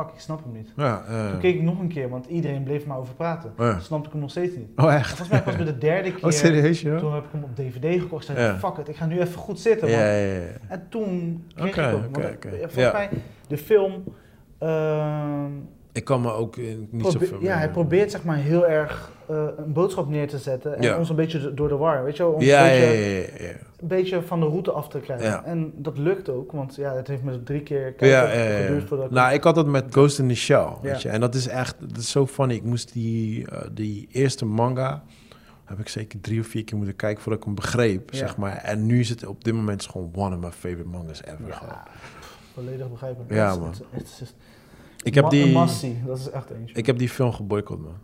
fuck, 0.00 0.08
ik 0.14 0.20
snap 0.20 0.42
hem 0.44 0.52
niet. 0.52 0.72
ja. 0.76 1.04
eh, 1.08 1.30
Toen 1.30 1.38
keek 1.38 1.54
ik 1.54 1.62
nog 1.62 1.78
een 1.80 1.88
keer, 1.88 2.08
want 2.08 2.26
iedereen 2.26 2.62
bleef 2.62 2.86
maar 2.86 2.98
over 2.98 3.14
praten. 3.14 3.52
Ja. 3.58 3.78
Snapte 3.78 4.06
ik 4.06 4.12
hem 4.12 4.20
nog 4.20 4.30
steeds 4.30 4.56
niet. 4.56 4.68
Oh, 4.76 4.94
echt? 4.94 5.08
volgens 5.08 5.28
mij 5.28 5.42
pas 5.42 5.56
bij 5.56 5.64
de 5.64 5.78
derde 5.78 6.12
keer, 6.14 6.24
Oh, 6.24 6.30
serieus, 6.30 6.80
joh? 6.80 6.98
toen 6.98 7.14
heb 7.14 7.24
ik 7.24 7.30
hem 7.32 7.42
op 7.42 7.56
DVD 7.56 8.00
gekocht. 8.00 8.28
Ik 8.28 8.36
zei, 8.36 8.58
fuck 8.58 8.76
it, 8.76 8.88
ik 8.88 8.96
ga 8.96 9.06
nu 9.06 9.20
even 9.20 9.38
goed 9.38 9.60
zitten. 9.60 9.88
Man. 9.90 9.98
En 9.98 10.86
toen 10.88 11.44
kreeg 11.54 11.68
ik 11.68 11.74
hem. 11.74 11.92
Want, 12.00 12.16
oké. 12.16 12.48
eh, 12.48 12.58
Volgens 12.68 12.92
mij, 12.92 13.08
de 13.48 13.58
film, 13.58 14.04
ehm, 14.58 15.50
Ik 15.94 16.04
kan 16.04 16.20
me 16.20 16.32
ook 16.32 16.56
eh, 16.56 16.64
niet 16.90 17.02
probe- 17.02 17.18
zoveel 17.18 17.40
ja, 17.42 17.52
hij 17.54 17.64
meer- 17.64 17.70
probeert 17.70 18.10
zeg 18.10 18.24
maar 18.24 18.36
heel 18.36 18.66
erg 18.68 19.10
eh, 19.28 19.46
een 19.56 19.72
boodschap 19.72 20.08
neer 20.08 20.28
te 20.28 20.38
zetten. 20.38 20.76
En 20.76 20.82
Ja. 20.82 20.98
ons 20.98 21.08
een 21.08 21.16
beetje 21.16 21.54
door 21.54 21.68
de 21.68 21.76
war, 21.76 22.04
weet 22.04 22.16
je 22.16 22.22
wel? 22.22 22.32
Ons 22.32 22.44
Ja, 22.44 22.70
een 22.70 22.74
ja, 22.74 22.80
beetje, 22.80 23.04
ja, 23.04 23.44
ja, 23.44 23.44
ja. 23.50 23.56
een 23.80 23.88
beetje 23.88 24.22
van 24.22 24.40
de 24.40 24.46
route 24.46 24.70
af 24.70 24.88
te 24.88 24.98
krijgen. 25.00 25.44
En 25.44 25.72
dat 25.76 25.98
lukt 25.98 26.28
ook, 26.28 26.52
want 26.52 26.74
ja, 26.74 26.94
het 26.94 27.08
heeft 27.08 27.22
me 27.22 27.42
drie 27.42 27.62
keer 27.62 27.94
geduurd 27.96 28.84
voordat 28.88 29.06
ik... 29.06 29.12
Nou, 29.12 29.32
ik 29.34 29.44
had 29.44 29.54
dat 29.54 29.66
met 29.66 29.84
Ghost 29.90 30.18
in 30.18 30.28
the 30.28 30.34
Shell, 30.34 30.68
weet 30.82 31.02
je. 31.02 31.08
En 31.08 31.20
dat 31.20 31.34
is 31.34 31.48
echt, 31.48 31.76
dat 31.80 31.96
is 31.98 32.10
zo 32.10 32.26
funny. 32.26 32.54
Ik 32.54 32.64
moest 32.64 32.92
die, 32.92 33.50
eh, 33.50 33.68
die 33.72 34.08
eerste 34.12 34.44
manga, 34.44 35.02
heb 35.64 35.78
ik 35.78 35.88
zeker 35.88 36.20
drie 36.20 36.40
of 36.40 36.46
vier 36.46 36.64
keer 36.64 36.76
moeten 36.76 36.96
kijken 36.96 37.22
voordat 37.22 37.40
ik 37.40 37.46
hem 37.46 37.54
begreep, 37.54 38.14
zeg 38.14 38.36
maar. 38.36 38.56
En 38.56 38.86
nu 38.86 39.00
is 39.00 39.08
het 39.08 39.26
op 39.26 39.44
dit 39.44 39.54
moment 39.54 39.80
is 39.80 39.86
gewoon 39.86 40.10
one 40.14 40.34
of 40.36 40.40
my 40.42 40.50
favorite 40.50 40.88
mangas 40.88 41.24
ever. 41.24 41.46
ja, 41.48 41.82
volledig 42.54 42.90
begrijpelijk. 42.90 43.32
Ja, 43.32 43.56
man. 43.56 43.74
Ik 45.04 45.14
heb 45.14 45.24
ma- 45.24 45.30
die, 45.30 45.44
Een 45.44 45.60
must-see, 45.60 46.02
dat 46.06 46.18
is 46.18 46.30
echt 46.30 46.50
eentje. 46.50 46.74
ik 46.74 46.86
heb 46.86 46.98
die 46.98 47.08
film 47.08 47.32
geboycott, 47.32 47.82
man. 47.82 47.94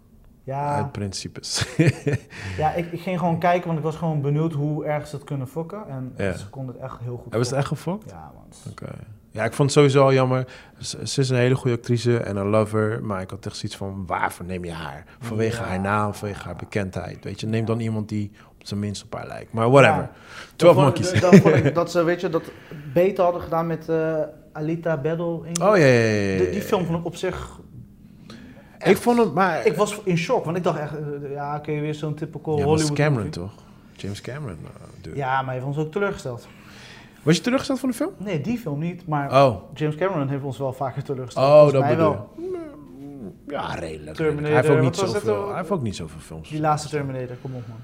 ja, 0.45 0.75
Uit 0.77 0.93
principes. 0.93 1.67
ja 2.59 2.73
ik, 2.75 2.93
ik 2.93 3.01
ging 3.01 3.19
gewoon 3.19 3.39
kijken, 3.39 3.67
want 3.67 3.79
ik 3.79 3.85
was 3.85 3.97
gewoon 3.97 4.21
benieuwd 4.21 4.53
hoe 4.53 4.85
erg 4.85 5.07
ze 5.07 5.17
het 5.17 5.25
kunnen 5.25 5.49
fokken. 5.49 5.83
En 5.89 6.13
Ja. 6.17 6.37
ze 6.37 6.49
konden 6.49 6.75
het 6.75 6.85
echt 6.85 6.99
heel 7.01 7.17
goed 7.17 7.23
Hebben 7.31 7.45
ze 7.45 7.51
het 7.55 7.59
echt 7.61 7.69
gefokt? 7.69 8.11
Ja, 8.11 8.31
man. 8.35 8.45
Oké. 8.71 8.91
Ja, 9.33 9.45
ik 9.45 9.53
vond 9.53 9.69
het 9.75 9.79
sowieso 9.79 10.03
al 10.03 10.13
jammer. 10.13 10.47
Ze, 10.79 10.99
is 11.21 11.29
een 11.29 11.37
hele 11.37 11.55
goede 11.55 11.77
actrice 11.77 12.19
en 12.19 12.37
I 12.37 12.41
love 12.41 12.77
her. 12.77 13.05
Maar 13.05 13.21
ik 13.21 13.31
had 13.31 13.47
echt 13.47 13.57
zoiets 13.57 13.77
van, 13.79 14.07
waarvoor 14.07 14.47
neem 14.47 14.65
je 14.65 14.73
haar? 14.73 15.05
Vanwege 15.19 15.63
Ja. 15.63 15.69
haar 15.69 15.81
naam, 15.81 16.15
vanwege 16.15 16.45
haar 16.45 16.57
bekendheid. 16.57 17.25
Weet 17.25 17.41
je, 17.41 17.47
neem 17.47 17.65
dan 17.65 17.81
iemand 17.81 18.09
die 18.09 18.31
op 18.49 18.67
zijn 18.67 18.81
minst 18.81 19.05
op 19.05 19.15
haar 19.15 19.27
lijkt. 19.27 19.53
Maar 19.53 19.71
whatever. 19.71 20.01
Ja. 20.03 20.11
12 20.57 20.75
Dan 20.77 20.85
monkeys. 20.85 21.09
vond- 21.11 21.21
Dan 21.21 21.35
vond 21.41 21.55
ik 21.65 21.75
dat 21.81 21.91
ze, 21.91 22.03
weet 22.05 22.21
je, 22.21 22.29
dat 22.29 22.43
beter 22.93 23.25
hadden 23.25 23.43
gedaan 23.43 23.67
met 23.67 23.89
eh, 23.89 24.15
Alita 24.53 24.97
Battle. 24.97 25.25
Oh 25.27 25.45
ja, 25.59 25.77
ja, 25.77 25.85
ja, 25.85 26.31
ja, 26.33 26.39
Die, 26.39 26.53
ja. 26.55 26.61
film 26.61 26.85
vond 26.85 26.99
ik 26.99 27.05
op 27.05 27.17
zich... 27.17 27.61
Ik 28.85 28.97
vond 28.97 29.19
het, 29.19 29.35
maar... 29.35 29.67
Ik 29.67 29.75
was 29.77 30.01
in 30.05 30.17
shock, 30.17 30.45
want 30.45 30.57
ik 30.57 30.63
dacht 30.63 30.79
echt, 30.79 30.93
eh, 30.95 31.31
ja, 31.33 31.57
oké, 31.57 31.81
weer 31.81 31.95
zo'n 31.95 32.15
typical 32.15 32.59
ja, 32.59 32.65
Hollywood 32.65 32.93
Cameron 32.93 33.17
movie. 33.17 33.31
toch? 33.31 33.53
James 33.97 34.21
Cameron, 34.21 34.57
dude. 35.01 35.17
Ja, 35.17 35.35
maar 35.37 35.45
hij 35.45 35.55
heeft 35.55 35.67
ons 35.67 35.77
ook 35.79 35.93
teleurgesteld. 35.93 36.49
Was 37.23 37.37
je 37.37 37.43
teruggesteld 37.43 37.81
van 37.81 37.89
de 37.89 37.95
film? 37.95 38.11
Nee, 38.17 38.41
die 38.41 38.59
film 38.59 38.79
niet, 38.79 39.07
maar 39.07 39.45
Oh, 39.47 39.57
James 39.75 39.95
Cameron 39.95 40.29
heeft 40.29 40.43
ons 40.43 40.59
wel 40.59 40.73
vaker 40.73 41.03
teleurgesteld. 41.03 41.47
oh 41.47 41.53
Volgens 41.53 41.73
dat 41.73 41.83
mij 41.83 41.97
bedoel 41.97 42.11
wel. 42.11 42.33
je. 42.37 42.49
Ja, 43.49 43.75
redelijk. 43.75 44.17
Terminator, 44.17 44.53
Hij 44.53 44.63
heeft, 44.63 44.69
ook 44.77 44.81
niet 44.81 44.97
zoveel, 44.97 45.49
hij 45.49 45.57
heeft 45.57 45.71
ook 45.71 45.83
niet 45.83 45.97
zoveel 45.97 46.21
films. 46.21 46.49
Die 46.49 46.61
laatste 46.61 46.89
Terminator, 46.89 47.37
kom 47.43 47.55
op 47.55 47.63
man. 47.69 47.77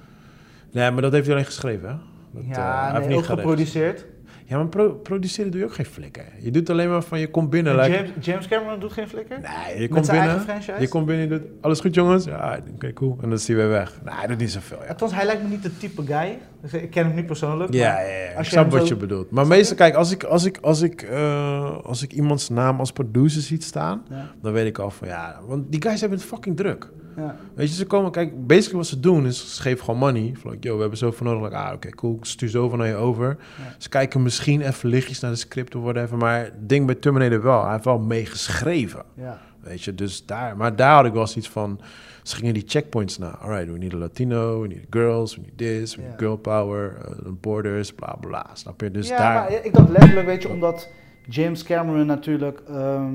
Nee, 0.71 0.91
maar 0.91 1.03
dat 1.03 1.13
heeft 1.13 1.25
hij 1.25 1.35
alleen 1.35 1.47
geschreven, 1.47 1.89
hè? 1.89 1.95
Dat, 2.31 2.43
eh, 2.43 2.49
hij 2.49 2.65
ja, 2.65 2.95
heeft 2.95 3.09
niet 3.09 3.17
ook 3.19 3.25
geproduceerd. 3.25 4.05
Ja, 4.49 4.57
maar 4.57 4.67
pro- 4.69 4.93
produceren 4.95 5.51
doe 5.51 5.61
je 5.61 5.67
ook 5.67 5.75
geen 5.75 5.87
flikker. 5.87 6.25
Je 6.41 6.51
doet 6.51 6.71
alleen 6.71 6.89
maar 6.91 7.03
van, 7.03 7.19
je 7.19 7.31
komt 7.31 7.51
binnen... 7.51 7.73
En 7.73 7.79
like- 7.91 7.97
James, 7.97 8.11
James 8.27 8.49
Cameron 8.49 8.81
doet 8.81 8.93
geen 8.93 9.09
flikker? 9.09 9.39
Nee, 9.41 9.81
je 9.81 9.89
komt 9.89 10.11
binnen. 10.11 10.45
Je 10.81 10.89
komt 10.89 11.07
binnen, 11.07 11.29
je 11.29 11.39
doet 11.39 11.49
alles 11.61 11.81
goed 11.81 11.95
jongens. 11.95 12.25
Ja, 12.25 12.59
oké, 12.75 12.93
cool. 12.93 13.13
En 13.15 13.21
dan 13.29 13.33
is 13.33 13.47
hij 13.47 13.57
weer 13.57 13.69
weg. 13.69 14.01
Nee, 14.05 14.15
hij 14.15 14.27
doet 14.27 14.39
niet 14.39 14.51
zoveel. 14.51 14.79
Ja, 14.83 14.89
Althans, 14.89 15.15
hij 15.15 15.27
lijkt 15.27 15.43
me 15.43 15.49
niet 15.49 15.63
de 15.63 15.77
type 15.77 16.03
guy. 16.07 16.39
Dus 16.63 16.73
Ik 16.73 16.91
ken 16.91 17.07
hem 17.07 17.15
niet 17.15 17.27
persoonlijk. 17.27 17.73
ja, 17.73 17.93
maar 17.93 18.03
ja, 18.03 18.09
ja. 18.11 18.31
Ik 18.31 18.37
als 18.37 18.47
je 18.47 18.53
snap 18.53 18.71
wat 18.71 18.87
zo- 18.87 18.95
je 18.95 19.01
bedoelt. 19.01 19.31
Maar 19.31 19.47
meestal, 19.47 19.77
kijk, 19.77 19.95
als 19.95 20.11
ik, 20.11 20.25
als, 20.25 20.45
ik, 20.45 20.59
als, 20.61 20.83
ik, 20.83 21.03
eh, 21.03 21.79
als 21.85 22.03
ik 22.03 22.13
iemands 22.13 22.49
naam 22.49 22.79
als 22.79 22.93
producer 22.93 23.43
ziet 23.43 23.65
staan, 23.65 24.05
Ja, 24.11 24.31
dan 24.43 24.53
weet 24.53 24.67
ik 24.67 24.79
al 24.79 24.91
van 24.91 25.09
ja, 25.09 25.41
want 25.47 25.73
die 25.73 25.83
guys 25.83 26.01
hebben 26.01 26.19
het 26.19 26.29
fucking 26.29 26.57
druk. 26.57 26.91
Ja. 27.17 27.37
Weet 27.55 27.69
je, 27.69 27.75
ze 27.75 27.87
komen, 27.87 28.11
kijk, 28.11 28.47
basically 28.47 28.79
wat 28.79 28.87
ze 28.87 29.01
doen 29.01 29.27
is, 29.27 29.55
ze 29.57 29.63
geven 29.63 29.85
gewoon 29.85 30.01
money. 30.01 30.35
Van, 30.39 30.51
like, 30.51 30.67
yo, 30.67 30.75
we 30.75 30.81
hebben 30.81 30.99
zoveel 30.99 31.27
nodig. 31.27 31.43
Like, 31.43 31.57
ah, 31.57 31.73
oké, 31.73 31.91
cool, 31.91 32.17
ik 32.17 32.25
stuur 32.25 32.49
zoveel 32.49 32.79
naar 32.79 32.89
je 32.89 32.95
over. 32.95 33.37
Ja. 33.59 33.75
Ze 33.79 33.89
kijken 33.89 34.23
misschien 34.23 34.61
even 34.61 34.89
lichtjes 34.89 35.21
naar 35.21 35.31
de 35.31 35.37
script 35.37 35.75
of 35.75 35.83
whatever. 35.83 36.17
Maar 36.17 36.45
het 36.45 36.69
ding 36.69 36.87
bij 36.87 36.95
Terminator 36.95 37.43
wel, 37.43 37.63
hij 37.63 37.73
heeft 37.73 37.85
wel 37.85 37.99
meegeschreven. 37.99 39.03
ja. 39.15 39.41
Weet 39.67 39.83
je, 39.83 39.95
dus 39.95 40.27
daar, 40.27 40.57
maar 40.57 40.77
daar 40.77 40.95
had 40.95 41.05
ik 41.05 41.13
wel 41.13 41.27
zoiets 41.27 41.51
van, 41.51 41.81
ze 42.23 42.37
gingen 42.37 42.55
die 42.55 42.63
checkpoints 42.67 43.19
na. 43.19 43.39
Alright, 43.39 43.73
we 43.73 43.79
need 43.79 43.95
a 43.95 43.97
Latino, 43.97 44.61
we 44.61 44.69
need 44.69 44.87
girls, 44.91 45.37
we 45.37 45.43
need 45.43 45.59
this, 45.59 45.97
we 45.97 46.03
need 46.03 46.15
girl 46.17 46.37
power, 46.37 46.97
uh, 47.09 47.33
borders, 47.41 47.93
bla 47.93 48.17
bla. 48.21 48.47
Snap 48.53 48.81
je? 48.81 48.91
Dus 48.91 49.09
ja, 49.09 49.19
daar. 49.19 49.35
maar 49.35 49.65
ik 49.65 49.75
dacht 49.75 49.89
letterlijk, 49.89 50.27
weet 50.27 50.43
je, 50.43 50.49
omdat 50.49 50.89
James 51.29 51.63
Cameron 51.63 52.07
natuurlijk 52.07 52.61
ehm, 52.69 53.15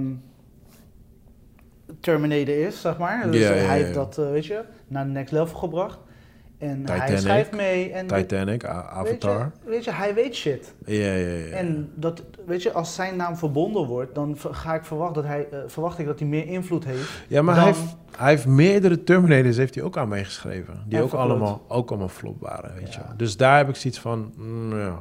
Terminator 1.99 2.65
is, 2.67 2.81
zeg 2.81 2.97
maar. 2.97 3.31
Dus 3.31 3.41
Ja, 3.41 3.47
hij 3.53 3.77
heeft 3.81 3.93
dat, 3.93 4.17
eh, 4.17 4.29
weet 4.29 4.45
je, 4.45 4.61
naar 4.87 5.05
de 5.05 5.11
next 5.11 5.31
level 5.31 5.57
gebracht. 5.57 5.99
En 6.57 6.81
hij 6.85 6.99
Titanic. 6.99 7.17
schrijft 7.17 7.51
mee. 7.55 7.91
En 7.91 8.07
Titanic, 8.07 8.65
A- 8.65 8.73
weet 9.03 9.21
je, 9.21 9.27
Avatar. 9.27 9.51
weet 9.65 9.83
je, 9.83 9.91
hij 9.91 10.13
weet 10.13 10.35
shit. 10.35 10.73
Ja, 10.85 10.95
ja, 11.13 11.35
ja. 11.37 11.45
En 11.55 11.91
dat, 11.95 12.23
weet 12.45 12.63
je, 12.63 12.71
als 12.71 12.95
zijn 12.95 13.15
naam 13.15 13.37
verbonden 13.37 13.85
wordt, 13.87 14.15
dan 14.15 14.37
ga 14.51 14.73
ik 14.75 14.83
verwachten 14.85 15.15
dat 15.21 15.31
hij, 15.31 15.47
eh, 15.51 15.59
verwacht 15.67 15.99
ik 15.99 16.05
dat 16.05 16.19
hij 16.19 16.27
meer 16.27 16.47
invloed 16.47 16.85
heeft. 16.85 17.09
ja, 17.27 17.41
maar 17.41 17.55
dan- 17.55 17.63
hij, 17.63 17.73
heeft, 17.73 17.95
hij 18.17 18.29
heeft 18.29 18.45
meerdere 18.47 19.03
Terminators 19.03 19.57
heeft 19.57 19.75
hij 19.75 19.83
ook 19.83 19.97
aan 19.97 20.07
meegeschreven. 20.07 20.83
Die 20.87 20.97
En 20.97 21.03
ook 21.03 21.09
verkloot. 21.09 21.29
allemaal, 21.31 21.61
ook 21.67 21.89
allemaal 21.89 22.09
flop 22.09 22.41
waren, 22.41 22.73
weet 22.75 22.93
je. 22.93 22.99
Dus 23.17 23.37
daar 23.37 23.57
heb 23.57 23.69
ik 23.69 23.75
zoiets 23.75 23.99
van, 23.99 24.31
mm, 24.35 24.79
ja. 24.79 24.99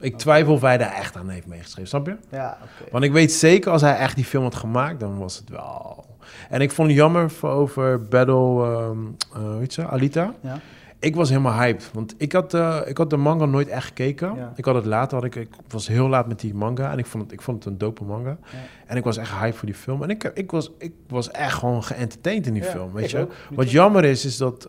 Ik 0.00 0.18
twijfel 0.18 0.52
of 0.52 0.60
hij 0.60 0.78
daar 0.78 0.92
echt 0.94 1.16
aan 1.16 1.28
heeft 1.28 1.46
meegeschreven, 1.46 1.88
snap 1.88 2.06
je? 2.06 2.16
Ja, 2.30 2.58
oké. 2.62 2.90
Want 2.92 3.04
ik 3.04 3.12
weet 3.12 3.32
zeker, 3.32 3.70
als 3.72 3.82
hij 3.82 3.96
echt 3.96 4.14
die 4.16 4.24
film 4.24 4.42
had 4.42 4.54
gemaakt, 4.54 5.00
dan 5.00 5.18
was 5.18 5.36
het 5.36 5.48
wel... 5.48 6.04
En 6.50 6.60
ik 6.60 6.70
vond 6.70 6.88
het 6.88 6.96
jammer 6.96 7.30
voor 7.30 7.50
over 7.50 8.04
Battle, 8.04 8.64
ehm 8.64 8.98
eh, 9.34 9.58
weet 9.58 9.74
je, 9.74 9.86
Alita. 9.86 10.34
Ja. 10.40 10.60
Ik 11.00 11.16
was 11.16 11.28
helemaal 11.28 11.52
hyped, 11.52 11.90
want 11.92 12.14
ik 12.16 12.32
had, 12.32 12.54
eh, 12.54 12.80
ik 12.84 12.98
had 12.98 13.10
de 13.10 13.16
manga 13.16 13.44
nooit 13.44 13.68
echt 13.68 13.86
gekeken. 13.86 14.34
Ja. 14.36 14.52
Ik 14.56 14.64
had 14.64 14.74
het 14.74 14.84
later, 14.84 15.16
had 15.16 15.24
ik, 15.24 15.34
ik 15.34 15.48
was 15.68 15.88
heel 15.88 16.08
laat 16.08 16.28
met 16.28 16.40
die 16.40 16.54
manga 16.54 16.92
en 16.92 16.98
ik 16.98 17.06
vond 17.06 17.22
het, 17.22 17.32
ik 17.32 17.42
vond 17.42 17.64
het 17.64 17.72
een 17.72 17.78
dope 17.78 18.04
manga. 18.04 18.38
Ja. 18.52 18.58
En 18.86 18.96
ik 18.96 19.04
was 19.04 19.16
echt 19.16 19.30
hyped 19.30 19.56
voor 19.56 19.66
die 19.66 19.76
film. 19.76 20.02
En 20.02 20.10
ik, 20.10 20.24
ik, 20.34 20.50
was, 20.50 20.70
ik 20.78 20.92
was 21.08 21.30
echt 21.30 21.54
gewoon 21.54 21.84
geënteerd 21.84 22.46
in 22.46 22.52
die 22.52 22.62
film, 22.62 22.92
weet 22.92 23.10
je. 23.10 23.18
ook. 23.18 23.32
Wat 23.50 23.70
jammer 23.70 24.04
is, 24.04 24.24
is 24.24 24.36
dat 24.36 24.68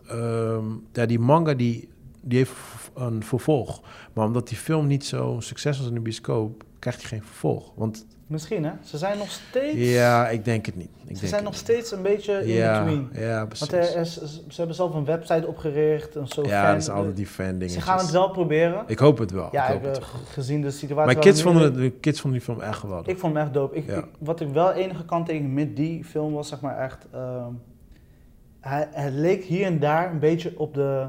ja, 0.94 1.06
die 1.06 1.20
manga 1.20 1.54
die, 1.54 1.90
die 2.22 2.38
heeft 2.38 2.52
een 2.96 3.24
vervolg. 3.24 3.82
Maar 4.14 4.26
omdat 4.26 4.48
die 4.48 4.58
film 4.58 4.88
niet 4.88 5.06
zo 5.06 5.38
succes 5.40 5.78
was 5.78 5.88
in 5.88 5.94
de 5.94 6.00
bioscoop, 6.00 6.64
krijgt 6.80 7.00
hij 7.02 7.10
geen 7.10 7.24
vervolg. 7.24 7.72
Want 7.76 8.06
Misschien 8.28 8.64
hè? 8.64 8.72
Ze 8.84 8.98
zijn 8.98 9.18
nog 9.18 9.30
steeds... 9.32 9.78
ja, 9.78 10.30
ik 10.30 10.46
denk 10.46 10.66
het 10.66 10.76
niet. 10.76 10.90
Ik 10.90 11.02
ze 11.02 11.14
denk 11.14 11.28
zijn 11.28 11.44
nog 11.44 11.52
niet. 11.52 11.62
steeds 11.62 11.92
een 11.92 12.02
beetje 12.02 12.34
in 12.42 12.54
ja, 12.54 12.84
between. 12.84 13.10
Ja, 13.14 13.46
precies. 13.46 13.70
Want 13.70 13.84
er 13.84 13.98
is, 14.02 14.14
ze 14.48 14.56
hebben 14.56 14.76
zelf 14.76 14.94
een 14.94 15.06
website 15.06 15.48
opgericht. 15.48 16.16
Een 16.16 16.28
zo 16.28 16.44
ja, 16.46 16.62
fan, 16.64 16.72
dat 16.74 16.82
is 16.82 16.90
altijd 16.90 17.16
die 17.16 17.28
fan 17.28 17.62
Ze 17.70 17.82
gaan 17.82 17.98
het 17.98 18.12
wel 18.12 18.30
proberen. 18.32 18.84
Ik 18.88 19.00
hoop 19.00 19.18
het 19.18 19.32
wel. 19.32 19.50
ja, 19.52 19.68
ik 19.68 19.74
hoop 19.74 19.84
het. 19.84 19.98
eh, 20.00 20.06
gezien 20.32 20.62
de 20.62 20.72
situatie. 20.72 20.96
Mijn 21.06 21.16
waar 21.18 21.26
kids 21.26 21.42
vonden, 21.42 21.64
het, 21.64 21.76
de 21.76 21.90
kids 21.92 22.22
vonden 22.22 22.40
die 22.40 22.48
film 22.50 22.62
echt 22.62 22.80
geweldig. 22.80 23.08
Ik 23.08 23.18
vond 23.20 23.34
hem 23.34 23.44
echt 23.44 23.54
dope. 23.54 23.76
Ik, 23.76 23.88
Ja. 23.88 23.98
ik- 23.98 24.06
wat 24.20 24.40
ik 24.40 24.48
wel 24.50 24.72
enige 24.72 25.06
kanttekening 25.06 25.54
met 25.54 25.76
die 25.76 26.04
film 26.04 26.34
was, 26.34 26.48
zeg 26.48 26.62
maar 26.62 26.78
echt... 26.78 27.08
hij, 28.60 28.88
hij 28.92 29.12
leek 29.12 29.44
hier 29.44 29.66
en 29.66 29.80
daar 29.80 30.12
een 30.12 30.20
beetje 30.20 30.60
op 30.60 30.74
de, 30.74 31.08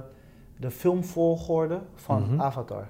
de 0.56 0.70
filmvolgorde 0.70 1.80
van 1.94 2.22
Mhm. 2.22 2.40
Avatar. 2.40 2.88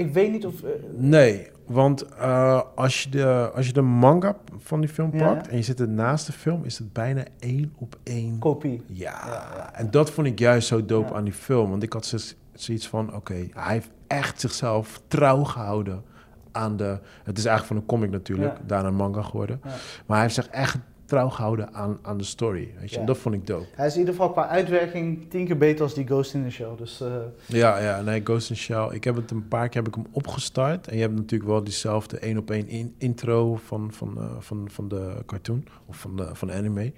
Ik 0.00 0.12
weet 0.12 0.32
niet 0.32 0.46
of... 0.46 0.62
eh, 0.62 0.70
Nee, 0.96 1.48
want 1.66 2.02
eh, 2.08 2.60
als, 2.74 3.02
je 3.02 3.08
de, 3.10 3.50
als 3.54 3.66
je 3.66 3.72
de 3.72 3.80
manga 3.80 4.36
van 4.58 4.80
die 4.80 4.88
film 4.90 5.10
pakt 5.10 5.46
ja. 5.46 5.50
en 5.50 5.56
je 5.56 5.62
zit 5.62 5.78
het 5.78 5.90
naast 5.90 6.26
de 6.26 6.32
film, 6.32 6.64
is 6.64 6.78
het 6.78 6.92
bijna 6.92 7.24
één 7.38 7.72
op 7.76 7.96
één. 8.02 8.38
kopie. 8.38 8.82
Ja, 8.86 9.70
en 9.74 9.90
dat 9.90 10.10
vond 10.10 10.26
ik 10.26 10.38
juist 10.38 10.68
zo 10.68 10.84
dope 10.84 11.08
Ja. 11.10 11.14
aan 11.16 11.24
die 11.24 11.32
film. 11.32 11.70
Want 11.70 11.82
ik 11.82 11.92
had 11.92 12.06
zo- 12.06 12.34
zoiets 12.52 12.88
van, 12.88 13.14
oké, 13.14 13.34
hij 13.54 13.72
heeft 13.72 13.90
echt 14.06 14.40
zichzelf 14.40 15.00
trouw 15.08 15.44
gehouden 15.44 16.02
aan 16.52 16.76
de... 16.76 16.98
Het 17.24 17.38
is 17.38 17.44
eigenlijk 17.44 17.66
van 17.66 17.76
een 17.76 17.86
comic 17.86 18.10
natuurlijk, 18.10 18.56
daarna 18.66 18.88
een 18.88 18.94
manga 18.94 19.22
geworden. 19.22 19.60
Maar 19.62 20.16
hij 20.16 20.20
heeft 20.20 20.34
zich 20.34 20.48
echt 20.48 20.78
trouw 21.10 21.28
gehouden 21.28 21.74
aan, 21.74 21.98
aan 22.02 22.18
de 22.18 22.24
story, 22.24 22.74
weet 22.80 22.88
je. 22.88 22.94
Ja. 22.94 23.00
En 23.00 23.06
dat 23.06 23.18
vond 23.18 23.34
ik 23.34 23.46
dope. 23.46 23.66
Hij 23.74 23.86
is 23.86 23.92
in 23.92 23.98
ieder 23.98 24.14
geval 24.14 24.30
qua 24.30 24.46
uitwerking 24.46 25.30
tien 25.30 25.46
keer 25.46 25.56
beter 25.58 25.82
als 25.82 25.94
die 25.94 26.06
Ghost 26.06 26.34
in 26.34 26.44
the 26.44 26.50
Shell. 26.50 26.76
Dus 26.76 27.00
eh, 27.00 27.08
Ja, 27.46 27.78
ja, 27.78 28.00
nee, 28.00 28.20
Ghost 28.24 28.50
in 28.50 28.56
the 28.56 28.62
Shell. 28.62 28.88
Ik 28.90 29.04
heb 29.04 29.16
het 29.16 29.30
een 29.30 29.48
paar 29.48 29.68
keer 29.68 29.82
heb 29.82 29.88
ik 29.88 29.94
hem 29.94 30.06
opgestart. 30.10 30.88
En 30.88 30.94
je 30.94 31.02
hebt 31.02 31.14
natuurlijk 31.14 31.50
wel 31.50 31.64
diezelfde 31.64 32.18
één 32.18 32.38
op 32.38 32.50
één 32.50 32.68
in, 32.68 32.94
intro 32.98 33.56
van, 33.56 33.92
van, 33.92 34.18
eh, 34.18 34.24
van, 34.38 34.68
van 34.70 34.88
de 34.88 35.22
cartoon 35.26 35.66
of 35.86 35.96
van 35.96 36.16
de, 36.16 36.28
van 36.32 36.48
de 36.48 36.54
anime. 36.54 36.92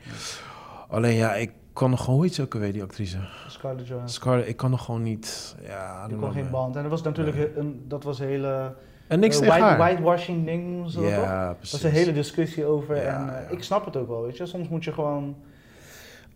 Alleen 0.88 1.14
ja, 1.14 1.34
ik 1.34 1.50
kan 1.72 1.90
nog 1.90 2.04
gewoon, 2.04 2.28
ze 2.28 2.42
ook 2.42 2.54
alweer, 2.54 2.72
die 2.72 2.82
actrice? 2.82 3.18
Scarlett 3.48 3.88
Johansson. 3.88 4.20
Scarlett, 4.20 4.48
ik 4.48 4.56
kan 4.56 4.70
nog 4.70 4.84
gewoon 4.84 5.02
niet, 5.02 5.56
ja, 5.66 6.04
I 6.04 6.08
Die 6.08 6.16
don't 6.18 6.32
kon 6.32 6.42
geen 6.42 6.50
band. 6.50 6.76
En 6.76 6.82
dat 6.82 6.90
was 6.90 7.02
natuurlijk 7.02 7.56
een, 7.56 7.84
dat 7.88 8.04
was 8.04 8.18
een 8.18 8.26
hele 8.26 8.74
En 9.06 9.20
niks 9.20 9.38
tegen 9.38 9.58
white, 9.60 9.76
whitewashing 9.76 10.44
ding 10.46 10.66
noemen 10.70 10.90
ze 10.90 11.00
dat 11.00 11.14
toch? 11.14 11.24
ja, 11.24 11.48
Er 11.48 11.54
precies. 11.54 11.72
was 11.82 11.82
een 11.92 11.98
hele 11.98 12.12
discussie 12.12 12.64
over 12.64 12.96
Ja, 12.96 13.02
en 13.02 13.28
eh, 13.36 13.42
ja. 13.48 13.56
ik 13.56 13.62
snap 13.62 13.84
het 13.84 13.96
ook 13.96 14.08
wel, 14.08 14.22
weet 14.22 14.36
je. 14.36 14.46
Soms 14.46 14.68
moet 14.68 14.84
je 14.84 14.92
gewoon 14.92 15.36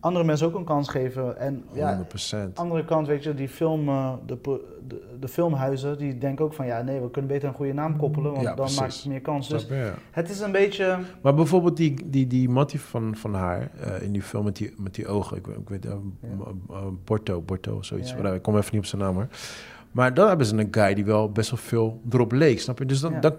andere 0.00 0.24
mensen 0.24 0.46
ook 0.46 0.54
een 0.54 0.64
kans 0.64 0.88
geven. 0.88 1.38
En 1.38 1.64
ja, 1.72 2.06
100%. 2.46 2.52
andere 2.54 2.84
kant, 2.84 3.06
weet 3.06 3.22
je, 3.22 3.34
die 3.34 3.48
film, 3.48 3.88
eh, 3.88 4.12
de, 4.26 4.38
de, 4.88 5.02
de 5.20 5.28
filmhuizen, 5.28 5.98
die 5.98 6.18
denken 6.18 6.44
ook 6.44 6.52
van 6.54 6.66
ja, 6.66 6.82
nee, 6.82 7.00
we 7.00 7.10
kunnen 7.10 7.30
beter 7.30 7.48
een 7.48 7.54
goede 7.54 7.72
naam 7.72 7.96
koppelen, 7.96 8.30
want 8.30 8.42
Ja, 8.42 8.48
dan 8.48 8.56
precies. 8.56 8.80
maakt 8.80 8.94
het 8.94 9.06
meer 9.06 9.20
kans. 9.20 9.48
Dus? 9.48 9.66
Ja. 9.70 9.94
het 10.10 10.30
is 10.30 10.40
een 10.40 10.52
beetje, 10.52 10.98
Maar 11.22 11.34
bijvoorbeeld 11.34 11.76
die, 11.76 11.94
die, 12.10 12.26
die 12.26 12.48
Mattie 12.48 12.80
van, 12.80 13.16
van 13.16 13.34
haar 13.34 13.70
eh, 13.80 14.02
in 14.02 14.12
die 14.12 14.22
film 14.22 14.44
met 14.44 14.56
die, 14.56 14.74
met 14.76 14.94
die 14.94 15.06
ogen, 15.06 15.36
ik, 15.36 15.46
weet- 15.46 15.56
ik 15.56 15.68
weet, 15.68 15.86
eh, 15.86 15.92
Ja. 16.20 16.74
Borto, 17.04 17.40
Borto, 17.40 17.82
zoiets. 17.82 18.10
Ja, 18.10 18.16
ja. 18.22 18.32
Ik 18.34 18.42
kom 18.42 18.56
even 18.56 18.68
niet 18.72 18.80
op 18.82 18.86
zijn 18.88 19.02
naam 19.02 19.14
hoor. 19.14 19.26
Maar 19.96 20.14
dan 20.14 20.28
hebben 20.28 20.46
ze 20.46 20.56
een 20.56 20.68
guy 20.70 20.94
die 20.94 21.04
wel 21.04 21.30
best 21.32 21.50
wel 21.50 21.58
veel 21.58 22.00
erop 22.10 22.32
leek, 22.32 22.60
snap 22.60 22.78
je? 22.78 22.86
Dus 22.86 23.00
dan, 23.00 23.12
Ja. 23.12 23.20
dan 23.20 23.34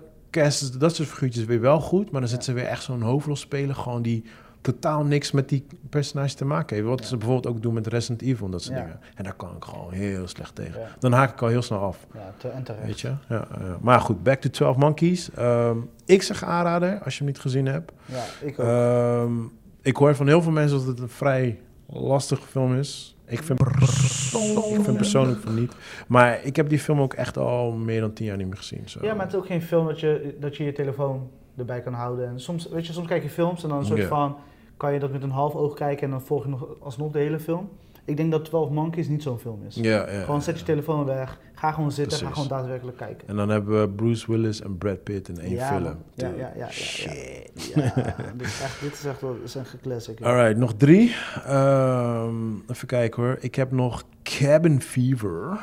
dat 0.78 0.96
soort 0.96 1.08
figuurtjes 1.10 1.46
weer 1.46 1.62
wel 1.62 1.80
goed, 1.80 2.12
maar 2.12 2.22
dan 2.22 2.30
zetten 2.30 2.54
Ja. 2.54 2.60
ze 2.60 2.64
weer 2.66 2.74
echt 2.76 2.84
zo'n 2.84 3.02
hoofdrolspeler, 3.02 3.76
gewoon 3.76 4.02
die 4.02 4.24
totaal 4.62 5.04
niks 5.06 5.32
met 5.32 5.50
die 5.50 5.66
personage 5.90 6.36
te 6.36 6.46
maken 6.46 6.76
heeft. 6.76 6.88
Wat 6.88 7.00
Ja. 7.00 7.06
ze 7.06 7.18
bijvoorbeeld 7.18 7.56
ook 7.56 7.62
doen 7.62 7.74
met 7.74 7.88
Resident 7.88 8.22
Evil 8.22 8.46
en 8.46 8.52
dat 8.52 8.62
soort 8.62 8.76
Ja. 8.78 8.82
dingen. 8.84 9.00
En 9.16 9.24
daar 9.24 9.34
kan 9.34 9.56
ik 9.56 9.64
gewoon 9.64 9.92
heel 9.94 10.28
slecht 10.28 10.56
tegen. 10.56 10.80
ja, 10.80 10.88
Dan 11.00 11.12
haak 11.12 11.32
ik 11.32 11.42
al 11.42 11.48
heel 11.48 11.62
snel 11.62 11.80
af. 11.80 12.08
ja 12.14 12.34
te, 12.38 12.48
en 12.48 12.64
terecht. 12.64 12.86
Weet 12.86 13.00
je? 13.00 13.08
Ja, 13.30 13.48
ja. 13.60 13.78
Maar 13.82 14.00
goed, 14.00 14.24
back 14.24 14.42
to 14.42 14.50
12 14.50 14.78
Monkeys. 14.78 15.32
Ehm, 15.32 15.78
ik 16.06 16.22
zeg 16.22 16.44
aanrader 16.44 17.00
als 17.04 17.14
je 17.14 17.24
hem 17.24 17.28
niet 17.34 17.40
gezien 17.42 17.66
hebt. 17.66 17.92
Ja, 18.06 18.24
ik 18.42 18.60
ook. 18.60 18.66
Ehm, 18.66 19.34
ik 19.82 19.96
hoor 19.96 20.16
van 20.16 20.28
heel 20.28 20.42
veel 20.42 20.52
mensen 20.52 20.78
dat 20.78 20.88
het 20.88 21.00
een 21.00 21.10
vrij 21.10 21.60
lastige 21.88 22.48
film 22.48 22.76
is. 22.76 23.17
Ik 23.30 23.44
vind, 23.44 23.62
ik 23.62 24.84
vind 24.84 24.98
persoonlijk 24.98 25.40
van 25.40 25.56
niet. 25.56 25.76
Maar 26.08 26.44
ik 26.44 26.56
heb 26.56 26.70
die 26.70 26.80
film 26.80 27.02
ook 27.02 27.14
echt 27.14 27.38
al 27.38 27.72
meer 27.72 28.02
dan 28.02 28.14
tien 28.14 28.26
jaar 28.26 28.38
niet 28.38 28.48
meer 28.48 28.58
gezien. 28.58 28.90
Zo. 28.90 29.00
Ja, 29.02 29.14
maar 29.14 29.26
het 29.26 29.34
is 29.34 29.40
ook 29.40 29.46
geen 29.46 29.62
film 29.62 29.88
dat 29.88 30.00
je, 30.00 30.36
dat 30.40 30.58
je 30.58 30.64
je 30.64 30.72
telefoon 30.72 31.30
erbij 31.58 31.82
kan 31.82 31.94
houden. 31.94 32.28
En 32.28 32.40
soms, 32.40 32.70
weet 32.70 32.88
je, 32.88 32.94
soms 32.94 33.08
kijk 33.08 33.24
je 33.24 33.30
films 33.30 33.64
en 33.64 33.70
dan 33.70 33.78
een 33.78 33.86
soort 33.86 34.04
van, 34.04 34.36
kan 34.78 34.94
je 34.94 35.00
dat 35.00 35.12
met 35.12 35.24
een 35.24 35.32
half 35.32 35.56
oog 35.56 35.74
kijken 35.74 36.04
en 36.04 36.10
dan 36.10 36.22
volg 36.22 36.44
je 36.44 36.50
nog 36.50 36.68
alsnog 36.80 37.12
de 37.12 37.20
hele 37.20 37.40
film. 37.40 37.70
Ik 38.08 38.18
denk 38.18 38.32
dat 38.32 38.46
12 38.46 38.70
Monkeys 38.70 39.08
niet 39.08 39.24
zo'n 39.24 39.40
film 39.40 39.64
is. 39.68 39.76
Ja, 39.76 40.12
ja, 40.12 40.24
Gewoon 40.24 40.42
zet 40.42 40.60
je 40.60 40.66
telefoon 40.66 41.06
weg, 41.06 41.40
ga 41.54 41.72
gewoon 41.72 41.92
zitten, 41.92 42.18
ga 42.18 42.26
Precies. 42.26 42.44
gewoon 42.44 42.60
daadwerkelijk 42.60 42.98
kijken. 42.98 43.28
En 43.28 43.36
dan 43.36 43.50
hebben 43.50 43.82
we 43.82 43.90
Bruce 43.90 44.32
Willis 44.32 44.62
en 44.62 44.78
Brad 44.78 45.04
Pitt 45.04 45.30
in 45.30 45.40
één 45.40 45.52
Ja, 45.52 45.68
film. 45.68 45.96
Ja, 46.14 46.32
ja, 46.38 46.52
ja. 46.56 46.70
Shit. 46.70 47.72
Ja, 47.76 47.94
dit, 48.38 48.48
is 48.48 48.62
echt, 48.62 48.82
dit 48.82 48.94
is 48.94 49.06
echt 49.06 49.22
wel 49.22 49.38
is 49.44 49.56
een 49.56 49.64
classic. 49.82 50.20
ja. 50.20 50.26
Alright, 50.26 50.58
nog 50.58 50.74
drie. 50.74 51.16
Ehm, 51.46 52.36
even 52.68 52.88
kijken 52.88 53.24
hoor. 53.24 53.38
Ik 53.40 53.56
heb 53.56 53.72
nog 53.72 54.04
Cabin 54.24 54.82
Fever. 54.82 55.60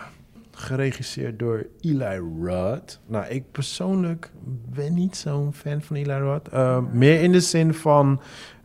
Geregisseerd 0.50 1.38
door 1.38 1.66
Eli 1.80 2.18
Roth. 2.42 3.00
Nou, 3.06 3.26
ik 3.26 3.44
persoonlijk 3.52 4.30
ben 4.74 4.94
niet 4.94 5.16
zo'n 5.16 5.52
fan 5.52 5.82
van 5.82 5.96
Eli 5.96 6.18
Roth. 6.18 6.48
Ehm, 6.48 6.84
meer 6.92 7.20
in 7.22 7.32
de 7.32 7.40
zin 7.40 7.74
van... 7.74 8.20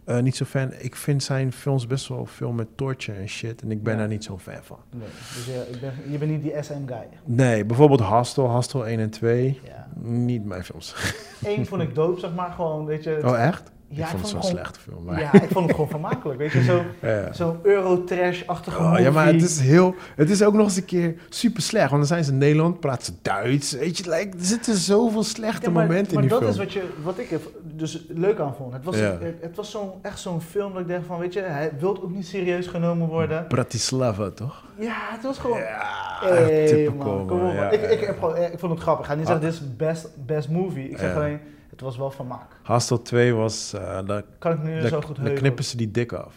eh, 0.09 0.19
niet 0.19 0.35
zo 0.35 0.45
fan. 0.45 0.73
Ik 0.77 0.95
vind 0.95 1.23
zijn 1.23 1.51
films 1.53 1.87
best 1.87 2.07
wel 2.07 2.25
veel 2.25 2.51
met 2.51 2.67
torture 2.75 3.17
en 3.17 3.27
shit. 3.29 3.61
En 3.61 3.71
ik 3.71 3.83
ben 3.83 3.93
Ja. 3.93 3.99
daar 3.99 4.07
niet 4.07 4.23
zo'n 4.23 4.39
fan 4.39 4.63
van. 4.63 4.77
Nee, 4.89 5.07
dus 5.35 5.45
je, 5.45 5.67
ik 5.71 5.79
ben, 5.81 5.93
je 6.11 6.17
bent 6.17 6.31
niet 6.31 6.41
die 6.41 6.53
SM-guy. 6.63 7.07
Nee, 7.25 7.65
bijvoorbeeld 7.65 8.01
Hostel, 8.01 8.49
Hostel 8.49 8.87
1 8.87 8.99
en 8.99 9.09
2. 9.09 9.59
Ja. 9.63 9.87
Niet 10.01 10.45
mijn 10.45 10.63
films. 10.63 10.95
Eén 11.43 11.65
vond 11.65 11.81
ik 11.81 11.95
dope, 11.95 12.19
zeg 12.19 12.33
maar, 12.33 12.51
gewoon, 12.51 12.85
weet 12.85 13.03
je. 13.03 13.19
Oh, 13.25 13.39
echt? 13.39 13.71
Ja, 13.91 14.03
ik 14.03 14.07
vond 14.09 14.21
het 14.21 14.29
zo'n 14.29 14.39
gewoon- 14.41 14.55
slechte 14.55 14.79
film. 14.79 15.03
Maar... 15.03 15.19
Ja, 15.19 15.33
ik 15.33 15.49
vond 15.51 15.65
het 15.65 15.71
gewoon 15.75 15.89
vermakelijk, 15.89 16.39
weet 16.39 16.51
je. 16.51 16.63
Zo, 16.63 16.83
Ja. 17.01 17.33
Zo'n 17.33 17.59
Eurotrash-achtige 17.63 18.77
Oh, 18.83 18.99
ja, 18.99 19.11
maar 19.11 19.25
het 19.25 19.41
is 19.41 19.59
heel. 19.59 19.95
Het 20.15 20.29
is 20.29 20.43
ook 20.43 20.53
nog 20.53 20.65
eens 20.65 20.75
een 20.75 20.85
keer 20.85 21.13
super 21.29 21.61
slecht. 21.61 21.85
Want 21.89 21.97
dan 21.97 22.07
zijn 22.07 22.23
ze 22.23 22.31
in 22.31 22.37
Nederland, 22.37 22.79
praten 22.79 23.05
ze 23.05 23.11
Duits. 23.21 23.71
Weet 23.71 23.97
je, 23.97 24.09
like, 24.09 24.37
er 24.37 24.45
zitten 24.45 24.75
zoveel 24.75 25.23
slechte 25.23 25.65
Ja, 25.65 25.71
maar, 25.71 25.85
momenten 25.87 26.13
maar 26.13 26.23
in 26.23 26.29
die 26.29 26.39
dat 26.39 26.55
film. 26.55 26.67
is 26.67 26.73
wat, 26.73 26.83
je, 26.83 26.89
wat 27.03 27.17
ik 27.19 27.31
er 27.31 27.39
dus 27.63 28.05
leuk 28.07 28.39
aan 28.39 28.55
vond. 28.55 28.73
Het 28.73 28.83
was, 28.83 28.97
Ja. 28.97 29.17
het, 29.19 29.35
het 29.41 29.55
was 29.55 29.71
zo'n, 29.71 29.89
echt 30.01 30.19
zo'n 30.19 30.41
film 30.41 30.71
dat 30.73 30.81
ik 30.81 30.87
dacht 30.87 31.05
van, 31.07 31.19
weet 31.19 31.33
je, 31.33 31.41
hij 31.41 31.71
wil 31.79 32.03
ook 32.03 32.11
niet 32.11 32.27
serieus 32.27 32.67
genomen 32.67 33.07
worden. 33.07 33.45
Bratislava, 33.47 34.29
toch? 34.29 34.63
Ja, 34.79 34.95
het 34.97 35.23
was 35.23 35.37
gewoon... 35.37 35.57
Ja, 35.59 36.07
Hey, 36.19 36.89
man, 36.97 37.25
kom 37.27 37.41
op. 37.45 37.71
Ik, 37.71 37.81
ik, 37.81 37.99
ja. 37.99 38.05
heb 38.05 38.19
gewoon, 38.19 38.35
ik 38.37 38.59
vond 38.59 38.71
het 38.71 38.81
grappig. 38.81 39.05
Ik 39.05 39.11
ga 39.11 39.17
niet 39.17 39.27
zeggen, 39.27 39.45
dit 39.45 39.53
is 39.53 39.75
best, 39.75 40.09
best 40.25 40.49
movie. 40.49 40.89
Ik 40.89 40.97
zeg 40.97 41.15
alleen, 41.15 41.39
het 41.69 41.81
was 41.81 41.97
wel 41.97 42.11
vermaak. 42.11 42.51
Hostel 42.63 43.01
2 43.01 43.33
was... 43.33 43.73
eh 43.73 43.99
daar 44.05 44.23
Kan 44.39 44.51
ik 44.51 44.63
nu 44.63 44.79
daar- 44.79 44.87
zo 44.89 45.01
goed 45.01 45.17
heugen. 45.17 45.35
knippen 45.35 45.63
ze 45.63 45.77
die 45.77 45.91
dik 45.91 46.11
af. 46.11 46.33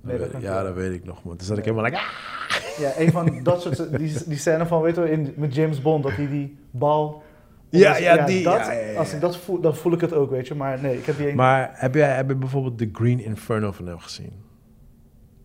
Nee, 0.00 0.18
dat 0.18 0.28
ja, 0.42 0.62
dat 0.62 0.74
weet 0.74 0.92
ik 0.92 1.04
nog, 1.04 1.24
man. 1.24 1.36
Toen 1.36 1.46
zat 1.46 1.58
ik 1.58 1.64
helemaal 1.64 1.84
like... 1.84 1.96
ah! 1.96 2.02
Ja, 2.78 2.92
een 2.96 3.10
van 3.12 3.42
dat 3.42 3.62
soort... 3.62 3.98
Die, 3.98 4.16
die 4.26 4.38
scène 4.38 4.66
van, 4.66 4.82
weet 4.82 4.94
je 4.94 5.00
wel, 5.00 5.10
in, 5.10 5.34
met 5.36 5.54
James 5.54 5.82
Bond, 5.82 6.02
dat 6.02 6.12
hij 6.12 6.28
die 6.28 6.58
bal... 6.70 7.22
Ja, 7.68 7.90
Dus, 7.92 7.98
ja, 8.02 8.24
die- 8.26 8.42
Dat, 8.44 8.54
ja, 8.66 8.72
ja, 8.72 8.90
ja. 8.90 8.98
Als 8.98 9.12
ik 9.12 9.20
dat 9.20 9.36
voel, 9.36 9.60
dan 9.60 9.76
voel 9.76 9.92
ik 9.92 10.00
het 10.00 10.12
ook, 10.12 10.30
weet 10.30 10.48
je. 10.48 10.54
Maar 10.54 10.80
nee, 10.80 10.98
ik 10.98 11.06
heb 11.06 11.16
die 11.16 11.28
een... 11.28 11.36
Maar 11.36 11.70
heb 11.74 11.94
jij 11.94 12.16
heb 12.16 12.28
je 12.28 12.34
bijvoorbeeld 12.36 12.78
The 12.78 12.88
Green 12.92 13.20
Inferno 13.20 13.72
van 13.72 13.86
hem 13.86 13.98
gezien? 13.98 14.32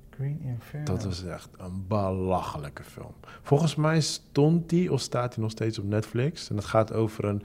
Green 0.10 0.42
Inferno. 0.44 0.86
Dat 0.86 1.04
was 1.04 1.26
echt 1.26 1.50
een 1.58 1.86
belachelijke 1.88 2.84
film. 2.84 3.14
Volgens 3.42 3.76
mij 3.76 4.02
stond 4.02 4.70
die 4.70 4.92
of 4.94 5.00
staat 5.02 5.34
hij 5.34 5.44
nog 5.44 5.52
steeds 5.52 5.80
op 5.80 5.86
Netflix. 5.86 6.50
En 6.50 6.56
het 6.56 6.66
gaat 6.66 6.94
over 6.94 7.26
een. 7.26 7.44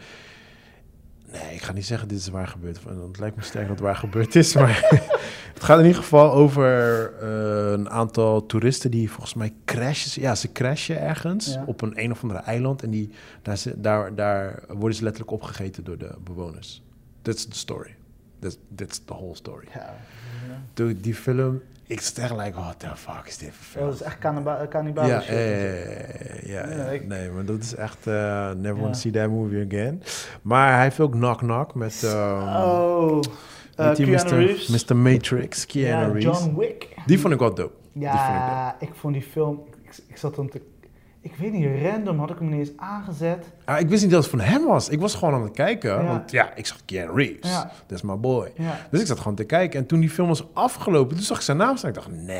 Nee, 1.42 1.54
ik 1.54 1.62
ga 1.62 1.72
niet 1.72 1.86
zeggen 1.86 2.08
dit 2.08 2.18
is 2.18 2.28
waar 2.28 2.48
gebeurd. 2.48 2.78
Het 3.06 3.18
lijkt 3.18 3.36
me 3.36 3.42
sterk 3.42 3.62
dat 3.66 3.70
het 3.76 3.84
waar 3.84 3.96
gebeurd 3.96 4.34
is. 4.36 4.54
Maar 4.54 4.80
het 5.54 5.62
gaat 5.64 5.78
in 5.78 5.84
ieder 5.86 6.02
geval 6.02 6.32
over 6.32 7.12
eh, 7.20 7.70
een 7.72 7.90
aantal 7.90 8.46
toeristen 8.46 8.90
die 8.90 9.10
volgens 9.10 9.34
mij 9.34 9.52
crashen. 9.64 10.22
Ja, 10.22 10.34
ze 10.34 10.52
crashen 10.52 11.00
ergens 11.00 11.46
Ja. 11.54 11.64
op 11.66 11.80
een 11.82 11.92
een 12.02 12.10
of 12.10 12.22
andere 12.22 12.40
eiland. 12.40 12.82
En 12.82 12.90
die, 12.90 13.10
daar, 13.42 13.58
daar, 13.76 14.14
daar 14.14 14.62
worden 14.68 14.96
ze 14.96 15.02
letterlijk 15.02 15.32
opgegeten 15.32 15.84
door 15.84 15.98
de 15.98 16.14
bewoners. 16.24 16.82
That's 17.22 17.44
the 17.48 17.56
story. 17.58 17.94
That's, 18.38 18.56
that's 18.74 18.98
the 19.04 19.12
whole 19.14 19.34
story. 19.34 19.66
Ja. 19.74 19.80
ja. 20.48 20.62
Dude, 20.74 21.00
die 21.00 21.14
film, 21.14 21.62
ik 21.86 22.00
zit 22.00 22.18
echt 22.18 22.30
like, 22.36 22.52
what 22.52 22.78
the 22.78 22.86
fuck 22.96 23.22
is 23.26 23.38
dit 23.38 23.50
voor 23.52 23.64
Oh, 23.64 23.70
film? 23.72 23.84
dat 23.86 23.94
is 23.94 24.02
echt 24.02 24.18
cannibale 24.68 25.08
ja, 25.08 25.20
shit. 25.20 25.30
eh, 25.30 26.42
ja, 26.42 26.68
Ja, 26.68 26.92
ja, 26.92 27.00
nee, 27.06 27.30
maar 27.30 27.44
dat 27.44 27.62
is 27.62 27.74
echt 27.74 28.06
eh, 28.06 28.50
never 28.50 28.80
want 28.80 28.92
to 28.92 28.98
see 29.00 29.12
that 29.12 29.28
movie 29.28 29.64
again. 29.66 30.02
Maar 30.42 30.72
hij 30.74 30.82
heeft 30.82 31.00
ook 31.00 31.12
Knock 31.12 31.38
Knock 31.38 31.74
met, 31.74 32.02
ehm 32.04 32.42
oh, 32.42 33.20
eh, 33.76 33.86
met 33.86 33.96
die 33.96 34.06
Keanu 34.06 34.24
Mr. 34.30 34.36
Reeves. 34.46 34.84
Mr. 34.88 34.96
Matrix, 34.96 35.66
Keanu 35.66 35.88
ja, 35.88 36.12
Reeves. 36.12 36.22
John 36.44 36.56
Wick. 36.58 36.88
Die 37.06 37.20
vond 37.20 37.32
ik 37.34 37.38
wel 37.40 37.54
dope. 37.54 37.74
Die 37.92 38.08
vond 38.08 38.20
ik 38.20 38.26
dope. 38.28 38.34
Ja, 38.34 38.76
ik 38.80 38.90
vond 38.94 39.14
die 39.14 39.22
film... 39.22 39.60
Ik, 39.84 39.98
ik 40.06 40.16
zat 40.16 40.36
hem 40.36 40.50
te... 40.50 40.60
Ik 41.24 41.34
weet 41.36 41.52
niet, 41.52 41.66
random 41.82 42.18
had 42.18 42.30
ik 42.30 42.38
hem 42.38 42.48
niet 42.48 42.58
eens 42.58 42.76
aangezet. 42.76 43.46
Ah, 43.64 43.80
ik 43.80 43.88
wist 43.88 44.02
niet 44.02 44.10
dat 44.10 44.20
het 44.22 44.30
van 44.30 44.40
hem 44.40 44.64
was. 44.64 44.88
Ik 44.88 45.00
was 45.00 45.14
gewoon 45.14 45.34
aan 45.34 45.42
het 45.42 45.52
kijken, 45.52 45.90
Ja. 45.90 46.04
want 46.04 46.30
ja, 46.30 46.54
ik 46.54 46.66
zag 46.66 46.78
Keanu 46.84 47.12
Reeves. 47.14 47.50
Ja. 47.50 47.70
Dat 47.86 47.98
is 47.98 48.02
my 48.04 48.16
boy. 48.16 48.52
Ja. 48.56 48.86
Dus 48.90 49.00
ik 49.00 49.06
zat 49.06 49.18
gewoon 49.18 49.34
te 49.34 49.44
kijken. 49.44 49.80
En 49.80 49.86
toen 49.86 50.00
die 50.00 50.10
film 50.10 50.28
was 50.28 50.44
afgelopen, 50.52 51.16
toen 51.16 51.24
zag 51.24 51.36
ik 51.36 51.42
zijn 51.42 51.56
naam 51.56 51.76
staan. 51.76 51.88
Ik 51.88 51.94
dacht, 51.94 52.10
nee. 52.10 52.38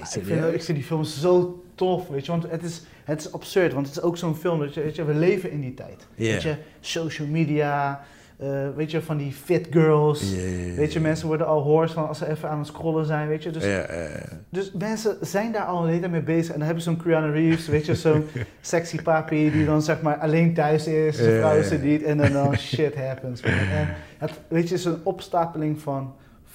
ik, 0.00 0.24
vind, 0.24 0.54
ik 0.54 0.62
vind 0.62 0.78
die 0.78 0.86
film 0.86 1.04
zo 1.04 1.62
tof, 1.74 2.08
weet 2.08 2.24
je, 2.26 2.30
want 2.32 2.50
het 2.50 2.62
is, 2.62 2.82
het 3.04 3.20
is 3.20 3.32
absurd, 3.32 3.72
want 3.72 3.86
het 3.86 3.96
is 3.96 4.02
ook 4.02 4.16
zo'n 4.16 4.34
film, 4.36 4.58
dat 4.60 4.74
je, 4.74 4.80
weet 4.82 4.96
je, 4.96 5.04
we 5.04 5.14
leven 5.14 5.50
in 5.50 5.60
die 5.60 5.74
tijd. 5.74 6.06
Ja. 6.14 6.32
Weet 6.32 6.42
je, 6.42 6.56
social 6.80 7.28
media, 7.28 8.04
eh, 8.44 8.76
weet 8.76 8.90
je, 8.90 9.02
van 9.02 9.16
die 9.16 9.32
fit 9.32 9.66
girls. 9.70 10.34
Weet 10.76 10.92
je, 10.92 11.00
mensen 11.00 11.26
worden 11.26 11.46
al 11.46 11.62
hoors 11.62 11.92
van 11.92 12.08
als 12.08 12.18
ze 12.18 12.30
even 12.30 12.48
aan 12.48 12.58
het 12.58 12.66
scrollen 12.66 13.06
zijn, 13.06 13.28
weet 13.28 13.42
je. 13.42 13.50
Dus, 13.50 13.64
dus 14.50 14.72
mensen 14.72 15.16
zijn 15.20 15.52
daar 15.52 15.64
al 15.64 15.82
een 15.82 15.88
hele 15.88 16.00
tijd 16.00 16.12
mee 16.12 16.22
bezig. 16.22 16.52
En 16.52 16.58
dan 16.58 16.66
hebben 16.66 16.82
ze 16.82 16.90
zo'n 16.90 17.02
Keanu 17.02 17.32
Reeves, 17.32 17.66
weet 17.66 17.86
je, 17.86 17.94
zo'n 17.94 18.24
sexy 18.60 19.02
papi 19.02 19.50
die 19.50 19.66
dan 19.66 19.82
zeg 19.82 20.02
maar 20.02 20.16
alleen 20.16 20.54
thuis 20.54 20.86
is, 20.86 21.16
zijn 21.16 21.30
Ja, 21.30 21.38
vrouw 21.38 21.56
is 21.56 21.70
er 21.70 21.78
niet 21.78 22.02
en 22.02 22.16
dan, 22.16 22.32
dan 22.32 22.56
shit 22.74 22.94
happens. 22.94 23.40
En 23.40 23.88
het, 24.18 24.30
weet 24.48 24.68
je, 24.68 24.82
een 24.84 24.98
opstapeling 25.02 25.80
van 25.80 26.14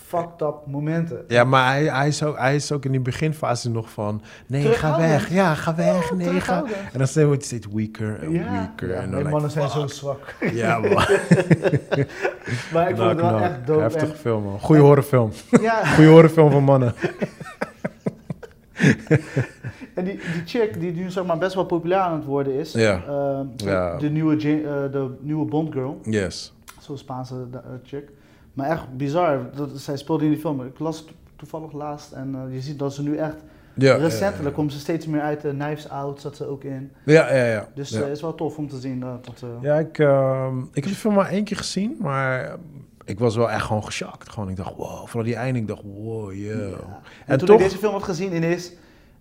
fucked 0.10 0.42
up 0.42 0.56
momenten. 0.66 1.24
Ja, 1.28 1.44
maar 1.44 1.68
hij, 1.72 1.84
hij, 1.84 2.08
is 2.08 2.24
ook, 2.24 2.38
hij 2.38 2.56
is 2.56 2.72
ook 2.72 2.86
in 2.86 2.92
die 2.92 3.00
beginfase 3.02 3.70
nog 3.70 3.90
van... 3.90 4.22
Nee, 4.48 4.64
ga 4.64 4.98
weg. 4.98 5.30
Ja, 5.30 5.54
ga 5.56 5.76
weg. 5.76 6.10
Ja, 6.10 6.16
nee, 6.16 6.42
ga... 6.42 6.64
En 6.94 7.00
dan 7.00 7.26
wordt 7.26 7.50
hij 7.50 7.60
steeds 7.60 7.68
weaker 7.74 8.20
en 8.24 8.32
Ja, 8.32 8.52
weaker. 8.52 8.92
en 8.94 9.02
dan 9.02 9.10
nee, 9.10 9.18
like, 9.20 9.30
mannen 9.30 9.52
zijn 9.52 9.70
zo 9.70 9.88
zwak. 9.88 10.36
Ja, 10.54 10.80
man. 10.80 10.90
Maar 12.74 12.90
ik 12.90 12.96
vond 12.96 13.10
het 13.10 13.22
wel 13.22 13.30
Nou, 13.32 13.42
echt 13.42 13.68
dope. 13.68 13.82
Heftige 13.82 14.12
En, 14.12 14.18
film, 14.18 14.44
man. 14.44 14.60
Goeie 14.60 14.82
horrorfilm. 14.82 15.32
ja, 15.62 15.86
Goeie 15.86 16.10
horrorfilm 16.10 16.52
van 16.52 16.64
mannen. 16.64 16.94
en 19.96 20.04
die, 20.04 20.20
die 20.34 20.42
chick 20.46 20.80
die 20.80 20.92
nu 20.92 21.10
zeg 21.10 21.26
maar 21.26 21.38
best 21.38 21.54
wel 21.56 21.66
populair 21.66 22.02
aan 22.02 22.14
het 22.14 22.26
worden 22.26 22.54
is, 22.54 22.72
Ja. 22.74 23.02
ehm, 23.08 23.46
de, 24.00 24.10
nieuwe, 24.10 24.36
eh, 24.36 24.92
de 24.92 25.16
nieuwe 25.20 25.46
Bond 25.46 25.74
girl, 25.74 26.00
Yes. 26.04 26.54
zo'n 26.80 26.98
Spaanse 26.98 27.36
eh, 27.54 27.60
chick. 27.84 28.10
Maar 28.60 28.70
echt 28.70 28.98
bizar, 28.98 29.50
dat, 29.56 29.70
zij 29.76 29.98
speelde 29.98 30.24
in 30.24 30.30
die 30.30 30.40
film. 30.40 30.66
Ik 30.66 30.80
las 30.80 30.98
het 30.98 31.08
toevallig 31.36 31.72
laatst 31.72 32.12
en 32.12 32.36
eh, 32.36 32.54
je 32.54 32.62
ziet 32.62 32.80
dat 32.80 32.94
ze 32.94 33.04
nu 33.04 33.18
echt, 33.18 33.36
Ja, 33.74 33.96
recentelijk 33.96 34.56
komt 34.56 34.74
ze 34.74 34.80
steeds 34.80 35.06
meer 35.06 35.22
uit 35.22 35.42
de 35.42 35.50
Knives 35.50 35.90
Out, 35.90 36.22
zat 36.22 36.36
ze 36.36 36.46
ook 36.46 36.64
in. 36.64 36.92
Ja, 37.06 37.34
ja, 37.34 37.46
ja. 37.46 37.68
Dus 37.74 37.90
ja. 37.90 38.00
het 38.00 38.10
is 38.10 38.22
wel 38.22 38.36
tof 38.36 38.58
om 38.58 38.70
te 38.70 38.80
zien 38.80 39.00
dat... 39.00 39.26
dat 39.26 39.44
eh, 39.44 39.50
Ja, 39.62 39.80
ik, 39.80 40.00
ehm, 40.00 40.60
ik 40.60 40.84
heb 40.84 40.94
de 40.94 41.00
film 41.00 41.14
maar 41.14 41.30
één 41.30 41.44
keer 41.44 41.58
gezien, 41.58 41.98
maar 42.00 42.56
ik 43.06 43.20
was 43.20 43.36
wel 43.36 43.52
echt 43.52 43.66
gewoon 43.66 43.84
geschokt. 43.84 44.30
Gewoon, 44.30 44.50
ik 44.50 44.56
dacht, 44.56 44.76
wow. 44.76 45.06
Vooral 45.06 45.24
die 45.24 45.36
einde, 45.36 45.60
ik 45.60 45.68
dacht, 45.68 45.82
wow, 45.84 46.34
yo. 46.34 46.52
En, 46.52 46.78
En 47.26 47.38
toen 47.38 47.48
toch, 47.48 47.58
ik 47.58 47.64
deze 47.64 47.78
film 47.78 47.94
had 47.94 48.04
gezien, 48.04 48.36
ineens, 48.36 48.72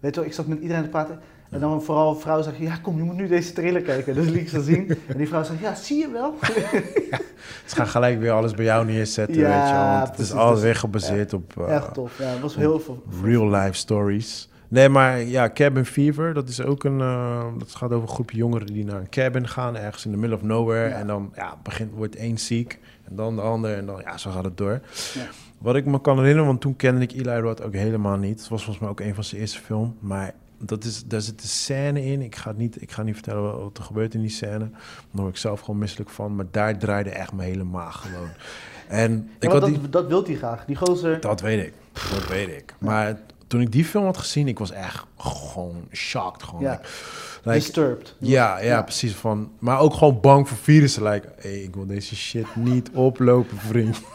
weet 0.01 0.14
je 0.14 0.20
wel, 0.20 0.28
ik 0.28 0.34
zat 0.34 0.47
met 0.47 0.61
iedereen 0.61 0.82
te 0.82 0.89
praten. 0.89 1.20
En 1.51 1.61
dan 1.61 1.82
vooral 1.82 2.11
een 2.14 2.20
vrouw 2.20 2.42
zegt, 2.42 2.57
ja 2.57 2.76
kom, 2.76 2.96
je 2.96 3.03
moet 3.03 3.16
nu 3.16 3.28
deze 3.28 3.53
trailer 3.53 3.82
kijken. 3.82 4.14
Dus 4.14 4.26
liet 4.26 4.40
ik 4.40 4.49
ze 4.49 4.62
zien. 4.62 4.88
En 5.07 5.16
die 5.16 5.28
vrouw 5.28 5.42
zegt, 5.42 5.61
ja, 5.61 5.74
zie 5.74 5.99
je 5.99 6.11
wel? 6.11 6.34
ze 7.66 7.76
gaan 7.76 7.86
gelijk 7.86 8.20
weer 8.20 8.30
alles 8.30 8.55
bij 8.55 8.64
jou 8.64 8.84
neerzetten, 8.86 9.36
Ja, 9.36 9.59
weet 9.59 9.68
je 9.68 9.74
wel. 9.74 10.01
Het 10.01 10.12
precies, 10.12 10.32
is 10.32 10.38
alles 10.38 10.61
weer 10.61 10.74
gebaseerd 10.76 11.32
op 11.32 11.53
eh, 11.59 11.74
Echt 11.74 11.94
tof. 11.94 12.18
Ja, 12.18 12.24
het 12.24 12.40
was 12.40 12.57
heel 12.57 12.80
veel. 12.80 13.03
real 13.22 13.51
life 13.51 13.72
stories. 13.72 14.49
Nee, 14.68 14.88
maar 14.88 15.20
ja, 15.22 15.51
Cabin 15.51 15.84
Fever, 15.84 16.34
dat 16.34 16.49
is 16.49 16.61
ook 16.62 16.84
een... 16.84 17.01
eh, 17.01 17.44
dat 17.59 17.74
gaat 17.74 17.90
over 17.92 18.09
een 18.09 18.14
groepje 18.14 18.36
jongeren 18.36 18.66
die 18.66 18.84
naar 18.84 19.01
een 19.01 19.09
cabin 19.09 19.49
gaan, 19.49 19.76
ergens 19.76 20.05
in 20.05 20.11
the 20.12 20.16
middle 20.18 20.36
of 20.36 20.42
nowhere. 20.42 20.88
Ja. 20.88 20.94
En 20.94 21.07
dan 21.07 21.32
ja, 21.34 21.55
begint, 21.62 21.92
wordt 21.94 22.16
één 22.16 22.38
ziek 22.38 22.78
en 23.09 23.16
dan 23.16 23.36
de 23.36 23.42
ander 23.42 23.76
en 23.76 23.86
dan, 23.86 24.01
ja, 24.05 24.16
zo 24.18 24.30
gaat 24.30 24.44
het 24.44 24.57
door. 24.57 24.80
Ja. 25.14 25.26
Wat 25.59 25.76
ik 25.76 25.84
me 25.84 26.01
kan 26.01 26.16
herinneren, 26.18 26.46
want 26.46 26.61
toen 26.61 26.76
kende 26.76 27.01
ik 27.01 27.12
Eli 27.12 27.38
Roth 27.40 27.62
ook 27.62 27.72
helemaal 27.72 28.16
niet. 28.16 28.40
Het 28.40 28.49
was 28.49 28.64
volgens 28.64 28.78
mij 28.78 28.88
ook 28.88 29.01
een 29.01 29.14
van 29.14 29.24
zijn 29.24 29.40
eerste 29.40 29.59
film. 29.59 29.96
Maar 30.01 30.34
dat 30.59 30.84
is, 30.84 31.04
daar 31.04 31.20
zit 31.20 31.42
een 31.42 31.48
scène 31.48 32.04
in. 32.04 32.22
Ik 32.22 32.36
ga, 32.36 32.52
niet, 32.56 32.82
ik 32.82 32.92
ga 32.92 33.02
niet 33.02 33.14
vertellen 33.14 33.42
wat, 33.62 33.78
er 33.78 33.84
gebeurt 33.84 34.14
in 34.14 34.20
die 34.20 34.30
scène. 34.30 34.59
Daar 34.59 34.70
word 35.11 35.28
ik 35.28 35.36
zelf 35.36 35.61
gewoon 35.61 35.78
misselijk 35.78 36.11
van. 36.11 36.36
Maar 36.36 36.44
daar 36.50 36.78
draaide 36.78 37.11
echt 37.11 37.32
mijn 37.32 37.48
hele 37.48 37.64
maag 37.64 38.00
gewoon. 38.00 38.28
En 38.88 39.12
Ja, 39.12 39.46
ik 39.46 39.50
had 39.50 39.61
dat, 39.61 39.70
die, 39.70 39.90
dat 39.90 40.06
wil 40.06 40.24
hij 40.24 40.34
graag. 40.34 40.64
Die 40.64 40.76
gozer. 40.76 41.20
dat 41.20 41.40
weet 41.40 41.66
ik. 41.66 41.72
Dat 42.12 42.28
weet 42.28 42.48
ik. 42.48 42.74
Maar 42.78 43.20
toen 43.46 43.61
ik 43.61 43.72
die 43.72 43.84
film 43.84 44.04
had 44.04 44.16
gezien, 44.16 44.48
ik 44.48 44.59
was 44.59 44.70
echt 44.70 45.04
gewoon 45.16 45.88
shocked. 45.92 46.42
Gewoon. 46.42 46.62
Ja. 46.62 46.70
Like, 46.70 46.88
like, 47.44 47.59
disturbed. 47.59 48.14
ja, 48.18 48.59
ja, 48.59 48.64
Ja. 48.64 48.82
precies. 48.82 49.14
Van, 49.14 49.50
maar 49.59 49.78
ook 49.80 49.94
gewoon 49.94 50.20
bang 50.20 50.48
voor 50.48 50.56
virussen. 50.56 51.02
Like, 51.02 51.32
hey, 51.36 51.62
ik 51.62 51.74
wil 51.74 51.86
deze 51.86 52.16
shit 52.16 52.56
niet 52.56 52.90
oplopen, 53.09 53.59
vriend. 53.59 54.00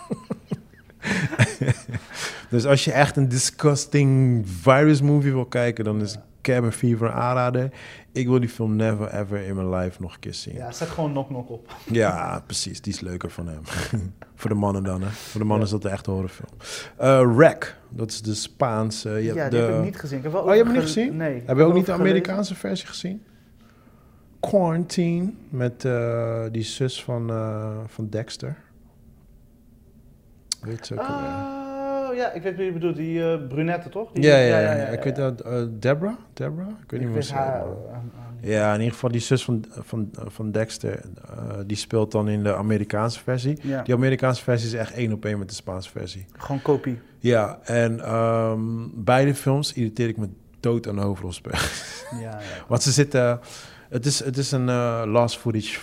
dus 2.49 2.65
als 2.65 2.85
je 2.85 2.91
echt 2.91 3.17
een 3.17 3.29
disgusting 3.29 4.43
virus 4.61 5.01
movie 5.01 5.31
wil 5.31 5.45
kijken, 5.45 5.83
dan 5.83 6.01
is 6.01 6.17
Cabin 6.43 6.71
Fever 6.71 7.07
een 7.07 7.13
aanrader. 7.13 7.69
Ik 8.11 8.27
wil 8.27 8.39
die 8.39 8.49
film 8.49 8.75
never 8.75 9.13
ever 9.13 9.37
in 9.39 9.55
mijn 9.55 9.69
life 9.69 10.01
nog 10.01 10.13
een 10.13 10.19
keer 10.19 10.33
zien. 10.33 10.53
Ja, 10.53 10.65
Ja, 10.65 10.71
zet 10.71 10.87
gewoon 10.87 11.11
knock 11.11 11.27
knock 11.27 11.49
op. 11.49 11.73
precies. 12.45 12.81
Die 12.81 12.93
is 12.93 12.99
leuker 12.99 13.29
van 13.31 13.47
hem. 13.47 13.61
voor 14.35 14.49
de 14.49 14.55
mannen 14.55 14.83
dan, 14.83 15.01
hè. 15.01 15.07
Voor 15.09 15.41
de 15.41 15.47
mannen 15.47 15.65
is 15.65 15.71
dat 15.71 15.81
de 15.81 15.89
echte 15.89 16.11
horrorfilm. 16.11 16.49
Eh 16.97 17.35
Wreck, 17.35 17.77
dat 17.89 18.09
is 18.11 18.21
de 18.21 18.33
Spaanse... 18.33 19.09
je 19.09 19.23
Ja, 19.23 19.35
hebt 19.35 19.51
die 19.51 19.59
de, 19.59 19.65
heb 19.65 19.77
ik 19.77 19.83
niet 19.83 19.99
gezien. 19.99 20.17
Ik 20.17 20.23
heb 20.23 20.31
wel 20.33 20.41
Oh, 20.41 20.49
je 20.49 20.55
hebt 20.55 20.67
hem 20.67 20.77
niet 20.77 20.87
ge- 20.87 20.93
gezien? 20.93 21.17
Nee. 21.17 21.43
Heb 21.45 21.57
je 21.57 21.63
ook 21.63 21.73
niet 21.73 21.85
de 21.85 21.91
gelezen. 21.91 22.11
Amerikaanse 22.11 22.55
versie 22.55 22.87
gezien? 22.87 23.23
Quarantine, 24.39 25.33
met 25.49 25.85
eh, 25.85 26.43
die 26.51 26.63
zus 26.63 27.03
van, 27.03 27.29
eh, 27.29 27.77
van 27.87 28.09
Dexter. 28.09 28.57
Weet 30.61 30.85
ze 30.85 30.93
ook 30.93 30.99
alweer? 30.99 31.52
Oh, 32.13 32.19
ja, 32.19 32.31
ik 32.31 32.41
weet 32.41 32.55
wie 32.55 32.65
je 32.65 32.71
bedoelt. 32.71 32.95
Die 32.95 33.31
eh, 33.31 33.47
brunette, 33.47 33.89
toch? 33.89 34.11
Die, 34.11 34.23
Ja, 34.23 34.37
ja, 34.37 34.59
ja, 34.59 34.73
Ik 34.73 35.03
weet 35.03 35.15
dat, 35.15 35.41
eh, 35.41 35.61
Deborah? 35.69 36.13
Deborah? 36.33 36.67
Ik 36.67 36.91
weet 36.91 37.01
Ik 37.01 37.07
niet 37.07 37.15
meer 37.15 37.31
haar... 37.33 37.61
eh, 37.61 37.69
Ja, 38.49 38.69
in 38.73 38.77
ieder 38.79 38.93
geval 38.93 39.11
die 39.11 39.21
zus 39.21 39.43
van, 39.43 39.65
van, 39.69 40.09
van 40.11 40.51
Dexter, 40.51 41.01
die 41.65 41.77
speelt 41.77 42.11
dan 42.11 42.27
in 42.29 42.43
de 42.43 42.55
Amerikaanse 42.55 43.19
versie. 43.19 43.59
ja. 43.61 43.81
Die 43.81 43.93
Amerikaanse 43.93 44.43
versie 44.43 44.67
is 44.67 44.73
echt 44.73 44.93
één 44.93 45.13
op 45.13 45.25
één 45.25 45.39
met 45.39 45.49
de 45.49 45.55
Spaanse 45.55 45.89
versie. 45.89 46.25
Gewoon 46.37 46.61
kopie. 46.61 46.99
Ja, 47.19 47.59
en 47.63 47.99
ehm, 47.99 48.59
beide 48.93 49.35
films 49.35 49.73
irriteer 49.73 50.07
ik 50.07 50.17
me 50.17 50.27
dood 50.59 50.87
aan 50.87 50.95
de 50.95 51.01
hoofdrolspelers. 51.01 52.03
Ja, 52.11 52.19
ja. 52.29 52.39
Want 52.67 52.83
ze 52.83 52.91
zitten. 52.91 53.39
Het 53.89 54.05
is, 54.05 54.23
het 54.23 54.37
is 54.37 54.51
een 54.51 54.65
last 55.07 55.37
footage 55.37 55.79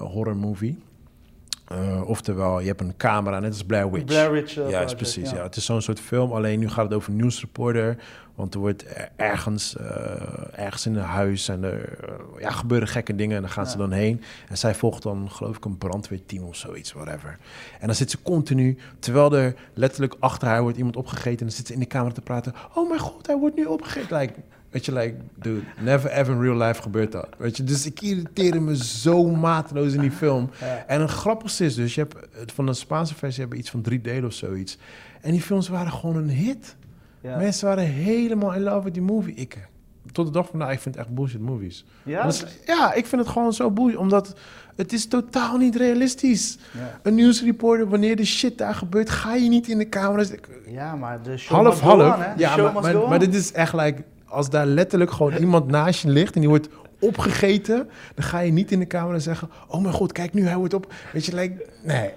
horror 0.00 0.36
movie. 0.36 0.78
Eh, 1.68 2.08
oftewel, 2.08 2.60
je 2.60 2.66
hebt 2.66 2.80
een 2.80 2.96
camera, 2.96 3.40
net 3.40 3.50
als 3.52 3.64
Blair 3.64 3.90
Witch. 3.90 4.04
Blair 4.04 4.32
Witch 4.32 4.56
eh, 4.56 4.56
ja, 4.56 4.62
is 4.64 4.70
Project, 4.72 4.96
precies. 4.96 5.30
Ja. 5.30 5.42
Het 5.42 5.56
is 5.56 5.64
zo'n 5.64 5.82
soort 5.82 6.00
film. 6.00 6.32
Alleen 6.32 6.58
nu 6.58 6.68
gaat 6.68 6.84
het 6.84 6.94
over 6.94 7.10
een 7.10 7.16
nieuwsreporter. 7.16 7.96
Want 8.34 8.54
er 8.54 8.60
wordt 8.60 8.84
er- 8.96 9.08
ergens, 9.16 9.76
eh, 9.76 9.86
ergens 10.64 10.86
in 10.86 10.94
een 10.94 11.02
huis 11.02 11.48
en 11.48 11.64
er 11.64 11.98
ja, 12.38 12.50
gebeuren 12.50 12.88
gekke 12.88 13.14
dingen. 13.14 13.36
En 13.36 13.42
dan 13.42 13.50
gaan 13.50 13.66
ze 13.66 13.76
dan 13.76 13.92
heen. 13.92 14.22
En 14.48 14.58
zij 14.58 14.74
volgt 14.74 15.02
dan, 15.02 15.30
geloof 15.30 15.56
ik, 15.56 15.64
een 15.64 15.78
brandweerteam 15.78 16.44
of 16.44 16.56
zoiets, 16.56 16.92
whatever. 16.92 17.38
En 17.80 17.86
dan 17.86 17.94
zit 17.96 18.10
ze 18.10 18.22
continu, 18.22 18.78
terwijl 18.98 19.36
er 19.36 19.54
letterlijk 19.74 20.14
achter 20.18 20.48
haar 20.48 20.62
wordt 20.62 20.76
iemand 20.76 20.96
opgegeten. 20.96 21.38
En 21.38 21.46
dan 21.46 21.56
zit 21.56 21.66
ze 21.66 21.72
in 21.72 21.78
de 21.80 21.86
kamer 21.86 22.12
te 22.12 22.20
praten. 22.20 22.54
Oh 22.74 22.88
mijn 22.88 23.00
god, 23.00 23.26
hij 23.26 23.36
wordt 23.36 23.56
nu 23.56 23.64
opgegeten. 23.64 24.16
Like, 24.18 24.32
weet 24.70 24.84
je, 24.84 24.92
like, 24.92 25.14
dude, 25.34 25.60
never 25.80 26.10
ever 26.10 26.34
in 26.34 26.40
real 26.40 26.56
life 26.56 26.82
gebeurt 26.82 27.12
dat. 27.12 27.28
Weet 27.38 27.56
je, 27.56 27.64
dus 27.64 27.86
ik 27.86 28.00
irriteerde 28.00 28.60
me 28.60 28.76
zo 28.76 29.24
mateloos 29.26 29.92
in 29.92 30.00
die 30.00 30.10
film. 30.10 30.50
Ja. 30.60 30.84
En 30.86 31.00
een 31.00 31.08
grappigste 31.08 31.64
is 31.64 31.74
dus, 31.74 31.94
je 31.94 32.00
hebt 32.36 32.52
van 32.52 32.66
de 32.66 32.72
Spaanse 32.74 33.14
versie 33.14 33.40
hebben 33.40 33.58
iets 33.58 33.70
van 33.70 33.80
drie 33.82 34.00
delen 34.00 34.24
of 34.24 34.32
zoiets. 34.32 34.78
En 35.20 35.30
die 35.32 35.42
films 35.42 35.68
waren 35.68 35.92
gewoon 35.92 36.16
een 36.16 36.30
hit. 36.30 36.76
Ja. 37.20 37.36
Mensen 37.36 37.66
waren 37.68 37.84
helemaal 37.84 38.54
in 38.54 38.62
love 38.62 38.84
with 38.84 38.94
die 38.94 39.02
movie. 39.02 39.34
Ik, 39.34 39.68
tot 40.12 40.26
de 40.26 40.32
dag 40.32 40.42
van 40.42 40.50
vandaag, 40.50 40.72
ik 40.72 40.80
vind 40.80 40.94
het 40.94 41.04
echt 41.04 41.14
bullshit 41.14 41.40
movies. 41.40 41.84
Ja? 42.04 42.24
Is- 42.24 42.44
ja, 42.66 42.92
ik 42.92 43.06
vind 43.06 43.20
het 43.22 43.30
gewoon 43.30 43.52
zo 43.52 43.70
bullshit, 43.70 43.98
omdat 43.98 44.34
het 44.76 44.92
is 44.92 45.06
totaal 45.08 45.56
niet 45.56 45.76
realistisch. 45.76 46.58
Ja. 46.78 47.00
Een 47.02 47.14
nieuwsreporter, 47.14 47.88
wanneer 47.88 48.16
de 48.16 48.24
shit 48.24 48.58
daar 48.58 48.74
gebeurt, 48.74 49.10
ga 49.10 49.34
je 49.34 49.48
niet 49.48 49.68
in 49.68 49.78
de 49.78 49.88
camera's. 49.88 50.30
Ja, 50.66 50.96
maar 50.96 51.22
de 51.22 51.36
show 51.38 51.56
Half, 51.64 51.80
half. 51.80 52.16
Ja, 52.36 52.56
maar, 52.56 52.72
maar, 52.82 53.08
maar 53.08 53.18
dit 53.18 53.34
is 53.34 53.52
echt 53.52 53.72
like, 53.72 54.02
als 54.28 54.50
daar 54.50 54.66
letterlijk 54.66 55.10
gewoon 55.10 55.32
iemand 55.32 55.66
naast 55.66 56.02
je 56.02 56.08
ligt 56.08 56.34
en 56.34 56.40
die 56.40 56.48
wordt 56.48 56.68
opgegeten, 57.00 57.88
dan 58.14 58.24
ga 58.24 58.38
je 58.38 58.52
niet 58.52 58.70
in 58.70 58.78
de 58.78 58.86
camera 58.86 59.18
zeggen, 59.18 59.50
oh 59.68 59.82
mijn 59.82 59.94
god, 59.94 60.12
kijk 60.12 60.34
nu, 60.34 60.46
hij 60.46 60.56
wordt 60.56 60.74
op. 60.74 60.92
Weet 61.12 61.26
je, 61.26 61.34
like, 61.34 61.66
nee. 61.82 62.10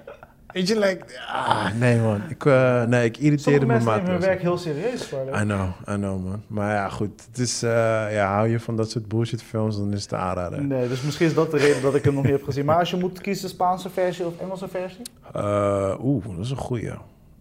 Weet 0.54 0.68
je, 0.68 0.80
like, 0.80 1.06
ah, 1.28 1.74
nee 1.80 2.00
man. 2.00 2.22
Ik, 2.30 2.46
eh, 2.46 2.84
nee, 2.84 3.06
ik 3.06 3.18
irriteerde 3.18 3.66
me 3.66 3.74
nemen 3.74 3.94
hun 3.94 4.02
mateloos. 4.02 4.26
werk 4.26 4.42
heel 4.42 4.58
serieus. 4.58 5.08
Voor 5.08 5.20
I 5.20 5.42
know, 5.42 5.68
I 5.90 5.94
know 5.94 6.26
man. 6.26 6.42
Maar 6.48 6.74
ja, 6.74 6.90
goed. 6.90 7.24
Het 7.28 7.38
is, 7.40 7.64
eh, 7.64 7.70
ja, 8.14 8.34
hou 8.34 8.48
je 8.48 8.60
van 8.60 8.76
dat 8.76 8.92
soort 8.92 9.08
bullshit 9.08 9.44
films, 9.44 9.78
dan 9.78 9.94
is 9.94 10.02
het 10.02 10.14
aanrader. 10.14 10.62
Nee, 10.64 10.88
dus 10.88 11.02
misschien 11.02 11.26
is 11.26 11.34
dat 11.34 11.52
de 11.52 11.58
reden 11.58 11.82
dat 11.82 11.96
ik 11.96 12.04
hem 12.04 12.14
nog 12.14 12.24
niet 12.24 12.32
heb 12.32 12.44
gezien. 12.44 12.66
Maar 12.66 12.80
als 12.80 12.90
je 12.90 12.98
moet 12.98 13.22
kiezen, 13.22 13.50
Spaanse 13.50 13.90
versie 13.90 14.26
of 14.26 14.34
Engelse 14.40 14.68
versie? 14.68 15.02
Eh, 15.34 15.94
Oeh, 16.04 16.26
dat 16.36 16.46
is 16.46 16.52
een 16.52 16.58
goeie. 16.58 16.92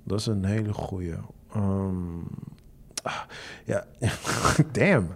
Dat 0.04 0.18
is 0.20 0.26
een 0.26 0.44
hele 0.44 0.72
goeie. 0.72 1.14
Ehm, 1.54 1.92
ah, 3.02 3.20
ja, 3.64 3.84
damn. 4.72 5.08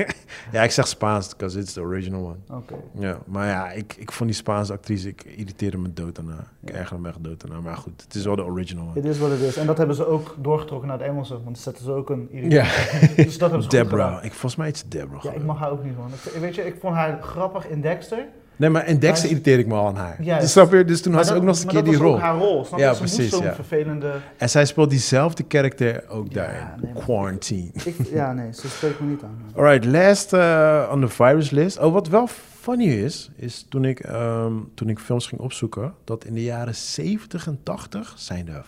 ja, 0.52 0.62
ik 0.62 0.70
zeg 0.70 0.88
Spaans, 0.88 1.28
because 1.28 1.58
it's 1.58 1.72
the 1.72 1.80
original 1.80 2.24
one. 2.24 2.58
Oké. 2.58 2.74
Ja, 2.94 3.18
maar 3.26 3.46
ja, 3.46 3.70
ik, 3.70 3.94
ik 3.98 4.12
vond 4.12 4.30
die 4.30 4.38
Spaanse 4.38 4.72
actrice, 4.72 5.08
ik 5.08 5.24
irriteerde 5.24 5.78
me 5.78 5.92
dood 5.92 6.14
daarna. 6.14 6.50
Ik 6.60 6.70
ergerde 6.70 7.02
me 7.02 7.08
echt 7.08 7.24
dood 7.24 7.40
daarna. 7.40 7.60
Maar 7.60 7.76
goed, 7.76 8.02
het 8.02 8.14
is 8.14 8.24
wel 8.24 8.36
de 8.36 8.44
original 8.44 8.84
one. 8.84 8.94
Het 8.94 9.04
is 9.04 9.18
wat 9.18 9.30
het 9.30 9.40
is. 9.40 9.56
En 9.56 9.66
dat 9.66 9.78
hebben 9.78 9.96
ze 9.96 10.06
ook 10.06 10.36
doorgetrokken 10.38 10.88
naar 10.88 10.98
het 10.98 11.06
Engelse, 11.06 11.32
want 11.32 11.44
dan 11.44 11.56
zetten 11.56 11.84
ze 11.84 11.92
ook 11.92 12.10
een 12.10 12.28
Ja, 12.30 12.64
Dus 13.16 13.38
dat 13.38 13.50
hebben 13.50 13.62
ze 13.62 13.68
Deborah. 13.68 14.24
Ik, 14.24 14.30
volgens 14.30 14.56
mij 14.56 14.68
is 14.70 14.80
het 14.80 14.90
Deborah. 14.90 15.22
Ja, 15.22 15.32
ik 15.32 15.44
mag 15.44 15.58
haar 15.58 15.70
ook 15.70 15.84
niet, 15.84 15.96
man. 15.96 16.10
Ik, 16.12 16.40
weet 16.40 16.54
je, 16.54 16.66
ik 16.66 16.76
vond 16.80 16.94
haar 16.94 17.22
grappig 17.22 17.68
in 17.68 17.80
Dexter. 17.80 18.26
Nee, 18.58 18.70
maar 18.70 18.86
in 18.88 18.98
Dexter 18.98 19.28
irriteer 19.28 19.58
ik 19.58 19.66
me 19.66 19.74
al 19.74 19.86
aan 19.86 19.96
haar. 19.96 20.16
Dus, 20.40 20.52
snap 20.52 20.72
je? 20.72 20.84
dus 20.84 21.02
toen 21.02 21.12
Maar 21.12 21.20
had 21.20 21.30
ze 21.30 21.36
ook 21.36 21.42
nog 21.42 21.48
eens 21.50 21.58
een 21.58 21.64
maar 21.66 21.74
keer 21.74 21.84
dat 21.84 21.92
die 21.92 22.02
was 22.02 22.10
rol. 22.10 22.16
ook 22.16 22.22
haar 22.22 22.38
rol. 22.38 22.64
Snap? 22.64 22.78
Ja, 22.78 22.92
Ze 22.92 22.98
precies, 22.98 23.30
zo'n 23.30 23.42
ja. 23.42 23.54
vervelende... 23.54 24.12
En 24.36 24.50
zij 24.50 24.64
speelt 24.66 24.90
diezelfde 24.90 25.42
karakter 25.42 26.04
ook 26.08 26.26
Ja, 26.32 26.34
daar. 26.46 26.74
nee, 26.82 26.92
maar- 26.92 27.02
Quarantine. 27.02 27.70
Ik, 27.84 27.96
ja, 28.12 28.32
nee, 28.32 28.52
ze 28.54 28.68
spreekt 28.68 29.00
me 29.00 29.06
niet 29.06 29.22
aan. 29.22 29.42
Alright, 29.54 29.84
last 29.84 30.32
uh, 30.32 30.90
on 30.92 31.00
the 31.00 31.08
virus 31.08 31.50
list. 31.50 31.78
Oh, 31.78 31.92
wat 31.92 32.08
wel 32.08 32.26
funny 32.60 32.84
is, 32.86 33.30
is 33.36 33.66
toen 33.68 33.84
ik, 33.84 34.00
ehm, 34.00 34.52
toen 34.74 34.88
ik 34.88 34.98
films 34.98 35.26
ging 35.26 35.40
opzoeken, 35.40 35.94
dat 36.04 36.24
in 36.24 36.34
de 36.34 36.42
jaren 36.44 36.74
70 36.74 37.46
en 37.46 37.58
80 37.62 38.12
zijn 38.16 38.48
er 38.48 38.64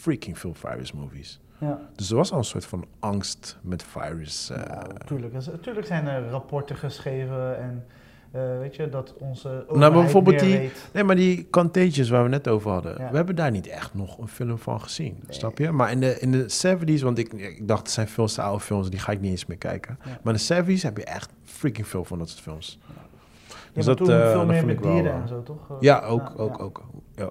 freaking 0.00 0.38
veel 0.38 0.54
virus 0.54 0.92
movies. 0.92 1.40
Ja, 1.58 1.78
Dus 1.96 2.10
er 2.10 2.16
was 2.16 2.32
al 2.32 2.38
een 2.38 2.44
soort 2.44 2.64
van 2.64 2.84
angst 2.98 3.58
met 3.60 3.84
virus. 3.88 4.48
nou, 4.68 4.84
tuurlijk. 5.06 5.32
Dus, 5.32 5.48
Tuurlijk 5.60 5.86
zijn 5.86 6.06
er 6.06 6.28
rapporten 6.28 6.76
geschreven 6.76 7.58
en 7.58 7.84
eh, 8.32 8.58
weet 8.58 8.76
je, 8.76 8.88
dat 8.88 9.14
onze 9.18 9.64
Nou, 9.68 9.78
maar 9.78 9.92
bijvoorbeeld 9.92 10.38
die- 10.38 10.58
weet. 10.58 10.88
Nee, 10.92 11.04
maar 11.04 11.16
die 11.16 11.48
Contagious 11.50 12.08
waar 12.08 12.22
we 12.22 12.28
net 12.28 12.48
over 12.48 12.70
hadden, 12.70 12.94
Ja. 12.98 13.10
we 13.10 13.16
hebben 13.16 13.34
daar 13.36 13.50
niet 13.50 13.66
echt 13.66 13.94
nog 13.94 14.18
een 14.18 14.28
film 14.28 14.58
van 14.58 14.80
gezien, 14.80 15.12
Nee. 15.26 15.36
snap 15.36 15.58
je? 15.58 15.70
Maar 15.70 15.90
in 15.90 16.00
de, 16.00 16.18
in 16.20 16.32
de 16.32 16.44
70s, 16.48 17.02
want 17.02 17.18
ik, 17.18 17.32
ik 17.32 17.68
dacht 17.68 17.82
het 17.82 17.90
zijn 17.90 18.08
veel 18.08 18.26
te 18.26 18.42
oude 18.42 18.60
films, 18.64 18.90
die 18.90 18.98
ga 18.98 19.12
ik 19.12 19.20
niet 19.20 19.30
eens 19.30 19.46
meer 19.46 19.58
kijken. 19.58 19.98
Ja. 20.04 20.10
Maar 20.22 20.32
in 20.34 20.38
de 20.38 20.54
70s 20.78 20.82
heb 20.82 20.96
je 20.96 21.04
echt 21.04 21.30
freaking 21.44 21.86
veel 21.88 22.04
van 22.04 22.18
dat 22.18 22.28
soort 22.28 22.42
films. 22.42 22.78
Ja, 22.86 23.78
Dus 23.78 23.84
dat, 23.84 23.96
toen 23.96 24.10
eh, 24.10 24.30
veel 24.30 24.38
dat 24.38 24.46
meer 24.46 24.66
met 24.66 24.80
wel, 24.80 24.92
dieren 24.92 25.12
eh, 25.12 25.18
en 25.20 25.28
zo, 25.28 25.42
toch? 25.42 25.70
Eh, 25.70 25.76
Ja, 25.80 26.00
ook, 26.02 26.32
ook, 26.36 26.60
ook. 26.62 26.82
Ja. 27.16 27.24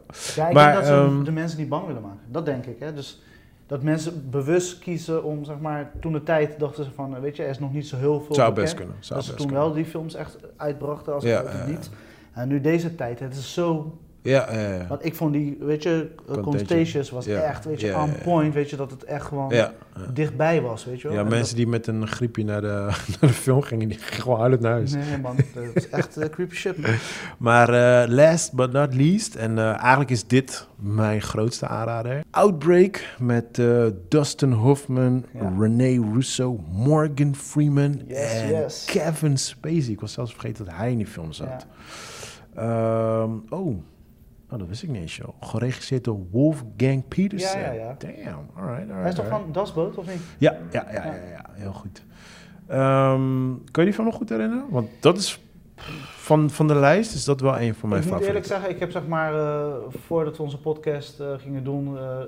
Ik 0.48 0.54
Maar, 0.54 0.64
denk 0.66 0.74
dat 0.76 0.86
ze 0.86 0.92
ehm, 0.94 1.24
de 1.24 1.32
mensen 1.32 1.60
niet 1.60 1.70
bang 1.70 1.86
willen 1.86 2.02
maken. 2.02 2.20
Dat 2.28 2.46
denk 2.46 2.66
ik. 2.66 2.80
Hè? 2.80 2.94
Dus 2.94 3.22
dat 3.72 3.84
mensen 3.84 4.30
bewust 4.30 4.80
kiezen 4.80 5.24
om, 5.24 5.44
zeg 5.46 5.60
maar, 5.60 5.92
toen 6.00 6.12
de 6.14 6.24
tijd 6.24 6.60
dachten 6.60 6.84
ze 6.84 6.92
van, 6.92 7.16
eh, 7.16 7.22
weet 7.22 7.36
je, 7.36 7.44
er 7.44 7.50
is 7.50 7.60
nog 7.60 7.74
niet 7.74 7.88
zo 7.88 7.98
heel 7.98 8.22
veel 8.22 8.36
Zou 8.36 8.54
bekend. 8.54 8.56
best 8.66 8.74
kunnen. 8.76 8.96
Zou 9.00 9.20
dat 9.20 9.28
ze 9.30 9.36
toen 9.36 9.46
kunnen. 9.46 9.64
wel 9.64 9.74
die 9.74 9.86
films 9.86 10.14
echt 10.14 10.38
uitbrachten, 10.56 11.14
als 11.14 11.24
Ja, 11.24 11.44
het 11.46 11.68
niet. 11.68 11.90
En 12.34 12.48
nu 12.48 12.62
deze 12.62 12.96
tijd, 12.96 13.20
het 13.20 13.36
is 13.36 13.54
zo... 13.54 13.98
Ja, 14.24 14.54
ja, 14.54 14.74
ja. 14.74 14.88
Want 14.88 15.06
ik 15.06 15.16
vond 15.16 15.34
die, 15.34 15.58
weet 15.60 15.84
je, 15.84 16.08
Contagion. 16.26 16.44
Contagious 16.44 17.10
was 17.10 17.26
Ja, 17.26 17.42
echt, 17.42 17.66
weet 17.66 17.82
je, 17.82 17.88
ja, 17.88 18.04
on 18.04 18.12
point. 18.24 18.54
Weet 18.54 18.70
je, 18.70 18.76
dat 18.76 18.92
het 18.92 19.04
echt 19.04 19.26
gewoon 19.26 19.54
dichtbij 20.14 20.62
was, 20.62 20.86
weet 20.86 21.02
je 21.02 21.08
wel. 21.08 21.18
Ja, 21.18 21.24
En 21.24 21.30
mensen 21.30 21.56
die 21.56 21.68
met 21.68 21.88
een 21.88 22.08
griepje 22.08 22.44
naar 22.44 22.62
de, 22.62 22.68
naar 23.20 23.20
de 23.20 23.28
film 23.28 23.62
gingen, 23.62 23.88
die 23.88 23.98
gingen 23.98 24.22
gewoon 24.22 24.40
huilend 24.40 24.62
naar 24.62 24.72
huis. 24.72 24.94
Nee, 24.94 25.18
man, 25.22 25.36
dat 25.54 25.64
is 25.74 25.90
echt 25.90 26.18
eh, 26.18 26.30
creepy 26.30 26.56
shit, 26.56 26.78
man. 26.78 26.92
Maar 27.38 27.70
eh, 28.04 28.10
last 28.10 28.54
but 28.54 28.72
not 28.72 28.94
least, 28.94 29.36
en 29.36 29.58
eh, 29.58 29.78
eigenlijk 29.80 30.10
is 30.10 30.28
dit 30.28 30.68
mijn 30.76 31.22
grootste 31.22 31.68
aanrader. 31.68 32.24
Outbreak 32.32 33.16
met 33.20 33.62
Dustin 34.10 34.52
Hoffman. 34.52 35.26
René 35.60 36.14
Russo, 36.14 36.60
Morgan 36.72 37.36
Freeman 37.36 38.02
Yes, 38.08 38.32
en 38.32 38.50
yes. 38.50 38.86
Kevin 38.86 39.38
Spacey. 39.38 39.92
Ik 39.92 40.00
was 40.02 40.14
zelfs 40.14 40.32
vergeten 40.32 40.66
dat 40.66 40.74
hij 40.76 40.92
in 40.92 40.98
die 40.98 41.08
film 41.08 41.32
zat. 41.32 41.66
Ehm, 42.56 43.32
oh. 43.50 43.78
Oh, 44.52 44.60
dat 44.60 44.68
wist 44.68 44.84
ik 44.84 44.90
niet 44.90 45.02
eens. 45.02 45.20
Geregisseerd 45.40 46.04
door 46.04 46.20
Wolfgang 46.32 47.08
Peterson. 47.08 47.60
Ja, 47.60 47.72
ja, 47.72 47.72
ja. 47.72 47.96
Damn, 47.98 48.50
alright, 48.56 48.80
alright. 48.80 48.90
Hij 48.90 49.10
is 49.10 49.16
toch 49.16 49.26
alright. 49.26 49.44
van 49.44 49.52
Dasboot, 49.52 49.98
of 49.98 50.08
niet? 50.08 50.22
Ja, 50.38 50.58
ja, 50.72 50.88
ja, 50.92 51.06
ja, 51.06 51.14
ja, 51.14 51.46
heel 51.52 51.74
goed. 51.74 52.04
Ehm, 52.68 53.50
kan 53.72 53.84
je 53.84 53.90
die 53.90 53.96
van 53.96 54.06
nog 54.06 54.16
goed 54.16 54.30
herinneren? 54.30 54.66
Want 54.70 54.90
dat 55.00 55.18
is 55.18 55.40
van, 56.16 56.50
van 56.50 56.68
de 56.68 56.76
lijst 56.76 57.14
is 57.14 57.24
dat 57.24 57.42
wel 57.42 57.60
een 57.60 57.76
van 57.76 57.90
mijn 57.90 58.02
ik 58.02 58.10
moet 58.10 58.22
eerlijk 58.22 58.46
favorieten. 58.46 58.50
zeggen, 58.50 58.70
ik 58.70 58.80
heb 58.80 58.92
zeg 58.92 59.08
maar, 59.08 59.34
eh, 59.36 59.74
voordat 59.90 60.38
we 60.38 60.44
onze 60.44 60.60
podcast 60.60 61.20
eh, 61.20 61.34
gingen 61.38 61.64
doen, 61.64 61.98
eh, 61.98 62.20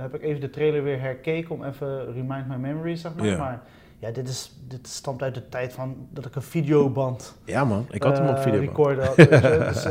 heb 0.00 0.14
ik 0.14 0.22
even 0.22 0.40
de 0.40 0.50
trailer 0.50 0.82
weer 0.82 1.00
herkeken 1.00 1.54
om 1.54 1.64
even 1.64 2.12
remind 2.12 2.48
my 2.48 2.56
memories, 2.56 3.00
zeg 3.00 3.14
maar. 3.14 3.26
Ja. 3.26 3.38
Maar 3.38 3.62
ja, 3.98 4.10
dit, 4.10 4.28
is, 4.28 4.52
dit 4.68 4.88
stamt 4.88 5.22
uit 5.22 5.34
de 5.34 5.48
tijd 5.48 5.72
van 5.72 6.08
dat 6.10 6.26
ik 6.26 6.34
een 6.34 6.42
videoband 6.42 7.34
Ja 7.44 7.64
man, 7.64 7.86
ik 7.90 8.02
had 8.02 8.18
hem 8.18 8.28
op 8.28 8.36
eh, 8.36 8.42
video. 8.42 8.60
recorder 8.60 9.04
had. 9.04 9.16
Dus, 9.74 9.86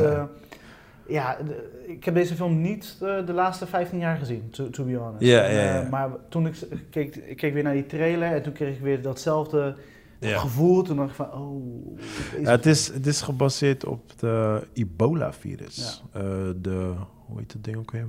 ja, 1.08 1.36
de- 1.46 1.84
ik 1.86 2.04
heb 2.04 2.14
deze 2.14 2.34
film 2.34 2.60
niet 2.60 2.96
eh, 3.02 3.26
de 3.26 3.32
laatste 3.32 3.66
15 3.66 3.98
jaar 3.98 4.16
gezien, 4.18 4.50
to, 4.50 4.70
to 4.70 4.84
be 4.84 4.94
honest. 4.94 5.22
Ja, 5.24 5.42
eh, 5.42 5.90
maar 5.90 6.10
toen 6.28 6.46
ik, 6.46 6.54
s- 6.54 6.64
keek, 6.90 7.16
ik 7.16 7.36
keek 7.36 7.54
weer 7.54 7.62
naar 7.62 7.72
die 7.74 7.86
trailer 7.86 8.32
en 8.32 8.42
toen 8.42 8.52
kreeg 8.52 8.74
ik 8.76 8.80
weer 8.82 9.02
datzelfde 9.02 9.74
Ja. 10.20 10.38
gevoel. 10.38 10.82
Toen 10.82 10.96
dacht 10.96 11.08
ik 11.10 11.14
van, 11.16 11.32
oh... 11.32 11.98
Ja, 12.42 12.50
het, 12.50 12.66
is, 12.66 12.86
het 12.92 13.06
is 13.06 13.20
gebaseerd 13.20 13.84
op 13.84 14.18
de 14.18 14.66
ebola-virus. 14.72 16.02
Eh, 16.12 16.22
de, 16.56 16.92
hoe 17.26 17.38
heet 17.38 17.52
dat 17.52 17.64
ding 17.64 17.76
ook 17.76 17.90
weer? 17.90 18.06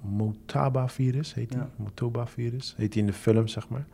Motaba-virus 0.00 1.34
heet 1.34 1.48
die. 1.50 1.58
Ja. 1.58 1.68
Motoba-virus 1.76 2.74
heet 2.76 2.92
die 2.92 3.00
in 3.00 3.06
de 3.06 3.12
film, 3.12 3.48
zeg 3.48 3.68
maar. 3.68 3.84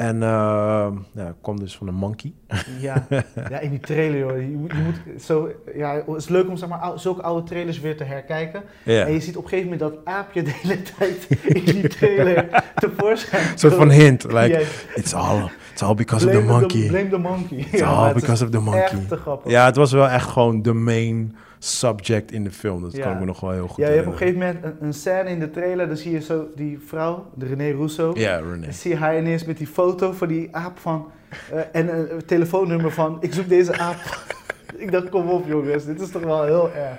En 0.00 0.16
uh, 0.16 0.86
ja, 1.14 1.34
kwam 1.42 1.58
dus 1.60 1.76
van 1.76 1.88
een 1.88 1.94
monkey. 1.94 2.32
Ja, 2.80 3.06
ja, 3.50 3.58
in 3.58 3.70
die 3.70 3.80
trailer, 3.80 4.18
joh. 4.18 4.36
Je 4.40 4.56
moet, 4.56 4.72
je 4.72 4.82
moet 4.84 5.22
zo, 5.22 5.50
ja, 5.74 5.94
het 6.06 6.16
is 6.16 6.28
leuk 6.28 6.48
om 6.48 6.56
zeg 6.56 6.68
maar, 6.68 6.78
ou- 6.78 6.98
zulke 6.98 7.22
oude 7.22 7.46
trailers 7.48 7.80
weer 7.80 7.96
te 7.96 8.04
herkijken. 8.04 8.62
Ja. 8.84 9.04
En 9.06 9.12
je 9.12 9.20
ziet 9.20 9.36
op 9.36 9.42
een 9.42 9.48
gegeven 9.48 9.70
moment 9.72 9.90
dat 9.90 10.04
aapje 10.14 10.42
de 10.42 10.50
hele 10.62 10.82
tijd 10.82 11.26
in 11.44 11.64
die 11.64 11.88
trailer 11.88 12.64
tevoorschijn. 12.74 13.48
Een 13.52 13.58
soort 13.58 13.74
van 13.74 13.90
hint, 13.90 14.24
like, 14.24 14.48
Yes. 14.48 14.84
it's 14.94 15.14
all, 15.14 15.50
it's 15.72 15.82
all 15.82 15.94
because 15.94 16.26
of 16.26 16.32
the 16.32 16.40
monkey. 16.40 16.86
blame 16.86 17.08
the 17.08 17.18
monkey. 17.18 17.58
It's 17.58 17.78
Ja, 17.78 17.86
all 17.86 18.04
het 18.04 18.14
because 18.14 18.44
of 18.44 18.50
the 18.50 18.60
monkey. 18.60 18.82
Echt 18.82 19.08
te 19.08 19.16
grappig. 19.16 19.50
Ja, 19.52 19.64
het 19.64 19.76
was 19.76 19.92
wel 19.92 20.08
echt 20.08 20.28
gewoon 20.28 20.62
de 20.62 20.72
main 20.72 21.36
subject 21.62 22.32
in 22.32 22.44
de 22.44 22.50
film. 22.50 22.82
Dat 22.82 22.92
Ja. 22.96 23.02
kan 23.02 23.12
ik 23.12 23.18
me 23.18 23.24
nog 23.24 23.40
wel 23.40 23.50
heel 23.50 23.68
goed 23.68 23.76
Ja, 23.76 23.88
je 23.88 23.94
hebt 23.94 24.06
op 24.06 24.12
een 24.12 24.18
gegeven 24.18 24.38
moment 24.40 24.64
een, 24.64 24.76
een 24.80 24.92
scène 24.94 25.28
in 25.30 25.38
de 25.40 25.50
trailer, 25.50 25.86
dan 25.88 25.96
zie 25.96 26.12
je 26.12 26.20
zo 26.20 26.46
die 26.54 26.78
vrouw, 26.86 27.30
de 27.34 27.46
René 27.46 27.70
Russo. 27.70 28.12
Ja, 28.14 28.36
René. 28.36 28.60
Dan 28.60 28.72
zie 28.72 28.90
je 28.90 28.96
haar 28.96 29.18
ineens 29.18 29.44
met 29.44 29.58
die 29.58 29.66
foto 29.66 30.12
van 30.12 30.28
die 30.28 30.56
aap 30.56 30.78
van, 30.78 31.10
eh, 31.52 31.60
en 31.72 31.98
een, 31.98 32.24
telefoonnummer 32.26 32.92
van, 32.92 33.16
ik 33.20 33.32
zoek 33.34 33.48
deze 33.48 33.78
aap. 33.78 33.96
ik 34.76 34.92
dacht, 34.92 35.08
kom 35.08 35.28
op 35.28 35.46
jongens, 35.46 35.84
dit 35.84 36.00
is 36.00 36.10
toch 36.10 36.22
wel 36.22 36.44
heel 36.44 36.70
erg. 36.72 36.98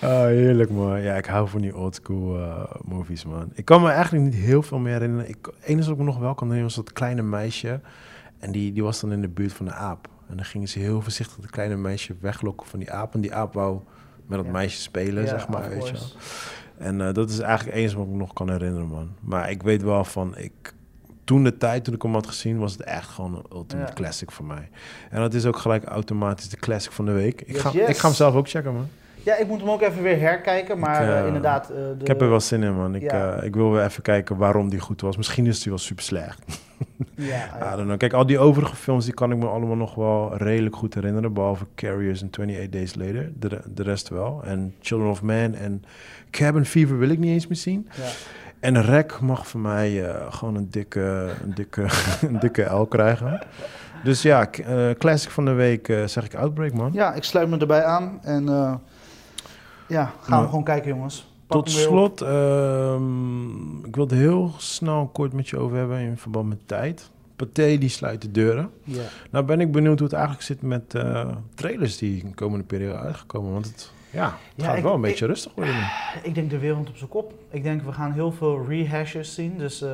Ah, 0.00 0.24
heerlijk 0.24 0.70
man. 0.70 1.00
Ja, 1.00 1.14
ik 1.14 1.26
hou 1.26 1.48
van 1.48 1.60
die 1.60 1.76
oldschool 1.76 2.38
eh 2.38 2.64
movies 2.84 3.24
man. 3.24 3.50
Ik 3.54 3.64
kan 3.64 3.82
me 3.82 3.88
eigenlijk 3.90 4.24
niet 4.24 4.34
heel 4.34 4.62
veel 4.62 4.78
meer 4.78 4.92
herinneren. 4.92 5.28
Ik, 5.28 5.48
enige 5.64 5.82
wat 5.88 5.98
ik 5.98 6.04
me 6.04 6.04
nog 6.10 6.18
wel 6.18 6.34
kan 6.34 6.48
herinneren 6.48 6.76
was 6.76 6.84
dat 6.84 6.92
kleine 6.92 7.22
meisje. 7.22 7.80
En 8.38 8.52
die, 8.52 8.72
die 8.72 8.82
was 8.82 9.00
dan 9.00 9.12
in 9.12 9.20
de 9.20 9.28
buurt 9.28 9.52
van 9.52 9.66
de 9.66 9.72
aap. 9.72 10.08
En 10.34 10.40
dan 10.40 10.48
gingen 10.48 10.68
ze 10.68 10.78
heel 10.78 11.00
voorzichtig 11.02 11.36
het 11.36 11.50
kleine 11.50 11.76
meisje 11.76 12.14
weglokken 12.20 12.66
van 12.66 12.78
die 12.78 12.92
aap. 12.92 13.14
En 13.14 13.20
die 13.20 13.34
aap 13.34 13.52
wou 13.54 13.80
met 14.26 14.36
dat 14.38 14.46
Ja. 14.46 14.52
meisje 14.52 14.80
spelen, 14.80 15.22
Ja, 15.22 15.28
zeg 15.28 15.48
maar. 15.48 15.68
Weet 15.68 15.86
je 15.86 15.92
wel. 15.92 16.02
En 16.78 17.00
eh, 17.00 17.12
dat 17.12 17.30
is 17.30 17.38
eigenlijk 17.38 17.76
eens 17.76 17.92
wat 17.94 18.04
ik 18.04 18.10
me 18.10 18.16
nog 18.16 18.32
kan 18.32 18.50
herinneren, 18.50 18.86
man. 18.88 19.10
Maar 19.20 19.50
ik 19.50 19.62
weet 19.62 19.82
wel 19.82 20.04
van, 20.04 20.36
ik, 20.38 20.74
toen 21.24 21.44
de 21.44 21.56
tijd, 21.56 21.84
toen 21.84 21.94
ik 21.94 22.02
hem 22.02 22.12
had 22.12 22.26
gezien, 22.26 22.58
was 22.58 22.72
het 22.72 22.82
echt 22.82 23.08
gewoon 23.08 23.34
een 23.34 23.44
ultimate 23.52 23.88
Ja. 23.88 23.94
classic 23.94 24.30
voor 24.30 24.44
mij. 24.44 24.68
En 25.10 25.20
dat 25.20 25.34
is 25.34 25.46
ook 25.46 25.56
gelijk 25.56 25.84
automatisch 25.84 26.48
de 26.48 26.56
classic 26.56 26.92
van 26.92 27.04
de 27.04 27.12
week. 27.12 27.40
Ik, 27.40 27.52
Yes, 27.52 27.60
ga, 27.60 27.70
yes. 27.72 27.88
ik 27.88 27.96
ga 27.96 28.06
hem 28.06 28.16
zelf 28.16 28.34
ook 28.34 28.48
checken, 28.48 28.74
man. 28.74 28.88
Ja, 29.24 29.36
ik 29.36 29.46
moet 29.46 29.60
hem 29.60 29.70
ook 29.70 29.82
even 29.82 30.02
weer 30.02 30.20
herkijken, 30.20 30.78
maar 30.78 31.02
Ik, 31.02 31.08
eh, 31.08 31.18
eh, 31.20 31.26
inderdaad... 31.26 31.70
eh, 31.70 31.76
de, 31.76 31.96
Ik 31.98 32.06
heb 32.06 32.20
er 32.20 32.28
wel 32.28 32.40
zin 32.40 32.62
in, 32.62 32.74
man. 32.74 32.94
Ik, 32.94 33.12
ik 33.42 33.54
wil 33.54 33.72
weer 33.72 33.84
even 33.84 34.02
kijken 34.02 34.36
waarom 34.36 34.68
die 34.68 34.78
goed 34.78 35.00
was. 35.00 35.16
Misschien 35.16 35.46
is 35.46 35.62
die 35.62 35.72
wel 35.72 35.80
super 35.80 36.04
slecht. 36.04 36.60
Ja, 37.14 37.46
know. 37.74 37.98
Kijk, 37.98 38.12
al 38.12 38.26
die 38.26 38.38
overige 38.38 38.76
films 38.76 39.04
die 39.04 39.14
kan 39.14 39.32
ik 39.32 39.38
me 39.38 39.46
allemaal 39.46 39.76
nog 39.76 39.94
wel 39.94 40.36
redelijk 40.36 40.76
goed 40.76 40.94
herinneren. 40.94 41.32
Behalve 41.32 41.64
Carriers 41.74 42.20
en 42.20 42.26
28 42.26 42.68
Days 42.68 42.94
Later. 42.94 43.32
De, 43.38 43.60
de 43.74 43.82
rest 43.82 44.08
wel. 44.08 44.42
En 44.44 44.74
Children 44.80 45.10
of 45.10 45.22
Man 45.22 45.54
en 45.54 45.84
Cabin 46.30 46.64
Fever 46.64 46.98
wil 46.98 47.08
ik 47.08 47.18
niet 47.18 47.30
eens 47.30 47.46
meer 47.46 47.58
zien. 47.58 47.88
ja. 47.96 48.02
En 48.60 48.82
Rek 48.82 49.20
mag 49.20 49.46
voor 49.46 49.60
mij 49.60 50.04
gewoon 50.30 50.54
een 50.54 50.70
dikke, 50.70 51.30
een, 51.42 51.54
dikke, 51.54 51.86
een 52.28 52.38
dikke 52.38 52.62
L 52.62 52.86
krijgen. 52.86 53.40
Dus 54.04 54.22
ja, 54.22 54.50
eh, 54.50 54.90
classic 54.98 55.30
van 55.30 55.44
de 55.44 55.52
week 55.52 55.86
zeg 56.06 56.24
ik 56.24 56.34
Outbreak, 56.34 56.72
man. 56.72 56.90
Ja, 56.92 57.14
ik 57.14 57.24
sluit 57.24 57.48
me 57.48 57.58
erbij 57.58 57.84
aan 57.84 58.18
en 58.22 58.48
ja, 59.94 60.04
gaan 60.20 60.30
Nou, 60.30 60.42
we 60.42 60.48
gewoon 60.48 60.64
kijken 60.64 60.88
jongens. 60.96 61.32
Pak 61.46 61.56
Tot 61.64 61.70
slot, 61.70 62.20
ehm, 62.78 63.84
ik 63.86 63.96
wilde 63.96 64.14
heel 64.14 64.52
snel 64.56 65.10
kort 65.12 65.32
met 65.32 65.48
je 65.48 65.58
over 65.58 65.76
hebben 65.76 65.98
in 65.98 66.16
verband 66.16 66.48
met 66.48 66.58
tijd. 66.68 67.10
Pathé 67.36 67.78
die 67.78 67.88
sluit 67.88 68.22
de 68.22 68.30
deuren. 68.30 68.70
Ja. 68.84 69.02
Nou 69.30 69.44
ben 69.44 69.60
ik 69.60 69.72
benieuwd 69.72 69.98
hoe 69.98 70.06
het 70.08 70.16
eigenlijk 70.16 70.44
zit 70.44 70.62
met 70.62 70.94
eh, 70.94 71.28
trailers 71.54 71.98
die 71.98 72.20
in 72.22 72.28
de 72.28 72.34
komende 72.34 72.64
periode 72.64 72.98
uitgekomen. 72.98 73.52
Want 73.52 73.64
het, 73.66 73.92
ja, 74.10 74.24
het 74.24 74.32
Ja, 74.54 74.64
gaat 74.64 74.76
ik- 74.76 74.82
wel 74.82 74.92
een 74.92 74.98
ik- 74.98 75.04
beetje 75.04 75.26
rustig 75.26 75.52
worden. 75.54 75.74
Ik 76.22 76.34
denk 76.34 76.50
de 76.50 76.58
wereld 76.58 76.88
op 76.88 76.96
zijn 76.96 77.10
kop. 77.10 77.32
Ik 77.50 77.62
denk 77.62 77.82
we 77.82 77.92
gaan 77.92 78.12
heel 78.12 78.32
veel 78.32 78.64
rehashes 78.68 79.34
zien. 79.34 79.58
Dus 79.58 79.82
eh, 79.82 79.90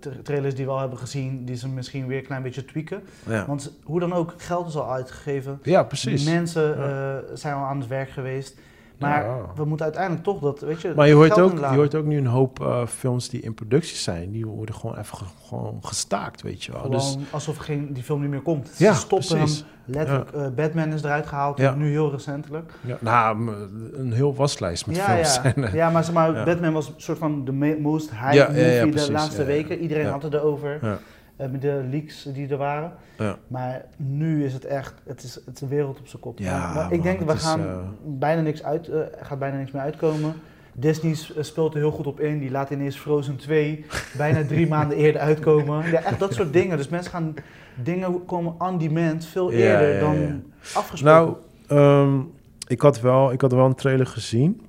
tra- 0.00 0.10
trailers 0.22 0.54
die 0.54 0.64
we 0.64 0.70
al 0.70 0.78
hebben 0.80 0.98
gezien, 0.98 1.44
die 1.44 1.56
ze 1.56 1.68
misschien 1.68 2.06
weer 2.06 2.18
een 2.18 2.26
klein 2.26 2.42
beetje 2.42 2.64
tweaken. 2.64 3.02
Ja, 3.26 3.46
Want 3.46 3.72
hoe 3.84 4.00
dan 4.00 4.12
ook, 4.12 4.34
geld 4.36 4.68
is 4.68 4.76
al 4.76 4.92
uitgegeven. 4.92 5.58
ja 5.62 5.82
precies. 5.82 6.24
Mensen 6.24 6.78
eh, 6.78 7.14
zijn 7.34 7.54
al 7.54 7.64
aan 7.64 7.78
het 7.78 7.88
werk 7.88 8.10
geweest. 8.10 8.58
Maar 8.98 9.24
Ja. 9.24 9.36
we 9.54 9.64
moeten 9.64 9.84
uiteindelijk 9.86 10.24
toch 10.24 10.40
dat, 10.40 10.60
weet 10.60 10.80
je, 10.80 10.92
Maar 10.96 11.06
je 11.08 11.12
hoort, 11.14 11.40
ook, 11.40 11.58
je 11.58 11.64
hoort 11.66 11.94
ook 11.94 12.04
nu 12.04 12.18
een 12.18 12.26
hoop 12.26 12.60
eh, 12.60 12.86
films 12.86 13.28
die 13.28 13.40
in 13.40 13.54
productie 13.54 13.96
zijn. 13.96 14.30
Die 14.32 14.46
worden 14.46 14.74
gewoon 14.74 14.98
even 14.98 15.16
ge- 15.18 15.24
gewoon 15.48 15.78
gestaakt, 15.82 16.42
weet 16.42 16.64
je 16.64 16.72
wel. 16.72 16.80
Gewoon 16.80 16.96
Dus, 16.96 17.18
alsof 17.30 17.56
geen, 17.56 17.92
die 17.92 18.02
film 18.02 18.20
niet 18.20 18.30
meer 18.30 18.40
komt. 18.40 18.70
Ja, 18.78 18.92
Ze 18.92 18.98
stoppen 19.00 19.28
precies. 19.36 19.58
hem. 19.58 19.68
Letterlijk, 19.94 20.30
eh, 20.30 20.46
Batman 20.56 20.92
is 20.92 21.02
eruit 21.02 21.26
gehaald, 21.26 21.58
Ja. 21.58 21.74
nu 21.74 21.90
heel 21.90 22.10
recentelijk. 22.10 22.72
ja, 22.80 22.96
nou, 23.00 23.50
een 23.92 24.12
heel 24.12 24.34
waslijst 24.34 24.86
met 24.86 24.96
ja, 24.96 25.04
films. 25.04 25.40
ja. 25.56 25.68
ja, 25.72 25.90
maar, 25.90 26.04
zeg 26.04 26.14
maar 26.14 26.34
Ja. 26.34 26.44
Batman 26.44 26.72
was 26.72 26.86
een 26.88 26.94
soort 26.96 27.18
van 27.18 27.44
de 27.44 27.52
most 27.80 28.10
hype 28.10 28.34
Ja, 28.34 28.42
ja, 28.42 28.46
movie 28.84 29.00
ja, 29.00 29.06
de 29.06 29.12
laatste 29.12 29.42
ja, 29.42 29.48
ja. 29.48 29.54
weken. 29.54 29.78
Iedereen 29.78 30.04
Ja. 30.04 30.10
had 30.10 30.22
het 30.22 30.34
erover. 30.34 30.98
Eh, 31.36 31.48
met 31.48 31.62
de 31.62 31.84
leaks 31.90 32.22
die 32.22 32.48
er 32.48 32.56
waren. 32.56 32.92
Ja. 33.18 33.38
Maar 33.46 33.84
nu 33.96 34.44
is 34.44 34.52
het 34.52 34.64
echt, 34.64 34.94
het 35.04 35.22
is, 35.22 35.34
het 35.34 35.54
is 35.54 35.60
een 35.60 35.68
wereld 35.68 35.98
op 35.98 36.06
zijn 36.06 36.22
kop. 36.22 36.38
Ja, 36.38 36.58
Maar- 36.58 36.74
man, 36.74 36.92
ik 36.92 37.02
denk, 37.02 37.20
we 37.20 37.32
is, 37.32 37.42
gaan 37.42 37.60
eh, 37.60 37.78
bijna 38.04 38.40
niks 38.40 38.62
uit, 38.62 38.88
eh, 38.88 39.00
gaat 39.20 39.38
bijna 39.38 39.56
niks 39.56 39.70
meer 39.70 39.82
uitkomen. 39.82 40.34
Disney 40.72 41.14
speelt 41.40 41.74
er 41.74 41.78
heel 41.80 41.90
goed 41.90 42.06
op 42.06 42.20
in. 42.20 42.38
Die 42.38 42.50
laat 42.50 42.70
ineens 42.70 42.96
Frozen 42.96 43.36
2 43.36 43.84
bijna 44.16 44.44
drie 44.44 44.68
maanden 44.68 44.96
eerder 44.96 45.20
uitkomen. 45.20 45.90
Ja, 45.90 46.02
echt 46.02 46.18
dat 46.18 46.34
soort 46.34 46.52
dingen. 46.52 46.76
Dus 46.76 46.88
mensen 46.88 47.10
gaan, 47.10 47.34
dingen 47.74 48.24
komen 48.24 48.54
on 48.58 48.78
demand 48.78 49.24
veel 49.24 49.50
eerder 49.52 49.88
ja, 49.88 49.94
ja. 49.94 50.00
dan 50.00 50.42
afgesproken. 50.74 51.36
Nou, 51.68 52.06
ehm, 52.08 52.20
ik, 52.66 52.80
had 52.80 53.00
wel, 53.00 53.32
ik 53.32 53.40
had 53.40 53.52
wel 53.52 53.66
een 53.66 53.74
trailer 53.74 54.06
gezien. 54.06 54.65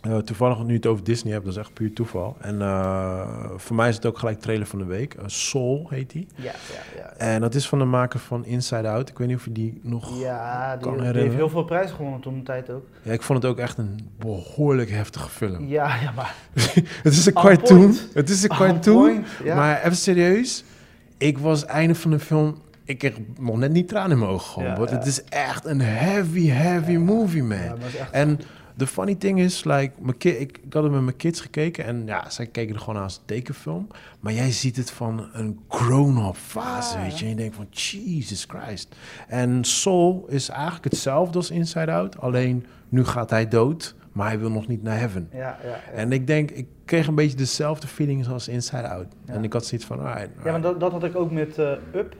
Eh, 0.00 0.16
toevallig 0.16 0.64
nu 0.64 0.74
het 0.74 0.86
over 0.86 1.04
Disney 1.04 1.32
heb, 1.32 1.44
dat 1.44 1.52
is 1.52 1.58
echt 1.58 1.72
puur 1.72 1.92
toeval. 1.92 2.36
En 2.40 2.62
eh, 2.62 3.50
voor 3.56 3.76
mij 3.76 3.88
is 3.88 3.94
het 3.94 4.06
ook 4.06 4.18
gelijk 4.18 4.40
trailer 4.40 4.66
van 4.66 4.78
de 4.78 4.84
week. 4.84 5.14
Eh, 5.14 5.24
Soul 5.26 5.86
heet 5.90 6.10
die. 6.10 6.26
ja, 6.34 6.42
ja, 6.44 7.00
ja. 7.00 7.12
En 7.16 7.40
dat 7.40 7.54
is 7.54 7.68
van 7.68 7.78
de 7.78 7.84
maker 7.84 8.20
van 8.20 8.44
Inside 8.44 8.88
Out. 8.88 9.08
Ik 9.08 9.18
weet 9.18 9.28
niet 9.28 9.36
of 9.36 9.44
je 9.44 9.52
die 9.52 9.80
nog... 9.82 10.20
Ja, 10.20 10.72
die, 10.72 10.82
kan 10.82 10.92
die 10.92 11.02
herinneren. 11.02 11.22
heeft 11.22 11.34
heel 11.34 11.48
veel 11.48 11.64
prijzen 11.64 11.96
gewonnen 11.96 12.20
toen 12.20 12.34
de 12.34 12.42
tijd 12.42 12.70
ook. 12.70 12.84
Ja, 13.02 13.12
ik 13.12 13.22
vond 13.22 13.42
het 13.42 13.52
ook 13.52 13.58
echt 13.58 13.78
een 13.78 14.10
behoorlijk 14.18 14.90
heftige 14.90 15.28
film. 15.28 15.66
Ja, 15.68 15.96
ja, 16.02 16.12
maar 16.16 16.34
het 17.02 17.12
is 17.12 17.26
een 17.26 17.36
On 17.36 17.42
cartoon. 17.42 17.96
Het 18.14 18.30
is 18.30 18.42
een 18.42 18.50
on 18.50 18.56
cartoon. 18.56 19.24
ja. 19.44 19.54
Maar 19.54 19.78
even 19.78 19.96
serieus. 19.96 20.64
Ik 21.18 21.38
was 21.38 21.64
einde 21.64 21.94
van 21.94 22.10
de 22.10 22.18
film... 22.18 22.64
Ik 22.84 22.98
kreeg 22.98 23.14
nog 23.38 23.56
net 23.56 23.72
niet 23.72 23.88
tranen 23.88 24.10
in 24.10 24.18
mijn 24.18 24.30
ogen 24.30 24.50
gewoon. 24.50 24.86
Ja, 24.88 24.96
het 24.96 25.06
is 25.06 25.24
echt 25.24 25.64
een 25.64 25.80
heavy, 25.80 26.48
heavy 26.48 26.96
movie, 26.96 27.42
man. 27.42 27.78
Maar 28.12 28.36
de 28.76 28.86
funny 28.86 29.14
thing 29.14 29.40
is, 29.40 29.64
like, 29.64 29.90
mijn 30.00 30.16
ki- 30.16 30.28
ik, 30.28 30.58
ik 30.64 30.72
had 30.72 30.82
het 30.82 30.92
met 30.92 31.02
mijn 31.02 31.16
kids 31.16 31.40
gekeken 31.40 31.84
en 31.84 32.06
ja, 32.06 32.30
zij 32.30 32.46
keken 32.46 32.74
er 32.74 32.80
gewoon 32.80 32.96
aan 32.96 33.02
als 33.02 33.16
een 33.16 33.22
tekenfilm. 33.26 33.86
Maar 34.20 34.32
jij 34.32 34.50
ziet 34.50 34.76
het 34.76 34.90
van 34.90 35.28
een 35.32 35.60
grown-up 35.68 36.36
fase, 36.36 36.96
Ja, 36.96 37.02
weet 37.02 37.18
je. 37.18 37.24
En 37.24 37.30
je 37.30 37.36
denkt 37.36 37.56
van, 37.56 37.66
Jesus 37.70 38.46
Christ. 38.48 38.96
En 39.28 39.64
Soul 39.64 40.24
is 40.28 40.48
eigenlijk 40.48 40.84
hetzelfde 40.84 41.38
als 41.38 41.50
Inside 41.50 41.92
Out, 41.92 42.18
alleen 42.20 42.66
nu 42.88 43.04
gaat 43.04 43.30
hij 43.30 43.48
dood, 43.48 43.94
maar 44.12 44.26
hij 44.26 44.38
wil 44.38 44.50
nog 44.50 44.66
niet 44.66 44.82
naar 44.82 44.98
heaven. 44.98 45.28
ja, 45.32 45.38
ja, 45.62 45.68
ja. 45.68 45.78
En 45.94 46.12
ik 46.12 46.26
denk, 46.26 46.50
ik 46.50 46.66
kreeg 46.84 47.06
een 47.06 47.14
beetje 47.14 47.36
dezelfde 47.36 47.86
feelings 47.86 48.28
als 48.28 48.48
Inside 48.48 48.88
Out. 48.88 49.06
En 49.26 49.44
ik 49.44 49.52
had 49.52 49.66
zoiets 49.66 49.86
van, 49.86 49.98
alright, 49.98 50.28
ja, 50.44 50.58
dat, 50.58 50.80
dat 50.80 50.92
had 50.92 51.04
ik 51.04 51.16
ook 51.16 51.30
met 51.30 51.58
eh, 51.58 51.70
Up. 51.94 52.16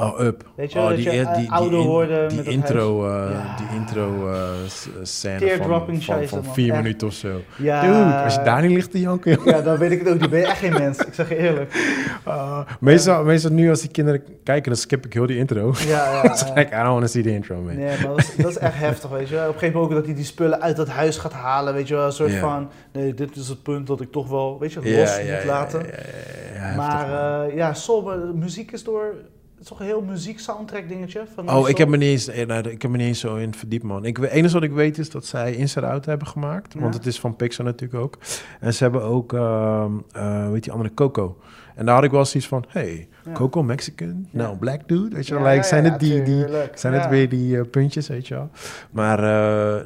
Oh, 0.00 0.20
up. 0.20 0.44
Weet 0.56 0.72
je, 0.72 0.78
oh, 0.78 0.88
dat 0.88 1.02
je, 1.02 1.26
ouder 1.48 1.78
in- 1.80 1.86
worden 1.86 2.28
die 2.28 2.42
intro, 2.42 3.06
eh, 3.08 3.30
Ja. 3.32 3.56
die 3.56 3.78
intro 3.78 4.30
s- 4.66 4.88
scène 5.02 5.38
Teardropping 5.38 6.04
van, 6.04 6.44
vier 6.44 6.72
Echt. 6.72 6.82
minuten 6.82 7.06
of 7.06 7.12
zo. 7.14 7.40
Ja, 7.56 7.80
Dude, 7.80 8.22
als 8.24 8.34
je 8.34 8.42
daar 8.42 8.62
niet 8.62 8.70
ligt 8.70 8.90
te 8.90 9.00
janken. 9.00 9.38
Ja, 9.44 9.60
dan 9.60 9.78
weet 9.78 9.90
ik 9.90 9.98
het 9.98 10.08
ook 10.08 10.20
niet. 10.20 10.30
Ben 10.30 10.38
je 10.38 10.46
echt 10.46 10.58
geen 10.58 10.72
mens. 10.72 10.98
Ik 10.98 11.14
zeg 11.14 11.28
je 11.28 11.36
eerlijk. 11.36 11.74
Ah, 12.24 12.60
meestal, 12.80 13.24
meestal 13.24 13.50
nu 13.50 13.70
als 13.70 13.80
die 13.80 13.90
kinderen 13.90 14.22
kijken, 14.44 14.70
dan 14.70 14.80
skip 14.80 15.04
ik 15.06 15.12
heel 15.12 15.26
die 15.26 15.36
intro. 15.36 15.72
Ja, 15.86 16.22
ja. 16.22 16.22
I 16.60 16.64
don't 16.70 16.86
want 16.86 17.00
to 17.00 17.06
see 17.06 17.22
the 17.22 17.32
intro, 17.32 17.56
man. 17.56 17.76
Nee, 17.76 17.86
maar 17.98 18.06
dat 18.08 18.18
is, 18.18 18.36
dat 18.36 18.50
is 18.50 18.58
echt 18.58 18.78
heftig, 18.78 19.10
weet 19.10 19.28
je 19.28 19.34
wel. 19.34 19.48
Op 19.48 19.52
een 19.52 19.58
gegeven 19.58 19.74
moment 19.80 19.92
ook 19.92 19.98
dat 19.98 20.06
hij 20.06 20.14
die 20.16 20.24
spullen 20.24 20.60
uit 20.62 20.76
dat 20.76 20.88
huis 20.88 21.16
gaat 21.16 21.32
halen, 21.32 21.74
weet 21.74 21.88
je 21.88 21.94
wel. 21.94 22.06
Een 22.06 22.12
soort 22.12 22.34
van, 22.34 22.68
nee, 22.92 23.14
dit 23.14 23.36
is 23.36 23.48
het 23.48 23.62
punt 23.62 23.86
dat 23.86 24.00
ik 24.00 24.12
toch 24.12 24.28
wel, 24.28 24.58
weet 24.58 24.72
je, 24.72 24.80
los 24.82 25.18
moet 25.18 25.44
laten. 25.44 25.80
heftig, 25.80 26.76
maar 26.76 27.04
eh, 27.48 27.56
ja, 27.56 27.72
de 27.72 28.32
muziek 28.34 28.72
is 28.72 28.84
door, 28.84 29.14
is 29.60 29.66
toch 29.66 29.80
een 29.80 29.86
heel 29.86 30.02
muziek 30.02 30.40
soundtrack 30.40 30.88
dingetje. 30.88 31.24
Van 31.34 31.50
Oh, 31.50 31.68
ik 31.68 31.78
heb, 31.78 31.88
me 31.88 31.96
niet 31.96 32.08
eens, 32.08 32.28
eh, 32.28 32.46
nou, 32.46 32.68
ik 32.68 32.82
heb 32.82 32.90
me 32.90 32.96
niet 32.96 33.06
eens 33.06 33.20
zo 33.20 33.36
in 33.36 33.54
verdiept, 33.54 33.84
man. 33.84 34.04
Ik, 34.04 34.16
het 34.16 34.30
enige 34.30 34.54
wat 34.54 34.62
ik 34.62 34.72
weet 34.72 34.98
is 34.98 35.10
dat 35.10 35.26
zij 35.26 35.54
Inside 35.54 35.86
Out 35.86 36.04
hebben 36.04 36.26
gemaakt. 36.26 36.74
Want 36.74 36.94
het 36.94 37.06
is 37.06 37.20
van 37.20 37.36
Pixar 37.36 37.64
natuurlijk 37.64 38.02
ook. 38.02 38.18
En 38.60 38.74
ze 38.74 38.82
hebben 38.82 39.02
ook, 39.02 39.32
ehm 39.32 39.92
eh 40.12 40.50
weet 40.50 40.62
die 40.62 40.72
andere, 40.72 40.94
Coco. 40.94 41.38
En 41.74 41.86
daar 41.86 41.94
had 41.94 42.04
ik 42.04 42.10
wel 42.10 42.24
zoiets 42.24 42.48
van, 42.48 42.64
hey, 42.68 43.08
Ja. 43.24 43.32
Coco 43.32 43.62
Mexican? 43.62 44.28
Ja. 44.30 44.38
Nou, 44.42 44.56
black 44.56 44.88
dude? 44.88 45.16
Weet 45.16 45.26
je 45.26 45.34
wel, 45.34 45.52
like, 45.52 45.62
zijn 45.66 45.84
het 45.84 46.00
die, 46.00 46.22
die, 46.22 46.46
zijn 46.74 46.92
het 46.92 47.08
weer 47.08 47.28
die 47.28 47.58
eh, 47.58 47.64
puntjes, 47.70 48.08
weet 48.08 48.28
je 48.28 48.34
wel. 48.34 48.50
Maar 48.90 49.20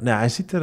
nou, 0.01 0.17
hij 0.17 0.29
ziet 0.29 0.51
er, 0.51 0.61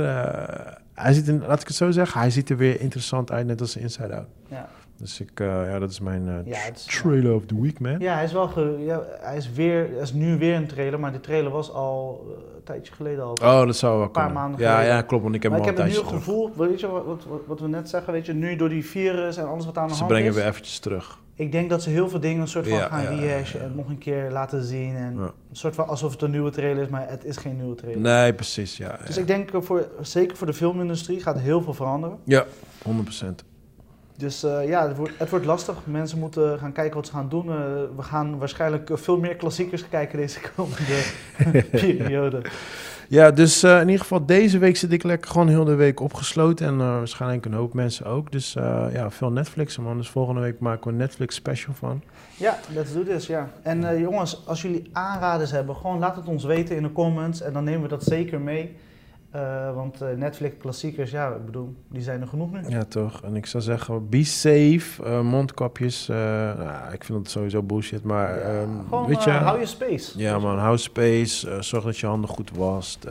hij 0.94 1.12
ziet 1.12 1.28
er, 1.28 1.34
laat 1.46 1.60
ik 1.60 1.66
het 1.66 1.76
zo 1.76 1.90
zeggen, 1.90 2.20
hij 2.20 2.30
ziet 2.30 2.50
er 2.50 2.56
weer 2.56 2.80
interessant 2.80 3.30
uit, 3.30 3.46
net 3.46 3.60
als 3.60 3.76
Inside 3.76 4.14
Out. 4.14 4.26
Ja. 4.48 4.68
Dus 4.98 5.20
ik, 5.20 5.40
uh, 5.40 5.46
ja, 5.46 5.78
dat 5.78 5.90
is 5.90 6.00
mijn 6.00 6.26
uh, 6.26 6.34
Ja, 6.52 6.58
is- 6.74 6.84
trailer 6.84 7.34
of 7.34 7.46
the 7.46 7.60
week, 7.60 7.80
man. 7.80 7.98
Ja, 7.98 8.14
hij 8.14 8.24
is 8.24 8.32
wel 8.32 8.48
ge, 8.48 8.76
ja, 8.80 9.02
hij 9.20 9.36
is 9.36 9.52
weer, 9.52 9.88
hij 9.92 10.02
is 10.02 10.12
nu 10.12 10.38
weer 10.38 10.54
een 10.54 10.66
trailer, 10.66 11.00
maar 11.00 11.10
die 11.10 11.20
trailer 11.20 11.50
was 11.50 11.72
al 11.72 12.24
uh, 12.28 12.32
een 12.56 12.62
tijdje 12.64 12.92
geleden 12.94 13.24
al. 13.24 13.30
Oh, 13.32 13.66
dat 13.66 13.76
zou 13.76 13.94
wel 13.96 14.02
Een 14.04 14.10
paar 14.10 14.24
kunnen. 14.24 14.42
maanden 14.42 14.60
ja, 14.60 14.70
geleden. 14.74 14.94
ja, 14.94 15.02
klopt, 15.02 15.22
want 15.22 15.34
ik 15.34 15.42
heb 15.42 15.50
maar 15.52 15.60
hem 15.60 15.70
ik 15.70 15.76
heb 15.76 15.86
nu 15.86 15.92
het 15.94 16.06
gevoel, 16.06 16.50
weet 16.56 16.80
je 16.80 16.86
wat, 16.88 17.04
wat, 17.04 17.26
wat 17.46 17.60
we 17.60 17.68
net 17.68 17.88
zeggen, 17.88 18.12
weet 18.12 18.26
je, 18.26 18.32
nu 18.32 18.56
door 18.56 18.68
die 18.68 18.84
virus 18.86 19.36
en 19.36 19.46
alles 19.48 19.64
wat 19.64 19.76
aan 19.78 19.86
de 19.86 19.92
Ze 19.92 19.98
hand 19.98 20.10
brengen 20.12 20.28
is. 20.30 20.36
weer 20.36 20.46
eventjes 20.46 20.78
terug. 20.78 21.18
Ik 21.34 21.52
denk 21.52 21.70
dat 21.70 21.82
ze 21.82 21.90
heel 21.90 22.08
veel 22.08 22.20
dingen 22.20 22.40
een 22.40 22.48
soort 22.48 22.68
van 22.68 22.76
Ja, 22.78 22.88
gaan 22.88 23.16
rehashen 23.18 23.60
en 23.62 23.72
nog 23.76 23.88
een 23.88 23.98
keer 23.98 24.30
laten 24.30 24.62
zien. 24.64 24.96
En. 24.96 25.16
Een 25.16 25.30
soort 25.52 25.74
van 25.74 25.88
alsof 25.88 26.12
het 26.12 26.22
een 26.22 26.30
nieuwe 26.30 26.50
trailer 26.50 26.82
is, 26.82 26.88
maar 26.88 27.08
het 27.08 27.24
is 27.24 27.36
geen 27.36 27.56
nieuwe 27.56 27.74
trailer. 27.74 28.00
Nee, 28.00 28.32
precies, 28.34 28.76
ja. 28.76 28.98
Dus 29.06 29.16
ik 29.18 29.26
denk, 29.26 29.50
eh, 29.50 29.60
voor, 29.60 29.88
zeker 30.00 30.36
voor 30.36 30.46
de 30.46 30.52
filmindustrie 30.52 31.20
gaat 31.20 31.38
heel 31.38 31.62
veel 31.62 31.74
veranderen. 31.74 32.18
Ja, 32.24 32.44
100%. 32.82 33.44
Dus 34.18 34.42
eh, 34.42 34.68
ja, 34.68 34.88
het 34.88 34.96
wordt, 34.96 35.12
het 35.18 35.30
wordt 35.30 35.44
lastig. 35.44 35.76
Mensen 35.84 36.18
moeten 36.18 36.58
gaan 36.58 36.72
kijken 36.72 36.96
wat 36.96 37.06
ze 37.06 37.12
gaan 37.12 37.28
doen. 37.28 37.48
Eh, 37.48 37.56
we 37.96 38.02
gaan 38.02 38.38
waarschijnlijk 38.38 38.90
eh, 38.90 38.96
veel 38.96 39.18
meer 39.18 39.36
klassiekers 39.36 39.88
kijken 39.88 40.18
deze 40.18 40.40
komende 40.56 41.02
periode. 41.70 42.42
Ja, 43.08 43.30
dus 43.30 43.64
in 43.64 43.80
ieder 43.80 43.98
geval 43.98 44.26
deze 44.26 44.58
week 44.58 44.76
zit 44.76 44.92
ik 44.92 45.02
lekker 45.02 45.30
gewoon 45.30 45.48
heel 45.48 45.64
de 45.64 45.74
week 45.74 46.00
opgesloten. 46.00 46.66
En 46.66 46.76
waarschijnlijk 46.76 47.44
een 47.44 47.52
hoop 47.52 47.74
mensen 47.74 48.06
ook. 48.06 48.32
Dus 48.32 48.52
ja, 48.92 49.10
veel 49.10 49.30
Netflixen, 49.30 49.82
man. 49.82 49.96
Dus 49.96 50.08
volgende 50.08 50.40
week 50.40 50.58
maken 50.58 50.84
we 50.84 50.90
een 50.90 50.96
Netflix 50.96 51.34
special 51.34 51.74
van. 51.74 52.02
Ja, 52.36 52.58
let's 52.74 52.92
do 52.92 53.04
this, 53.04 53.26
ja. 53.26 53.50
En 53.62 54.00
jongens, 54.00 54.42
als 54.46 54.62
jullie 54.62 54.88
aanraders 54.92 55.50
hebben, 55.50 55.76
gewoon 55.76 55.98
laat 55.98 56.16
het 56.16 56.26
ons 56.26 56.44
weten 56.44 56.76
in 56.76 56.82
de 56.82 56.92
comments. 56.92 57.40
En 57.40 57.52
dan 57.52 57.64
nemen 57.64 57.82
we 57.82 57.88
dat 57.88 58.02
zeker 58.02 58.40
mee. 58.40 58.76
Eh, 59.30 59.74
want 59.74 60.00
eh, 60.00 60.08
Netflix 60.16 60.54
klassiekers, 60.58 61.10
ja, 61.10 61.28
ik 61.28 61.44
bedoel, 61.44 61.74
die 61.88 62.02
zijn 62.02 62.20
er 62.20 62.26
genoeg 62.26 62.52
nu. 62.52 62.60
Ja, 62.68 62.84
toch. 62.84 63.22
En 63.22 63.36
ik 63.36 63.46
zou 63.46 63.62
zeggen, 63.62 64.08
be 64.08 64.24
safe. 64.24 65.02
eh, 65.04 65.20
mondkapjes. 65.20 66.06
nou, 66.06 66.92
ik 66.92 67.04
vind 67.04 67.18
het 67.18 67.30
sowieso 67.30 67.62
bullshit, 67.62 68.04
maar 68.04 68.38
Ja, 68.38 68.42
ehm, 68.44 68.68
gewoon 68.88 69.06
weet 69.06 69.24
je... 69.24 69.30
hou 69.30 69.58
je 69.60 69.66
space. 69.66 70.18
Ja 70.18 70.38
man, 70.38 70.58
hou 70.58 70.78
space. 70.78 71.62
zorg 71.62 71.84
dat 71.84 71.98
je 71.98 72.06
handen 72.06 72.30
goed 72.30 72.50
wast. 72.54 73.06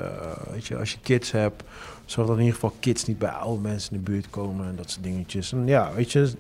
weet 0.52 0.66
je, 0.66 0.78
als 0.78 0.92
je 0.92 0.98
kids 1.02 1.32
hebt, 1.32 1.64
zorg 2.06 2.28
dat 2.28 2.36
in 2.38 2.44
ieder 2.44 2.60
geval 2.60 2.74
kids 2.80 3.06
niet 3.06 3.20
bij 3.20 3.30
oude 3.30 3.62
mensen 3.62 3.92
in 3.96 4.04
de 4.04 4.12
buurt 4.12 4.30
komen 4.30 4.68
en 4.68 4.76
dat 4.76 4.90
soort 4.90 5.04
dingetjes. 5.04 5.52
En 5.52 5.68
ja, 5.68 5.92
weet 5.96 6.12
je, 6.12 6.32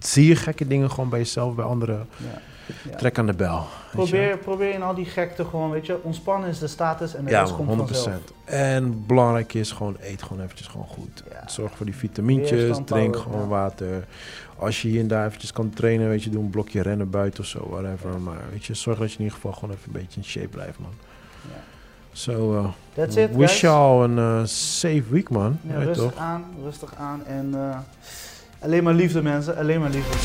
zie 0.00 0.26
je 0.26 0.36
gekke 0.36 0.66
dingen 0.66 0.90
gewoon 0.90 1.08
bij 1.10 1.18
jezelf, 1.18 1.54
bij 1.54 1.64
anderen. 1.64 2.06
Ja. 2.16 2.40
Ja. 2.90 2.96
Trek 2.96 3.18
aan 3.18 3.26
de 3.26 3.34
bel. 3.34 3.66
Probeer, 3.92 4.38
probeer 4.38 4.74
in 4.74 4.82
al 4.82 4.94
die 4.94 5.04
gekte 5.04 5.44
gewoon, 5.44 5.70
weet 5.70 5.86
je, 5.86 6.02
ontspannen 6.02 6.48
is 6.48 6.58
de 6.58 6.66
status 6.66 7.14
en 7.14 7.24
de 7.24 7.30
Ja, 7.30 7.40
rest 7.40 7.54
komt 7.54 7.68
man, 7.68 7.78
100%. 7.78 7.80
vanzelf. 7.80 8.20
En 8.44 9.06
belangrijk 9.06 9.54
is 9.54 9.72
gewoon, 9.72 9.96
eet 10.00 10.22
gewoon 10.22 10.42
eventjes 10.42 10.66
gewoon 10.66 10.86
goed. 10.86 11.22
Ja. 11.30 11.48
Zorg 11.48 11.76
voor 11.76 11.86
die 11.86 11.96
vitamintjes, 11.96 12.78
drink 12.84 13.16
gewoon 13.16 13.48
water. 13.48 14.04
Als 14.58 14.82
je 14.82 14.88
hier 14.88 15.00
en 15.00 15.08
daar 15.08 15.26
eventjes 15.26 15.52
kan 15.52 15.70
trainen, 15.70 16.08
weet 16.08 16.22
je, 16.22 16.30
doe 16.30 16.42
een 16.42 16.50
blokje 16.50 16.82
rennen 16.82 17.10
buiten 17.10 17.40
of 17.40 17.46
zo, 17.46 17.68
whatever. 17.70 18.20
Maar 18.20 18.40
weet 18.50 18.64
je, 18.64 18.74
zorg 18.74 18.98
dat 18.98 19.12
je 19.12 19.18
in 19.18 19.24
ieder 19.24 19.36
geval 19.36 19.52
gewoon 19.52 19.74
even 19.74 19.86
een 19.86 20.00
beetje 20.00 20.20
in 20.20 20.26
shape 20.26 20.48
blijft, 20.48 20.78
man. 20.78 20.92
So, 22.12 22.54
uh, 22.54 22.68
That's 22.94 23.16
it, 23.16 23.34
wish 23.36 23.60
y'all 23.60 24.04
een 24.04 24.16
uh, 24.18 24.46
safe 24.46 25.02
week, 25.08 25.30
man. 25.30 25.58
Ja, 25.68 25.78
rustig 25.78 26.10
toch? 26.10 26.16
aan, 26.16 26.44
rustig 26.62 26.94
aan. 26.98 27.24
En 27.26 27.54
eh, 27.54 27.78
alleen 28.58 28.84
maar 28.84 28.94
liefde, 28.94 29.22
mensen. 29.22 29.56
Alleen 29.56 29.80
maar 29.80 29.90
liefde. 29.90 30.18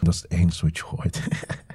Dat 0.00 0.14
is 0.14 0.22
het 0.22 0.30
enige 0.30 0.64
wat 0.64 0.78
gooit. 0.78 1.22